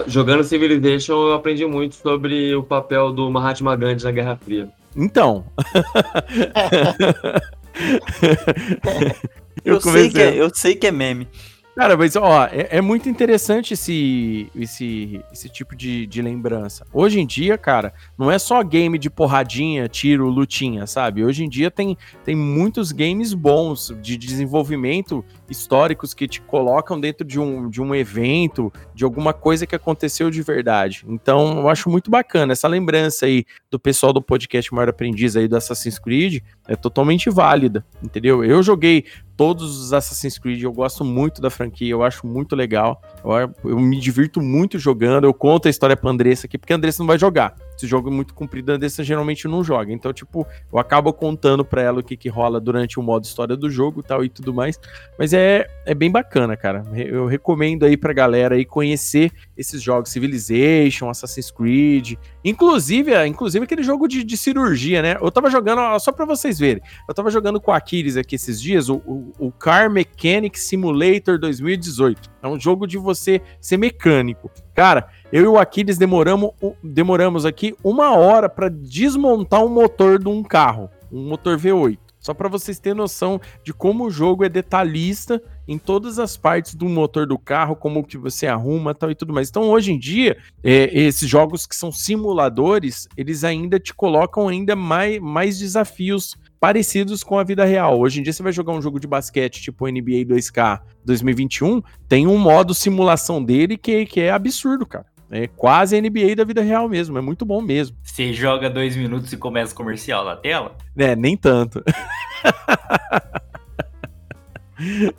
Jogando 0.07 0.43
Civilization, 0.43 1.13
eu 1.13 1.33
aprendi 1.33 1.65
muito 1.65 1.95
sobre 1.95 2.55
o 2.55 2.63
papel 2.63 3.11
do 3.11 3.29
Mahatma 3.29 3.75
Gandhi 3.75 4.03
na 4.03 4.11
Guerra 4.11 4.37
Fria. 4.37 4.69
Então. 4.95 5.45
eu, 9.65 9.75
eu, 9.75 9.81
sei 9.81 10.09
que 10.09 10.21
é, 10.21 10.35
eu 10.35 10.49
sei 10.53 10.75
que 10.75 10.87
é 10.87 10.91
meme. 10.91 11.27
Cara, 11.75 11.97
mas 11.97 12.15
ó, 12.15 12.45
é, 12.45 12.77
é, 12.77 12.81
muito 12.81 13.09
interessante 13.09 13.73
esse, 13.73 14.47
esse, 14.55 15.19
esse 15.31 15.49
tipo 15.49 15.75
de, 15.75 16.05
de 16.05 16.21
lembrança. 16.21 16.85
Hoje 16.93 17.19
em 17.19 17.25
dia, 17.25 17.57
cara, 17.57 17.91
não 18.15 18.29
é 18.29 18.37
só 18.37 18.61
game 18.61 18.99
de 18.99 19.09
porradinha, 19.09 19.87
tiro, 19.87 20.29
lutinha, 20.29 20.85
sabe? 20.85 21.25
Hoje 21.25 21.43
em 21.43 21.49
dia 21.49 21.71
tem, 21.71 21.97
tem 22.23 22.35
muitos 22.35 22.91
games 22.91 23.33
bons 23.33 23.91
de 24.03 24.15
desenvolvimento 24.17 25.25
históricos 25.49 26.13
que 26.13 26.27
te 26.27 26.41
colocam 26.41 26.99
dentro 26.99 27.25
de 27.25 27.39
um, 27.39 27.67
de 27.67 27.81
um 27.81 27.95
evento, 27.95 28.71
de 28.93 29.03
alguma 29.03 29.33
coisa 29.33 29.65
que 29.65 29.75
aconteceu 29.75 30.29
de 30.29 30.43
verdade. 30.43 31.03
Então, 31.07 31.59
eu 31.59 31.69
acho 31.69 31.89
muito 31.89 32.11
bacana. 32.11 32.53
Essa 32.53 32.67
lembrança 32.67 33.25
aí 33.25 33.45
do 33.71 33.79
pessoal 33.79 34.13
do 34.13 34.21
podcast 34.21 34.71
Maior 34.71 34.89
Aprendiz 34.89 35.35
aí 35.35 35.47
do 35.47 35.57
Assassin's 35.57 35.97
Creed 35.97 36.43
é 36.67 36.75
totalmente 36.75 37.29
válida, 37.29 37.85
entendeu? 38.01 38.43
Eu 38.43 38.63
joguei 38.63 39.05
todos 39.35 39.79
os 39.79 39.93
Assassin's 39.93 40.37
Creed, 40.37 40.61
eu 40.61 40.71
gosto 40.71 41.03
muito 41.03 41.41
da 41.41 41.49
franquia, 41.49 41.89
eu 41.89 42.03
acho 42.03 42.25
muito 42.25 42.55
legal. 42.55 43.01
Eu, 43.23 43.71
eu 43.71 43.79
me 43.79 43.99
divirto 43.99 44.41
muito 44.41 44.79
jogando, 44.79 45.25
eu 45.25 45.33
conto 45.33 45.67
a 45.67 45.71
história 45.71 45.97
pra 45.97 46.09
Andressa 46.09 46.47
aqui, 46.47 46.57
porque 46.57 46.73
a 46.73 46.75
Andressa 46.75 47.01
não 47.01 47.07
vai 47.07 47.19
jogar. 47.19 47.55
Esse 47.75 47.87
jogo 47.87 48.09
é 48.09 48.11
muito 48.11 48.33
comprido, 48.33 48.71
a 48.71 48.75
Andressa 48.75 49.03
geralmente 49.03 49.47
não 49.47 49.63
joga. 49.63 49.91
Então, 49.91 50.13
tipo, 50.13 50.45
eu 50.71 50.79
acabo 50.79 51.11
contando 51.13 51.65
pra 51.65 51.81
ela 51.81 51.99
o 51.99 52.03
que, 52.03 52.15
que 52.15 52.29
rola 52.29 52.59
durante 52.59 52.99
o 52.99 53.03
modo 53.03 53.25
história 53.25 53.55
do 53.55 53.69
jogo 53.69 54.03
tal 54.03 54.23
e 54.23 54.29
tudo 54.29 54.53
mais. 54.53 54.79
Mas 55.17 55.33
é, 55.33 55.67
é 55.85 55.93
bem 55.93 56.11
bacana, 56.11 56.55
cara. 56.55 56.83
Eu 56.93 57.25
recomendo 57.25 57.83
aí 57.83 57.97
pra 57.97 58.13
galera 58.13 58.55
aí 58.55 58.65
conhecer 58.65 59.31
esses 59.57 59.81
jogos 59.81 60.09
Civilization, 60.09 61.09
Assassin's 61.09 61.51
Creed, 61.51 62.13
inclusive, 62.43 63.13
é, 63.13 63.25
inclusive 63.25 63.63
aquele 63.63 63.83
jogo 63.83 64.07
de, 64.07 64.23
de 64.23 64.37
cirurgia, 64.37 65.01
né? 65.01 65.17
Eu 65.21 65.31
tava 65.31 65.49
jogando, 65.49 65.99
só 65.99 66.11
pra 66.11 66.25
vocês 66.25 66.59
verem, 66.59 66.81
eu 67.07 67.13
tava 67.13 67.29
jogando 67.29 67.59
com 67.59 67.71
a 67.71 67.77
Aquiles 67.77 68.17
aqui 68.17 68.35
esses 68.35 68.61
dias, 68.61 68.89
o, 68.89 68.95
o, 69.05 69.31
o 69.39 69.51
Car 69.51 69.89
Mechanic 69.89 70.59
Simulator 70.59 71.39
2018. 71.39 72.31
É 72.41 72.47
um 72.47 72.59
jogo 72.59 72.85
de 72.85 72.97
você 72.97 73.41
ser 73.59 73.77
mecânico. 73.77 74.51
Cara, 74.73 75.07
eu 75.33 75.45
e 75.45 75.47
o 75.47 75.57
Aquiles 75.57 75.97
demoramos, 75.97 76.51
demoramos 76.83 77.43
aqui 77.43 77.75
uma 77.83 78.15
hora 78.15 78.47
para 78.47 78.69
desmontar 78.69 79.65
um 79.65 79.67
motor 79.67 80.19
de 80.19 80.29
um 80.29 80.43
carro, 80.43 80.91
um 81.11 81.27
motor 81.27 81.57
V8. 81.57 81.97
Só 82.19 82.35
para 82.35 82.47
vocês 82.47 82.77
terem 82.77 82.95
noção 82.95 83.41
de 83.63 83.73
como 83.73 84.05
o 84.05 84.11
jogo 84.11 84.45
é 84.45 84.49
detalhista 84.49 85.41
em 85.67 85.79
todas 85.79 86.19
as 86.19 86.37
partes 86.37 86.75
do 86.75 86.87
motor 86.87 87.25
do 87.25 87.39
carro, 87.39 87.75
como 87.75 88.03
que 88.03 88.15
você 88.15 88.45
arruma 88.45 88.93
tal 88.93 89.09
e 89.09 89.15
tudo 89.15 89.33
mais. 89.33 89.49
Então, 89.49 89.63
hoje 89.63 89.91
em 89.91 89.97
dia, 89.97 90.37
é, 90.63 90.95
esses 90.95 91.27
jogos 91.27 91.65
que 91.65 91.75
são 91.75 91.91
simuladores, 91.91 93.07
eles 93.17 93.43
ainda 93.43 93.79
te 93.79 93.91
colocam 93.91 94.47
ainda 94.47 94.75
mais, 94.75 95.19
mais 95.19 95.57
desafios 95.57 96.37
parecidos 96.59 97.23
com 97.23 97.39
a 97.39 97.43
vida 97.43 97.65
real. 97.65 97.99
Hoje 97.99 98.19
em 98.19 98.23
dia, 98.23 98.31
você 98.31 98.43
vai 98.43 98.53
jogar 98.53 98.73
um 98.73 98.81
jogo 98.83 98.99
de 98.99 99.07
basquete 99.07 99.63
tipo 99.63 99.87
NBA 99.87 100.25
2K 100.27 100.79
2021, 101.03 101.81
tem 102.07 102.27
um 102.27 102.37
modo 102.37 102.75
simulação 102.75 103.43
dele 103.43 103.77
que, 103.77 104.05
que 104.05 104.21
é 104.21 104.29
absurdo, 104.29 104.85
cara. 104.85 105.11
É 105.31 105.47
quase 105.47 105.95
a 105.95 106.01
NBA 106.01 106.35
da 106.35 106.43
vida 106.43 106.61
real 106.61 106.87
mesmo, 106.87 107.17
é 107.17 107.21
muito 107.21 107.45
bom 107.45 107.61
mesmo. 107.61 107.97
Você 108.03 108.31
joga 108.33 108.69
dois 108.69 108.95
minutos 108.95 109.33
e 109.33 109.37
começa 109.37 109.73
comercial 109.73 110.23
na 110.23 110.35
tela? 110.35 110.75
É, 110.95 111.15
nem 111.15 111.35
tanto. 111.35 111.83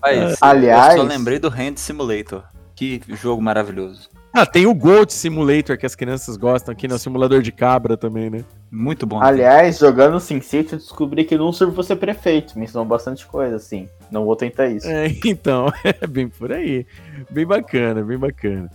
Mas, 0.01 0.37
Aliás, 0.41 0.97
eu 0.97 1.03
só 1.03 1.09
lembrei 1.09 1.39
do 1.39 1.49
Hand 1.49 1.77
Simulator. 1.77 2.45
Que 2.75 3.01
jogo 3.09 3.41
maravilhoso. 3.41 4.09
Ah, 4.37 4.45
tem 4.45 4.67
o 4.67 4.75
Gold 4.75 5.13
Simulator 5.13 5.79
que 5.79 5.87
as 5.87 5.95
crianças 5.95 6.37
gostam 6.37 6.73
aqui, 6.73 6.89
no 6.89 6.99
simulador 6.99 7.41
de 7.41 7.53
cabra 7.53 7.97
também, 7.97 8.29
né? 8.29 8.45
Muito 8.69 9.07
bom. 9.07 9.23
Aliás, 9.23 9.79
jogando 9.79 10.19
SimCity, 10.19 10.73
eu 10.73 10.79
descobri 10.81 11.23
que 11.23 11.39
não 11.39 11.53
serve 11.53 11.73
você 11.73 11.95
prefeito. 11.95 12.59
Me 12.59 12.65
ensinou 12.65 12.85
bastante 12.85 13.25
coisa, 13.27 13.55
assim. 13.55 13.89
Não 14.11 14.25
vou 14.25 14.35
tentar 14.35 14.67
isso. 14.67 14.89
É, 14.89 15.07
então, 15.25 15.73
é 15.85 16.05
bem 16.05 16.29
por 16.29 16.51
aí. 16.51 16.85
Bem 17.31 17.47
bacana, 17.47 18.03
bem 18.03 18.19
bacana. 18.19 18.69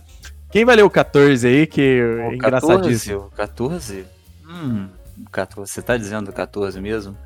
Quem 0.50 0.64
vai 0.64 0.74
ler 0.74 0.82
o 0.82 0.90
14 0.90 1.46
aí, 1.46 1.66
que 1.66 1.80
é 1.80 2.34
engraçadíssimo? 2.34 3.30
14? 3.36 4.04
Hum, 4.44 4.88
14. 5.30 5.70
Você 5.70 5.80
tá 5.80 5.96
dizendo 5.96 6.32
14 6.32 6.80
mesmo? 6.80 7.16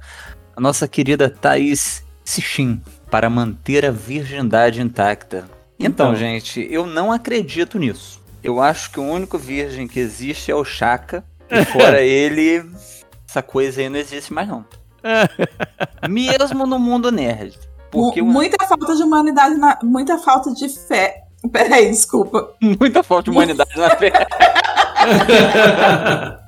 A 0.54 0.60
nossa 0.60 0.86
querida 0.86 1.30
Thaís 1.30 2.04
Sichin, 2.22 2.82
para 3.10 3.30
manter 3.30 3.86
a 3.86 3.90
virgindade 3.90 4.80
intacta. 4.80 5.48
Então, 5.78 6.08
então, 6.08 6.16
gente, 6.16 6.66
eu 6.70 6.86
não 6.86 7.10
acredito 7.10 7.78
nisso. 7.78 8.22
Eu 8.42 8.60
acho 8.60 8.90
que 8.90 9.00
o 9.00 9.02
único 9.02 9.38
virgem 9.38 9.88
que 9.88 9.98
existe 9.98 10.50
é 10.50 10.54
o 10.54 10.64
Chaka. 10.64 11.24
E 11.50 11.64
fora 11.72 12.02
ele, 12.02 12.64
essa 13.26 13.42
coisa 13.42 13.80
aí 13.80 13.88
não 13.88 13.98
existe 13.98 14.34
mais, 14.34 14.46
não. 14.46 14.66
Mesmo 16.08 16.66
no 16.66 16.78
mundo 16.78 17.10
nerd. 17.10 17.58
Porque 17.90 18.20
muita 18.20 18.66
falta 18.66 18.94
de 18.94 19.02
humanidade, 19.02 19.54
na... 19.56 19.78
muita 19.82 20.18
falta 20.18 20.52
de 20.52 20.68
fé. 20.68 21.23
Peraí, 21.52 21.90
desculpa. 21.90 22.54
Muita 22.60 23.02
falta 23.02 23.24
de 23.24 23.30
humanidade 23.30 23.76
na 23.76 23.90
fé. 23.90 24.12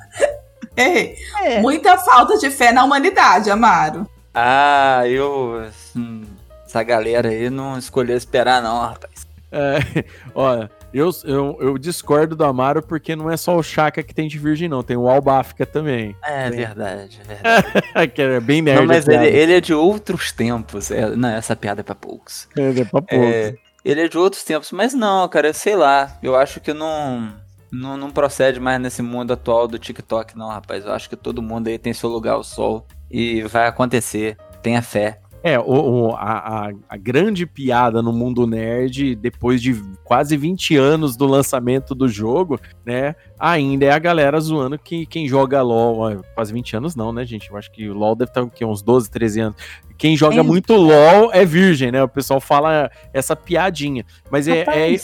Ei, 0.77 1.17
é. 1.43 1.61
Muita 1.61 1.99
falta 1.99 2.39
de 2.39 2.51
fé 2.51 2.73
na 2.73 2.85
humanidade, 2.85 3.51
Amaro. 3.51 4.09
Ah, 4.35 5.03
eu. 5.07 5.67
Hum, 5.97 6.25
essa 6.67 6.83
galera 6.83 7.31
aí 7.31 7.49
não 7.49 7.79
escolheu 7.79 8.17
esperar, 8.17 8.63
não, 8.63 8.81
rapaz. 8.81 9.27
É, 9.51 10.05
olha, 10.35 10.71
eu, 10.93 11.11
eu, 11.25 11.57
eu, 11.61 11.79
discordo 11.79 12.37
do 12.37 12.45
Amaro 12.45 12.83
porque 12.83 13.17
não 13.17 13.31
é 13.31 13.37
só 13.37 13.57
o 13.57 13.63
Chaka 13.63 14.03
que 14.03 14.15
tem 14.15 14.29
de 14.29 14.39
virgem, 14.39 14.69
não. 14.69 14.83
Tem 14.83 14.97
o 14.97 15.09
Albáfica 15.09 15.65
também. 15.65 16.15
É 16.23 16.51
tem. 16.51 16.59
verdade, 16.59 17.21
é 17.23 17.35
verdade. 17.35 18.13
que 18.13 18.23
é 18.23 18.41
bem 18.41 18.61
nerd. 18.61 18.81
Não, 18.81 18.87
mas 18.87 19.09
ele, 19.09 19.27
ele, 19.27 19.55
é 19.55 19.61
de 19.61 19.73
outros 19.73 20.33
tempos. 20.33 20.91
É, 20.91 21.17
não, 21.17 21.31
essa 21.31 21.57
piada 21.57 21.81
é 21.81 21.85
pra 21.85 21.95
poucos. 21.95 22.49
É, 22.59 22.69
é 22.69 22.85
pra 22.85 23.01
poucos. 23.01 23.27
É, 23.27 23.55
ele 23.87 24.01
é 24.01 24.09
de 24.09 24.19
outros 24.19 24.43
tempos, 24.43 24.73
mas 24.73 24.93
não, 24.93 25.29
cara, 25.29 25.53
sei 25.53 25.77
lá. 25.77 26.19
Eu 26.21 26.35
acho 26.35 26.59
que 26.61 26.75
não, 26.75 27.33
não, 27.71 27.97
não 27.97 28.11
procede 28.11 28.59
mais 28.59 28.81
nesse 28.81 29.01
mundo 29.01 29.33
atual 29.33 29.69
do 29.69 29.79
TikTok, 29.79 30.37
não, 30.37 30.49
rapaz. 30.49 30.85
Eu 30.85 30.93
acho 30.93 31.09
que 31.09 31.15
todo 31.15 31.41
mundo 31.41 31.69
aí 31.69 31.79
tem 31.79 31.93
seu 31.93 32.11
lugar 32.11 32.33
ao 32.33 32.43
sol 32.43 32.85
e 33.09 33.43
vai 33.43 33.69
acontecer. 33.69 34.37
Tenha 34.61 34.83
fé. 34.83 35.21
É, 35.41 35.57
o, 35.61 35.63
o 35.63 36.17
a, 36.17 36.71
a, 36.89 36.97
grande 36.97 37.47
piada 37.47 38.03
no 38.03 38.13
mundo 38.13 38.49
nerd, 38.49 39.15
depois 39.15 39.63
de 39.63 39.81
quase 40.03 40.37
20 40.37 40.77
anos 40.77 41.17
do 41.17 41.25
lançamento 41.25 41.95
do 41.95 42.09
jogo, 42.09 42.59
né? 42.85 43.15
Ainda 43.39 43.85
é 43.85 43.93
a 43.93 43.99
galera 44.01 44.41
zoando 44.41 44.77
que 44.77 45.07
quem 45.07 45.29
joga 45.29 45.63
LOL. 45.63 46.25
Quase 46.35 46.53
20 46.53 46.79
anos 46.79 46.97
não, 46.97 47.13
né, 47.13 47.25
gente? 47.25 47.49
Eu 47.49 47.57
acho 47.57 47.71
que 47.71 47.89
o 47.89 47.95
LOL 47.95 48.17
deve 48.17 48.31
estar 48.31 48.43
aqui, 48.43 48.65
uns 48.65 48.83
12, 48.83 49.09
13 49.09 49.41
anos. 49.41 49.57
Quem 49.99 50.17
joga 50.17 50.41
é. 50.41 50.43
muito 50.43 50.75
LOL 50.75 51.31
é 51.33 51.45
virgem, 51.45 51.91
né? 51.91 52.03
O 52.03 52.09
pessoal 52.09 52.41
fala 52.41 52.91
essa 53.13 53.35
piadinha. 53.35 54.05
Mas 54.31 54.47
é, 54.47 54.61
é. 54.61 54.97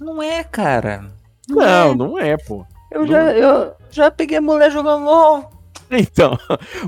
Não 0.00 0.22
é, 0.22 0.44
cara. 0.44 1.04
Não, 1.48 1.56
não 1.56 1.64
é, 1.64 1.94
não 1.94 2.18
é 2.18 2.36
pô. 2.36 2.64
Eu, 2.90 3.00
não... 3.00 3.08
já, 3.08 3.32
eu 3.32 3.72
já 3.90 4.10
peguei 4.10 4.38
a 4.38 4.42
mulher 4.42 4.70
jogando 4.70 5.04
LOL. 5.04 5.50
Então, 5.90 6.38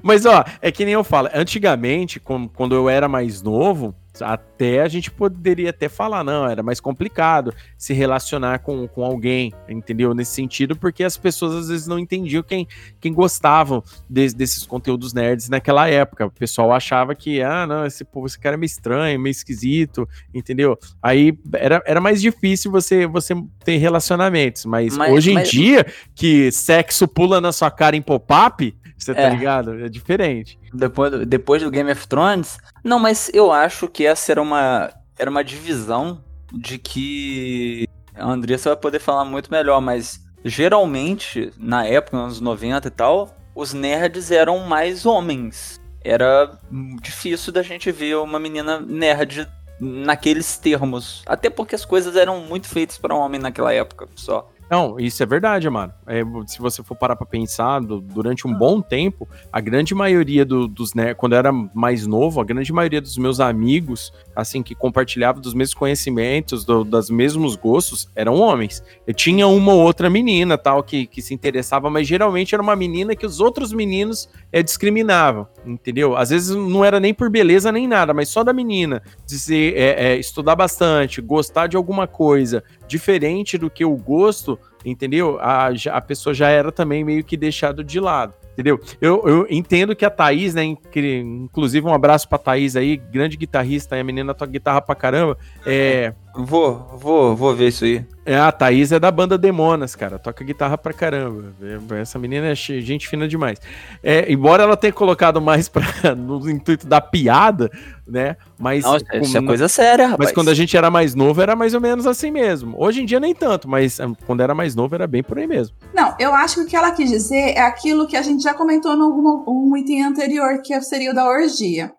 mas 0.03 0.27
ó, 0.27 0.45
é 0.61 0.71
que 0.71 0.85
nem 0.85 0.93
eu 0.93 1.03
falo, 1.03 1.31
antigamente, 1.33 2.21
quando 2.21 2.75
eu 2.75 2.87
era 2.87 3.09
mais 3.09 3.41
novo, 3.41 3.95
até 4.23 4.83
a 4.83 4.89
gente 4.89 5.11
poderia 5.11 5.71
até 5.71 5.89
falar, 5.89 6.25
não, 6.25 6.49
era 6.49 6.63
mais 6.63 6.81
complicado 6.81 7.55
se 7.77 7.93
relacionar 7.93 8.61
com, 8.61 8.87
com 8.89 9.05
alguém, 9.05 9.53
entendeu? 9.69 10.15
Nesse 10.15 10.33
sentido, 10.33 10.77
porque 10.77 11.05
as 11.05 11.17
pessoas 11.17 11.55
às 11.55 11.69
vezes 11.69 11.87
não 11.87 11.99
entendiam 11.99 12.43
quem, 12.43 12.67
quem 13.01 13.13
gostavam 13.13 13.83
de, 14.09 14.29
desses 14.35 14.65
conteúdos 14.65 15.13
nerds 15.13 15.49
naquela 15.49 15.89
época. 15.89 16.27
O 16.27 16.31
pessoal 16.31 16.73
achava 16.73 17.15
que, 17.15 17.43
ah, 17.43 17.67
não, 17.67 17.87
esse, 17.87 18.05
pô, 18.05 18.27
esse 18.27 18.39
cara 18.39 18.55
é 18.55 18.57
meio 18.57 18.67
estranho, 18.67 19.21
meio 19.21 19.33
esquisito, 19.33 20.09
entendeu? 20.33 20.79
Aí 21.03 21.37
era, 21.55 21.83
era 21.87 22.01
mais 22.01 22.21
difícil 22.21 22.71
você, 22.71 23.07
você 23.07 23.35
ter 23.65 23.77
relacionamentos, 23.77 24.65
mas, 24.65 24.97
mas 24.97 25.13
hoje 25.13 25.33
mas... 25.33 25.49
em 25.49 25.51
dia, 25.51 25.87
que 26.15 26.51
sexo 26.53 27.07
pula 27.07 27.41
na 27.41 27.53
sua 27.53 27.71
cara 27.71 27.97
em 27.97 28.03
pop-up, 28.03 28.75
você 29.01 29.15
tá 29.15 29.23
é. 29.23 29.31
ligado? 29.31 29.85
É 29.85 29.89
diferente. 29.89 30.59
Depois 30.73 31.11
do, 31.11 31.27
depois 31.27 31.63
do 31.63 31.71
Game 31.71 31.91
of 31.91 32.07
Thrones. 32.07 32.59
Não, 32.85 32.99
mas 32.99 33.31
eu 33.33 33.51
acho 33.51 33.89
que 33.89 34.07
essa 34.07 34.33
era 34.33 34.43
uma, 34.43 34.93
era 35.19 35.31
uma 35.31 35.43
divisão 35.43 36.23
de 36.53 36.79
que. 36.79 37.89
A 38.15 38.31
Andressa 38.31 38.71
vai 38.71 38.77
poder 38.77 38.99
falar 38.99 39.25
muito 39.25 39.51
melhor, 39.51 39.81
mas 39.81 40.21
geralmente, 40.45 41.53
na 41.57 41.87
época, 41.87 42.17
nos 42.17 42.25
anos 42.25 42.41
90 42.41 42.89
e 42.89 42.91
tal, 42.91 43.35
os 43.55 43.73
nerds 43.73 44.31
eram 44.31 44.59
mais 44.61 45.07
homens. 45.07 45.81
Era 46.03 46.59
difícil 47.01 47.53
da 47.53 47.63
gente 47.63 47.91
ver 47.91 48.17
uma 48.17 48.39
menina 48.39 48.81
nerd 48.81 49.47
naqueles 49.81 50.59
termos. 50.59 51.23
Até 51.27 51.49
porque 51.49 51.75
as 51.75 51.85
coisas 51.85 52.17
eram 52.17 52.41
muito 52.41 52.69
feitas 52.69 52.99
para 52.99 53.15
um 53.15 53.19
homem 53.19 53.41
naquela 53.41 53.73
época 53.73 54.09
só. 54.15 54.51
Não, 54.71 55.01
isso 55.01 55.21
é 55.21 55.27
verdade, 55.27 55.69
mano. 55.69 55.93
É, 56.07 56.23
se 56.47 56.61
você 56.61 56.81
for 56.81 56.95
parar 56.95 57.17
pra 57.17 57.27
pensar, 57.27 57.81
do, 57.81 58.01
durante 58.01 58.47
um 58.47 58.55
bom 58.55 58.81
tempo, 58.81 59.29
a 59.53 59.61
grande 59.61 59.97
maioria 59.97 60.45
do, 60.45 60.69
dos, 60.69 60.95
né, 60.95 61.13
quando 61.13 61.33
eu 61.33 61.41
era 61.41 61.53
mais 61.53 62.07
novo, 62.07 62.41
a 62.41 62.45
grande 62.45 62.73
maioria 62.73 63.01
dos 63.01 63.19
meus 63.19 63.41
amigos, 63.41 64.13
assim, 64.35 64.63
que 64.63 64.73
compartilhavam 64.73 65.43
dos 65.43 65.55
mesmos 65.55 65.75
conhecimentos, 65.75 66.65
do, 66.65 66.85
dos 66.85 67.11
mesmos 67.11 67.57
gostos, 67.57 68.09
eram 68.15 68.37
homens. 68.37 68.81
Eu 69.05 69.13
tinha 69.13 69.49
uma 69.49 69.73
ou 69.73 69.81
outra 69.81 70.09
menina, 70.09 70.57
tal, 70.57 70.85
que, 70.85 71.05
que 71.05 71.21
se 71.21 71.35
interessava, 71.35 71.91
mas 71.91 72.07
geralmente 72.07 72.55
era 72.55 72.63
uma 72.63 72.77
menina 72.77 73.17
que 73.17 73.27
os 73.27 73.41
outros 73.41 73.73
meninos 73.73 74.29
é, 74.53 74.63
discriminavam, 74.63 75.49
entendeu? 75.67 76.17
Às 76.17 76.31
vezes 76.31 76.55
não 76.55 76.85
era 76.85 77.01
nem 77.01 77.13
por 77.13 77.29
beleza 77.29 77.73
nem 77.73 77.89
nada, 77.89 78.15
mas 78.15 78.29
só 78.29 78.45
da 78.45 78.53
menina 78.53 79.03
dizer, 79.27 79.77
é, 79.77 80.13
é, 80.13 80.17
estudar 80.17 80.55
bastante, 80.55 81.21
gostar 81.21 81.67
de 81.67 81.77
alguma 81.77 82.07
coisa 82.07 82.63
diferente 82.91 83.57
do 83.57 83.71
que 83.71 83.85
o 83.85 83.97
gosto, 83.97 84.59
entendeu? 84.85 85.39
A, 85.41 85.69
a 85.93 86.01
pessoa 86.01 86.35
já 86.35 86.49
era 86.49 86.73
também 86.73 87.05
meio 87.05 87.23
que 87.23 87.37
deixado 87.37 87.85
de 87.85 88.01
lado. 88.01 88.35
Entendeu? 88.53 88.81
Eu, 89.01 89.23
eu 89.27 89.47
entendo 89.49 89.97
que 89.97 90.05
a 90.05 90.11
Thaís, 90.11 90.55
né? 90.55 90.65
Inclusive, 90.65 91.87
um 91.87 91.95
abraço 91.95 92.29
pra 92.29 92.37
Thaís 92.37 92.77
aí, 92.77 92.97
grande 92.97 93.37
guitarrista, 93.37 93.97
a 93.97 94.05
menina 94.05 94.35
toca 94.35 94.51
guitarra 94.51 94.83
pra 94.83 94.95
caramba. 94.95 95.39
É. 95.65 96.13
Vou, 96.35 96.89
vou, 96.95 97.35
vou 97.35 97.55
ver 97.55 97.69
isso 97.69 97.85
aí. 97.85 98.05
É, 98.25 98.39
a 98.39 98.53
Thaís 98.53 98.93
é 98.93 99.01
da 99.01 99.11
banda 99.11 99.37
Demonas, 99.37 99.97
cara. 99.97 100.19
Toca 100.19 100.45
guitarra 100.45 100.79
pra 100.79 100.93
caramba. 100.93 101.53
É, 101.61 102.01
essa 102.01 102.19
menina 102.19 102.47
é 102.47 102.55
gente 102.55 103.09
fina 103.09 103.27
demais. 103.27 103.59
É, 104.03 104.31
embora 104.33 104.63
ela 104.63 104.77
tenha 104.77 104.93
colocado 104.93 105.41
mais 105.41 105.69
pra, 105.69 105.85
no 106.17 106.49
intuito 106.49 106.87
da 106.87 107.01
piada, 107.01 107.71
né? 108.07 108.37
Mas. 108.59 108.85
Não, 108.85 108.97
isso 108.97 109.39
é 109.39 109.43
coisa 109.43 109.69
séria, 109.69 110.07
rapaz. 110.07 110.29
Mas 110.29 110.33
quando 110.33 110.49
a 110.49 110.55
gente 110.55 110.77
era 110.77 110.91
mais 110.91 111.15
novo, 111.15 111.43
era 111.43 111.57
mais 111.57 111.75
ou 111.75 111.81
menos 111.81 112.07
assim 112.07 112.31
mesmo. 112.31 112.77
Hoje 112.79 113.03
em 113.03 113.07
dia, 113.07 113.19
nem 113.19 113.35
tanto, 113.35 113.69
mas 113.69 113.99
ah, 113.99 114.11
quando 114.27 114.41
era 114.41 114.55
mais 114.55 114.77
novo, 114.77 114.95
era 114.95 115.07
bem 115.07 115.23
por 115.23 115.39
aí 115.39 115.47
mesmo. 115.47 115.75
Não, 115.93 116.15
eu 116.19 116.33
acho 116.33 116.57
que 116.57 116.61
o 116.61 116.67
que 116.67 116.77
ela 116.77 116.93
quis 116.93 117.11
dizer 117.11 117.55
é 117.57 117.61
aquilo 117.61 118.07
que 118.07 118.17
a 118.17 118.23
gente 118.23 118.43
já 118.43 118.55
comentou 118.55 118.97
no 118.97 119.11
um 119.49 119.77
item 119.77 120.05
anterior, 120.05 120.63
que 120.63 120.81
seria 120.83 121.11
o 121.11 121.15
da 121.15 121.27
orgia 121.27 121.93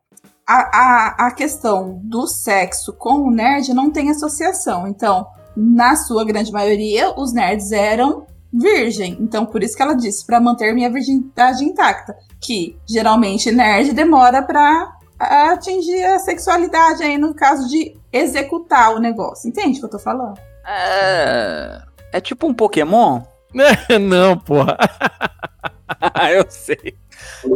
a, 0.47 0.55
a, 0.55 1.27
a 1.27 1.31
questão 1.31 1.99
do 2.03 2.27
sexo 2.27 2.93
com 2.93 3.23
o 3.23 3.31
nerd 3.31 3.73
não 3.73 3.91
tem 3.91 4.09
associação. 4.09 4.87
Então, 4.87 5.25
na 5.55 5.95
sua 5.95 6.25
grande 6.25 6.51
maioria, 6.51 7.13
os 7.17 7.33
nerds 7.33 7.71
eram 7.71 8.25
virgem. 8.53 9.17
Então, 9.19 9.45
por 9.45 9.63
isso 9.63 9.75
que 9.75 9.81
ela 9.81 9.93
disse, 9.93 10.25
para 10.25 10.41
manter 10.41 10.73
minha 10.73 10.89
virgindade 10.89 11.63
intacta. 11.63 12.15
Que 12.39 12.77
geralmente 12.87 13.51
nerd 13.51 13.93
demora 13.93 14.41
para 14.41 14.97
atingir 15.19 16.03
a 16.03 16.19
sexualidade 16.19 17.03
aí 17.03 17.17
no 17.17 17.33
caso 17.33 17.69
de 17.69 17.95
executar 18.11 18.95
o 18.95 18.99
negócio. 18.99 19.47
Entende 19.47 19.77
o 19.77 19.79
que 19.81 19.85
eu 19.85 19.91
tô 19.91 19.99
falando? 19.99 20.39
É. 20.65 21.81
É 22.13 22.19
tipo 22.19 22.47
um 22.47 22.53
Pokémon? 22.53 23.21
não, 24.01 24.37
porra. 24.37 24.77
eu 26.33 26.45
sei. 26.49 26.97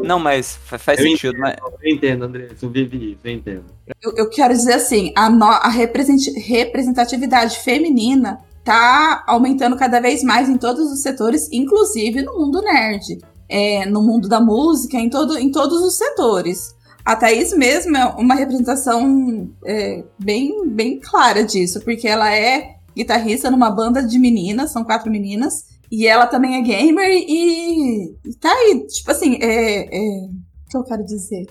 Não, 0.03 0.19
mas 0.19 0.57
faz 0.65 0.99
eu 0.99 1.05
sentido. 1.05 1.37
Entendo, 1.37 1.41
mas... 1.41 1.55
Eu 1.81 1.93
entendo, 1.93 2.25
André. 2.25 2.49
Eu 2.61 2.69
vivi 2.69 3.11
isso, 3.11 3.21
eu 3.23 3.31
entendo. 3.31 3.65
Eu, 4.01 4.13
eu 4.15 4.29
quero 4.29 4.53
dizer 4.53 4.73
assim, 4.73 5.11
a, 5.15 5.29
no, 5.29 5.45
a 5.45 5.69
representatividade 5.69 7.59
feminina 7.59 8.39
tá 8.63 9.23
aumentando 9.27 9.75
cada 9.75 9.99
vez 9.99 10.23
mais 10.23 10.49
em 10.49 10.57
todos 10.57 10.91
os 10.91 11.01
setores, 11.01 11.47
inclusive 11.51 12.21
no 12.21 12.37
mundo 12.39 12.61
nerd. 12.61 13.19
É, 13.47 13.85
no 13.85 14.01
mundo 14.01 14.27
da 14.27 14.41
música, 14.41 14.97
em, 14.97 15.09
todo, 15.09 15.37
em 15.37 15.51
todos 15.51 15.81
os 15.81 15.95
setores. 15.95 16.75
A 17.05 17.15
Thaís 17.15 17.53
mesmo 17.55 17.95
é 17.95 18.05
uma 18.17 18.33
representação 18.33 19.47
é, 19.63 20.03
bem, 20.17 20.67
bem 20.67 20.99
clara 20.99 21.43
disso, 21.43 21.79
porque 21.81 22.07
ela 22.07 22.35
é 22.35 22.77
guitarrista 22.95 23.51
numa 23.51 23.69
banda 23.69 24.01
de 24.01 24.17
meninas, 24.17 24.71
são 24.71 24.83
quatro 24.83 25.11
meninas, 25.11 25.74
e 25.91 26.07
ela 26.07 26.27
também 26.27 26.57
é 26.57 26.61
gamer 26.61 27.09
e, 27.09 28.15
e 28.25 28.33
tá 28.35 28.51
aí. 28.51 28.85
Tipo 28.87 29.11
assim, 29.11 29.37
é, 29.41 29.95
é. 29.95 30.25
O 30.25 30.69
que 30.69 30.77
eu 30.77 30.83
quero 30.83 31.05
dizer? 31.05 31.45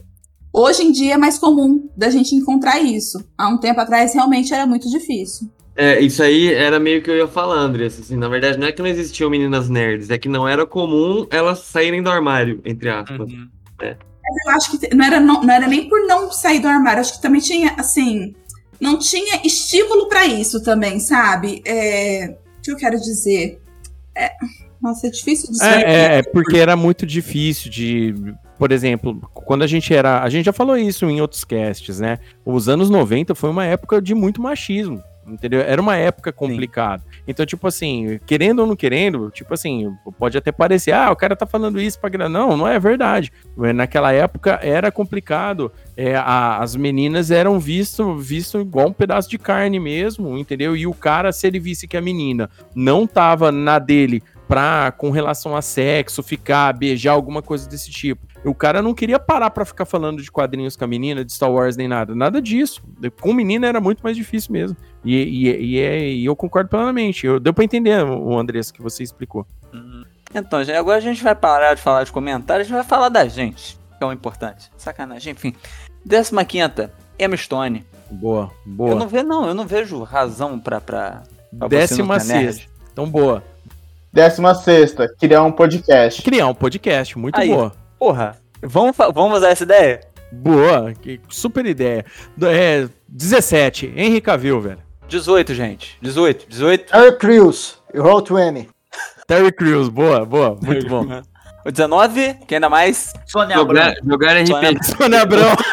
Hoje 0.53 0.85
em 0.85 0.93
dia 0.93 1.15
é 1.15 1.17
mais 1.17 1.39
comum 1.39 1.89
da 1.97 2.11
gente 2.11 2.35
encontrar 2.35 2.81
isso. 2.81 3.25
Há 3.37 3.49
um 3.49 3.59
tempo 3.59 3.81
atrás 3.81 4.15
realmente 4.15 4.55
era 4.55 4.67
muito 4.67 4.89
difícil. 4.91 5.51
É, 5.77 5.99
isso 6.01 6.23
aí 6.23 6.53
era 6.53 6.79
meio 6.79 7.03
que 7.03 7.11
eu 7.11 7.17
ia 7.17 7.27
falar, 7.27 7.57
Andressa. 7.57 8.01
Assim, 8.01 8.17
na 8.17 8.29
verdade, 8.29 8.59
não 8.59 8.67
é 8.67 8.73
que 8.73 8.81
não 8.81 8.89
existiam 8.89 9.29
meninas 9.29 9.69
nerds, 9.69 10.11
é 10.11 10.19
que 10.19 10.29
não 10.29 10.47
era 10.47 10.65
comum 10.65 11.27
elas 11.31 11.61
saírem 11.61 12.03
do 12.03 12.11
armário, 12.11 12.61
entre 12.65 12.89
aspas. 12.89 13.29
Uhum. 13.29 13.49
né? 13.81 13.97
Mas 14.23 14.47
eu 14.47 14.53
acho 14.53 14.79
que 14.79 14.95
não 14.95 15.05
era, 15.05 15.21
não, 15.21 15.43
não 15.43 15.53
era 15.53 15.67
nem 15.67 15.89
por 15.89 16.07
não 16.07 16.31
sair 16.31 16.61
do 16.61 16.69
armário, 16.69 17.01
acho 17.01 17.15
que 17.15 17.23
também 17.23 17.41
tinha, 17.41 17.75
assim, 17.77 18.35
não 18.81 18.99
tinha 18.99 19.41
estímulo 19.45 20.09
pra 20.09 20.25
isso 20.25 20.63
também, 20.63 21.01
sabe? 21.01 21.63
É, 21.67 22.37
o 22.59 22.63
que 22.63 22.71
eu 22.71 22.77
quero 22.77 22.99
dizer? 22.99 23.61
É, 24.17 24.31
nossa, 24.81 25.07
é 25.07 25.11
difícil 25.11 25.53
de. 25.53 25.63
É, 25.63 25.83
é, 25.83 26.19
é 26.19 26.23
porque 26.23 26.59
era 26.59 26.77
muito 26.77 27.07
difícil 27.07 27.71
de. 27.71 28.15
Por 28.59 28.71
exemplo, 28.71 29.21
quando 29.33 29.63
a 29.63 29.67
gente 29.67 29.95
era. 29.95 30.23
A 30.23 30.29
gente 30.29 30.45
já 30.45 30.53
falou 30.53 30.77
isso 30.77 31.07
em 31.07 31.21
outros 31.21 31.45
casts, 31.45 32.01
né? 32.01 32.19
Os 32.45 32.69
anos 32.69 32.91
90 32.91 33.35
foi 33.35 33.51
uma 33.51 33.65
época 33.65 34.01
de 34.01 34.15
muito 34.15 34.43
machismo. 34.43 35.03
Entendeu? 35.27 35.61
Era 35.61 35.81
uma 35.81 35.97
época 35.97 36.31
complicada. 36.33 37.03
Então, 37.27 37.47
tipo 37.47 37.67
assim, 37.67 38.21
querendo 38.27 38.59
ou 38.59 38.67
não 38.67 38.77
querendo, 38.77 39.31
tipo 39.31 39.55
assim, 39.55 39.91
pode 40.19 40.37
até 40.37 40.53
parecer, 40.53 40.93
ah, 40.93 41.11
o 41.11 41.17
cara 41.17 41.35
tá 41.35 41.47
falando 41.47 41.81
isso 41.81 41.99
pra 41.99 42.11
grana. 42.11 42.29
Não, 42.29 42.57
não 42.57 42.69
é 42.69 42.79
verdade. 42.79 43.33
Naquela 43.75 44.13
época 44.13 44.61
era 44.63 44.93
complicado. 44.93 45.73
É, 45.97 46.17
a- 46.17 46.59
as 46.59 46.75
meninas 46.75 47.31
eram 47.31 47.59
visto, 47.61 48.17
visto 48.17 48.61
igual 48.61 48.89
um 48.89 48.93
pedaço 48.93 49.29
de 49.31 49.39
carne 49.39 49.79
mesmo, 49.79 50.37
entendeu? 50.37 50.77
E 50.77 50.87
o 50.87 50.93
cara, 50.95 51.31
se 51.33 51.47
ele 51.47 51.61
visse 51.61 51.87
que 51.87 51.97
a 51.97 52.01
menina 52.01 52.51
não 52.75 53.07
tava 53.07 53.53
na 53.53 53.79
dele 53.79 54.23
pra, 54.49 54.93
com 54.93 55.11
relação 55.11 55.57
a 55.57 55.63
sexo, 55.63 56.23
ficar, 56.23 56.73
beijar, 56.77 57.13
alguma 57.13 57.41
coisa 57.41 57.69
desse 57.69 57.91
tipo. 57.91 58.27
O 58.45 58.55
cara 58.55 58.83
não 58.83 58.93
queria 58.93 59.19
parar 59.19 59.49
pra 59.51 59.65
ficar 59.65 59.87
falando 59.87 60.21
de 60.21 60.31
quadrinhos 60.31 60.77
com 60.77 60.85
a 60.85 60.87
menina, 60.87 61.25
de 61.25 61.33
Star 61.33 61.51
Wars, 61.51 61.77
nem 61.79 61.89
nada. 61.89 62.15
Nada 62.15 62.43
disso. 62.43 62.83
Com 63.21 63.33
menina 63.33 63.67
era 63.67 63.81
muito 63.81 64.03
mais 64.03 64.17
difícil 64.17 64.53
mesmo. 64.53 64.77
E, 65.03 65.15
e, 65.17 65.65
e, 65.77 65.79
é- 65.81 66.09
e 66.11 66.25
eu 66.27 66.37
concordo 66.37 66.69
plenamente. 66.69 67.25
Eu, 67.27 67.41
deu 67.41 67.55
pra 67.55 67.65
entender, 67.65 68.05
o 68.05 68.37
Andrés, 68.39 68.71
que 68.71 68.83
você 68.83 69.03
explicou. 69.03 69.47
Então, 70.35 70.63
gente, 70.63 70.77
agora 70.77 70.99
a 70.99 71.01
gente 71.01 71.23
vai 71.23 71.35
parar 71.35 71.75
de 71.75 71.81
falar 71.81 72.05
de 72.05 72.13
comentários, 72.13 72.67
a 72.67 72.69
gente 72.69 72.77
vai 72.77 72.85
falar 72.85 73.09
da 73.09 73.25
gente, 73.27 73.79
que 73.97 74.05
é 74.05 74.07
o 74.07 74.13
importante. 74.13 74.71
Sacanagem, 74.77 75.33
enfim. 75.33 75.55
15 76.09 76.91
Emma 77.19 77.37
Stone. 77.37 77.85
Boa, 78.11 78.51
boa. 78.65 78.91
Eu 78.91 78.97
não 78.97 79.09
vejo, 79.09 79.25
não, 79.27 79.49
eu 79.49 79.55
não 79.55 79.67
vejo 79.67 80.03
razão 80.03 80.59
pra. 80.59 80.81
pra, 80.81 81.23
pra 81.59 81.69
Décima 81.69 82.21
sexta. 82.21 82.69
Então, 82.93 83.09
boa. 83.09 83.43
Décima 84.13 84.55
sexta, 84.55 85.09
criar 85.19 85.43
um 85.43 85.51
podcast. 85.51 86.23
Criar 86.23 86.47
um 86.47 86.55
podcast, 86.55 87.19
muito 87.19 87.37
Aí. 87.39 87.49
boa. 87.49 87.73
Porra, 87.99 88.37
vamos, 88.63 88.97
vamos 88.97 89.39
usar 89.39 89.49
essa 89.49 89.65
ideia? 89.65 90.01
Boa, 90.31 90.93
que 90.95 91.21
super 91.29 91.67
ideia. 91.67 92.05
É, 92.43 92.89
17, 93.09 93.93
Henry 93.97 94.21
Cavill, 94.21 94.61
velho. 94.61 94.79
18, 95.09 95.55
gente. 95.55 95.99
18, 96.01 96.47
18. 96.49 96.91
Terry 96.91 97.19
Crews, 97.19 97.79
e 97.93 97.99
Roll 97.99 98.23
20. 98.23 98.69
Terry 99.27 99.53
Crews, 99.53 99.89
boa, 99.89 100.25
boa, 100.25 100.59
muito 100.63 100.87
bom. 100.91 101.07
O 101.65 101.71
19, 101.73 102.35
que 102.47 102.55
ainda 102.57 102.69
mais. 102.69 103.15
Sônia 103.27 103.57
Jogar, 103.57 103.89
Abrão. 103.93 104.11
jogar 104.11 104.37
RP. 104.37 104.47
Sônia- 104.49 104.83
Sônia 104.83 105.23
Abrão. 105.23 105.57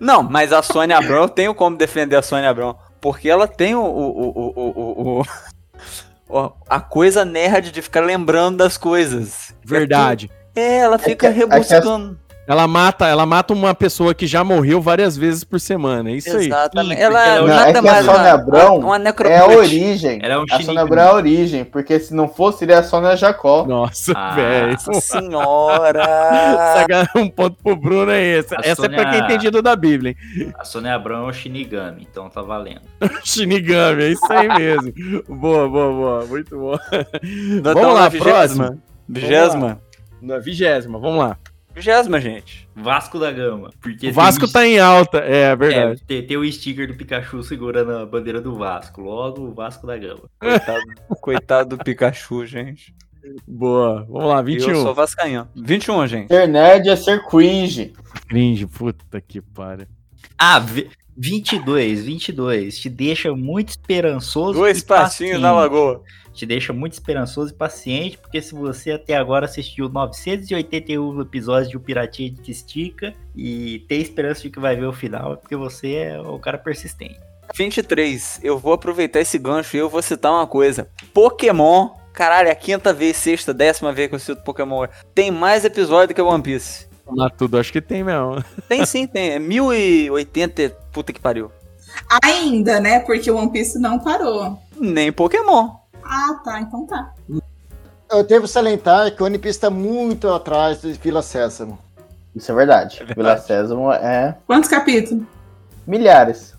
Não, 0.00 0.22
mas 0.22 0.52
a 0.52 0.62
Sônia 0.62 0.96
Abrão, 0.98 1.22
eu 1.22 1.28
tenho 1.28 1.52
como 1.54 1.76
defender 1.76 2.16
a 2.16 2.22
Sônia 2.22 2.48
Abrão. 2.48 2.76
Porque 3.00 3.28
ela 3.28 3.46
tem 3.46 3.74
o. 3.74 3.82
o, 3.82 3.84
o, 3.84 4.30
o, 4.30 4.52
o- 4.56 5.18
o- 5.18 5.22
o- 6.28 6.52
a 6.68 6.80
coisa 6.80 7.24
nerd 7.24 7.70
de 7.70 7.82
ficar 7.82 8.00
lembrando 8.00 8.56
das 8.58 8.76
coisas. 8.78 9.54
Verdade. 9.64 10.30
É, 10.56 10.78
ela 10.78 10.98
fica 10.98 11.28
É 11.28 11.32
que- 11.32 11.36
é 11.38 11.38
rebuscando. 11.46 12.18
Ela 12.46 12.66
mata, 12.66 13.06
ela 13.06 13.24
mata 13.24 13.52
uma 13.52 13.72
pessoa 13.74 14.12
que 14.12 14.26
já 14.26 14.42
morreu 14.42 14.80
várias 14.80 15.16
vezes 15.16 15.44
por 15.44 15.60
semana. 15.60 16.10
É 16.10 16.14
isso 16.14 16.36
aí. 16.36 16.46
Exatamente. 16.46 16.96
Sim, 16.96 17.02
Ela 17.04 17.26
ela 17.28 17.40
Não, 17.46 17.46
nada 17.54 17.68
é 17.68 17.72
que 17.72 17.78
a 17.78 17.82
mais 17.82 18.04
Sônia 18.04 18.20
uma- 18.20 18.30
Abrão 18.32 18.76
uma 18.78 18.96
É 19.28 19.38
a 19.38 19.46
origem. 19.46 20.18
Ela 20.20 20.34
é 20.34 20.38
um 20.38 20.44
a 20.50 20.60
Sônia. 20.60 20.80
Abrão 20.82 21.02
é 21.02 21.06
a 21.06 21.14
origem, 21.14 21.64
porque 21.64 22.00
se 22.00 22.12
não 22.12 22.26
fosse, 22.28 22.58
seria 22.60 22.80
a 22.80 22.82
Sônia 22.82 23.16
Jacó. 23.16 23.64
Nossa, 23.66 24.12
Ah, 24.16 24.34
velho. 24.34 24.72
Nossa 24.72 25.00
senhora! 25.00 26.04
Um 27.14 27.28
ponto 27.28 27.56
pro 27.62 27.76
Bruno 27.76 28.10
é 28.10 28.20
esse. 28.20 28.52
A 28.54 28.58
Essa 28.64 28.86
é 28.86 28.88
pra 28.88 29.04
quem 29.04 29.04
Sônia- 29.04 29.20
é 29.22 29.24
entendido 29.26 29.62
da 29.62 29.76
Bíblia, 29.76 30.16
hein? 30.36 30.52
A 30.58 30.64
Sônia 30.64 30.94
Abrão 30.94 31.26
é 31.26 31.28
o 31.30 31.32
Shinigami, 31.32 32.06
então 32.10 32.28
tá 32.28 32.42
valendo. 32.42 32.80
Shinigami, 33.24 34.02
é 34.02 34.08
isso 34.08 34.26
aí 34.32 34.48
mesmo. 34.48 34.92
boa, 35.28 35.68
boa, 35.68 35.92
boa. 35.92 36.26
Muito 36.26 36.58
boa. 36.58 36.80
Vamos 37.62 37.82
lá, 37.94 38.00
na 38.02 38.08
vigésima. 38.08 38.32
próxima. 38.34 38.78
Vigésima. 39.08 39.80
Na 40.20 40.38
vigésima, 40.38 40.98
vamos 40.98 41.18
lá. 41.18 41.36
Vigésima, 41.80 42.20
gente. 42.20 42.68
Vasco 42.76 43.18
da 43.18 43.32
Gama. 43.32 43.70
Porque 43.80 44.08
O 44.08 44.12
Vasco 44.12 44.44
tem, 44.44 44.52
tá 44.52 44.66
em 44.66 44.78
alta, 44.78 45.18
é 45.18 45.42
é, 45.42 45.56
verdade. 45.56 46.02
tem, 46.06 46.26
tem 46.26 46.36
o 46.36 46.52
sticker 46.52 46.86
do 46.86 46.94
Pikachu 46.94 47.42
segurando 47.42 47.92
a 47.96 48.06
bandeira 48.06 48.40
do 48.40 48.54
Vasco. 48.54 49.00
Logo, 49.00 49.42
o 49.42 49.54
Vasco 49.54 49.86
da 49.86 49.96
Gama. 49.96 50.22
Coitado, 50.38 50.82
coitado 51.20 51.76
do 51.76 51.84
Pikachu, 51.84 52.44
gente. 52.46 52.94
Boa. 53.46 54.04
Vamos 54.08 54.28
lá, 54.28 54.38
Eu 54.38 54.44
21. 54.44 54.82
sou 54.82 54.94
vascaíno. 54.94 55.48
21, 55.56 56.06
gente. 56.06 56.28
Ser 56.28 56.46
nerd 56.48 56.88
é 56.88 56.96
ser 56.96 57.22
cringe. 57.26 57.92
Cringe, 58.28 58.66
puta 58.66 59.20
que 59.20 59.40
pariu. 59.40 59.86
Ah, 60.38 60.58
vi- 60.58 60.88
22, 61.16 62.04
22. 62.04 62.78
Te 62.78 62.88
deixa 62.88 63.34
muito 63.34 63.70
esperançoso. 63.70 64.58
Dois 64.58 64.82
passinhos 64.82 65.40
na 65.40 65.52
lagoa. 65.52 66.02
Te 66.32 66.46
deixa 66.46 66.72
muito 66.72 66.92
esperançoso 66.92 67.52
e 67.52 67.56
paciente, 67.56 68.16
porque 68.16 68.40
se 68.40 68.54
você 68.54 68.92
até 68.92 69.16
agora 69.16 69.46
assistiu 69.46 69.88
981 69.88 71.20
episódios 71.20 71.68
de 71.68 71.76
O 71.76 71.80
Piratinha 71.80 72.32
que 72.32 72.50
Estica 72.50 73.12
e 73.36 73.80
tem 73.88 74.00
esperança 74.00 74.42
de 74.42 74.50
que 74.50 74.60
vai 74.60 74.76
ver 74.76 74.86
o 74.86 74.92
final, 74.92 75.32
é 75.32 75.36
porque 75.36 75.56
você 75.56 75.94
é 75.94 76.20
o 76.20 76.38
cara 76.38 76.56
persistente. 76.56 77.18
23. 77.54 78.40
Eu 78.42 78.58
vou 78.58 78.72
aproveitar 78.72 79.20
esse 79.20 79.38
gancho 79.38 79.76
e 79.76 79.80
eu 79.80 79.88
vou 79.88 80.00
citar 80.02 80.32
uma 80.32 80.46
coisa. 80.46 80.88
Pokémon. 81.12 81.90
Caralho, 82.12 82.48
é 82.48 82.52
a 82.52 82.56
quinta 82.56 82.92
vez, 82.92 83.16
sexta, 83.16 83.54
décima 83.54 83.92
vez 83.92 84.08
que 84.08 84.14
eu 84.14 84.18
cito 84.18 84.42
Pokémon. 84.42 84.86
Tem 85.14 85.30
mais 85.30 85.64
episódio 85.64 86.14
que 86.14 86.20
One 86.20 86.42
Piece. 86.42 86.88
Vamos 87.04 87.24
lá 87.24 87.30
tudo, 87.30 87.58
acho 87.58 87.72
que 87.72 87.80
tem 87.80 88.04
mesmo. 88.04 88.42
Tem 88.68 88.86
sim, 88.86 89.06
tem. 89.06 89.30
É 89.30 89.38
1080. 89.38 90.76
Puta 90.92 91.12
que 91.12 91.20
pariu. 91.20 91.50
Ainda, 92.22 92.80
né? 92.80 93.00
Porque 93.00 93.30
o 93.30 93.36
One 93.36 93.50
Piece 93.50 93.78
não 93.78 93.98
parou. 93.98 94.58
Nem 94.78 95.12
Pokémon. 95.12 95.70
Ah, 96.02 96.40
tá. 96.44 96.60
Então 96.60 96.86
tá. 96.86 97.12
Eu 98.10 98.24
devo 98.24 98.48
salientar 98.48 99.14
que 99.14 99.22
o 99.22 99.26
One 99.26 99.38
Piece 99.38 99.60
tá 99.60 99.70
muito 99.70 100.28
atrás 100.28 100.80
do 100.80 100.92
Vila 100.94 101.22
Sésamo. 101.22 101.78
Isso 102.34 102.50
é 102.50 102.54
verdade. 102.54 102.98
verdade. 102.98 103.14
Vila 103.16 103.38
Sésamo 103.38 103.92
é 103.92 104.36
Quantos 104.46 104.68
capítulos? 104.68 105.24
milhares. 105.86 106.54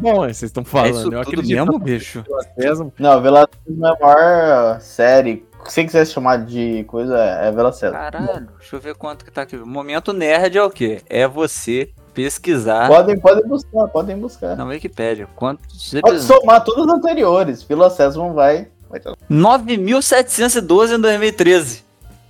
Bom, 0.00 0.22
vocês 0.22 0.42
estão 0.42 0.62
é 0.62 0.66
falando. 0.66 0.94
isso 0.96 1.12
eu 1.12 1.20
acredito. 1.20 1.48
mesmo, 1.48 1.78
bicho? 1.78 2.24
Mesmo. 2.56 2.92
Não, 2.98 3.20
Vila 3.22 3.48
Sésamo 3.64 3.86
é 3.86 3.90
a 3.90 3.96
maior 4.00 4.80
série. 4.80 5.46
Se 5.68 5.84
quiser 5.84 6.06
chamar 6.06 6.44
de 6.44 6.84
coisa, 6.84 7.16
é 7.18 7.50
Vila 7.50 7.72
Sésamo. 7.72 7.98
Caralho, 7.98 8.48
deixa 8.58 8.76
eu 8.76 8.80
ver 8.80 8.94
quanto 8.94 9.24
que 9.24 9.30
tá 9.30 9.42
aqui. 9.42 9.56
O 9.56 9.66
momento 9.66 10.12
nerd 10.12 10.56
é 10.58 10.62
o 10.62 10.70
quê? 10.70 11.02
É 11.08 11.26
você 11.26 11.92
pesquisar 12.16 12.88
Podem, 12.88 13.16
podem 13.18 13.46
buscar, 13.46 13.86
podem 13.88 14.16
buscar. 14.18 14.56
na 14.56 14.64
Wikipédia. 14.64 15.28
Quantos 15.36 15.90
Pode 15.90 15.98
episódios? 15.98 16.24
somar 16.24 16.64
todos 16.64 16.86
os 16.86 16.92
anteriores. 16.92 17.62
Vila 17.62 17.90
Sésamo 17.90 18.32
vai. 18.32 18.66
vai 18.90 18.98
ter... 18.98 19.12
9.712 19.30 20.96
em 20.96 21.00
2013. 21.00 21.84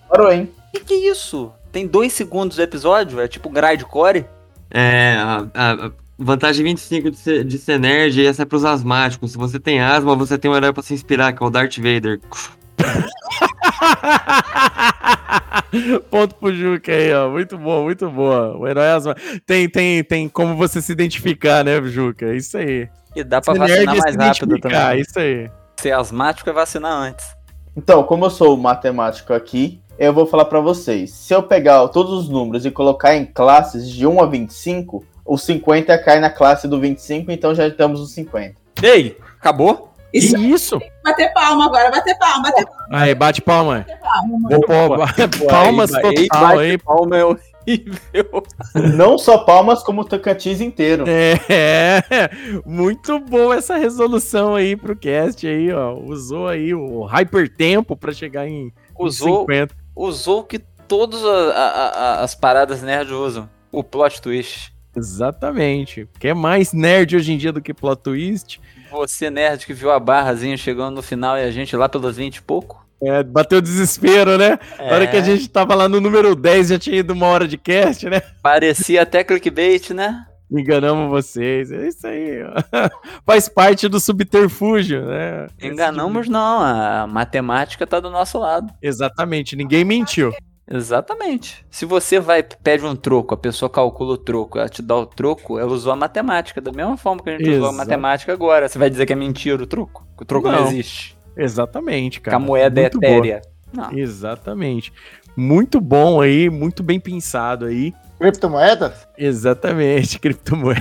Parou, 0.08 0.30
hein? 0.32 0.50
Que 0.74 0.80
que 0.80 0.94
é 0.94 1.10
isso? 1.10 1.52
Tem 1.72 1.86
dois 1.86 2.12
segundos 2.12 2.58
o 2.58 2.62
episódio? 2.62 3.20
É 3.20 3.28
tipo 3.28 3.48
grindcore? 3.48 4.26
É, 4.70 5.14
a, 5.18 5.46
a- 5.54 5.72
a 5.86 5.90
vantagem 6.18 6.64
25 6.64 7.10
de 7.10 7.16
ser, 7.18 7.44
de 7.44 7.58
ser 7.58 7.78
nerd, 7.78 8.24
essa 8.26 8.42
é 8.42 8.44
pros 8.44 8.64
asmáticos. 8.64 9.32
Se 9.32 9.38
você 9.38 9.60
tem 9.60 9.80
asma, 9.80 10.16
você 10.16 10.36
tem 10.38 10.50
um 10.50 10.56
herói 10.56 10.72
pra 10.72 10.82
se 10.82 10.94
inspirar, 10.94 11.32
que 11.32 11.42
é 11.42 11.46
o 11.46 11.50
Darth 11.50 11.76
Vader. 11.76 12.20
Ponto 16.10 16.34
pro 16.36 16.54
Juca 16.54 16.92
aí, 16.92 17.12
ó. 17.12 17.28
Muito 17.30 17.58
bom, 17.58 17.84
muito 17.84 18.08
boa. 18.10 18.56
O 18.56 18.66
herói 18.66 18.88
asma. 18.88 19.14
Tem, 19.44 19.68
tem, 19.68 20.02
tem 20.02 20.28
como 20.28 20.56
você 20.56 20.80
se 20.80 20.92
identificar, 20.92 21.64
né, 21.64 21.80
Juca? 21.82 22.26
É 22.26 22.36
Isso 22.36 22.56
aí. 22.56 22.88
E 23.14 23.22
dá 23.24 23.40
pra 23.40 23.54
vacinar 23.54 23.96
é 23.96 23.98
mais 23.98 24.16
rápido 24.16 24.58
também. 24.58 25.00
Isso 25.00 25.18
aí. 25.18 25.50
Ser 25.80 25.92
asmático 25.92 26.50
é 26.50 26.52
vacinar 26.52 26.92
antes. 26.92 27.24
Então, 27.76 28.02
como 28.02 28.26
eu 28.26 28.30
sou 28.30 28.56
matemático 28.56 29.32
aqui, 29.32 29.80
eu 29.98 30.12
vou 30.12 30.26
falar 30.26 30.44
pra 30.46 30.60
vocês. 30.60 31.10
Se 31.10 31.34
eu 31.34 31.42
pegar 31.42 31.86
todos 31.88 32.12
os 32.12 32.28
números 32.28 32.66
e 32.66 32.70
colocar 32.70 33.16
em 33.16 33.24
classes 33.24 33.88
de 33.88 34.06
1 34.06 34.22
a 34.22 34.26
25, 34.26 35.04
o 35.24 35.38
50 35.38 35.96
cai 35.98 36.20
na 36.20 36.30
classe 36.30 36.68
do 36.68 36.80
25, 36.80 37.32
então 37.32 37.54
já 37.54 37.66
estamos 37.66 38.00
no 38.00 38.06
50. 38.06 38.54
Ei, 38.82 39.16
acabou? 39.38 39.94
Isso. 40.12 40.34
Que 40.36 40.42
isso? 40.42 40.80
Bater 41.04 41.32
palma 41.34 41.66
agora, 41.66 41.90
bater 41.90 42.16
palma, 42.18 42.42
bater 42.44 42.66
palma. 42.66 42.86
Aí, 42.90 43.14
bate 43.14 43.42
palma. 43.42 43.86
palma. 44.00 44.48
Vou 44.48 44.60
pôr 44.60 44.98
palmas 45.48 45.92
Ei, 45.94 46.28
total 46.28 46.40
bate 46.48 46.60
aí. 46.60 46.78
palma 46.78 47.16
é 47.16 47.24
horrível. 47.24 47.42
Não 48.96 49.18
só 49.18 49.38
palmas, 49.38 49.82
como 49.82 50.02
o 50.02 50.04
Tocantins 50.04 50.60
inteiro. 50.60 51.04
É, 51.08 52.30
muito 52.64 53.18
bom 53.18 53.52
essa 53.52 53.76
resolução 53.76 54.54
aí 54.54 54.76
pro 54.76 54.96
cast 54.96 55.46
aí, 55.46 55.72
ó. 55.72 55.94
Usou 55.94 56.46
aí 56.48 56.72
o 56.74 57.04
hypertempo 57.04 57.96
pra 57.96 58.12
chegar 58.12 58.46
em 58.48 58.72
Usou, 58.98 59.40
50. 59.40 59.74
usou 59.96 60.40
o 60.40 60.44
que 60.44 60.58
todas 60.88 61.24
a- 61.24 61.28
a- 61.28 61.88
a- 62.20 62.20
as 62.22 62.34
paradas 62.36 62.82
nerd 62.82 63.12
usam. 63.12 63.48
O 63.72 63.82
plot 63.82 64.22
twist. 64.22 64.72
Exatamente. 64.96 66.08
Quer 66.18 66.34
mais 66.34 66.72
nerd 66.72 67.16
hoje 67.16 67.32
em 67.32 67.36
dia 67.36 67.52
do 67.52 67.60
que 67.60 67.74
plot 67.74 68.00
twist? 68.02 68.60
Você, 68.90 69.30
nerd, 69.30 69.66
que 69.66 69.74
viu 69.74 69.90
a 69.90 69.98
barrazinha 69.98 70.56
chegando 70.56 70.96
no 70.96 71.02
final 71.02 71.36
e 71.38 71.42
a 71.42 71.50
gente 71.50 71.76
lá 71.76 71.88
pelos 71.88 72.16
20 72.16 72.36
e 72.36 72.42
pouco? 72.42 72.86
É, 73.02 73.22
bateu 73.22 73.60
desespero, 73.60 74.38
né? 74.38 74.58
É. 74.78 74.88
Na 74.88 74.94
hora 74.94 75.06
que 75.06 75.16
a 75.16 75.20
gente 75.20 75.48
tava 75.48 75.74
lá 75.74 75.88
no 75.88 76.00
número 76.00 76.34
10, 76.34 76.68
já 76.68 76.78
tinha 76.78 76.96
ido 76.96 77.12
uma 77.12 77.26
hora 77.26 77.46
de 77.46 77.58
cast, 77.58 78.08
né? 78.08 78.22
Parecia 78.42 79.02
até 79.02 79.22
clickbait, 79.22 79.90
né? 79.90 80.24
Enganamos 80.50 81.10
vocês. 81.10 81.70
É 81.72 81.88
isso 81.88 82.06
aí. 82.06 82.42
ó. 82.42 82.88
Faz 83.26 83.48
parte 83.48 83.88
do 83.88 84.00
subterfúgio, 84.00 85.04
né? 85.04 85.48
Enganamos 85.60 86.28
não, 86.28 86.60
a 86.60 87.06
matemática 87.06 87.86
tá 87.86 88.00
do 88.00 88.10
nosso 88.10 88.38
lado. 88.38 88.72
Exatamente, 88.80 89.56
ninguém 89.56 89.84
mentiu. 89.84 90.32
Exatamente. 90.68 91.64
Se 91.70 91.84
você 91.84 92.18
vai 92.18 92.42
pede 92.42 92.84
um 92.84 92.96
troco, 92.96 93.34
a 93.34 93.36
pessoa 93.36 93.70
calcula 93.70 94.14
o 94.14 94.18
troco, 94.18 94.58
ela 94.58 94.68
te 94.68 94.82
dá 94.82 94.96
o 94.96 95.06
troco, 95.06 95.58
ela 95.58 95.70
usou 95.72 95.92
a 95.92 95.96
matemática, 95.96 96.60
da 96.60 96.72
mesma 96.72 96.96
forma 96.96 97.22
que 97.22 97.30
a 97.30 97.38
gente 97.38 97.48
usou 97.50 97.66
a 97.66 97.68
Exato. 97.68 97.76
matemática 97.76 98.32
agora. 98.32 98.68
Você 98.68 98.78
vai 98.78 98.90
dizer 98.90 99.06
que 99.06 99.12
é 99.12 99.16
mentira 99.16 99.62
o 99.62 99.66
troco? 99.66 100.04
Que 100.16 100.24
o 100.24 100.26
troco 100.26 100.48
não, 100.50 100.62
Não. 100.62 100.66
existe. 100.68 101.16
Exatamente, 101.36 102.18
Que 102.18 102.24
cara. 102.24 102.38
a 102.38 102.40
moeda 102.40 102.80
é 102.80 102.84
Muito 102.84 102.98
boa. 103.00 103.12
etérea. 103.12 103.42
Não. 103.72 103.92
Exatamente. 103.92 104.92
Muito 105.36 105.80
bom 105.80 106.20
aí, 106.20 106.50
muito 106.50 106.82
bem 106.82 106.98
pensado 106.98 107.66
aí. 107.66 107.94
Criptomoedas? 108.18 109.06
Exatamente, 109.16 110.18
criptomoeda. 110.22 110.80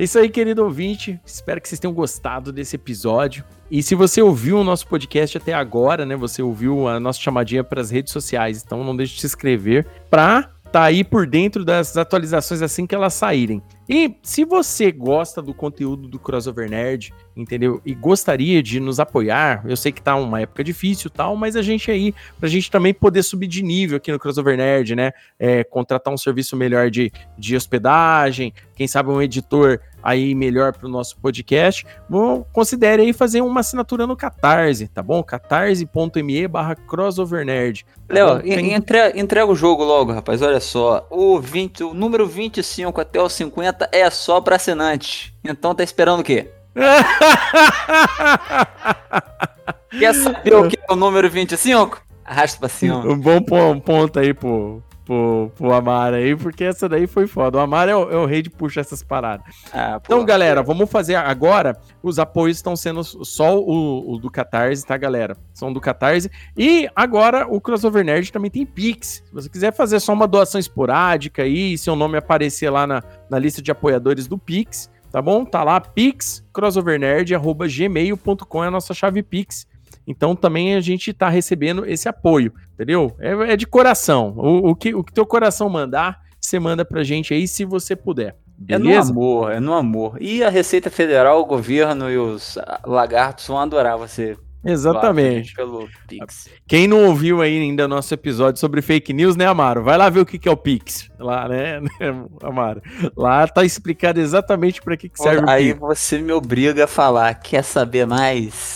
É 0.00 0.04
isso 0.04 0.18
aí, 0.18 0.30
querido 0.30 0.64
ouvinte. 0.64 1.20
Espero 1.26 1.60
que 1.60 1.68
vocês 1.68 1.78
tenham 1.78 1.92
gostado 1.92 2.50
desse 2.50 2.74
episódio. 2.74 3.44
E 3.70 3.82
se 3.82 3.94
você 3.94 4.22
ouviu 4.22 4.58
o 4.58 4.64
nosso 4.64 4.86
podcast 4.86 5.36
até 5.36 5.52
agora, 5.52 6.06
né? 6.06 6.16
Você 6.16 6.40
ouviu 6.40 6.88
a 6.88 6.98
nossa 6.98 7.20
chamadinha 7.20 7.62
para 7.62 7.82
as 7.82 7.90
redes 7.90 8.10
sociais. 8.10 8.62
Então 8.64 8.82
não 8.82 8.96
deixe 8.96 9.16
de 9.16 9.20
se 9.20 9.26
inscrever 9.26 9.86
para 10.08 10.48
tá 10.70 10.84
aí 10.84 11.02
por 11.02 11.26
dentro 11.26 11.64
das 11.64 11.96
atualizações 11.96 12.62
assim 12.62 12.86
que 12.86 12.94
elas 12.94 13.14
saírem. 13.14 13.62
E 13.88 14.14
se 14.22 14.44
você 14.44 14.92
gosta 14.92 15.42
do 15.42 15.52
conteúdo 15.52 16.06
do 16.06 16.16
Crossover 16.16 16.70
Nerd, 16.70 17.12
entendeu? 17.36 17.82
E 17.84 17.92
gostaria 17.92 18.62
de 18.62 18.78
nos 18.78 19.00
apoiar, 19.00 19.64
eu 19.66 19.76
sei 19.76 19.90
que 19.90 20.00
tá 20.00 20.14
uma 20.14 20.42
época 20.42 20.62
difícil 20.62 21.10
tal, 21.10 21.34
mas 21.34 21.56
a 21.56 21.62
gente 21.62 21.90
aí, 21.90 22.14
pra 22.38 22.48
gente 22.48 22.70
também 22.70 22.94
poder 22.94 23.24
subir 23.24 23.48
de 23.48 23.64
nível 23.64 23.96
aqui 23.96 24.12
no 24.12 24.18
Crossover 24.18 24.56
Nerd, 24.56 24.94
né? 24.94 25.10
É, 25.36 25.64
contratar 25.64 26.14
um 26.14 26.16
serviço 26.16 26.56
melhor 26.56 26.88
de, 26.88 27.10
de 27.36 27.56
hospedagem, 27.56 28.54
quem 28.76 28.86
sabe 28.86 29.10
um 29.10 29.20
editor 29.20 29.80
aí 30.02 30.34
melhor 30.34 30.72
pro 30.72 30.88
nosso 30.88 31.16
podcast, 31.18 31.86
bom, 32.08 32.44
considere 32.52 33.02
aí 33.02 33.12
fazer 33.12 33.40
uma 33.40 33.60
assinatura 33.60 34.06
no 34.06 34.16
Catarse, 34.16 34.88
tá 34.88 35.02
bom? 35.02 35.22
catarse.me 35.22 36.48
barra 36.48 36.74
crossovernerd. 36.74 37.84
tá 38.08 38.14
Léo? 38.14 38.40
Tem- 38.42 38.72
en- 38.74 39.20
entrega, 39.20 39.46
o 39.50 39.54
jogo 39.54 39.84
logo, 39.84 40.12
rapaz. 40.12 40.42
Olha 40.42 40.60
só. 40.60 41.06
O, 41.10 41.38
20, 41.40 41.84
o 41.84 41.94
número 41.94 42.26
25 42.26 43.00
até 43.00 43.20
o 43.20 43.28
50 43.28 43.88
é 43.92 44.08
só 44.10 44.40
pra 44.40 44.56
assinante. 44.56 45.34
Então 45.44 45.74
tá 45.74 45.82
esperando 45.82 46.20
o 46.20 46.24
quê? 46.24 46.50
Quer 49.98 50.14
saber 50.14 50.54
o 50.54 50.68
que 50.68 50.78
é 50.78 50.92
o 50.92 50.96
número 50.96 51.28
25? 51.28 52.00
Arrasta 52.24 52.58
pra 52.60 52.68
cima. 52.68 52.98
Um 53.00 53.18
bom 53.18 53.42
pon- 53.42 53.80
ponto 53.80 54.18
aí 54.18 54.32
pro, 54.32 54.82
pro, 55.10 55.50
pro 55.56 55.72
Amara 55.72 56.18
aí, 56.18 56.36
porque 56.36 56.62
essa 56.62 56.88
daí 56.88 57.08
foi 57.08 57.26
foda. 57.26 57.58
O 57.58 57.60
Amara 57.60 57.90
é 57.90 57.96
o, 57.96 58.12
é 58.12 58.16
o 58.16 58.26
rei 58.26 58.42
de 58.42 58.48
puxar 58.48 58.82
essas 58.82 59.02
paradas. 59.02 59.44
Ah. 59.72 60.00
Então, 60.00 60.24
galera, 60.24 60.62
vamos 60.62 60.88
fazer 60.88 61.16
agora. 61.16 61.76
Os 62.00 62.20
apoios 62.20 62.58
estão 62.58 62.76
sendo 62.76 63.02
só 63.02 63.58
o, 63.58 64.12
o 64.12 64.18
do 64.18 64.30
Catarse, 64.30 64.86
tá, 64.86 64.96
galera? 64.96 65.36
São 65.52 65.72
do 65.72 65.80
Catarse. 65.80 66.30
E 66.56 66.88
agora 66.94 67.44
o 67.48 67.60
Crossover 67.60 68.04
Nerd 68.04 68.30
também 68.30 68.52
tem 68.52 68.64
Pix. 68.64 69.24
Se 69.26 69.34
você 69.34 69.48
quiser 69.48 69.72
fazer 69.72 69.98
só 69.98 70.12
uma 70.12 70.28
doação 70.28 70.60
esporádica 70.60 71.42
aí, 71.42 71.76
seu 71.76 71.96
nome 71.96 72.16
aparecer 72.16 72.70
lá 72.70 72.86
na, 72.86 73.02
na 73.28 73.36
lista 73.36 73.60
de 73.60 73.72
apoiadores 73.72 74.28
do 74.28 74.38
Pix, 74.38 74.88
tá 75.10 75.20
bom? 75.20 75.44
Tá 75.44 75.64
lá, 75.64 75.80
pixcrossovernerd.gmail.com 75.80 78.64
é 78.64 78.68
a 78.68 78.70
nossa 78.70 78.94
chave 78.94 79.24
Pix. 79.24 79.66
Então 80.10 80.34
também 80.34 80.74
a 80.74 80.80
gente 80.80 81.12
tá 81.12 81.28
recebendo 81.28 81.86
esse 81.86 82.08
apoio, 82.08 82.52
entendeu? 82.74 83.16
É, 83.20 83.52
é 83.52 83.56
de 83.56 83.66
coração. 83.66 84.34
O, 84.36 84.70
o 84.70 84.74
que 84.74 84.92
o 84.92 85.04
que 85.04 85.12
teu 85.12 85.24
coração 85.24 85.68
mandar, 85.68 86.20
você 86.40 86.58
manda 86.58 86.84
pra 86.84 87.04
gente 87.04 87.32
aí 87.32 87.46
se 87.46 87.64
você 87.64 87.94
puder. 87.94 88.36
É 88.68 88.78
no 88.78 88.86
Beleza? 88.86 89.10
amor, 89.10 89.52
é 89.52 89.60
no 89.60 89.72
amor. 89.72 90.18
E 90.20 90.44
a 90.44 90.50
Receita 90.50 90.90
Federal, 90.90 91.40
o 91.40 91.46
governo 91.46 92.10
e 92.10 92.18
os 92.18 92.58
lagartos 92.84 93.46
vão 93.46 93.58
adorar 93.58 93.96
você. 93.96 94.36
Exatamente. 94.62 95.54
Pelo 95.54 95.88
Pix. 96.06 96.50
Quem 96.66 96.86
não 96.86 97.06
ouviu 97.06 97.40
aí 97.40 97.58
ainda 97.58 97.88
nosso 97.88 98.12
episódio 98.12 98.60
sobre 98.60 98.82
fake 98.82 99.12
news, 99.12 99.34
né, 99.34 99.46
Amaro? 99.46 99.82
Vai 99.82 99.96
lá 99.96 100.10
ver 100.10 100.20
o 100.20 100.26
que, 100.26 100.46
é 100.46 100.52
o 100.52 100.56
Pix. 100.56 101.08
Lá, 101.18 101.48
né, 101.48 101.80
Amaro? 102.42 102.82
Lá 103.16 103.46
tá 103.48 103.64
explicado 103.64 104.20
exatamente 104.20 104.82
para 104.82 104.96
que, 104.96 105.08
que 105.08 105.18
serve 105.18 105.48
Aí 105.48 105.70
o 105.70 105.74
Pix. 105.76 105.80
você 105.80 106.18
me 106.18 106.32
obriga 106.32 106.84
a 106.84 106.86
falar. 106.86 107.34
Quer 107.34 107.64
saber 107.64 108.06
mais? 108.06 108.74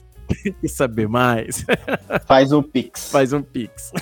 Quer 0.60 0.68
saber 0.68 1.08
mais? 1.08 1.64
Faz 2.26 2.52
o 2.52 2.62
Pix. 2.62 3.10
Faz 3.10 3.32
um 3.32 3.42
Pix. 3.42 3.92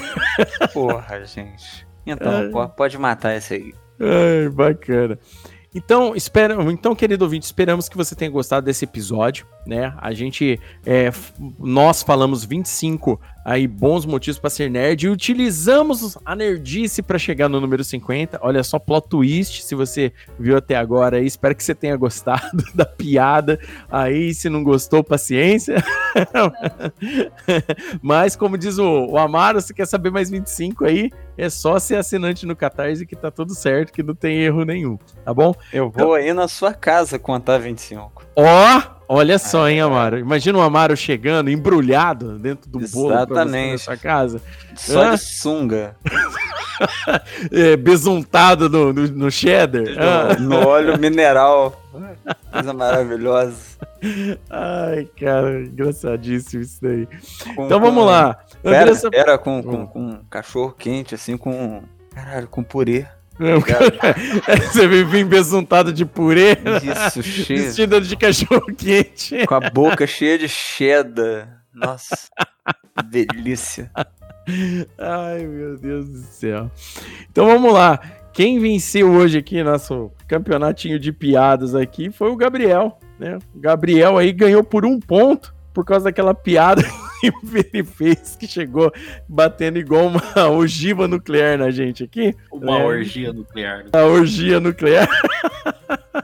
Porra, 0.72 1.24
gente. 1.24 1.86
Então, 2.06 2.50
Ai. 2.62 2.68
pode 2.76 2.98
matar 2.98 3.36
esse 3.36 3.54
aí. 3.54 3.74
Ai, 4.00 4.48
bacana. 4.48 5.18
Então, 5.74 6.14
espera, 6.14 6.54
então, 6.70 6.94
querido 6.94 7.24
ouvinte, 7.24 7.46
esperamos 7.46 7.88
que 7.88 7.96
você 7.96 8.14
tenha 8.14 8.30
gostado 8.30 8.66
desse 8.66 8.84
episódio, 8.84 9.46
né? 9.66 9.94
A 9.96 10.12
gente, 10.12 10.60
é, 10.84 11.10
nós 11.58 12.02
falamos 12.02 12.44
25 12.44 13.18
aí 13.44 13.66
bons 13.66 14.04
motivos 14.06 14.38
para 14.38 14.50
ser 14.50 14.70
nerd 14.70 15.04
e 15.04 15.08
utilizamos 15.08 16.16
a 16.24 16.34
nerdice 16.34 17.02
para 17.02 17.18
chegar 17.18 17.48
no 17.48 17.60
número 17.60 17.82
50. 17.82 18.38
Olha 18.42 18.62
só, 18.62 18.78
plot 18.78 19.08
twist, 19.08 19.62
se 19.62 19.74
você 19.74 20.12
viu 20.38 20.56
até 20.56 20.76
agora 20.76 21.16
aí, 21.16 21.26
espero 21.26 21.54
que 21.54 21.64
você 21.64 21.74
tenha 21.74 21.96
gostado 21.96 22.62
da 22.74 22.84
piada. 22.84 23.58
Aí, 23.90 24.34
se 24.34 24.48
não 24.48 24.62
gostou, 24.62 25.02
paciência. 25.02 25.82
Mas, 28.02 28.36
como 28.36 28.58
diz 28.58 28.78
o, 28.78 29.06
o 29.06 29.18
Amaro, 29.18 29.60
se 29.60 29.74
quer 29.74 29.86
saber 29.86 30.10
mais 30.10 30.30
25 30.30 30.84
aí, 30.84 31.10
é 31.36 31.48
só 31.48 31.78
ser 31.78 31.96
assinante 31.96 32.46
no 32.46 32.54
Catarse 32.54 33.06
que 33.06 33.16
tá 33.16 33.30
tudo 33.30 33.54
certo, 33.54 33.92
que 33.92 34.02
não 34.02 34.14
tem 34.14 34.38
erro 34.42 34.64
nenhum, 34.64 34.98
tá 35.24 35.32
bom? 35.32 35.54
Eu 35.72 35.90
vou 35.90 36.14
aí 36.14 36.32
na 36.32 36.46
sua 36.46 36.74
casa 36.74 37.18
contar 37.18 37.58
25. 37.58 38.24
Ó, 38.36 38.82
olha 39.14 39.38
só, 39.38 39.68
hein, 39.68 39.80
Amaro. 39.80 40.18
Imagina 40.18 40.58
o 40.58 40.62
Amaro 40.62 40.96
chegando, 40.96 41.50
embrulhado 41.50 42.38
dentro 42.38 42.68
do 42.70 42.78
bolo 42.88 43.10
na 43.10 43.22
Exatamente. 43.22 43.82
sua 43.82 43.96
casa. 43.96 44.40
Só 44.76 45.02
Ah. 45.04 45.10
de 45.14 45.18
sunga. 45.18 45.96
É, 47.52 47.76
besuntado 47.76 48.68
no, 48.68 48.92
no, 48.92 49.06
no 49.06 49.30
cheddar. 49.30 49.84
Ah. 49.98 50.34
No, 50.40 50.48
no 50.48 50.66
óleo 50.66 50.98
mineral. 50.98 51.80
Coisa 52.50 52.72
maravilhosa. 52.72 53.54
Ai, 54.50 55.08
cara, 55.20 55.60
engraçadíssimo 55.60 56.62
isso 56.62 56.78
daí. 56.82 57.06
Com- 57.54 57.66
então 57.66 57.78
com- 57.78 57.86
vamos 57.86 58.04
lá. 58.04 58.34
Pera, 58.62 58.80
Andressa- 58.82 59.10
pera 59.10 59.38
com, 59.38 59.62
com, 59.62 59.86
com 59.86 60.20
cachorro 60.28 60.74
quente, 60.76 61.14
assim, 61.14 61.36
com. 61.36 61.82
Caralho, 62.12 62.48
com 62.48 62.64
purê. 62.64 63.06
Você 64.72 64.86
vem 65.04 65.24
besuntado 65.24 65.92
de 65.92 66.04
purê. 66.04 66.56
Isso, 67.06 67.22
cheio. 67.22 67.62
Vestido 67.62 68.00
de 68.00 68.16
cachorro 68.16 68.66
quente. 68.76 69.46
Com 69.46 69.54
a 69.54 69.70
boca 69.70 70.06
cheia 70.06 70.38
de 70.38 70.48
cheddar. 70.48 71.62
Nossa. 71.74 72.28
delícia. 73.10 73.90
Ai, 74.98 75.46
meu 75.46 75.76
Deus 75.78 76.08
do 76.08 76.18
céu. 76.18 76.70
Então 77.30 77.46
vamos 77.46 77.72
lá. 77.72 77.98
Quem 78.32 78.58
venceu 78.58 79.10
hoje 79.10 79.38
aqui 79.38 79.62
nosso 79.62 80.10
campeonatinho 80.26 80.98
de 80.98 81.12
piadas 81.12 81.74
aqui 81.74 82.10
foi 82.10 82.30
o 82.30 82.36
Gabriel, 82.36 82.98
né? 83.18 83.38
O 83.54 83.60
Gabriel 83.60 84.16
aí 84.16 84.32
ganhou 84.32 84.64
por 84.64 84.86
um 84.86 84.98
ponto 84.98 85.54
por 85.72 85.84
causa 85.84 86.04
daquela 86.04 86.34
piada 86.34 86.82
que 87.20 87.32
ele 87.72 87.84
fez 87.84 88.36
que 88.36 88.46
chegou 88.46 88.92
batendo 89.28 89.78
igual 89.78 90.06
uma 90.06 90.22
ogiva 90.50 91.06
nuclear 91.06 91.58
na 91.58 91.70
gente 91.70 92.04
aqui. 92.04 92.34
Uma 92.50 92.78
né? 92.78 92.84
orgia 92.84 93.32
nuclear. 93.32 93.84
A 93.92 94.04
orgia 94.04 94.60
nuclear. 94.60 95.08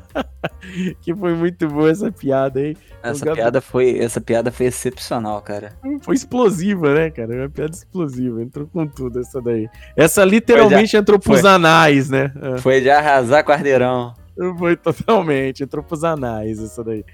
que 1.00 1.14
foi 1.14 1.34
muito 1.34 1.68
boa 1.68 1.90
essa 1.90 2.10
piada 2.10 2.60
aí. 2.60 2.76
Essa 3.02 3.32
piada 3.32 3.60
foi, 3.60 3.98
essa 3.98 4.20
piada 4.20 4.50
foi 4.50 4.66
excepcional, 4.66 5.40
cara. 5.40 5.72
Foi 6.02 6.14
explosiva, 6.14 6.94
né, 6.94 7.10
cara? 7.10 7.34
Uma 7.34 7.48
piada 7.48 7.72
explosiva, 7.72 8.42
entrou 8.42 8.66
com 8.66 8.86
tudo 8.86 9.20
essa 9.20 9.40
daí. 9.40 9.68
Essa 9.96 10.24
literalmente 10.24 10.90
de... 10.90 10.96
entrou 10.96 11.18
pros 11.18 11.40
foi... 11.40 11.50
anais, 11.50 12.10
né? 12.10 12.32
É. 12.42 12.58
Foi 12.58 12.80
de 12.80 12.90
arrasar 12.90 13.44
quarteirão. 13.44 14.14
Foi 14.58 14.76
totalmente, 14.76 15.64
entrou 15.64 15.82
pros 15.82 16.04
anais 16.04 16.62
essa 16.62 16.84
daí. 16.84 17.04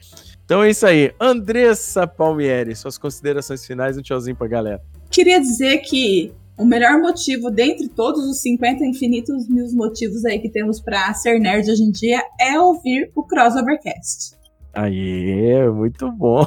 Então 0.45 0.63
é 0.63 0.71
isso 0.71 0.87
aí. 0.87 1.13
Andressa 1.21 2.07
Palmieri, 2.07 2.77
suas 2.77 2.99
considerações 2.99 3.67
finais, 3.67 3.97
um 3.97 4.03
tchauzinho 4.03 4.37
pra 4.37 4.47
galera. 4.47 4.83
Queria 5.11 5.41
dizer 5.41 5.79
que 5.79 6.33
o 6.57 6.65
melhor 6.65 7.01
motivo, 7.01 7.51
dentre 7.51 7.89
todos 7.89 8.25
os 8.29 8.41
50 8.43 8.85
infinitos 8.85 9.49
mil 9.49 9.67
motivos 9.73 10.25
aí 10.25 10.39
que 10.39 10.49
temos 10.49 10.81
para 10.81 11.13
ser 11.15 11.41
nerd 11.41 11.71
hoje 11.71 11.83
em 11.83 11.91
dia, 11.91 12.23
é 12.41 12.59
ouvir 12.59 13.11
o 13.15 13.23
Crossovercast. 13.25 14.37
Aí, 14.73 15.69
muito 15.71 16.11
bom. 16.11 16.45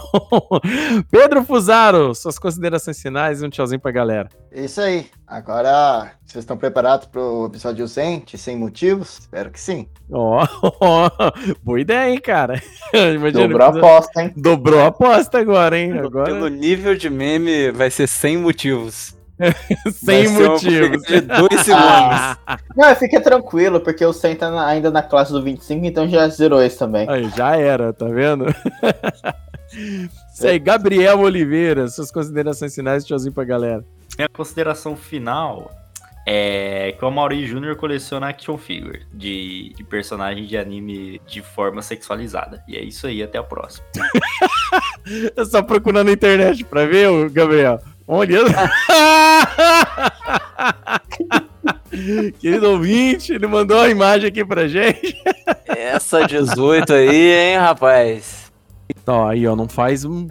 Pedro 1.10 1.44
Fusaro, 1.44 2.14
suas 2.14 2.38
considerações 2.38 3.02
finais 3.02 3.42
e 3.42 3.46
um 3.46 3.50
tchauzinho 3.50 3.80
pra 3.80 3.92
galera. 3.92 4.30
Isso 4.52 4.82
aí. 4.82 5.06
Agora, 5.28 6.14
vocês 6.26 6.44
estão 6.44 6.56
preparados 6.56 7.06
pro 7.06 7.48
episódio 7.48 7.86
100, 7.86 8.24
de 8.28 8.38
100 8.38 8.58
motivos? 8.58 9.20
Espero 9.20 9.52
que 9.52 9.60
sim. 9.60 9.86
Ó, 10.10 10.48
oh, 10.62 11.10
boa 11.62 11.82
ideia, 11.82 12.10
hein, 12.10 12.22
cara. 12.22 12.64
Imagina, 13.14 13.46
Dobrou 13.46 13.68
a 13.68 13.70
aposta, 13.70 14.22
hein? 14.22 14.34
Dobrou 14.38 14.80
a 14.80 14.88
aposta 14.88 15.38
agora, 15.38 15.78
hein? 15.78 16.00
Agora... 16.00 16.32
Pelo 16.32 16.48
nível 16.48 16.96
de 16.96 17.10
meme, 17.10 17.72
vai 17.72 17.92
ser 17.92 18.08
100 18.08 18.38
motivos. 18.38 19.18
Sem 19.92 20.30
motivos. 20.30 21.04
De 21.12 21.20
dois 21.20 21.60
segundos. 21.60 22.38
Não, 22.74 22.96
fica 22.96 23.20
tranquilo, 23.20 23.82
porque 23.82 24.06
o 24.06 24.14
100 24.14 24.36
tá 24.38 24.66
ainda 24.66 24.90
na 24.90 25.04
classe 25.04 25.34
do 25.34 25.44
25, 25.44 25.86
então 25.86 26.08
já 26.08 26.26
zerou 26.30 26.64
esse 26.64 26.80
também. 26.80 27.06
Aí, 27.10 27.30
já 27.36 27.58
era, 27.58 27.92
tá 27.92 28.06
vendo? 28.06 28.46
Isso 30.34 30.48
aí, 30.48 30.58
Gabriel 30.58 31.20
Oliveira, 31.20 31.90
suas 31.90 32.12
considerações 32.12 32.74
finais, 32.74 33.06
tchauzinho 33.06 33.34
pra 33.34 33.44
galera. 33.44 33.84
Minha 34.18 34.30
consideração 34.30 34.96
final 34.96 35.72
é 36.26 36.92
que 36.92 37.06
o 37.06 37.08
Amaury 37.08 37.46
Jr. 37.46 37.76
coleciona 37.78 38.30
action 38.30 38.58
figure 38.58 39.06
de, 39.14 39.74
de 39.78 39.84
personagens 39.84 40.50
de 40.50 40.58
anime 40.58 41.22
de 41.26 41.42
forma 41.42 41.82
sexualizada. 41.82 42.64
E 42.68 42.76
é 42.76 42.84
isso 42.84 43.08
aí, 43.08 43.24
até 43.24 43.38
a 43.38 43.44
próxima. 43.44 43.86
é 45.38 45.46
só 45.46 45.62
procurar 45.62 46.04
na 46.04 46.12
internet 46.12 46.66
pra 46.66 46.86
ver, 46.86 47.30
Gabriel. 47.30 47.80
Olha. 48.08 48.40
Querido 52.40 52.72
ouvinte, 52.72 53.34
ele 53.34 53.48
mandou 53.48 53.78
uma 53.78 53.90
imagem 53.90 54.28
aqui 54.28 54.44
pra 54.44 54.68
gente. 54.68 55.16
Essa 55.66 56.26
18 56.26 56.92
aí, 56.92 57.32
hein, 57.32 57.58
rapaz? 57.58 58.52
Então, 58.90 59.28
aí, 59.28 59.48
ó, 59.48 59.56
não 59.56 59.70
faz 59.70 60.04
um 60.04 60.28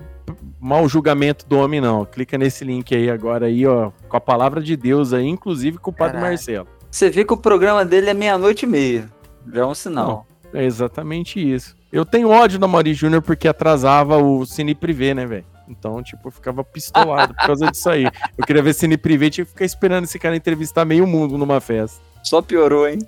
mau 0.60 0.88
julgamento 0.88 1.46
do 1.46 1.58
homem, 1.58 1.80
não. 1.80 2.04
Clica 2.04 2.36
nesse 2.36 2.64
link 2.64 2.94
aí 2.94 3.10
agora 3.10 3.46
aí, 3.46 3.66
ó, 3.66 3.90
com 4.08 4.16
a 4.16 4.20
palavra 4.20 4.60
de 4.60 4.76
Deus 4.76 5.12
aí, 5.12 5.26
inclusive 5.26 5.78
com 5.78 5.90
o 5.90 5.94
Padre 5.94 6.14
Caraca. 6.14 6.30
Marcelo. 6.30 6.68
Você 6.90 7.10
vê 7.10 7.24
que 7.24 7.32
o 7.32 7.36
programa 7.36 7.84
dele 7.84 8.10
é 8.10 8.14
meia-noite 8.14 8.64
e 8.64 8.68
meia. 8.68 9.08
Já 9.52 9.62
é 9.62 9.66
um 9.66 9.74
sinal. 9.74 10.26
Não, 10.52 10.60
é 10.60 10.64
exatamente 10.64 11.38
isso. 11.38 11.76
Eu 11.92 12.04
tenho 12.04 12.30
ódio 12.30 12.58
da 12.58 12.66
Mari 12.66 12.94
Júnior 12.94 13.22
porque 13.22 13.46
atrasava 13.46 14.18
o 14.18 14.44
Cine 14.44 14.74
Privé, 14.74 15.14
né, 15.14 15.26
velho? 15.26 15.44
Então, 15.68 16.02
tipo, 16.02 16.28
eu 16.28 16.32
ficava 16.32 16.62
pistolado 16.62 17.34
por 17.34 17.46
causa 17.46 17.70
disso 17.70 17.90
aí. 17.90 18.06
Eu 18.36 18.44
queria 18.46 18.62
ver 18.62 18.74
Cine 18.74 18.96
Privé, 18.96 19.30
tinha 19.30 19.44
que 19.44 19.50
ficar 19.50 19.64
esperando 19.64 20.04
esse 20.04 20.18
cara 20.18 20.36
entrevistar 20.36 20.84
meio 20.84 21.06
mundo 21.06 21.36
numa 21.36 21.60
festa. 21.60 22.00
Só 22.22 22.42
piorou, 22.42 22.88
hein? 22.88 22.98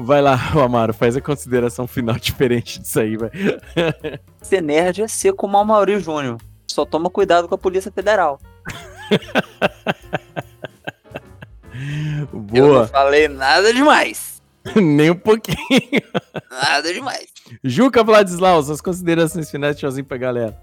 Vai 0.00 0.22
lá, 0.22 0.38
Amaro, 0.64 0.94
faz 0.94 1.16
a 1.16 1.20
consideração 1.20 1.88
final 1.88 2.14
diferente 2.20 2.80
disso 2.80 3.00
aí, 3.00 3.16
vai. 3.16 3.30
Ser 4.40 4.62
nerd 4.62 5.02
é 5.02 5.08
ser 5.08 5.32
como 5.32 5.58
o 5.58 5.64
Maurício 5.64 6.00
Júnior. 6.02 6.38
Só 6.68 6.86
toma 6.86 7.10
cuidado 7.10 7.48
com 7.48 7.54
a 7.56 7.58
Polícia 7.58 7.90
Federal. 7.90 8.38
Boa. 12.32 12.58
Eu 12.58 12.74
não 12.74 12.86
falei 12.86 13.26
nada 13.26 13.72
demais. 13.72 14.40
Nem 14.76 15.10
um 15.10 15.16
pouquinho. 15.16 15.56
Nada 16.50 16.92
demais. 16.92 17.26
Juca 17.64 18.04
Vladislau, 18.04 18.62
suas 18.62 18.80
considerações 18.80 19.50
finais, 19.50 19.76
tchauzinho 19.76 20.04
pra 20.04 20.18
galera. 20.18 20.56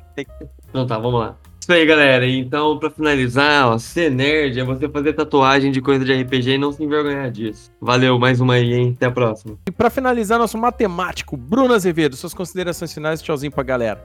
Então 0.69 0.85
tá, 0.85 0.97
vamos 0.97 1.19
lá. 1.19 1.35
Isso 1.65 1.73
aí, 1.73 1.83
galera. 1.83 2.29
Então, 2.29 2.77
pra 2.77 2.91
finalizar, 2.91 3.69
ó, 3.69 3.79
ser 3.79 4.11
nerd 4.11 4.59
é 4.59 4.63
você 4.63 4.87
fazer 4.87 5.13
tatuagem 5.13 5.71
de 5.71 5.81
coisa 5.81 6.05
de 6.05 6.13
RPG 6.13 6.51
e 6.51 6.57
não 6.59 6.71
se 6.71 6.83
envergonhar 6.83 7.31
disso. 7.31 7.71
Valeu, 7.81 8.19
mais 8.19 8.39
uma 8.39 8.53
aí, 8.53 8.71
hein? 8.71 8.93
Até 8.95 9.07
a 9.07 9.11
próxima. 9.11 9.57
E 9.67 9.71
pra 9.71 9.89
finalizar, 9.89 10.37
nosso 10.37 10.59
matemático, 10.59 11.35
Bruno 11.35 11.73
Azevedo, 11.73 12.15
suas 12.15 12.35
considerações 12.35 12.93
finais, 12.93 13.19
tchauzinho 13.19 13.51
pra 13.51 13.63
galera. 13.63 13.99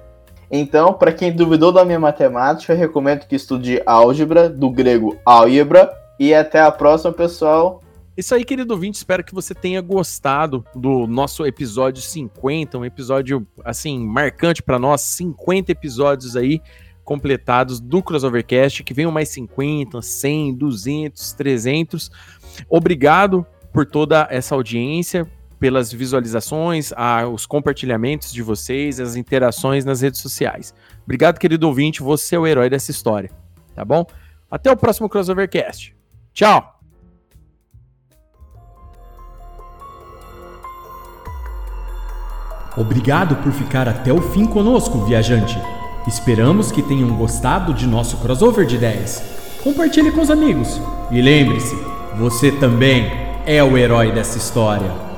Então, 0.50 0.94
para 0.94 1.12
quem 1.12 1.36
duvidou 1.36 1.70
da 1.70 1.84
minha 1.84 2.00
matemática, 2.00 2.72
eu 2.72 2.78
recomendo 2.78 3.26
que 3.26 3.36
estude 3.36 3.82
álgebra, 3.84 4.48
do 4.48 4.70
grego 4.70 5.18
álgebra, 5.22 5.92
e 6.18 6.32
até 6.32 6.62
a 6.62 6.70
próxima, 6.70 7.12
pessoal. 7.12 7.82
Isso 8.16 8.34
aí, 8.34 8.42
querido 8.42 8.72
ouvinte, 8.72 8.96
espero 8.96 9.22
que 9.22 9.34
você 9.34 9.54
tenha 9.54 9.82
gostado 9.82 10.64
do 10.74 11.06
nosso 11.06 11.44
episódio 11.44 12.02
50, 12.02 12.78
um 12.78 12.86
episódio, 12.86 13.46
assim, 13.62 14.02
marcante 14.02 14.62
para 14.62 14.78
nós, 14.78 15.02
50 15.02 15.70
episódios 15.72 16.36
aí 16.36 16.62
completados 17.04 17.80
do 17.80 18.02
Crossovercast, 18.02 18.84
que 18.84 18.94
venham 18.94 19.10
mais 19.10 19.28
50, 19.30 20.00
100, 20.00 20.54
200, 20.54 21.32
300. 21.32 22.10
Obrigado 22.68 23.46
por 23.72 23.86
toda 23.86 24.26
essa 24.30 24.54
audiência, 24.54 25.30
pelas 25.58 25.92
visualizações, 25.92 26.92
a, 26.96 27.28
os 27.28 27.46
compartilhamentos 27.46 28.32
de 28.32 28.42
vocês, 28.42 28.98
as 28.98 29.16
interações 29.16 29.84
nas 29.84 30.00
redes 30.00 30.20
sociais. 30.20 30.74
Obrigado, 31.04 31.38
querido 31.38 31.66
ouvinte, 31.66 32.02
você 32.02 32.36
é 32.36 32.38
o 32.38 32.46
herói 32.46 32.70
dessa 32.70 32.90
história, 32.90 33.30
tá 33.74 33.84
bom? 33.84 34.06
Até 34.50 34.70
o 34.70 34.76
próximo 34.76 35.08
Crossovercast. 35.08 35.94
Tchau! 36.32 36.80
Obrigado 42.76 43.36
por 43.42 43.52
ficar 43.52 43.88
até 43.88 44.12
o 44.12 44.22
fim 44.22 44.46
conosco, 44.46 45.04
viajante. 45.04 45.58
Esperamos 46.06 46.72
que 46.72 46.82
tenham 46.82 47.08
gostado 47.16 47.74
de 47.74 47.86
nosso 47.86 48.16
crossover 48.18 48.66
de 48.66 48.76
ideias. 48.76 49.22
Compartilhe 49.62 50.10
com 50.10 50.22
os 50.22 50.30
amigos. 50.30 50.80
E 51.10 51.20
lembre-se, 51.20 51.76
você 52.16 52.50
também 52.50 53.10
é 53.44 53.62
o 53.62 53.76
herói 53.76 54.10
dessa 54.10 54.38
história. 54.38 55.09